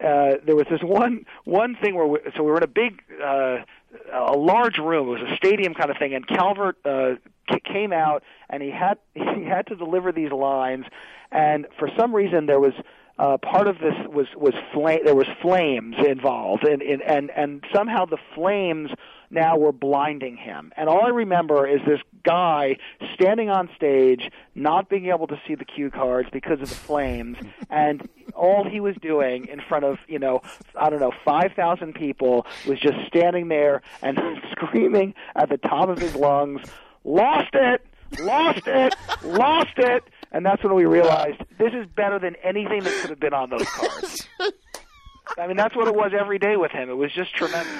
uh, 0.00 0.36
there 0.46 0.56
was 0.56 0.66
this 0.70 0.80
one 0.82 1.26
one 1.44 1.76
thing 1.76 1.94
where 1.94 2.06
we, 2.06 2.20
so 2.34 2.42
we 2.42 2.50
were 2.50 2.56
in 2.56 2.62
a 2.62 2.66
big 2.66 3.02
uh, 3.22 3.58
a 4.12 4.32
large 4.32 4.78
room. 4.78 5.08
It 5.08 5.20
was 5.20 5.30
a 5.30 5.36
stadium 5.36 5.74
kind 5.74 5.90
of 5.90 5.98
thing, 5.98 6.14
and 6.14 6.26
Calvert 6.26 6.78
uh, 6.86 7.16
came 7.70 7.92
out 7.92 8.22
and 8.48 8.62
he 8.62 8.70
had 8.70 8.98
he 9.14 9.44
had 9.44 9.66
to 9.66 9.76
deliver 9.76 10.10
these 10.10 10.32
lines, 10.32 10.86
and 11.30 11.66
for 11.78 11.90
some 11.98 12.14
reason 12.14 12.46
there 12.46 12.60
was. 12.60 12.72
Uh, 13.20 13.36
part 13.36 13.68
of 13.68 13.78
this 13.80 13.92
was 14.08 14.28
was 14.34 14.54
flame. 14.72 15.00
There 15.04 15.14
was 15.14 15.26
flames 15.42 15.94
involved, 15.98 16.64
and, 16.64 16.80
and 16.80 17.02
and 17.02 17.30
and 17.36 17.62
somehow 17.70 18.06
the 18.06 18.16
flames 18.34 18.88
now 19.28 19.58
were 19.58 19.72
blinding 19.72 20.38
him. 20.38 20.72
And 20.74 20.88
all 20.88 21.04
I 21.04 21.10
remember 21.10 21.66
is 21.66 21.80
this 21.86 22.00
guy 22.24 22.78
standing 23.12 23.50
on 23.50 23.68
stage, 23.76 24.30
not 24.54 24.88
being 24.88 25.08
able 25.08 25.26
to 25.26 25.38
see 25.46 25.54
the 25.54 25.66
cue 25.66 25.90
cards 25.90 26.30
because 26.32 26.62
of 26.62 26.70
the 26.70 26.74
flames, 26.74 27.36
and 27.70 28.08
all 28.34 28.66
he 28.66 28.80
was 28.80 28.96
doing 29.02 29.48
in 29.48 29.60
front 29.68 29.84
of 29.84 29.98
you 30.08 30.18
know 30.18 30.40
I 30.74 30.88
don't 30.88 31.00
know 31.00 31.12
five 31.22 31.52
thousand 31.52 31.96
people 31.96 32.46
was 32.66 32.80
just 32.80 32.96
standing 33.06 33.48
there 33.48 33.82
and 34.00 34.18
screaming 34.52 35.12
at 35.36 35.50
the 35.50 35.58
top 35.58 35.90
of 35.90 35.98
his 35.98 36.14
lungs, 36.14 36.62
"Lost 37.04 37.50
it! 37.52 37.84
Lost 38.18 38.66
it! 38.66 38.94
Lost 39.22 39.76
it!" 39.76 40.04
And 40.32 40.44
that's 40.46 40.62
when 40.62 40.74
we 40.74 40.84
realized 40.84 41.40
this 41.58 41.72
is 41.72 41.86
better 41.94 42.18
than 42.18 42.36
anything 42.44 42.80
that 42.84 42.92
could 43.00 43.10
have 43.10 43.20
been 43.20 43.34
on 43.34 43.50
those 43.50 43.68
cards. 43.68 44.28
I 45.38 45.46
mean, 45.46 45.56
that's 45.56 45.74
what 45.76 45.88
it 45.88 45.94
was 45.94 46.12
every 46.18 46.38
day 46.38 46.56
with 46.56 46.70
him. 46.72 46.88
It 46.90 46.94
was 46.96 47.12
just 47.12 47.34
tremendous. 47.34 47.72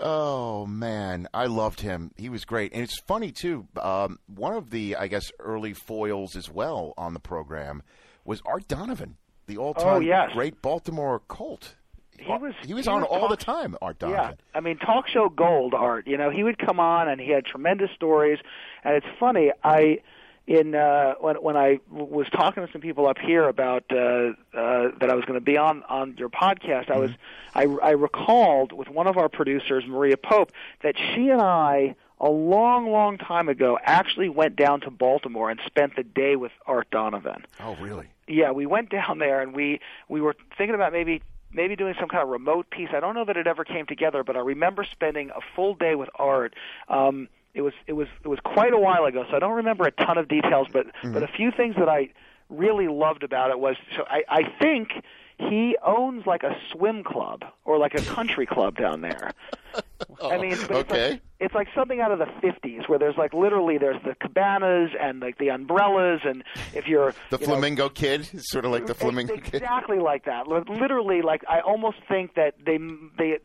Oh 0.00 0.66
man, 0.66 1.28
I 1.32 1.46
loved 1.46 1.80
him. 1.80 2.10
He 2.16 2.28
was 2.28 2.44
great, 2.44 2.72
and 2.72 2.82
it's 2.82 2.98
funny 3.00 3.30
too. 3.30 3.66
Um, 3.80 4.18
one 4.26 4.54
of 4.54 4.70
the, 4.70 4.96
I 4.96 5.06
guess, 5.06 5.30
early 5.38 5.74
foils 5.74 6.34
as 6.34 6.50
well 6.50 6.92
on 6.96 7.14
the 7.14 7.20
program 7.20 7.82
was 8.24 8.42
Art 8.46 8.66
Donovan, 8.68 9.16
the 9.46 9.58
all-time 9.58 9.86
Oh, 9.96 10.00
yes. 10.00 10.30
great 10.32 10.60
Baltimore 10.62 11.20
Colt. 11.28 11.76
He 12.18 12.26
was 12.28 12.54
he 12.64 12.72
was 12.74 12.84
he 12.86 12.90
on 12.90 13.00
was 13.02 13.08
all 13.10 13.28
the 13.28 13.36
time. 13.36 13.76
Art 13.82 13.96
Yeah, 14.00 14.08
Donovan. 14.08 14.36
I 14.54 14.60
mean, 14.60 14.78
talk 14.78 15.08
show 15.08 15.28
gold 15.28 15.74
art. 15.74 16.06
You 16.06 16.16
know, 16.16 16.30
he 16.30 16.42
would 16.42 16.58
come 16.58 16.78
on 16.80 17.08
and 17.08 17.20
he 17.20 17.30
had 17.30 17.44
tremendous 17.44 17.90
stories. 17.96 18.38
And 18.84 18.94
it's 18.94 19.06
funny, 19.18 19.50
I 19.64 19.98
in 20.46 20.74
uh, 20.74 21.14
when 21.20 21.36
when 21.36 21.56
I 21.56 21.78
w- 21.90 22.12
was 22.12 22.26
talking 22.30 22.66
to 22.66 22.72
some 22.72 22.80
people 22.80 23.06
up 23.06 23.18
here 23.18 23.48
about 23.48 23.84
uh, 23.90 23.96
uh, 23.96 24.90
that 24.98 25.08
I 25.10 25.14
was 25.14 25.24
going 25.24 25.38
to 25.38 25.44
be 25.44 25.56
on 25.56 25.82
on 25.88 26.16
your 26.18 26.28
podcast, 26.28 26.90
I 26.90 26.98
was 26.98 27.10
I, 27.54 27.62
I 27.82 27.90
recalled 27.90 28.72
with 28.72 28.88
one 28.88 29.06
of 29.06 29.16
our 29.16 29.28
producers, 29.28 29.84
Maria 29.86 30.16
Pope, 30.16 30.52
that 30.82 30.96
she 30.96 31.28
and 31.28 31.40
I 31.40 31.94
a 32.20 32.28
long, 32.28 32.90
long 32.90 33.18
time 33.18 33.48
ago 33.48 33.78
actually 33.82 34.28
went 34.28 34.56
down 34.56 34.80
to 34.82 34.90
Baltimore 34.90 35.50
and 35.50 35.60
spent 35.66 35.96
the 35.96 36.04
day 36.04 36.36
with 36.36 36.52
Art 36.66 36.88
Donovan. 36.90 37.44
Oh, 37.60 37.76
really? 37.80 38.06
Yeah, 38.28 38.52
we 38.52 38.64
went 38.64 38.90
down 38.90 39.18
there 39.18 39.40
and 39.40 39.52
we 39.54 39.80
we 40.08 40.20
were 40.20 40.36
thinking 40.56 40.74
about 40.74 40.92
maybe 40.92 41.22
maybe 41.52 41.76
doing 41.76 41.94
some 42.00 42.08
kind 42.08 42.22
of 42.22 42.28
remote 42.28 42.70
piece. 42.70 42.88
I 42.92 43.00
don't 43.00 43.14
know 43.14 43.24
that 43.24 43.36
it 43.36 43.46
ever 43.46 43.64
came 43.64 43.86
together, 43.86 44.24
but 44.24 44.36
I 44.36 44.40
remember 44.40 44.86
spending 44.90 45.30
a 45.30 45.40
full 45.54 45.74
day 45.74 45.94
with 45.94 46.08
Art. 46.14 46.54
Um, 46.88 47.28
it 47.54 47.60
was 47.60 47.74
it 47.86 47.92
was 47.92 48.08
it 48.24 48.28
was 48.28 48.38
quite 48.40 48.72
a 48.72 48.78
while 48.78 49.04
ago, 49.04 49.24
so 49.28 49.36
I 49.36 49.38
don't 49.38 49.54
remember 49.56 49.84
a 49.84 49.90
ton 49.90 50.18
of 50.18 50.28
details, 50.28 50.68
but 50.72 50.86
mm-hmm. 50.86 51.12
but 51.12 51.22
a 51.22 51.28
few 51.28 51.50
things 51.50 51.76
that 51.76 51.88
I 51.88 52.10
really 52.48 52.88
loved 52.88 53.22
about 53.22 53.50
it 53.50 53.58
was 53.58 53.76
so 53.96 54.04
I 54.08 54.24
I 54.28 54.42
think 54.60 55.02
he 55.38 55.76
owns 55.84 56.26
like 56.26 56.42
a 56.42 56.56
swim 56.70 57.02
club 57.02 57.44
or 57.64 57.78
like 57.78 57.94
a 57.94 58.02
country 58.02 58.46
club 58.46 58.76
down 58.76 59.00
there. 59.00 59.32
I 60.22 60.38
mean, 60.38 60.56
okay. 60.70 61.10
like 61.10 61.22
it's 61.42 61.54
like 61.54 61.68
something 61.74 62.00
out 62.00 62.12
of 62.12 62.18
the 62.18 62.26
50s 62.46 62.88
where 62.88 62.98
there's 62.98 63.16
like 63.16 63.34
literally 63.34 63.76
there's 63.76 64.00
the 64.04 64.14
cabanas 64.14 64.90
and 65.00 65.20
like 65.20 65.36
the 65.38 65.48
umbrellas 65.48 66.20
and 66.24 66.44
if 66.74 66.86
you're 66.88 67.12
The 67.30 67.38
you 67.38 67.46
know, 67.46 67.52
flamingo 67.54 67.88
kid, 67.88 68.28
It's 68.32 68.50
sort 68.50 68.64
of 68.64 68.70
like 68.70 68.86
the 68.86 68.94
flamingo 68.94 69.36
kid. 69.36 69.54
exactly 69.56 69.98
like 69.98 70.24
that. 70.26 70.46
Li- 70.48 70.62
Literally, 70.68 71.20
like 71.22 71.42
I 71.48 71.60
almost 71.60 71.98
think 72.08 72.34
that 72.36 72.54
they 72.64 72.78
they 73.18 73.38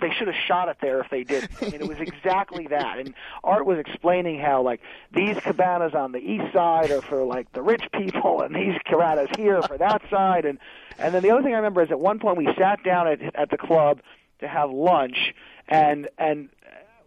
they 0.00 0.10
should 0.18 0.28
have 0.28 0.36
shot 0.46 0.68
it 0.68 0.76
there 0.80 1.00
if 1.00 1.10
they 1.10 1.24
did. 1.24 1.48
I 1.60 1.64
mean, 1.66 1.74
it 1.80 1.88
was 1.88 1.98
exactly 1.98 2.66
that. 2.68 2.98
And 2.98 3.14
Art 3.42 3.66
was 3.66 3.78
explaining 3.78 4.38
how 4.40 4.62
like 4.62 4.80
these 5.14 5.36
cabanas 5.40 5.94
on 5.94 6.12
the 6.12 6.18
east 6.18 6.52
side 6.52 6.90
are 6.90 7.00
for 7.02 7.24
like 7.24 7.52
the 7.52 7.62
rich 7.62 7.82
people, 7.94 8.42
and 8.42 8.54
these 8.54 8.74
cabanas 8.84 9.28
here 9.36 9.62
for 9.62 9.78
that 9.78 10.02
side. 10.10 10.44
And 10.44 10.58
and 10.98 11.14
then 11.14 11.22
the 11.22 11.30
other 11.30 11.42
thing 11.42 11.52
I 11.54 11.56
remember 11.56 11.82
is 11.82 11.90
at 11.90 12.00
one 12.00 12.18
point 12.18 12.36
we 12.36 12.48
sat 12.58 12.82
down 12.84 13.08
at 13.08 13.20
at 13.34 13.50
the 13.50 13.58
club 13.58 14.00
to 14.40 14.48
have 14.48 14.70
lunch, 14.70 15.34
and 15.68 16.08
and 16.18 16.48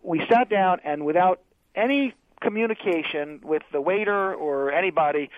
we 0.04 0.22
sat 0.30 0.50
down 0.50 0.80
and 0.84 1.06
without 1.06 1.42
any 1.76 2.14
communication 2.42 3.40
with 3.44 3.62
the 3.72 3.82
waiter 3.82 4.34
or 4.34 4.72
anybody, 4.72 5.30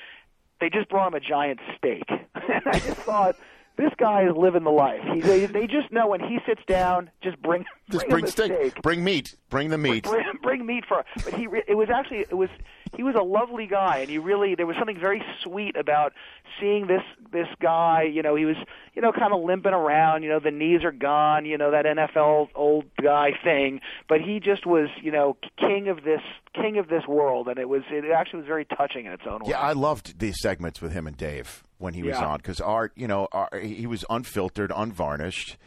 they 0.60 0.69
just 0.69 0.90
brought 0.90 1.07
him 1.07 1.14
a 1.15 1.19
giant 1.19 1.60
steak. 1.77 2.03
and 2.10 2.64
I 2.65 2.80
just 2.80 3.02
thought, 3.02 3.35
this 3.76 3.91
guy 3.98 4.23
is 4.23 4.35
living 4.35 4.64
the 4.64 4.72
life. 4.72 5.02
He, 5.14 5.19
they, 5.19 5.45
they 5.48 5.68
just 5.68 5.91
know 5.91 6.07
when 6.07 6.19
he 6.19 6.40
sits 6.45 6.61
down, 6.68 7.10
just 7.22 7.41
bring 7.41 7.65
Just 7.90 8.07
bring, 8.07 8.22
bring 8.22 8.31
steak. 8.31 8.53
steak. 8.53 8.81
Bring 8.81 9.03
meat. 9.03 9.35
Bring 9.49 9.69
the 9.69 9.77
meat. 9.77 10.03
Bring, 10.03 10.23
bring 10.41 10.65
meat 10.65 10.85
for. 10.88 11.03
But 11.23 11.34
he, 11.34 11.48
it 11.68 11.76
was 11.76 11.90
actually, 11.90 12.19
it 12.19 12.38
was. 12.38 12.49
He 12.95 13.03
was 13.03 13.15
a 13.15 13.24
lovely 13.24 13.65
guy, 13.68 13.99
and 13.99 14.10
he 14.10 14.18
really 14.18 14.56
there 14.56 14.65
was 14.68 14.76
something 14.78 14.99
very 14.99 15.24
sweet 15.44 15.76
about 15.76 16.14
seeing 16.60 16.88
this 16.88 17.02
this 17.32 17.48
guy. 17.60 18.03
You 18.03 18.22
know, 18.22 18.36
he 18.36 18.45
was 18.45 18.56
you 18.94 19.02
know 19.02 19.11
kind 19.11 19.34
of 19.34 19.41
limping 19.41 19.74
around. 19.74 20.24
You 20.24 20.30
know, 20.30 20.40
the 20.40 20.52
knees 20.52 20.84
are 20.84 20.91
gone. 20.91 21.45
You 21.45 21.57
know 21.57 21.72
that 21.72 21.86
NFL 21.86 22.49
old 22.56 22.86
guy 23.02 23.32
thing. 23.44 23.82
But 24.07 24.22
he 24.22 24.40
just 24.40 24.65
was 24.65 24.90
you 25.02 25.11
know 25.11 25.38
king 25.57 25.88
of 25.88 26.03
this 26.03 26.22
king 26.53 26.78
of 26.78 26.88
this 26.88 27.03
world, 27.07 27.48
and 27.48 27.57
it 27.57 27.68
was 27.68 27.82
it 27.90 28.06
actually 28.15 28.40
was 28.40 28.48
very 28.48 28.65
touching 28.65 29.06
in 29.07 29.11
its 29.14 29.24
own 29.28 29.40
way. 29.40 29.49
Yeah, 29.49 29.60
I 29.60 29.74
loved 29.74 30.20
these 30.20 30.36
segments 30.41 30.82
with 30.82 30.91
him 30.94 31.07
and 31.07 31.18
Dave 31.18 31.64
when 31.80 31.94
he 31.95 32.03
was 32.03 32.18
Yeah. 32.18 32.28
on 32.28 32.38
because 32.38 32.61
Art, 32.61 32.94
you 32.95 33.07
know, 33.07 33.28
Art, 33.32 33.64
he 33.64 33.88
was 33.88 34.06
unfiltered, 34.10 34.72
unvarnished. 34.76 35.57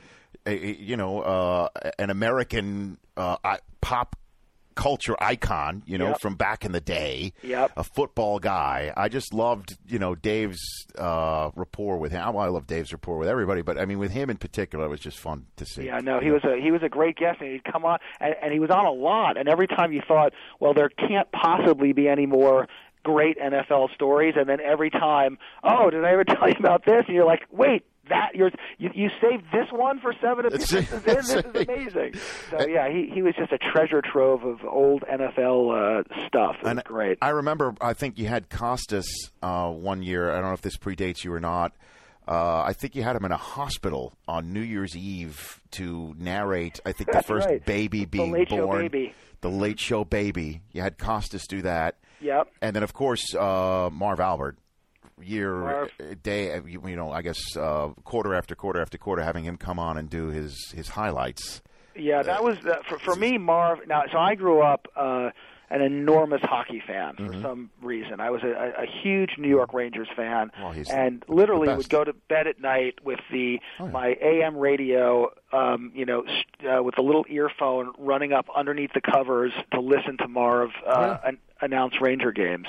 You 0.46 0.96
know, 0.96 1.22
uh, 1.22 1.68
an 1.98 2.10
American 2.10 2.98
uh, 3.16 3.36
I- 3.42 3.58
pop 3.80 4.14
culture 4.76 5.16
icon. 5.20 5.82
You 5.86 5.98
know, 5.98 6.08
Yep. 6.08 6.20
from 6.20 6.34
back 6.36 6.64
in 6.64 6.70
the 6.70 6.80
day. 6.80 7.32
Yep. 7.42 7.72
A 7.76 7.82
football 7.82 8.38
guy. 8.38 8.92
I 8.96 9.08
just 9.08 9.34
loved, 9.34 9.76
you 9.88 9.98
know, 9.98 10.14
Dave's 10.14 10.60
uh, 10.96 11.50
rapport 11.56 11.98
with 11.98 12.12
him. 12.12 12.34
Well, 12.34 12.44
I 12.44 12.48
love 12.48 12.66
Dave's 12.68 12.92
rapport 12.92 13.18
with 13.18 13.28
everybody, 13.28 13.62
but 13.62 13.78
I 13.78 13.84
mean, 13.86 13.98
with 13.98 14.12
him 14.12 14.30
in 14.30 14.36
particular, 14.36 14.84
it 14.84 14.88
was 14.88 15.00
just 15.00 15.18
fun 15.18 15.46
to 15.56 15.66
see. 15.66 15.86
Yeah, 15.86 15.98
no, 15.98 16.20
he 16.20 16.30
was 16.30 16.44
a 16.44 16.56
he 16.62 16.70
was 16.70 16.82
a 16.84 16.88
great 16.88 17.16
guest, 17.16 17.40
and 17.40 17.50
he'd 17.50 17.64
come 17.64 17.84
on, 17.84 17.98
and, 18.20 18.34
and 18.40 18.52
he 18.52 18.60
was 18.60 18.70
on 18.70 18.84
a 18.86 18.92
lot. 18.92 19.36
And 19.36 19.48
every 19.48 19.66
time 19.66 19.92
you 19.92 20.02
thought, 20.06 20.32
well, 20.60 20.74
there 20.74 20.88
can't 20.90 21.30
possibly 21.32 21.92
be 21.92 22.06
any 22.08 22.26
more 22.26 22.68
great 23.02 23.38
NFL 23.38 23.94
stories, 23.94 24.34
and 24.36 24.48
then 24.48 24.60
every 24.60 24.90
time, 24.90 25.38
oh, 25.64 25.90
did 25.90 26.04
I 26.04 26.12
ever 26.12 26.24
tell 26.24 26.48
you 26.48 26.56
about 26.58 26.84
this? 26.84 27.04
And 27.06 27.14
you're 27.16 27.26
like, 27.26 27.42
wait. 27.50 27.84
That 28.08 28.34
you're 28.34 28.50
you, 28.78 28.90
you 28.94 29.08
saved 29.20 29.44
this 29.52 29.66
one 29.72 30.00
for 30.00 30.12
seven. 30.20 30.46
This 30.50 30.72
is, 30.72 30.88
this 31.02 31.28
is 31.34 31.44
amazing. 31.44 32.14
So 32.50 32.66
yeah, 32.66 32.88
he 32.88 33.10
he 33.12 33.22
was 33.22 33.34
just 33.36 33.52
a 33.52 33.58
treasure 33.58 34.00
trove 34.02 34.44
of 34.44 34.64
old 34.64 35.02
NFL 35.02 36.00
uh, 36.00 36.26
stuff. 36.26 36.56
And 36.62 36.82
great. 36.84 37.18
I 37.20 37.30
remember, 37.30 37.74
I 37.80 37.94
think 37.94 38.18
you 38.18 38.26
had 38.26 38.48
Costas 38.50 39.06
uh, 39.42 39.70
one 39.70 40.02
year. 40.02 40.30
I 40.30 40.34
don't 40.40 40.44
know 40.50 40.52
if 40.54 40.62
this 40.62 40.76
predates 40.76 41.24
you 41.24 41.32
or 41.32 41.40
not. 41.40 41.72
Uh, 42.28 42.62
I 42.66 42.72
think 42.72 42.96
you 42.96 43.02
had 43.04 43.14
him 43.14 43.24
in 43.24 43.30
a 43.32 43.36
hospital 43.36 44.12
on 44.26 44.52
New 44.52 44.60
Year's 44.60 44.96
Eve 44.96 45.60
to 45.72 46.14
narrate. 46.18 46.80
I 46.84 46.92
think 46.92 47.12
the 47.12 47.22
first 47.22 47.46
right. 47.48 47.64
baby 47.64 48.00
The 48.00 48.06
being 48.06 48.32
Late 48.32 48.48
Show 48.48 48.66
born, 48.66 48.82
Baby. 48.82 49.14
the 49.42 49.50
Late 49.50 49.78
Show 49.78 50.04
baby. 50.04 50.60
You 50.72 50.82
had 50.82 50.98
Costas 50.98 51.46
do 51.46 51.62
that, 51.62 51.96
Yep. 52.20 52.48
and 52.60 52.74
then 52.74 52.82
of 52.82 52.92
course 52.92 53.32
uh, 53.34 53.90
Marv 53.92 54.18
Albert. 54.20 54.58
Year, 55.22 55.84
uh, 55.84 55.88
day, 56.22 56.52
uh, 56.52 56.62
you, 56.66 56.86
you 56.86 56.94
know, 56.94 57.10
I 57.10 57.22
guess 57.22 57.56
uh, 57.56 57.88
quarter 58.04 58.34
after 58.34 58.54
quarter 58.54 58.82
after 58.82 58.98
quarter, 58.98 59.22
having 59.22 59.44
him 59.44 59.56
come 59.56 59.78
on 59.78 59.96
and 59.96 60.10
do 60.10 60.26
his 60.26 60.70
his 60.74 60.88
highlights. 60.88 61.62
Yeah, 61.94 62.22
that 62.22 62.44
was 62.44 62.58
uh, 62.66 62.82
for 62.86 62.98
for 62.98 63.16
me, 63.16 63.38
Marv. 63.38 63.78
Now, 63.86 64.02
so 64.12 64.18
I 64.18 64.34
grew 64.34 64.60
up 64.60 64.86
uh, 64.94 65.30
an 65.70 65.82
enormous 65.82 66.40
hockey 66.42 66.82
fan 66.86 67.14
for 67.16 67.22
Mm-hmm. 67.22 67.42
some 67.42 67.70
reason. 67.82 68.20
I 68.20 68.30
was 68.30 68.42
a, 68.44 68.74
a, 68.82 68.86
huge 69.02 69.32
New 69.38 69.48
York 69.48 69.72
Rangers 69.72 70.08
fan, 70.14 70.50
Well, 70.60 70.74
and 70.90 71.24
literally 71.28 71.74
would 71.74 71.88
go 71.88 72.04
to 72.04 72.12
bed 72.12 72.46
at 72.46 72.60
night 72.60 73.04
with 73.04 73.18
the 73.32 73.58
Oh, 73.80 73.86
yeah. 73.86 73.90
my 73.90 74.16
AM 74.22 74.56
radio, 74.56 75.30
um, 75.52 75.90
you 75.94 76.04
know, 76.06 76.24
uh, 76.68 76.82
with 76.82 76.94
the 76.94 77.02
little 77.02 77.24
earphone 77.28 77.92
running 77.98 78.32
up 78.32 78.46
underneath 78.54 78.92
the 78.94 79.00
covers 79.00 79.52
to 79.72 79.80
listen 79.80 80.16
to 80.18 80.28
Marv 80.28 80.70
Oh, 80.86 80.90
uh, 80.90 81.20
an, 81.24 81.38
announce 81.60 82.00
Ranger 82.00 82.32
games. 82.32 82.66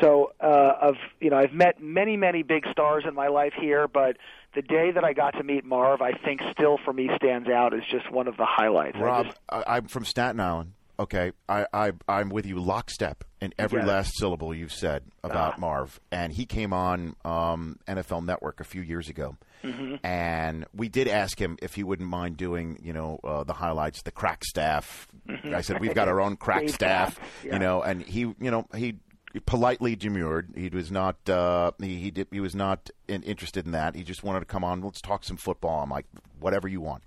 So, 0.00 0.32
uh, 0.40 0.72
of 0.82 0.96
you 1.20 1.30
know, 1.30 1.36
I've 1.38 1.52
met 1.52 1.80
many, 1.80 2.16
many 2.16 2.42
big 2.42 2.66
stars 2.70 3.04
in 3.08 3.14
my 3.14 3.28
life 3.28 3.52
here, 3.58 3.86
but 3.88 4.16
the 4.54 4.62
day 4.62 4.90
that 4.90 5.04
I 5.04 5.12
got 5.12 5.32
to 5.38 5.42
meet 5.44 5.64
Marv, 5.64 6.02
I 6.02 6.12
think 6.12 6.40
still 6.52 6.78
for 6.84 6.92
me 6.92 7.08
stands 7.16 7.48
out 7.48 7.72
as 7.74 7.80
just 7.90 8.10
one 8.10 8.26
of 8.28 8.36
the 8.36 8.44
highlights. 8.46 8.96
I 8.96 9.00
Rob, 9.02 9.26
just- 9.26 9.38
I'm 9.50 9.86
from 9.86 10.04
Staten 10.04 10.40
Island. 10.40 10.72
Okay, 10.98 11.32
I, 11.48 11.66
I 11.72 11.92
I'm 12.08 12.28
with 12.28 12.46
you 12.46 12.60
lockstep 12.60 13.24
in 13.40 13.52
every 13.58 13.80
Yeah. 13.80 13.86
last 13.86 14.12
syllable 14.16 14.54
you've 14.54 14.72
said 14.72 15.02
about 15.24 15.54
Ah. 15.56 15.60
Marv, 15.60 16.00
and 16.12 16.32
he 16.32 16.46
came 16.46 16.72
on 16.72 17.16
um, 17.24 17.78
NFL 17.88 18.24
Network 18.24 18.60
a 18.60 18.64
few 18.64 18.80
years 18.82 19.08
ago, 19.08 19.36
Mm-hmm. 19.64 19.94
and 20.06 20.66
we 20.74 20.88
did 20.90 21.08
ask 21.08 21.40
him 21.40 21.56
if 21.62 21.74
he 21.74 21.82
wouldn't 21.82 22.08
mind 22.08 22.36
doing 22.36 22.78
you 22.82 22.92
know 22.92 23.18
uh, 23.24 23.42
the 23.44 23.54
highlights, 23.54 24.02
the 24.02 24.10
crack 24.12 24.44
staff. 24.44 25.08
I 25.44 25.62
said 25.62 25.80
we've 25.80 25.94
got 26.00 26.06
our 26.08 26.20
own 26.20 26.36
crack 26.36 26.68
staff, 26.68 27.18
yeah. 27.42 27.54
you 27.54 27.58
know, 27.58 27.82
and 27.82 28.02
he 28.02 28.20
you 28.20 28.34
know 28.50 28.66
he 28.76 28.96
politely 29.40 29.96
demurred. 29.96 30.52
He 30.56 30.68
was 30.68 30.90
not 30.90 31.28
uh, 31.28 31.72
he 31.78 31.96
he, 31.96 32.10
did, 32.10 32.28
he 32.30 32.40
was 32.40 32.54
not 32.54 32.90
in, 33.08 33.22
interested 33.22 33.66
in 33.66 33.72
that. 33.72 33.94
He 33.94 34.02
just 34.02 34.22
wanted 34.22 34.40
to 34.40 34.46
come 34.46 34.64
on. 34.64 34.80
Let's 34.80 35.00
talk 35.00 35.24
some 35.24 35.36
football. 35.36 35.82
I'm 35.82 35.90
like, 35.90 36.06
whatever 36.40 36.68
you 36.68 36.80
want. 36.80 37.02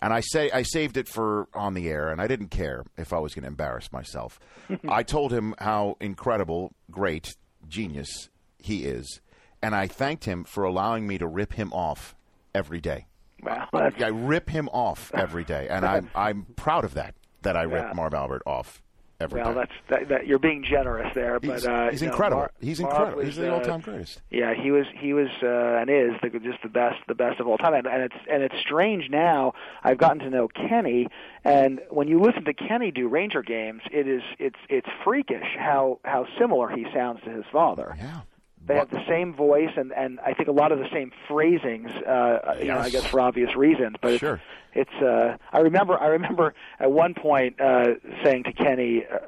And 0.00 0.12
I 0.12 0.20
say 0.20 0.50
I 0.50 0.62
saved 0.62 0.96
it 0.96 1.08
for 1.08 1.48
on 1.54 1.74
the 1.74 1.88
air, 1.88 2.08
and 2.10 2.20
I 2.20 2.26
didn't 2.26 2.48
care 2.48 2.84
if 2.96 3.12
I 3.12 3.18
was 3.18 3.34
going 3.34 3.42
to 3.42 3.48
embarrass 3.48 3.92
myself. 3.92 4.38
I 4.88 5.02
told 5.02 5.32
him 5.32 5.54
how 5.58 5.96
incredible, 6.00 6.72
great, 6.90 7.36
genius 7.68 8.28
he 8.58 8.84
is, 8.84 9.20
and 9.62 9.74
I 9.74 9.86
thanked 9.86 10.24
him 10.24 10.44
for 10.44 10.64
allowing 10.64 11.06
me 11.06 11.18
to 11.18 11.26
rip 11.26 11.54
him 11.54 11.72
off 11.72 12.14
every 12.54 12.80
day. 12.80 13.06
Wow, 13.42 13.68
that's- 13.72 14.02
I 14.02 14.08
rip 14.08 14.48
him 14.50 14.68
off 14.70 15.10
every 15.14 15.44
day, 15.44 15.68
and 15.68 15.84
I'm 15.86 16.10
I'm 16.14 16.46
proud 16.56 16.84
of 16.84 16.94
that. 16.94 17.14
That 17.42 17.56
I 17.56 17.62
rip 17.62 17.84
Yeah. 17.88 17.92
Marv 17.94 18.12
Albert 18.14 18.42
off 18.46 18.82
well, 19.30 19.54
that's 19.54 19.72
that, 19.88 20.08
that. 20.08 20.26
You're 20.26 20.38
being 20.38 20.62
generous 20.64 21.12
there, 21.14 21.38
He's- 21.40 21.64
but 21.64 21.70
uh, 21.70 21.90
he's 21.90 22.02
you 22.02 22.08
know, 22.08 22.12
incredible. 22.12 22.40
Mar- 22.42 22.52
He's 22.60 22.80
incredible. 22.80 23.22
He's 23.22 23.36
the 23.36 23.50
uh, 23.50 23.54
all-time 23.54 23.80
greatest. 23.80 24.20
Yeah, 24.30 24.54
he 24.54 24.70
was. 24.70 24.86
He 24.98 25.12
was 25.12 25.28
uh, 25.42 25.46
and 25.80 25.88
is 25.90 26.12
the, 26.22 26.38
just 26.38 26.62
the 26.62 26.68
best, 26.68 26.96
the 27.08 27.14
best 27.14 27.40
of 27.40 27.46
all 27.46 27.58
time. 27.58 27.74
And, 27.74 27.86
and 27.86 28.02
it's 28.02 28.16
and 28.30 28.42
it's 28.42 28.54
strange 28.60 29.08
now. 29.10 29.54
I've 29.82 29.98
gotten 29.98 30.18
to 30.20 30.30
know 30.30 30.48
Kenny, 30.48 31.08
and 31.44 31.80
when 31.90 32.08
you 32.08 32.20
listen 32.20 32.44
to 32.44 32.54
Kenny 32.54 32.90
do 32.90 33.08
Ranger 33.08 33.42
games, 33.42 33.82
it 33.90 34.06
is 34.06 34.22
it's 34.38 34.58
it's 34.68 34.88
freakish 35.04 35.46
how 35.58 35.98
how 36.04 36.26
similar 36.38 36.68
he 36.68 36.86
sounds 36.92 37.22
to 37.24 37.30
his 37.30 37.44
father. 37.52 37.94
Yeah. 37.98 38.20
They 38.66 38.74
have 38.74 38.90
the 38.90 39.04
same 39.08 39.32
voice, 39.34 39.70
and 39.76 39.92
and 39.92 40.18
I 40.20 40.32
think 40.34 40.48
a 40.48 40.52
lot 40.52 40.72
of 40.72 40.78
the 40.78 40.88
same 40.92 41.12
phrasings. 41.28 41.90
Uh, 41.90 42.56
You 42.60 42.68
know, 42.68 42.78
I 42.78 42.90
guess 42.90 43.06
for 43.06 43.20
obvious 43.20 43.54
reasons, 43.56 43.96
but 44.00 44.08
it's- 44.12 44.20
Sure. 44.20 44.40
it's 44.74 44.92
uh 45.02 45.36
I 45.52 45.60
remember 45.60 45.98
I 46.00 46.08
remember 46.08 46.54
at 46.80 46.90
one 46.90 47.14
point 47.14 47.60
uh 47.60 47.94
saying 48.24 48.44
to 48.44 48.52
Kenny 48.52 49.04
uh, 49.06 49.18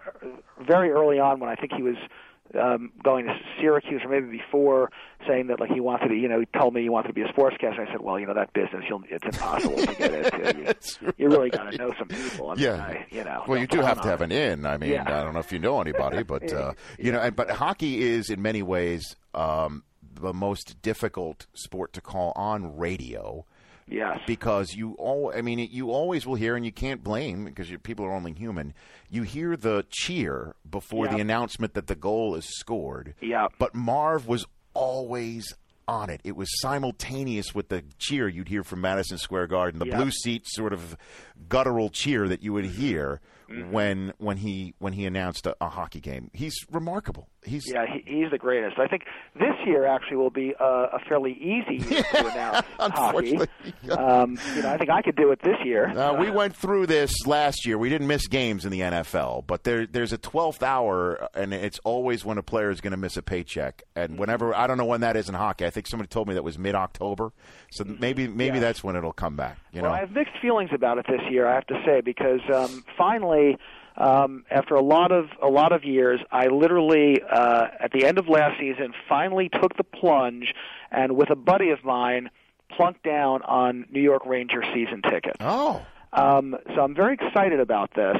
very 0.60 0.90
early 0.90 1.18
on 1.20 1.38
when 1.40 1.48
I 1.50 1.54
think 1.54 1.72
he 1.72 1.82
was 1.82 1.96
um 2.58 2.92
going 3.02 3.26
to 3.26 3.34
Syracuse 3.60 4.02
or 4.04 4.10
maybe 4.10 4.38
before 4.38 4.90
saying 5.26 5.48
that 5.48 5.60
like 5.60 5.70
he 5.70 5.80
wanted 5.80 6.08
to 6.08 6.14
you 6.14 6.28
know 6.28 6.40
he 6.40 6.46
told 6.58 6.74
me 6.74 6.82
he 6.82 6.88
wanted 6.88 7.08
to 7.08 7.14
be 7.14 7.22
a 7.22 7.28
sportscaster 7.28 7.80
I 7.80 7.90
said 7.90 8.00
well 8.00 8.18
you 8.18 8.26
know 8.26 8.34
that 8.34 8.52
business 8.52 8.84
you'll 8.88 9.02
it's 9.08 9.24
impossible 9.24 9.76
to 9.76 9.94
get 9.94 10.14
into 10.14 10.74
you, 11.02 11.12
you 11.16 11.28
really 11.28 11.50
got 11.50 11.70
to 11.70 11.76
know 11.76 11.92
some 11.98 12.08
people 12.08 12.50
I 12.50 12.54
mean, 12.54 12.64
Yeah. 12.64 12.76
I, 12.76 13.06
you 13.10 13.24
know 13.24 13.44
Well, 13.46 13.58
you 13.58 13.66
don't 13.66 13.84
have 13.84 14.00
to 14.02 14.08
have 14.08 14.22
an 14.22 14.32
in. 14.32 14.66
I 14.66 14.76
mean, 14.78 14.90
Yeah. 14.90 15.04
I 15.06 15.22
don't 15.24 15.34
know 15.34 15.40
if 15.40 15.52
you 15.52 15.58
know 15.58 15.80
anybody, 15.80 16.22
but 16.22 16.52
uh, 16.52 16.72
you 16.98 17.12
know, 17.12 17.20
and, 17.20 17.34
but 17.36 17.50
hockey 17.50 18.02
is 18.02 18.30
in 18.30 18.40
many 18.40 18.62
ways 18.62 19.16
um, 19.34 19.82
the 20.14 20.32
most 20.32 20.80
difficult 20.82 21.46
sport 21.54 21.92
to 21.92 22.00
call 22.00 22.32
on 22.36 22.76
radio. 22.76 23.44
Yes. 23.90 24.20
Because 24.26 24.74
you 24.74 24.92
all, 24.98 25.32
I 25.34 25.40
mean, 25.42 25.58
you 25.70 25.90
always 25.90 26.26
will 26.26 26.34
hear, 26.34 26.56
and 26.56 26.64
you 26.64 26.72
can't 26.72 27.02
blame 27.02 27.44
because 27.46 27.68
people 27.82 28.04
are 28.04 28.12
only 28.12 28.32
human. 28.32 28.74
You 29.10 29.22
hear 29.22 29.56
the 29.56 29.84
cheer 29.90 30.54
before 30.70 31.08
the 31.08 31.18
announcement 31.18 31.74
that 31.74 31.86
the 31.86 31.94
goal 31.94 32.34
is 32.34 32.44
scored. 32.46 33.14
Yep. 33.20 33.54
But 33.58 33.74
Marv 33.74 34.26
was 34.26 34.46
always 34.74 35.54
on 35.86 36.10
it. 36.10 36.20
It 36.22 36.36
was 36.36 36.48
simultaneous 36.60 37.54
with 37.54 37.70
the 37.70 37.82
cheer 37.98 38.28
you'd 38.28 38.48
hear 38.48 38.62
from 38.62 38.82
Madison 38.82 39.16
Square 39.16 39.46
Garden, 39.46 39.78
the 39.80 39.86
Yep. 39.86 39.96
blue 39.96 40.10
seat 40.10 40.42
sort 40.46 40.72
of 40.74 40.96
guttural 41.48 41.88
cheer 41.88 42.28
that 42.28 42.42
you 42.42 42.52
would 42.52 42.66
hear 42.66 43.20
when 43.70 44.12
when 44.18 44.36
he 44.38 44.74
when 44.78 44.92
he 44.92 45.06
announced 45.06 45.46
a, 45.46 45.56
a 45.60 45.68
hockey 45.68 46.00
game. 46.00 46.30
He's 46.32 46.54
remarkable. 46.70 47.28
He's 47.44 47.64
Yeah, 47.72 47.86
he, 47.86 48.02
he's 48.04 48.30
the 48.30 48.38
greatest. 48.38 48.78
I 48.78 48.88
think 48.88 49.04
this 49.34 49.54
year 49.64 49.86
actually 49.86 50.16
will 50.18 50.30
be 50.30 50.54
uh, 50.60 50.88
a 50.92 50.98
fairly 51.08 51.32
easy 51.32 51.84
year 51.88 52.02
to 52.02 52.26
announce 52.32 52.66
hockey. 52.78 53.38
Um, 53.90 54.38
you 54.54 54.62
know, 54.62 54.70
I 54.70 54.76
think 54.76 54.90
I 54.90 55.02
could 55.02 55.16
do 55.16 55.30
it 55.30 55.40
this 55.42 55.56
year. 55.64 55.88
Uh, 55.88 56.14
we 56.14 56.30
went 56.30 56.54
through 56.54 56.86
this 56.86 57.12
last 57.26 57.64
year. 57.64 57.78
We 57.78 57.88
didn't 57.88 58.08
miss 58.08 58.26
games 58.26 58.64
in 58.64 58.70
the 58.70 58.80
NFL, 58.80 59.46
but 59.46 59.64
there, 59.64 59.86
there's 59.86 60.12
a 60.12 60.18
12th 60.18 60.62
hour, 60.62 61.28
and 61.34 61.54
it's 61.54 61.78
always 61.84 62.24
when 62.24 62.38
a 62.38 62.42
player 62.42 62.70
is 62.70 62.80
going 62.80 62.90
to 62.90 62.96
miss 62.96 63.16
a 63.16 63.22
paycheck. 63.22 63.82
And 63.96 64.18
whenever 64.18 64.54
I 64.54 64.66
don't 64.66 64.76
know 64.76 64.84
when 64.84 65.00
that 65.02 65.16
is 65.16 65.28
in 65.28 65.34
hockey. 65.34 65.64
I 65.64 65.70
think 65.70 65.86
somebody 65.86 66.08
told 66.08 66.28
me 66.28 66.34
that 66.34 66.44
was 66.44 66.58
mid 66.58 66.74
October. 66.74 67.32
So 67.70 67.84
maybe 67.84 68.26
maybe 68.26 68.56
Yeah. 68.56 68.60
that's 68.60 68.82
when 68.84 68.96
it'll 68.96 69.12
come 69.12 69.36
back. 69.36 69.58
You 69.72 69.82
well, 69.82 69.90
know, 69.90 69.96
I 69.96 70.00
have 70.00 70.10
mixed 70.10 70.34
feelings 70.42 70.70
about 70.72 70.98
it 70.98 71.06
this 71.08 71.20
year. 71.30 71.46
I 71.46 71.54
have 71.54 71.66
to 71.66 71.80
say 71.86 72.00
because 72.00 72.40
um, 72.52 72.84
finally, 72.96 73.37
um, 73.96 74.44
after 74.50 74.74
a 74.74 74.82
lot 74.82 75.10
of 75.10 75.26
a 75.42 75.48
lot 75.48 75.72
of 75.72 75.84
years, 75.84 76.20
I 76.30 76.46
literally 76.46 77.20
uh, 77.22 77.66
at 77.80 77.92
the 77.92 78.06
end 78.06 78.18
of 78.18 78.28
last 78.28 78.58
season 78.60 78.94
finally 79.08 79.48
took 79.48 79.76
the 79.76 79.84
plunge, 79.84 80.54
and 80.90 81.16
with 81.16 81.30
a 81.30 81.36
buddy 81.36 81.70
of 81.70 81.84
mine, 81.84 82.30
plunked 82.70 83.02
down 83.02 83.42
on 83.42 83.86
New 83.90 84.02
York 84.02 84.24
Ranger 84.24 84.62
season 84.72 85.02
tickets. 85.02 85.38
Oh. 85.40 85.84
Um, 86.12 86.56
so 86.74 86.80
I'm 86.80 86.94
very 86.94 87.14
excited 87.14 87.60
about 87.60 87.92
this. 87.94 88.16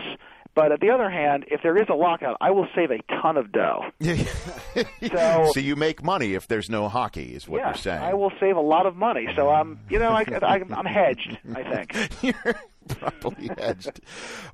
But 0.55 0.73
at 0.73 0.81
the 0.81 0.91
other 0.91 1.09
hand, 1.09 1.45
if 1.53 1.63
there 1.63 1.77
is 1.77 1.87
a 1.89 1.95
lockout, 1.95 2.37
I 2.41 2.51
will 2.51 2.67
save 2.75 2.91
a 2.91 2.99
ton 3.23 3.37
of 3.37 3.53
dough. 3.53 3.85
so, 4.01 5.51
so 5.55 5.61
you 5.61 5.77
make 5.77 6.03
money 6.03 6.35
if 6.35 6.49
there's 6.49 6.69
no 6.69 6.89
hockey, 6.89 7.27
is 7.27 7.47
what 7.47 7.59
yeah, 7.59 7.69
you're 7.69 7.75
saying. 7.77 8.03
I 8.03 8.15
will 8.15 8.33
save 8.41 8.57
a 8.57 8.61
lot 8.61 8.85
of 8.85 8.97
money. 8.97 9.29
So 9.37 9.51
I'm, 9.51 9.79
you 9.89 10.01
know, 10.01 10.11
I, 10.11 10.25
I, 10.43 10.61
I'm 10.77 10.85
hedged. 10.85 11.39
I 11.55 11.63
think. 11.63 12.35
Properly. 12.99 13.51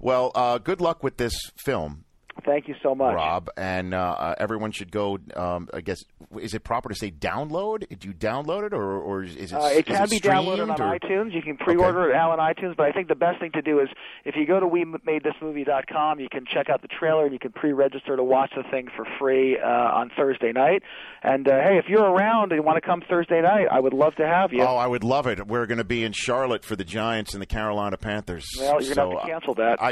Well, 0.00 0.32
uh, 0.34 0.58
good 0.58 0.80
luck 0.80 1.02
with 1.02 1.16
this 1.16 1.34
film. 1.56 2.03
Thank 2.44 2.68
you 2.68 2.74
so 2.82 2.94
much. 2.94 3.14
Rob, 3.14 3.50
and 3.56 3.94
uh, 3.94 3.98
uh, 3.98 4.34
everyone 4.38 4.72
should 4.72 4.90
go. 4.90 5.18
Um, 5.34 5.68
I 5.72 5.80
guess 5.80 6.04
is 6.40 6.54
it 6.54 6.64
proper 6.64 6.88
to 6.88 6.94
say 6.94 7.10
download? 7.10 7.88
Do 7.98 8.08
you 8.08 8.14
download 8.14 8.66
it, 8.66 8.72
or, 8.72 8.98
or 8.98 9.22
is 9.22 9.36
it? 9.36 9.52
Uh, 9.52 9.66
it 9.66 9.86
can 9.86 10.08
be 10.08 10.20
downloaded 10.20 10.70
on 10.70 10.80
or- 10.80 10.98
iTunes. 10.98 11.34
You 11.34 11.42
can 11.42 11.56
pre-order 11.56 12.10
it 12.10 12.14
now 12.14 12.32
on 12.32 12.38
iTunes. 12.38 12.76
But 12.76 12.86
I 12.86 12.92
think 12.92 13.08
the 13.08 13.14
best 13.14 13.40
thing 13.40 13.52
to 13.52 13.62
do 13.62 13.80
is 13.80 13.88
if 14.24 14.36
you 14.36 14.46
go 14.46 14.60
to 14.60 14.66
WeMadeThisMovie.com, 14.66 16.20
you 16.20 16.28
can 16.30 16.44
check 16.46 16.68
out 16.68 16.82
the 16.82 16.88
trailer 16.88 17.24
and 17.24 17.32
you 17.32 17.38
can 17.38 17.52
pre-register 17.52 18.16
to 18.16 18.24
watch 18.24 18.52
the 18.56 18.62
thing 18.70 18.88
for 18.94 19.06
free 19.18 19.58
uh, 19.58 19.66
on 19.66 20.10
Thursday 20.16 20.52
night. 20.52 20.82
And 21.22 21.48
uh, 21.48 21.52
hey, 21.52 21.78
if 21.78 21.86
you're 21.88 22.04
around 22.04 22.52
and 22.52 22.60
you 22.60 22.62
want 22.62 22.76
to 22.76 22.86
come 22.86 23.02
Thursday 23.08 23.40
night, 23.40 23.66
I 23.70 23.80
would 23.80 23.94
love 23.94 24.14
to 24.16 24.26
have 24.26 24.52
you. 24.52 24.62
Oh, 24.62 24.76
I 24.76 24.86
would 24.86 25.04
love 25.04 25.26
it. 25.26 25.46
We're 25.46 25.66
going 25.66 25.78
to 25.78 25.84
be 25.84 26.04
in 26.04 26.12
Charlotte 26.12 26.64
for 26.64 26.76
the 26.76 26.84
Giants 26.84 27.32
and 27.32 27.42
the 27.42 27.46
Carolina 27.46 27.96
Panthers. 27.96 28.46
well, 28.58 28.82
you're 28.82 28.94
so, 28.94 28.94
gonna 28.94 29.14
have 29.14 29.22
to 29.22 29.32
cancel 29.32 29.54
that. 29.54 29.82
I, 29.82 29.90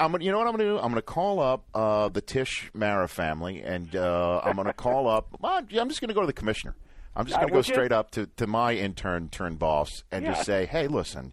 I'm, 0.00 0.20
you 0.20 0.32
know 0.32 0.38
what 0.38 0.46
I'm 0.46 0.56
going 0.56 0.58
to 0.58 0.64
do? 0.64 0.76
I'm 0.76 0.90
going 0.90 0.94
to 0.94 1.02
call 1.02 1.40
up 1.40 1.64
uh, 1.90 2.08
the 2.08 2.20
Tisch 2.20 2.70
Mara 2.74 3.08
family, 3.08 3.62
and 3.62 3.94
uh, 3.96 4.40
I'm 4.44 4.54
going 4.54 4.66
to 4.66 4.72
call 4.72 5.08
up. 5.08 5.36
I'm 5.44 5.66
just 5.68 6.00
going 6.00 6.08
to 6.08 6.14
go 6.14 6.20
to 6.20 6.26
the 6.26 6.32
commissioner. 6.32 6.74
I'm 7.16 7.26
just 7.26 7.36
going 7.36 7.48
to 7.48 7.52
go 7.52 7.58
would 7.58 7.68
you? 7.68 7.74
straight 7.74 7.92
up 7.92 8.10
to, 8.12 8.26
to 8.36 8.46
my 8.46 8.74
intern 8.74 9.28
turned 9.28 9.58
boss 9.58 10.04
and 10.12 10.24
Yeah. 10.24 10.32
just 10.32 10.46
say, 10.46 10.66
"Hey, 10.66 10.86
listen, 10.86 11.32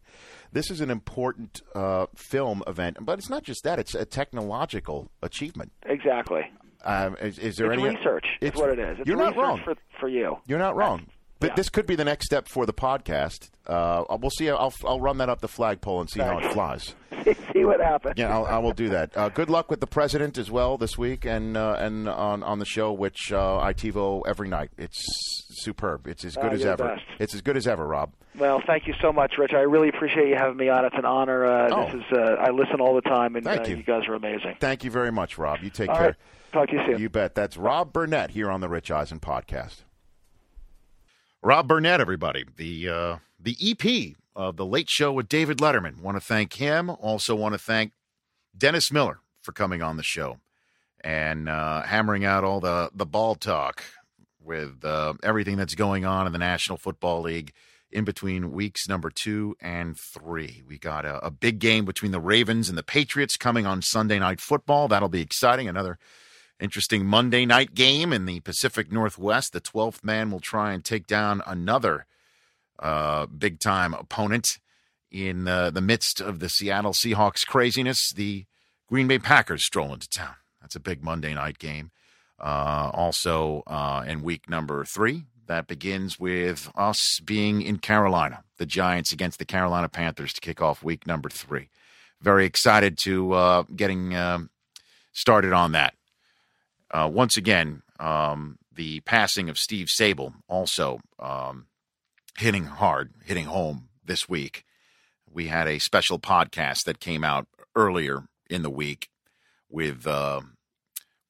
this 0.51 0.71
is 0.71 0.81
an 0.81 0.89
important 0.89 1.61
uh, 1.75 2.07
film 2.15 2.63
event, 2.65 2.97
but 3.01 3.19
it's 3.19 3.29
not 3.29 3.43
just 3.43 3.63
that; 3.63 3.77
it's 3.79 3.93
a 3.93 4.05
technological 4.05 5.11
achievement." 5.21 5.71
Exactly. 5.85 6.41
Um, 6.83 7.15
is, 7.21 7.37
is 7.39 7.55
there 7.57 7.71
it's 7.71 7.81
any 7.81 7.95
research. 7.95 8.25
It's 8.41 8.57
what 8.57 8.69
it 8.69 8.79
is. 8.79 8.97
It's 8.99 9.07
you're 9.07 9.17
not 9.17 9.35
wrong. 9.35 9.61
for 9.63 9.75
for 9.99 10.09
you. 10.09 10.37
You're 10.47 10.59
not 10.59 10.75
wrong. 10.75 11.07
But 11.39 11.49
yeah. 11.51 11.55
this 11.55 11.69
could 11.69 11.85
be 11.85 11.95
the 11.95 12.05
next 12.05 12.25
step 12.25 12.47
for 12.47 12.65
the 12.65 12.73
podcast. 12.73 13.49
Uh, 13.67 14.03
we'll 14.19 14.31
see. 14.31 14.49
I'll, 14.49 14.73
I'll 14.85 14.99
run 14.99 15.17
that 15.19 15.29
up 15.29 15.39
the 15.41 15.47
flagpole 15.47 16.01
and 16.01 16.09
see 16.09 16.19
how 16.19 16.39
it 16.39 16.51
flies. 16.51 16.95
See 17.53 17.65
what 17.65 17.81
happens. 17.81 18.13
Yeah, 18.17 18.33
I'll, 18.33 18.45
I 18.45 18.57
will 18.59 18.71
do 18.71 18.87
that. 18.89 19.15
Uh, 19.17 19.27
good 19.27 19.49
luck 19.49 19.69
with 19.69 19.81
the 19.81 19.87
president 19.87 20.37
as 20.37 20.49
well 20.49 20.77
this 20.77 20.97
week 20.97 21.25
and 21.25 21.57
uh, 21.57 21.75
and 21.77 22.07
on 22.07 22.41
on 22.41 22.59
the 22.59 22.65
show, 22.65 22.93
which 22.93 23.33
uh, 23.33 23.59
I 23.59 23.73
TiVo 23.73 24.21
every 24.25 24.47
night. 24.47 24.69
It's 24.77 25.03
superb. 25.63 26.07
It's 26.07 26.23
as 26.23 26.35
good 26.35 26.45
Ah, 26.45 26.49
as 26.51 26.65
ever. 26.65 26.83
best. 26.85 27.03
It's 27.19 27.33
as 27.35 27.41
good 27.41 27.57
as 27.57 27.67
ever, 27.67 27.85
Rob. 27.85 28.13
Well, 28.37 28.61
thank 28.65 28.87
you 28.87 28.93
so 29.01 29.11
much, 29.11 29.33
Rich. 29.37 29.51
I 29.53 29.61
really 29.61 29.89
appreciate 29.89 30.29
you 30.29 30.35
having 30.37 30.55
me 30.57 30.69
on. 30.69 30.85
It's 30.85 30.95
an 30.97 31.05
honor. 31.05 31.45
Uh, 31.45 31.69
Oh. 31.71 31.85
This 31.87 31.95
is. 31.95 32.03
Uh, 32.17 32.35
I 32.39 32.51
listen 32.51 32.79
all 32.79 32.95
the 32.95 33.01
time, 33.01 33.35
and 33.35 33.43
Thank 33.43 33.61
uh, 33.61 33.65
you. 33.71 33.77
you 33.77 33.83
guys 33.83 34.03
are 34.07 34.13
amazing. 34.13 34.55
Thank 34.61 34.85
you 34.85 34.91
very 34.91 35.11
much, 35.11 35.37
Rob. 35.37 35.59
You 35.61 35.69
take 35.69 35.89
All 35.89 35.95
care. 35.97 36.05
right. 36.07 36.15
Talk 36.53 36.69
to 36.69 36.75
you 36.75 36.81
soon. 36.85 37.01
You 37.01 37.09
bet. 37.09 37.35
That's 37.35 37.57
Rob 37.57 37.91
Burnett 37.91 38.31
here 38.31 38.49
on 38.49 38.61
the 38.61 38.69
Rich 38.69 38.89
Eisen 38.91 39.19
podcast. 39.19 39.83
Rob 41.43 41.67
Burnett, 41.67 42.01
everybody, 42.01 42.45
the 42.55 42.89
uh, 42.89 43.17
the 43.39 43.57
EP 43.61 44.15
of 44.35 44.57
the 44.57 44.65
Late 44.65 44.89
Show 44.89 45.11
with 45.13 45.29
David 45.29 45.59
Letterman. 45.59 46.01
Want 46.01 46.17
to 46.17 46.21
thank 46.21 46.53
him. 46.53 46.89
Also, 46.89 47.35
want 47.35 47.53
to 47.53 47.59
thank 47.59 47.93
Dennis 48.57 48.91
Miller 48.91 49.19
for 49.41 49.51
coming 49.51 49.81
on 49.81 49.97
the 49.97 50.03
show 50.03 50.39
and 51.03 51.47
uh, 51.47 51.83
hammering 51.83 52.25
out 52.25 52.43
all 52.43 52.59
the 52.59 52.89
the 52.93 53.05
ball 53.05 53.35
talk 53.35 53.83
with 54.41 54.83
uh, 54.83 55.13
everything 55.23 55.57
that's 55.57 55.75
going 55.75 56.05
on 56.05 56.25
in 56.25 56.33
the 56.33 56.39
National 56.39 56.77
Football 56.77 57.21
League 57.21 57.53
in 57.91 58.03
between 58.03 58.51
weeks 58.51 58.89
number 58.89 59.09
two 59.09 59.55
and 59.61 59.97
three. 59.97 60.63
We 60.67 60.77
got 60.77 61.05
a, 61.05 61.23
a 61.25 61.31
big 61.31 61.59
game 61.59 61.85
between 61.85 62.11
the 62.11 62.19
Ravens 62.19 62.67
and 62.67 62.77
the 62.77 62.83
Patriots 62.83 63.37
coming 63.37 63.65
on 63.65 63.81
Sunday 63.81 64.19
Night 64.19 64.41
Football. 64.41 64.87
That'll 64.87 65.07
be 65.09 65.21
exciting. 65.21 65.67
Another 65.67 65.97
interesting 66.59 67.05
Monday 67.05 67.45
night 67.45 67.73
game 67.75 68.11
in 68.11 68.25
the 68.25 68.39
Pacific 68.41 68.91
Northwest. 68.91 69.53
The 69.53 69.61
12th 69.61 70.03
man 70.03 70.31
will 70.31 70.39
try 70.39 70.73
and 70.73 70.83
take 70.83 71.07
down 71.07 71.41
another 71.45 72.05
uh, 72.79 73.25
big 73.27 73.59
time 73.59 73.93
opponent 73.93 74.59
in 75.11 75.47
uh, 75.47 75.69
the 75.69 75.81
midst 75.81 76.19
of 76.21 76.39
the 76.39 76.49
Seattle 76.49 76.93
Seahawks 76.93 77.45
craziness. 77.45 78.11
The 78.11 78.45
Green 78.87 79.07
Bay 79.07 79.19
Packers 79.19 79.63
stroll 79.63 79.93
into 79.93 80.09
town. 80.09 80.35
That's 80.61 80.75
a 80.75 80.79
big 80.79 81.03
Monday 81.03 81.33
night 81.33 81.59
game. 81.59 81.91
Uh, 82.39 82.91
also, 82.93 83.63
uh, 83.67 84.03
in 84.07 84.21
week 84.21 84.49
number 84.49 84.83
three, 84.85 85.25
that 85.47 85.67
begins 85.67 86.19
with 86.19 86.69
us 86.75 87.19
being 87.23 87.61
in 87.61 87.77
Carolina, 87.77 88.43
the 88.57 88.65
Giants 88.65 89.11
against 89.11 89.39
the 89.39 89.45
Carolina 89.45 89.89
Panthers 89.89 90.33
to 90.33 90.41
kick 90.41 90.61
off 90.61 90.83
week 90.83 91.07
number 91.07 91.29
three. 91.29 91.69
Very 92.21 92.45
excited 92.45 92.97
to 92.99 93.31
uh, 93.33 93.63
getting 93.75 94.15
um 94.15 94.49
started 95.13 95.53
on 95.53 95.71
that. 95.71 95.93
Uh, 96.91 97.09
once 97.11 97.37
again, 97.37 97.81
um, 97.99 98.59
the 98.73 98.99
passing 99.01 99.49
of 99.49 99.57
Steve 99.57 99.87
Sabol 99.87 100.35
also 100.47 100.99
um, 101.19 101.65
hitting 102.37 102.65
hard, 102.65 103.13
hitting 103.25 103.45
home 103.45 103.89
this 104.05 104.29
week. 104.29 104.63
We 105.29 105.47
had 105.47 105.67
a 105.67 105.79
special 105.79 106.19
podcast 106.19 106.83
that 106.85 106.99
came 106.99 107.23
out 107.23 107.47
earlier 107.75 108.27
in 108.49 108.61
the 108.61 108.69
week 108.69 109.09
with 109.69 110.05
uh, 110.07 110.41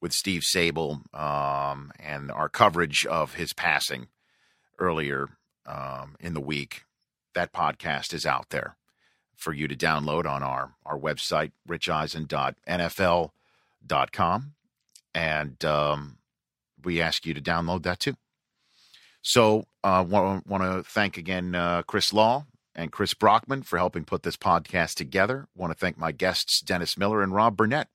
with 0.00 0.12
Steve 0.12 0.42
Sabol 0.42 1.00
um, 1.14 1.90
and 1.98 2.30
our 2.30 2.48
coverage 2.48 3.04
of 3.06 3.34
his 3.34 3.52
passing 3.52 4.06
earlier 4.78 5.30
um, 5.66 6.14
in 6.20 6.34
the 6.34 6.40
week. 6.40 6.84
That 7.34 7.52
podcast 7.52 8.14
is 8.14 8.24
out 8.24 8.50
there 8.50 8.76
for 9.36 9.52
you 9.52 9.66
to 9.68 9.76
download 9.76 10.26
on 10.26 10.44
our 10.44 10.74
our 10.86 10.98
website, 10.98 11.50
richeisen.nfl.com 11.68 14.52
and 15.18 15.64
um, 15.64 16.18
we 16.84 17.02
ask 17.02 17.26
you 17.26 17.34
to 17.34 17.40
download 17.40 17.82
that 17.82 17.98
too. 17.98 18.14
So, 19.20 19.64
uh, 19.82 20.04
want 20.08 20.46
want 20.46 20.62
to 20.62 20.88
thank 20.88 21.16
again 21.16 21.56
uh, 21.56 21.82
Chris 21.82 22.12
Law 22.12 22.46
and 22.76 22.92
Chris 22.92 23.14
Brockman 23.14 23.62
for 23.64 23.78
helping 23.78 24.04
put 24.04 24.22
this 24.22 24.36
podcast 24.36 24.94
together. 24.94 25.48
Want 25.56 25.72
to 25.72 25.78
thank 25.78 25.98
my 25.98 26.12
guests 26.12 26.60
Dennis 26.60 26.96
Miller 26.96 27.20
and 27.20 27.34
Rob 27.34 27.56
Burnett. 27.56 27.88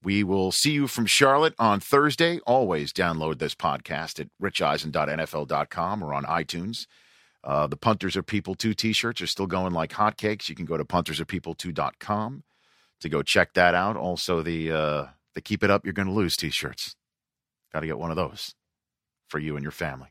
We 0.00 0.22
will 0.22 0.52
see 0.52 0.70
you 0.70 0.86
from 0.86 1.06
Charlotte 1.06 1.54
on 1.58 1.80
Thursday. 1.80 2.38
Always 2.46 2.92
download 2.92 3.40
this 3.40 3.56
podcast 3.56 4.20
at 4.20 4.28
richeisen.nfl.com 4.40 6.04
or 6.04 6.14
on 6.14 6.24
iTunes. 6.24 6.86
Uh, 7.42 7.66
the 7.66 7.76
Punters 7.76 8.16
Are 8.16 8.22
People 8.22 8.54
2 8.54 8.74
t 8.74 8.92
shirts 8.92 9.20
are 9.20 9.26
still 9.26 9.48
going 9.48 9.72
like 9.72 9.92
hotcakes. 9.92 10.48
You 10.48 10.54
can 10.54 10.66
go 10.66 10.76
to 10.76 10.84
puntersarepeople2.com 10.84 12.44
to 13.00 13.08
go 13.08 13.22
check 13.22 13.54
that 13.54 13.74
out. 13.74 13.96
Also, 13.96 14.40
the 14.40 14.70
uh, 14.70 15.06
the 15.34 15.40
Keep 15.40 15.62
It 15.64 15.70
Up, 15.70 15.84
You're 15.84 15.92
Going 15.92 16.08
to 16.08 16.14
Lose 16.14 16.36
t 16.36 16.50
shirts. 16.50 16.96
Got 17.72 17.80
to 17.80 17.86
get 17.86 17.98
one 17.98 18.10
of 18.10 18.16
those 18.16 18.54
for 19.28 19.38
you 19.38 19.56
and 19.56 19.62
your 19.62 19.72
family. 19.72 20.08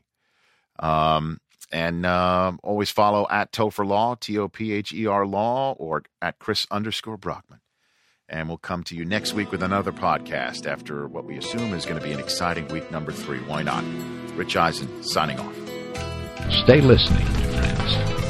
Um, 0.78 1.38
and 1.72 2.04
uh, 2.04 2.52
always 2.62 2.90
follow 2.90 3.26
at 3.30 3.52
Topher 3.52 3.86
Law, 3.86 4.16
T 4.16 4.38
O 4.38 4.48
P 4.48 4.72
H 4.72 4.92
E 4.92 5.06
R 5.06 5.26
Law, 5.26 5.72
or 5.72 6.02
at 6.20 6.38
Chris 6.38 6.66
underscore 6.70 7.16
Brockman. 7.16 7.60
And 8.28 8.48
we'll 8.48 8.58
come 8.58 8.84
to 8.84 8.96
you 8.96 9.04
next 9.04 9.34
week 9.34 9.52
with 9.52 9.62
another 9.62 9.92
podcast 9.92 10.66
after 10.66 11.06
what 11.06 11.24
we 11.24 11.36
assume 11.36 11.74
is 11.74 11.84
going 11.84 12.00
to 12.00 12.06
be 12.06 12.12
an 12.12 12.20
exciting 12.20 12.68
week 12.68 12.90
number 12.90 13.12
three. 13.12 13.38
Why 13.40 13.62
not? 13.62 13.84
Rich 14.34 14.56
Eisen 14.56 15.04
signing 15.04 15.38
off. 15.38 15.54
Stay 16.64 16.80
listening, 16.80 17.26
friends. 17.26 18.23